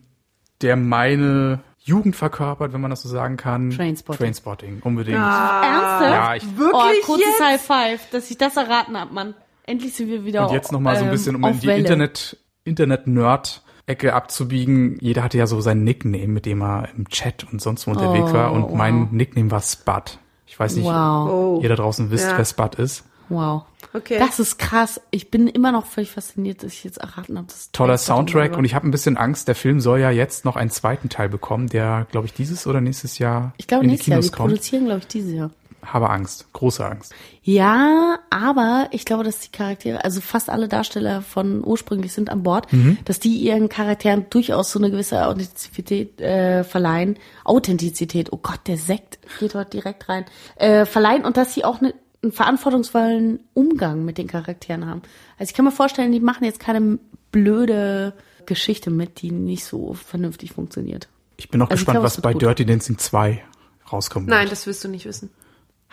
der 0.62 0.76
meine 0.76 1.62
Jugend 1.84 2.16
verkörpert, 2.16 2.74
wenn 2.74 2.82
man 2.82 2.90
das 2.90 3.04
so 3.04 3.10
sagen 3.10 3.38
kann. 3.38 3.70
Trainspotting. 3.70 4.18
Trainspotting, 4.26 4.80
unbedingt. 4.84 5.18
Ernsthaft? 5.18 6.02
Ja, 6.02 6.36
ich, 6.36 6.58
Wirklich 6.58 7.04
oh, 7.04 7.06
kurzes 7.06 7.26
jetzt? 7.28 7.42
High 7.44 7.62
Five, 7.62 8.10
dass 8.10 8.32
ich 8.32 8.38
das 8.38 8.58
erraten 8.58 8.98
habe, 9.00 9.14
Mann. 9.14 9.36
Endlich 9.68 9.94
sind 9.94 10.08
wir 10.10 10.26
wieder 10.26 10.48
und 10.48 10.54
jetzt 10.54 10.72
noch 10.72 10.80
mal 10.80 10.96
so 10.96 11.02
ein 11.02 11.08
ähm, 11.08 11.12
bisschen, 11.12 11.36
um 11.36 11.44
in 11.44 11.60
die 11.60 11.68
Welle. 11.68 11.80
Internet, 11.80 12.38
Internet-Nerd-Ecke 12.66 14.14
abzubiegen. 14.14 14.98
Jeder 15.02 15.24
hatte 15.24 15.38
ja 15.38 15.48
so 15.48 15.62
sein 15.62 15.84
Nickname, 15.84 16.28
mit 16.28 16.46
dem 16.46 16.62
er 16.62 16.90
im 16.96 17.10
Chat 17.10 17.46
und 17.52 17.62
sonst 17.62 17.88
wo 17.88 17.92
unterwegs 17.92 18.30
Oh, 18.32 18.34
war. 18.34 18.52
Und 18.52 18.64
wow. 18.64 18.74
mein 18.76 19.10
Nickname 19.12 19.52
war 19.52 19.62
Spud. 19.62 20.20
Ich 20.48 20.60
weiß 20.60 20.76
nicht, 20.76 20.86
Wow, 20.86 21.30
Oh. 21.30 21.60
ihr 21.64 21.70
da 21.70 21.76
draußen 21.76 22.12
wisst, 22.12 22.28
Ja. 22.28 22.38
wer 22.38 22.46
Spud 22.46 22.76
ist. 22.76 23.04
wow. 23.30 23.64
Okay. 23.94 24.18
Das 24.20 24.40
ist 24.40 24.58
krass. 24.60 25.00
Ich 25.10 25.32
bin 25.32 25.48
immer 25.48 25.72
noch 25.72 25.86
völlig 25.86 26.12
fasziniert, 26.12 26.64
dass 26.64 26.74
ich 26.74 26.84
jetzt 26.84 26.98
erraten 26.98 27.38
habe. 27.38 27.48
dass 27.48 27.72
Toller 27.72 27.98
Soundtrack 27.98 28.52
war. 28.52 28.58
und 28.60 28.66
ich 28.66 28.76
habe 28.76 28.86
ein 28.86 28.92
bisschen 28.92 29.16
Angst, 29.16 29.48
der 29.48 29.56
Film 29.56 29.80
soll 29.80 30.00
ja 30.02 30.12
jetzt 30.12 30.44
noch 30.44 30.58
einen 30.58 30.70
zweiten 30.70 31.08
Teil 31.08 31.30
bekommen, 31.30 31.68
der, 31.68 32.06
glaube 32.12 32.28
ich, 32.28 32.34
dieses 32.34 32.68
oder 32.68 32.82
nächstes 32.82 33.20
Jahr 33.20 33.54
Ich 33.58 33.68
glaube 33.68 33.86
in 33.86 33.90
die 33.90 33.94
nächstes 33.94 34.08
Jahr. 34.10 34.20
Kinos 34.20 34.32
Die 34.32 34.36
kommt. 34.38 34.50
produzieren, 34.50 34.86
glaube 34.86 35.00
ich, 35.00 35.08
dieses 35.08 35.34
Jahr. 35.34 35.50
Habe 35.86 36.10
Angst, 36.10 36.52
große 36.54 36.86
Angst. 36.86 37.14
Ja, 37.44 38.20
aber 38.30 38.88
ich 38.92 39.06
glaube, 39.06 39.24
dass 39.24 39.40
die 39.40 39.52
Charaktere, 39.52 40.04
also 40.04 40.20
fast 40.22 40.50
alle 40.50 40.68
Darsteller 40.68 41.22
von 41.22 41.64
ursprünglich 41.64 42.12
sind 42.14 42.30
an 42.30 42.44
Bord, 42.44 42.72
Mhm. 42.74 42.98
dass 43.06 43.20
die 43.20 43.36
ihren 43.38 43.70
Charakteren 43.70 44.26
durchaus 44.30 44.72
so 44.72 44.80
eine 44.80 44.92
gewisse 44.92 45.26
Authentizität 45.28 46.20
äh, 46.22 46.64
verleihen. 46.64 47.18
Authentizität, 47.44 48.34
oh 48.34 48.38
Gott, 48.42 48.62
der 48.68 48.78
Sekt 48.78 49.20
geht 49.40 49.56
dort 49.56 49.74
direkt 49.74 50.10
rein. 50.10 50.26
Äh, 50.56 50.86
verleihen 50.86 51.24
und 51.26 51.38
dass 51.38 51.54
sie 51.54 51.64
auch 51.64 51.80
eine, 51.82 51.94
einen 52.24 52.32
verantwortungsvollen 52.32 53.40
Umgang 53.54 54.04
mit 54.06 54.18
den 54.18 54.28
Charakteren 54.28 54.88
haben. 54.88 55.02
Also 55.38 55.52
ich 55.52 55.56
kann 55.56 55.66
mir 55.66 55.72
vorstellen, 55.72 56.12
die 56.12 56.20
machen 56.20 56.44
jetzt 56.44 56.60
keine 56.60 57.00
blöde 57.32 58.14
Geschichte 58.46 58.90
mit, 58.92 59.22
die 59.22 59.32
nicht 59.32 59.66
so 59.66 59.94
vernünftig 59.94 60.54
funktioniert. 60.54 61.08
Ich 61.38 61.50
bin 61.50 61.60
noch 61.60 61.70
Also 61.70 61.80
gespannt, 61.82 61.96
glaube, 61.96 62.06
was 62.06 62.22
bei 62.22 62.34
gut. 62.34 62.42
Dirty 62.44 62.66
Dancing 62.66 62.98
2 62.98 63.44
rauskommt. 63.92 64.28
Nein, 64.28 64.48
das 64.50 64.66
wirst 64.68 64.84
du 64.84 64.88
nicht 64.88 65.06
wissen. 65.06 65.30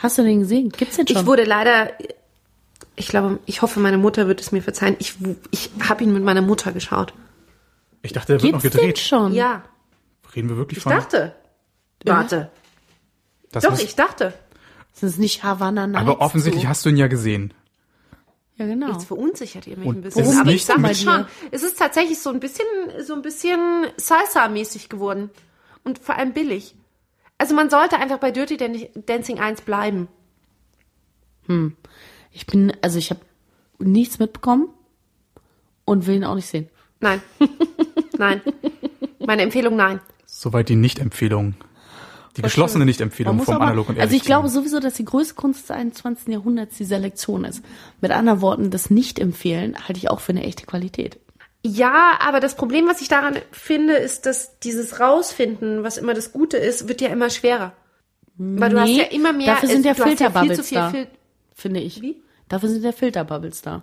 Hast 0.03 0.19
du 0.19 0.23
den 0.23 0.41
gesehen? 0.41 0.69
Gibt's 0.71 0.97
den 0.97 1.07
schon? 1.07 1.17
Ich 1.17 1.27
wurde 1.27 1.45
leider, 1.45 1.93
ich 2.97 3.07
glaube, 3.09 3.39
ich 3.47 3.63
hoffe, 3.63 3.79
meine 3.81 3.99
Mutter 3.99 4.27
wird 4.27 4.41
es 4.41 4.51
mir 4.53 4.63
verzeihen. 4.63 4.97
Ich, 4.99 5.15
ich 5.51 5.71
habe 5.89 6.03
ihn 6.05 6.13
mit 6.13 6.25
meiner 6.25 6.43
Mutter 6.43 6.73
geschaut. 6.73 7.15
Ich 8.03 8.13
dachte, 8.13 8.33
der 8.33 8.43
wird 8.43 8.53
Gibt's 8.53 8.65
noch 8.65 8.71
den 8.73 8.81
gedreht. 8.81 8.99
schon? 8.99 9.33
Ja, 9.35 9.63
Reden 10.35 10.49
wir 10.49 10.57
wirklich 10.57 10.79
ich 10.79 10.83
von? 10.83 10.93
dachte. 10.93 11.35
Warte. 12.05 12.51
Das 13.53 13.65
Doch, 13.65 13.79
ich 13.79 13.95
dachte. 13.95 14.33
Das 14.95 15.03
ist 15.03 15.19
nicht 15.19 15.45
Havana 15.45 15.87
Nights. 15.87 16.01
aber 16.09 16.21
offensichtlich 16.21 16.65
so. 16.65 16.69
hast 16.69 16.85
du 16.85 16.89
ihn 16.91 16.97
ja 16.97 17.07
gesehen. 17.07 17.55
Ja, 18.57 18.67
genau. 18.67 18.91
Jetzt 18.93 19.05
verunsichert 19.05 19.67
ihr 19.67 19.77
mich 19.77 19.87
Und 19.87 19.97
ein 19.99 20.03
bisschen. 20.03 20.25
ist 20.25 20.37
Aber 20.37 20.49
ich 20.51 20.55
nicht 20.55 20.67
sag 20.67 20.79
mal 20.79 20.95
schon, 20.95 21.27
es 21.51 21.63
ist 21.63 21.79
tatsächlich 21.79 22.19
so 22.21 22.31
ein 22.31 22.41
bisschen, 22.41 22.67
so 23.05 23.15
ein 23.15 23.23
bisschen 23.23 23.87
Salsa-mäßig 23.99 24.89
geworden. 24.89 25.31
Und 25.85 25.99
vor 25.99 26.17
allem 26.17 26.33
billig. 26.33 26.75
Also 27.43 27.57
man 27.57 27.71
sollte 27.71 27.99
einfach 27.99 28.19
bei 28.19 28.31
Dirty 28.31 28.57
Dan- 28.57 28.87
Dancing 29.05 29.41
1 29.41 29.63
bleiben. 29.63 30.07
Ich 32.31 32.47
bin, 32.47 32.73
also 32.83 32.99
ich 33.01 33.11
habe 33.11 33.19
nichts 33.81 34.21
mitbekommen 34.21 34.69
und 35.85 36.07
will 36.07 36.15
ihn 36.15 36.25
auch 36.25 36.37
nicht 36.37 36.47
sehen. 36.47 36.69
Nein. 37.01 37.21
nein. 38.17 38.43
Meine 39.19 39.43
Empfehlung, 39.43 39.75
nein. 39.75 39.99
Soweit 40.25 40.69
die 40.69 40.77
Nicht-Empfehlung. 40.77 41.55
Die 42.37 42.43
geschlossene 42.43 42.85
Nicht-Empfehlung 42.85 43.41
vom 43.43 43.57
aber- 43.57 43.65
Analog 43.65 43.89
und 43.89 43.99
Also 43.99 44.15
ich 44.15 44.23
glaube 44.23 44.49
sowieso, 44.49 44.79
dass 44.79 44.95
die 44.95 45.05
größte 45.05 45.35
Kunst 45.35 45.63
des 45.65 45.73
21. 45.73 46.29
Jahrhunderts 46.29 46.77
die 46.77 46.85
Selektion 46.85 47.45
ist. 47.45 47.65
Mit 48.01 48.13
anderen 48.13 48.41
Worten, 48.41 48.71
das 48.71 48.89
Nicht-Empfehlen 48.89 49.77
halte 49.89 49.99
ich 49.99 50.09
auch 50.11 50.21
für 50.21 50.31
eine 50.31 50.45
echte 50.45 50.65
Qualität. 50.65 51.19
Ja, 51.65 52.19
aber 52.21 52.41
das 52.41 52.57
Problem, 52.57 52.89
was 52.89 53.01
ich 53.01 53.09
daran 53.09 53.39
finde, 53.53 53.95
ist, 53.95 54.27
dass 54.27 54.59
dieses 54.61 54.99
Rausfinden, 54.99 55.85
was 55.85 55.97
immer 55.97 56.13
das 56.15 56.33
Gute 56.33 56.57
ist, 56.57 56.89
wird 56.89 57.01
ja 57.01 57.09
immer 57.09 57.31
schwerer. 57.31 57.73
Weil 58.37 58.71
du 58.71 58.81
hast 58.81 58.89
Nee, 58.89 58.99
ja 58.99 59.05
immer 59.05 59.33
mehr. 59.33 59.47
dafür 59.55 59.69
sind 59.69 59.85
ja 59.85 59.93
ja 59.93 60.05
Filterbubbles 60.05 60.69
viel 60.69 60.79
da. 60.79 60.91
Fil 60.91 61.07
Finde 61.55 61.81
ich. 61.81 62.01
Wie? 62.03 62.21
Dafür 62.49 62.69
sind 62.69 62.83
ja 62.85 62.93
Filterbubbles 62.93 63.63
da. 63.63 63.83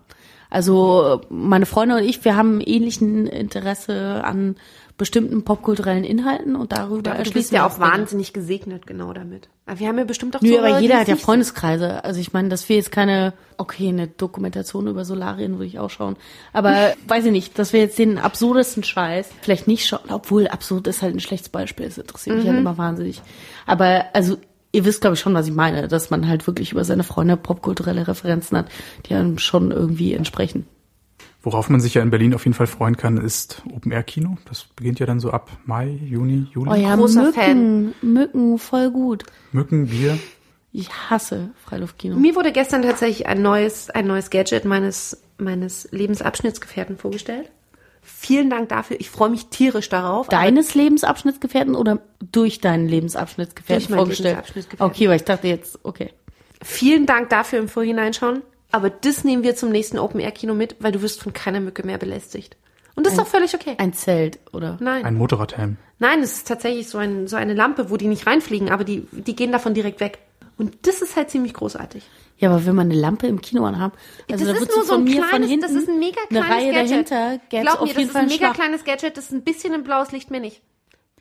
Also 0.50 1.22
meine 1.30 1.66
Freunde 1.66 1.96
und 1.96 2.04
ich, 2.04 2.26
wir 2.26 2.36
haben 2.36 2.60
ähnlichen 2.60 3.28
Interesse 3.28 4.24
an 4.24 4.56
bestimmten 5.00 5.44
popkulturellen 5.44 6.04
Inhalten 6.04 6.56
und 6.56 6.74
darüber 6.74 7.14
aber 7.14 7.24
du 7.24 7.32
bist 7.32 7.52
ja 7.52 7.66
auch 7.66 7.76
Dinge. 7.76 7.88
wahnsinnig 7.88 8.34
gesegnet, 8.34 8.86
genau 8.86 9.14
damit. 9.14 9.50
Aber 9.66 9.80
wir 9.80 9.88
haben 9.88 9.98
ja 9.98 10.04
bestimmt 10.04 10.36
auch 10.36 10.42
Nö, 10.42 10.50
Zuhörer, 10.50 10.68
aber 10.68 10.80
jeder 10.80 10.96
es 10.96 11.00
hat 11.00 11.08
ja 11.08 11.16
Freundeskreise. 11.16 12.04
Also 12.04 12.20
ich 12.20 12.34
meine, 12.34 12.50
dass 12.50 12.68
wir 12.70 12.76
jetzt 12.76 12.92
keine, 12.92 13.34
okay, 13.58 13.88
eine 13.88 14.08
Dokumentation 14.08 14.88
über 14.88 15.06
Solarien 15.06 15.54
würde 15.54 15.66
ich 15.66 15.80
auch 15.80 15.90
schauen. 15.90 16.18
Aber 16.54 16.94
weiß 17.08 17.26
ich 17.26 17.32
nicht, 17.32 17.58
dass 17.58 17.74
wir 17.74 17.80
jetzt 17.80 17.98
den 17.98 18.20
absurdesten 18.20 18.84
Scheiß 18.84 19.30
vielleicht 19.42 19.68
nicht 19.68 19.88
schauen, 19.88 20.10
obwohl 20.10 20.48
absurd 20.48 20.86
ist 20.88 21.02
halt 21.02 21.16
ein 21.16 21.22
schlechtes 21.22 21.50
Beispiel. 21.50 21.86
Das 21.86 21.98
interessiert 21.98 22.36
mich 22.36 22.48
halt 22.48 22.58
immer 22.58 22.78
wahnsinnig. 22.78 23.22
Aber 23.66 24.06
also 24.14 24.38
ihr 24.74 24.84
wisst, 24.84 25.00
glaube 25.00 25.16
ich, 25.16 25.22
schon, 25.22 25.34
was 25.34 25.48
ich 25.48 25.54
meine, 25.54 25.88
dass 25.88 26.10
man 26.10 26.28
halt 26.28 26.46
wirklich 26.46 26.74
über 26.74 26.84
seine 26.84 27.04
Freunde 27.04 27.38
popkulturelle 27.38 28.08
Referenzen 28.08 28.58
hat, 28.58 28.68
die 29.06 29.16
einem 29.16 29.38
schon 29.38 29.72
irgendwie 29.72 30.14
entsprechen. 30.14 30.68
Worauf 31.42 31.70
man 31.70 31.80
sich 31.80 31.94
ja 31.94 32.02
in 32.02 32.10
Berlin 32.10 32.34
auf 32.34 32.44
jeden 32.44 32.54
Fall 32.54 32.68
freuen 32.68 32.98
kann, 32.98 33.18
ist 33.18 33.64
Open-Air-Kino. 33.74 34.38
Das 34.46 34.66
beginnt 34.76 35.00
ja 35.00 35.06
dann 35.06 35.22
so 35.22 35.32
ab 35.32 35.50
Mai, 35.66 35.88
Juni, 35.88 36.48
Juli. 36.52 36.70
Oh 36.70 36.76
ja, 36.76 36.96
Großer 36.96 37.24
Mücken, 37.24 37.94
Mücken, 38.02 38.58
voll 38.58 38.92
gut. 38.92 39.24
Mücken, 39.54 39.88
Bier. 39.88 40.20
Ich 40.74 40.90
hasse 41.10 41.52
Freiluftkino. 41.64 42.18
Mir 42.18 42.36
wurde 42.36 42.52
gestern 42.52 42.82
tatsächlich 42.84 43.26
ein 43.26 43.42
neues, 43.42 43.90
ein 43.90 44.06
neues 44.06 44.30
Gadget 44.30 44.66
meines, 44.66 45.22
meines 45.38 45.88
Lebensabschnittsgefährten 45.92 46.98
vorgestellt. 46.98 47.50
Vielen 48.02 48.50
Dank 48.50 48.70
dafür. 48.70 49.00
Ich 49.00 49.10
freue 49.10 49.30
mich 49.30 49.48
tierisch 49.48 49.90
darauf. 49.90 50.28
Deines 50.28 50.76
Lebensabschnittsgefährten 50.76 51.76
oder 51.76 52.00
durch 52.32 52.60
deinen 52.60 52.88
Lebensabschnittsgefährten 52.88 53.82
Durch 53.82 53.90
meinen 53.90 54.00
vorgestellt? 54.00 54.36
Lebensabschnittsgefährten. 54.36 54.94
Okay, 54.94 55.10
weil 55.10 55.16
ich 55.16 55.24
dachte 55.24 55.48
jetzt, 55.48 55.80
okay. 55.84 56.12
Vielen 56.62 57.06
Dank 57.06 57.30
dafür 57.30 57.60
im 57.60 57.70
Vorhinein 57.70 58.14
schon. 58.14 58.42
Aber 58.72 58.90
das 58.90 59.24
nehmen 59.24 59.44
wir 59.44 59.56
zum 59.56 59.70
nächsten 59.70 59.98
Open 59.98 60.20
Air 60.20 60.32
Kino 60.32 60.54
mit, 60.54 60.76
weil 60.80 60.92
du 60.92 61.02
wirst 61.02 61.22
von 61.22 61.34
keiner 61.34 61.60
Mücke 61.60 61.86
mehr 61.86 61.98
belästigt. 61.98 62.56
Und 62.96 63.06
das 63.06 63.14
ist 63.14 63.20
doch 63.20 63.28
völlig 63.28 63.56
okay. 63.56 63.76
Ein 63.78 63.94
Zelt, 63.94 64.40
oder? 64.52 64.78
Nein. 64.82 65.06
Ein 65.06 65.16
Motorradhelm. 65.16 65.78
Nein, 66.00 66.22
es 66.22 66.34
ist 66.34 66.48
tatsächlich 66.48 66.90
so, 66.90 66.98
ein, 66.98 67.28
so 67.28 67.36
eine 67.38 67.54
Lampe, 67.54 67.90
wo 67.90 67.98
die 67.98 68.08
nicht 68.08 68.28
reinfliegen, 68.28 68.70
aber 68.70 68.84
die, 68.84 69.08
die 69.12 69.36
gehen 69.36 69.52
davon 69.52 69.74
direkt 69.74 70.00
weg. 70.02 70.20
Und 70.58 70.76
das 70.86 71.02
ist 71.02 71.16
halt 71.16 71.30
ziemlich 71.30 71.54
großartig. 71.54 72.04
Ja, 72.38 72.50
aber 72.50 72.66
wenn 72.66 72.76
man 72.76 72.92
eine 72.92 73.00
Lampe 73.00 73.28
im 73.28 73.42
Kino 73.42 73.66
anhaben, 73.66 73.94
also 74.30 74.46
das 74.46 74.58
da 74.58 74.64
ist 74.66 74.76
nur 74.76 74.86
so 74.86 74.94
ein 74.96 75.04
mir 75.06 75.14
kleines, 75.14 75.30
von 75.32 75.44
hinten 75.44 75.62
das 75.62 75.72
ist 75.72 75.90
ein 75.90 76.00
mega 76.00 76.20
eine 76.30 76.40
kleines 76.42 76.56
Reihe 76.56 76.74
Gadget. 76.74 77.12
dahinter, 77.12 77.40
Glaub 77.50 77.74
auf 77.76 77.82
mir, 77.82 77.88
das 77.88 77.98
jeden 77.98 78.10
ist 78.10 78.16
ein 78.16 78.26
mega 78.28 78.38
Schlag. 78.38 78.54
kleines 78.56 78.84
Gadget, 78.84 79.18
das 79.18 79.26
ist 79.26 79.32
ein 79.32 79.44
bisschen 79.44 79.74
ein 79.74 79.84
blaues 79.84 80.12
Licht 80.12 80.32
mir 80.32 80.40
nicht. 80.42 80.62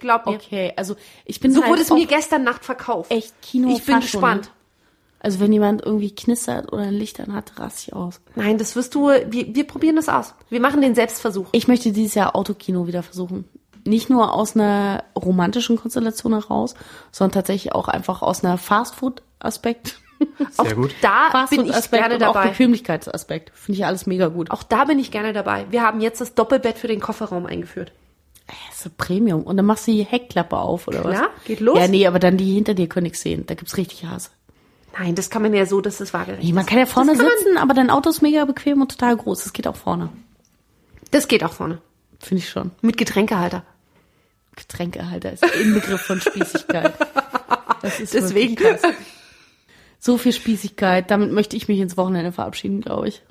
Glaub 0.01 0.27
mir. 0.27 0.33
Okay, 0.35 0.73
also 0.77 0.97
ich 1.25 1.39
bin 1.41 1.53
So 1.53 1.61
halt 1.61 1.71
wurde 1.71 1.83
es 1.83 1.91
auch 1.91 1.97
mir 1.97 2.07
gestern 2.07 2.43
Nacht 2.45 2.65
verkauft. 2.65 3.11
echt 3.13 3.35
Kino 3.43 3.69
Ich 3.71 3.85
bin 3.85 3.97
Fascho, 3.97 4.19
gespannt. 4.19 4.51
Also 5.21 5.41
wenn 5.41 5.53
jemand 5.53 5.85
irgendwie 5.85 6.15
knistert 6.15 6.73
oder 6.73 6.83
ein 6.83 6.95
Licht 6.95 7.19
an 7.21 7.35
hat, 7.35 7.59
raste 7.59 7.89
ich 7.89 7.93
aus. 7.95 8.21
Nein, 8.37 8.59
das 8.59 8.77
wirst 8.77 8.95
du, 8.95 9.09
wir, 9.09 9.55
wir 9.55 9.67
probieren 9.67 9.97
das 9.97 10.09
aus. 10.09 10.35
Wir 10.49 10.61
machen 10.61 10.81
den 10.81 10.95
Selbstversuch. 10.95 11.49
Ich 11.53 11.67
möchte 11.67 11.93
dieses 11.93 12.15
Jahr 12.15 12.37
Autokino 12.37 12.87
wieder 12.87 13.03
versuchen. 13.03 13.45
Nicht 13.85 14.11
nur 14.11 14.33
aus 14.33 14.55
einer 14.55 15.05
romantischen 15.17 15.77
Konstellation 15.77 16.35
heraus, 16.35 16.75
sondern 17.11 17.33
tatsächlich 17.33 17.73
auch 17.73 17.89
einfach 17.89 18.23
aus 18.23 18.45
einer 18.45 18.59
Fastfood-Aspekt. 18.59 20.01
Sehr 20.51 20.75
gut. 20.75 20.95
Da 21.01 21.47
bin 21.51 21.67
ich 21.67 21.73
Fastfood-Aspekt 21.73 22.03
gerne 22.03 22.15
und 22.17 22.25
auch 22.25 22.35
dabei. 22.35 22.49
Bequemlichkeitsaspekt. 22.49 23.51
Finde 23.55 23.79
ich 23.79 23.87
alles 23.87 24.07
mega 24.07 24.29
gut. 24.29 24.51
Auch 24.51 24.63
da 24.63 24.85
bin 24.85 24.99
ich 24.99 25.11
gerne 25.11 25.33
dabei. 25.33 25.67
Wir 25.71 25.83
haben 25.83 26.01
jetzt 26.01 26.21
das 26.21 26.35
Doppelbett 26.35 26.79
für 26.79 26.89
den 26.89 27.01
Kofferraum 27.01 27.47
eingeführt. 27.47 27.93
Das 28.47 28.77
ist 28.77 28.85
so 28.85 28.91
Premium. 28.97 29.43
Und 29.43 29.57
dann 29.57 29.67
machst 29.67 29.87
du 29.87 29.93
die 29.93 30.05
Heckklappe 30.05 30.57
auf, 30.57 30.89
oder 30.89 31.05
was? 31.05 31.15
Ja, 31.15 31.29
geht 31.45 31.61
los. 31.61 31.79
Ja, 31.79 31.89
nee, 31.89 32.07
aber 32.07 32.19
dann 32.19 32.37
die 32.37 32.55
hinter 32.55 32.75
dir 32.75 32.89
können 32.89 33.05
nichts 33.05 33.21
sehen. 33.21 33.45
Da 33.47 33.55
gibt's 33.55 33.77
richtig 33.77 34.07
Hase. 34.07 34.31
Nein, 34.99 35.15
das 35.15 35.31
kann 35.31 35.43
man 35.43 35.55
ja 35.55 35.65
so, 35.67 35.81
dass 35.81 36.01
es 36.01 36.13
waagerecht 36.13 36.43
Nee, 36.43 36.53
man 36.53 36.63
ist. 36.65 36.69
kann 36.71 36.79
ja 36.79 36.87
vorne 36.87 37.15
sitzen, 37.17 37.57
aber 37.59 37.75
dein 37.75 37.91
Auto 37.91 38.11
ist 38.11 38.21
mega 38.23 38.45
bequem 38.45 38.81
und 38.81 38.91
total 38.91 39.17
groß. 39.17 39.45
Das 39.45 39.53
geht 39.53 39.67
auch 39.67 39.77
vorne. 39.77 40.09
Das 41.11 41.29
geht 41.29 41.45
auch 41.45 41.53
vorne. 41.53 41.81
Finde 42.21 42.43
ich 42.43 42.49
schon. 42.51 42.73
Mit 42.83 42.97
Getränkehalter. 42.97 43.63
Getränkehalter 44.57 45.33
ist 45.33 45.43
der 45.45 45.55
Inbegriff 45.55 46.01
von 46.01 46.21
Spießigkeit. 46.21 46.95
Das 47.81 48.01
ist 48.01 48.13
Deswegen. 48.15 48.59
wirklich 48.59 48.81
krass. 48.81 48.93
So 50.01 50.19
viel 50.19 50.33
Spießigkeit. 50.33 51.11
Damit 51.11 51.33
möchte 51.33 51.57
ich 51.57 51.69
mich 51.69 51.79
ins 51.79 51.97
Wochenende 51.97 52.33
verabschieden, 52.33 52.81
glaube 52.81 53.09
ich. 53.09 53.23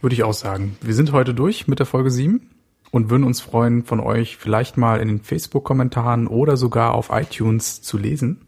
Würde 0.00 0.14
ich 0.14 0.24
auch 0.24 0.34
sagen. 0.34 0.76
Wir 0.80 0.94
sind 0.94 1.12
heute 1.12 1.34
durch 1.34 1.68
mit 1.68 1.78
der 1.78 1.86
Folge 1.86 2.10
7 2.10 2.50
und 2.90 3.10
würden 3.10 3.22
uns 3.24 3.40
freuen, 3.40 3.84
von 3.84 4.00
euch 4.00 4.36
vielleicht 4.36 4.76
mal 4.76 5.00
in 5.00 5.06
den 5.08 5.22
Facebook-Kommentaren 5.22 6.26
oder 6.26 6.56
sogar 6.56 6.94
auf 6.94 7.10
iTunes 7.12 7.80
zu 7.80 7.96
lesen. 7.96 8.40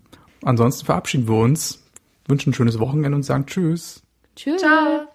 Ansonsten 0.43 0.87
verabschieden 0.87 1.29
wir 1.29 1.37
uns, 1.37 1.84
wünschen 2.29 2.51
ein 2.51 2.55
schönes 2.55 2.79
Wochenende 2.79 3.17
und 3.17 3.23
sagen 3.23 3.47
Tschüss. 3.47 4.03
Tschüss. 4.37 4.61
Ciao. 4.61 5.09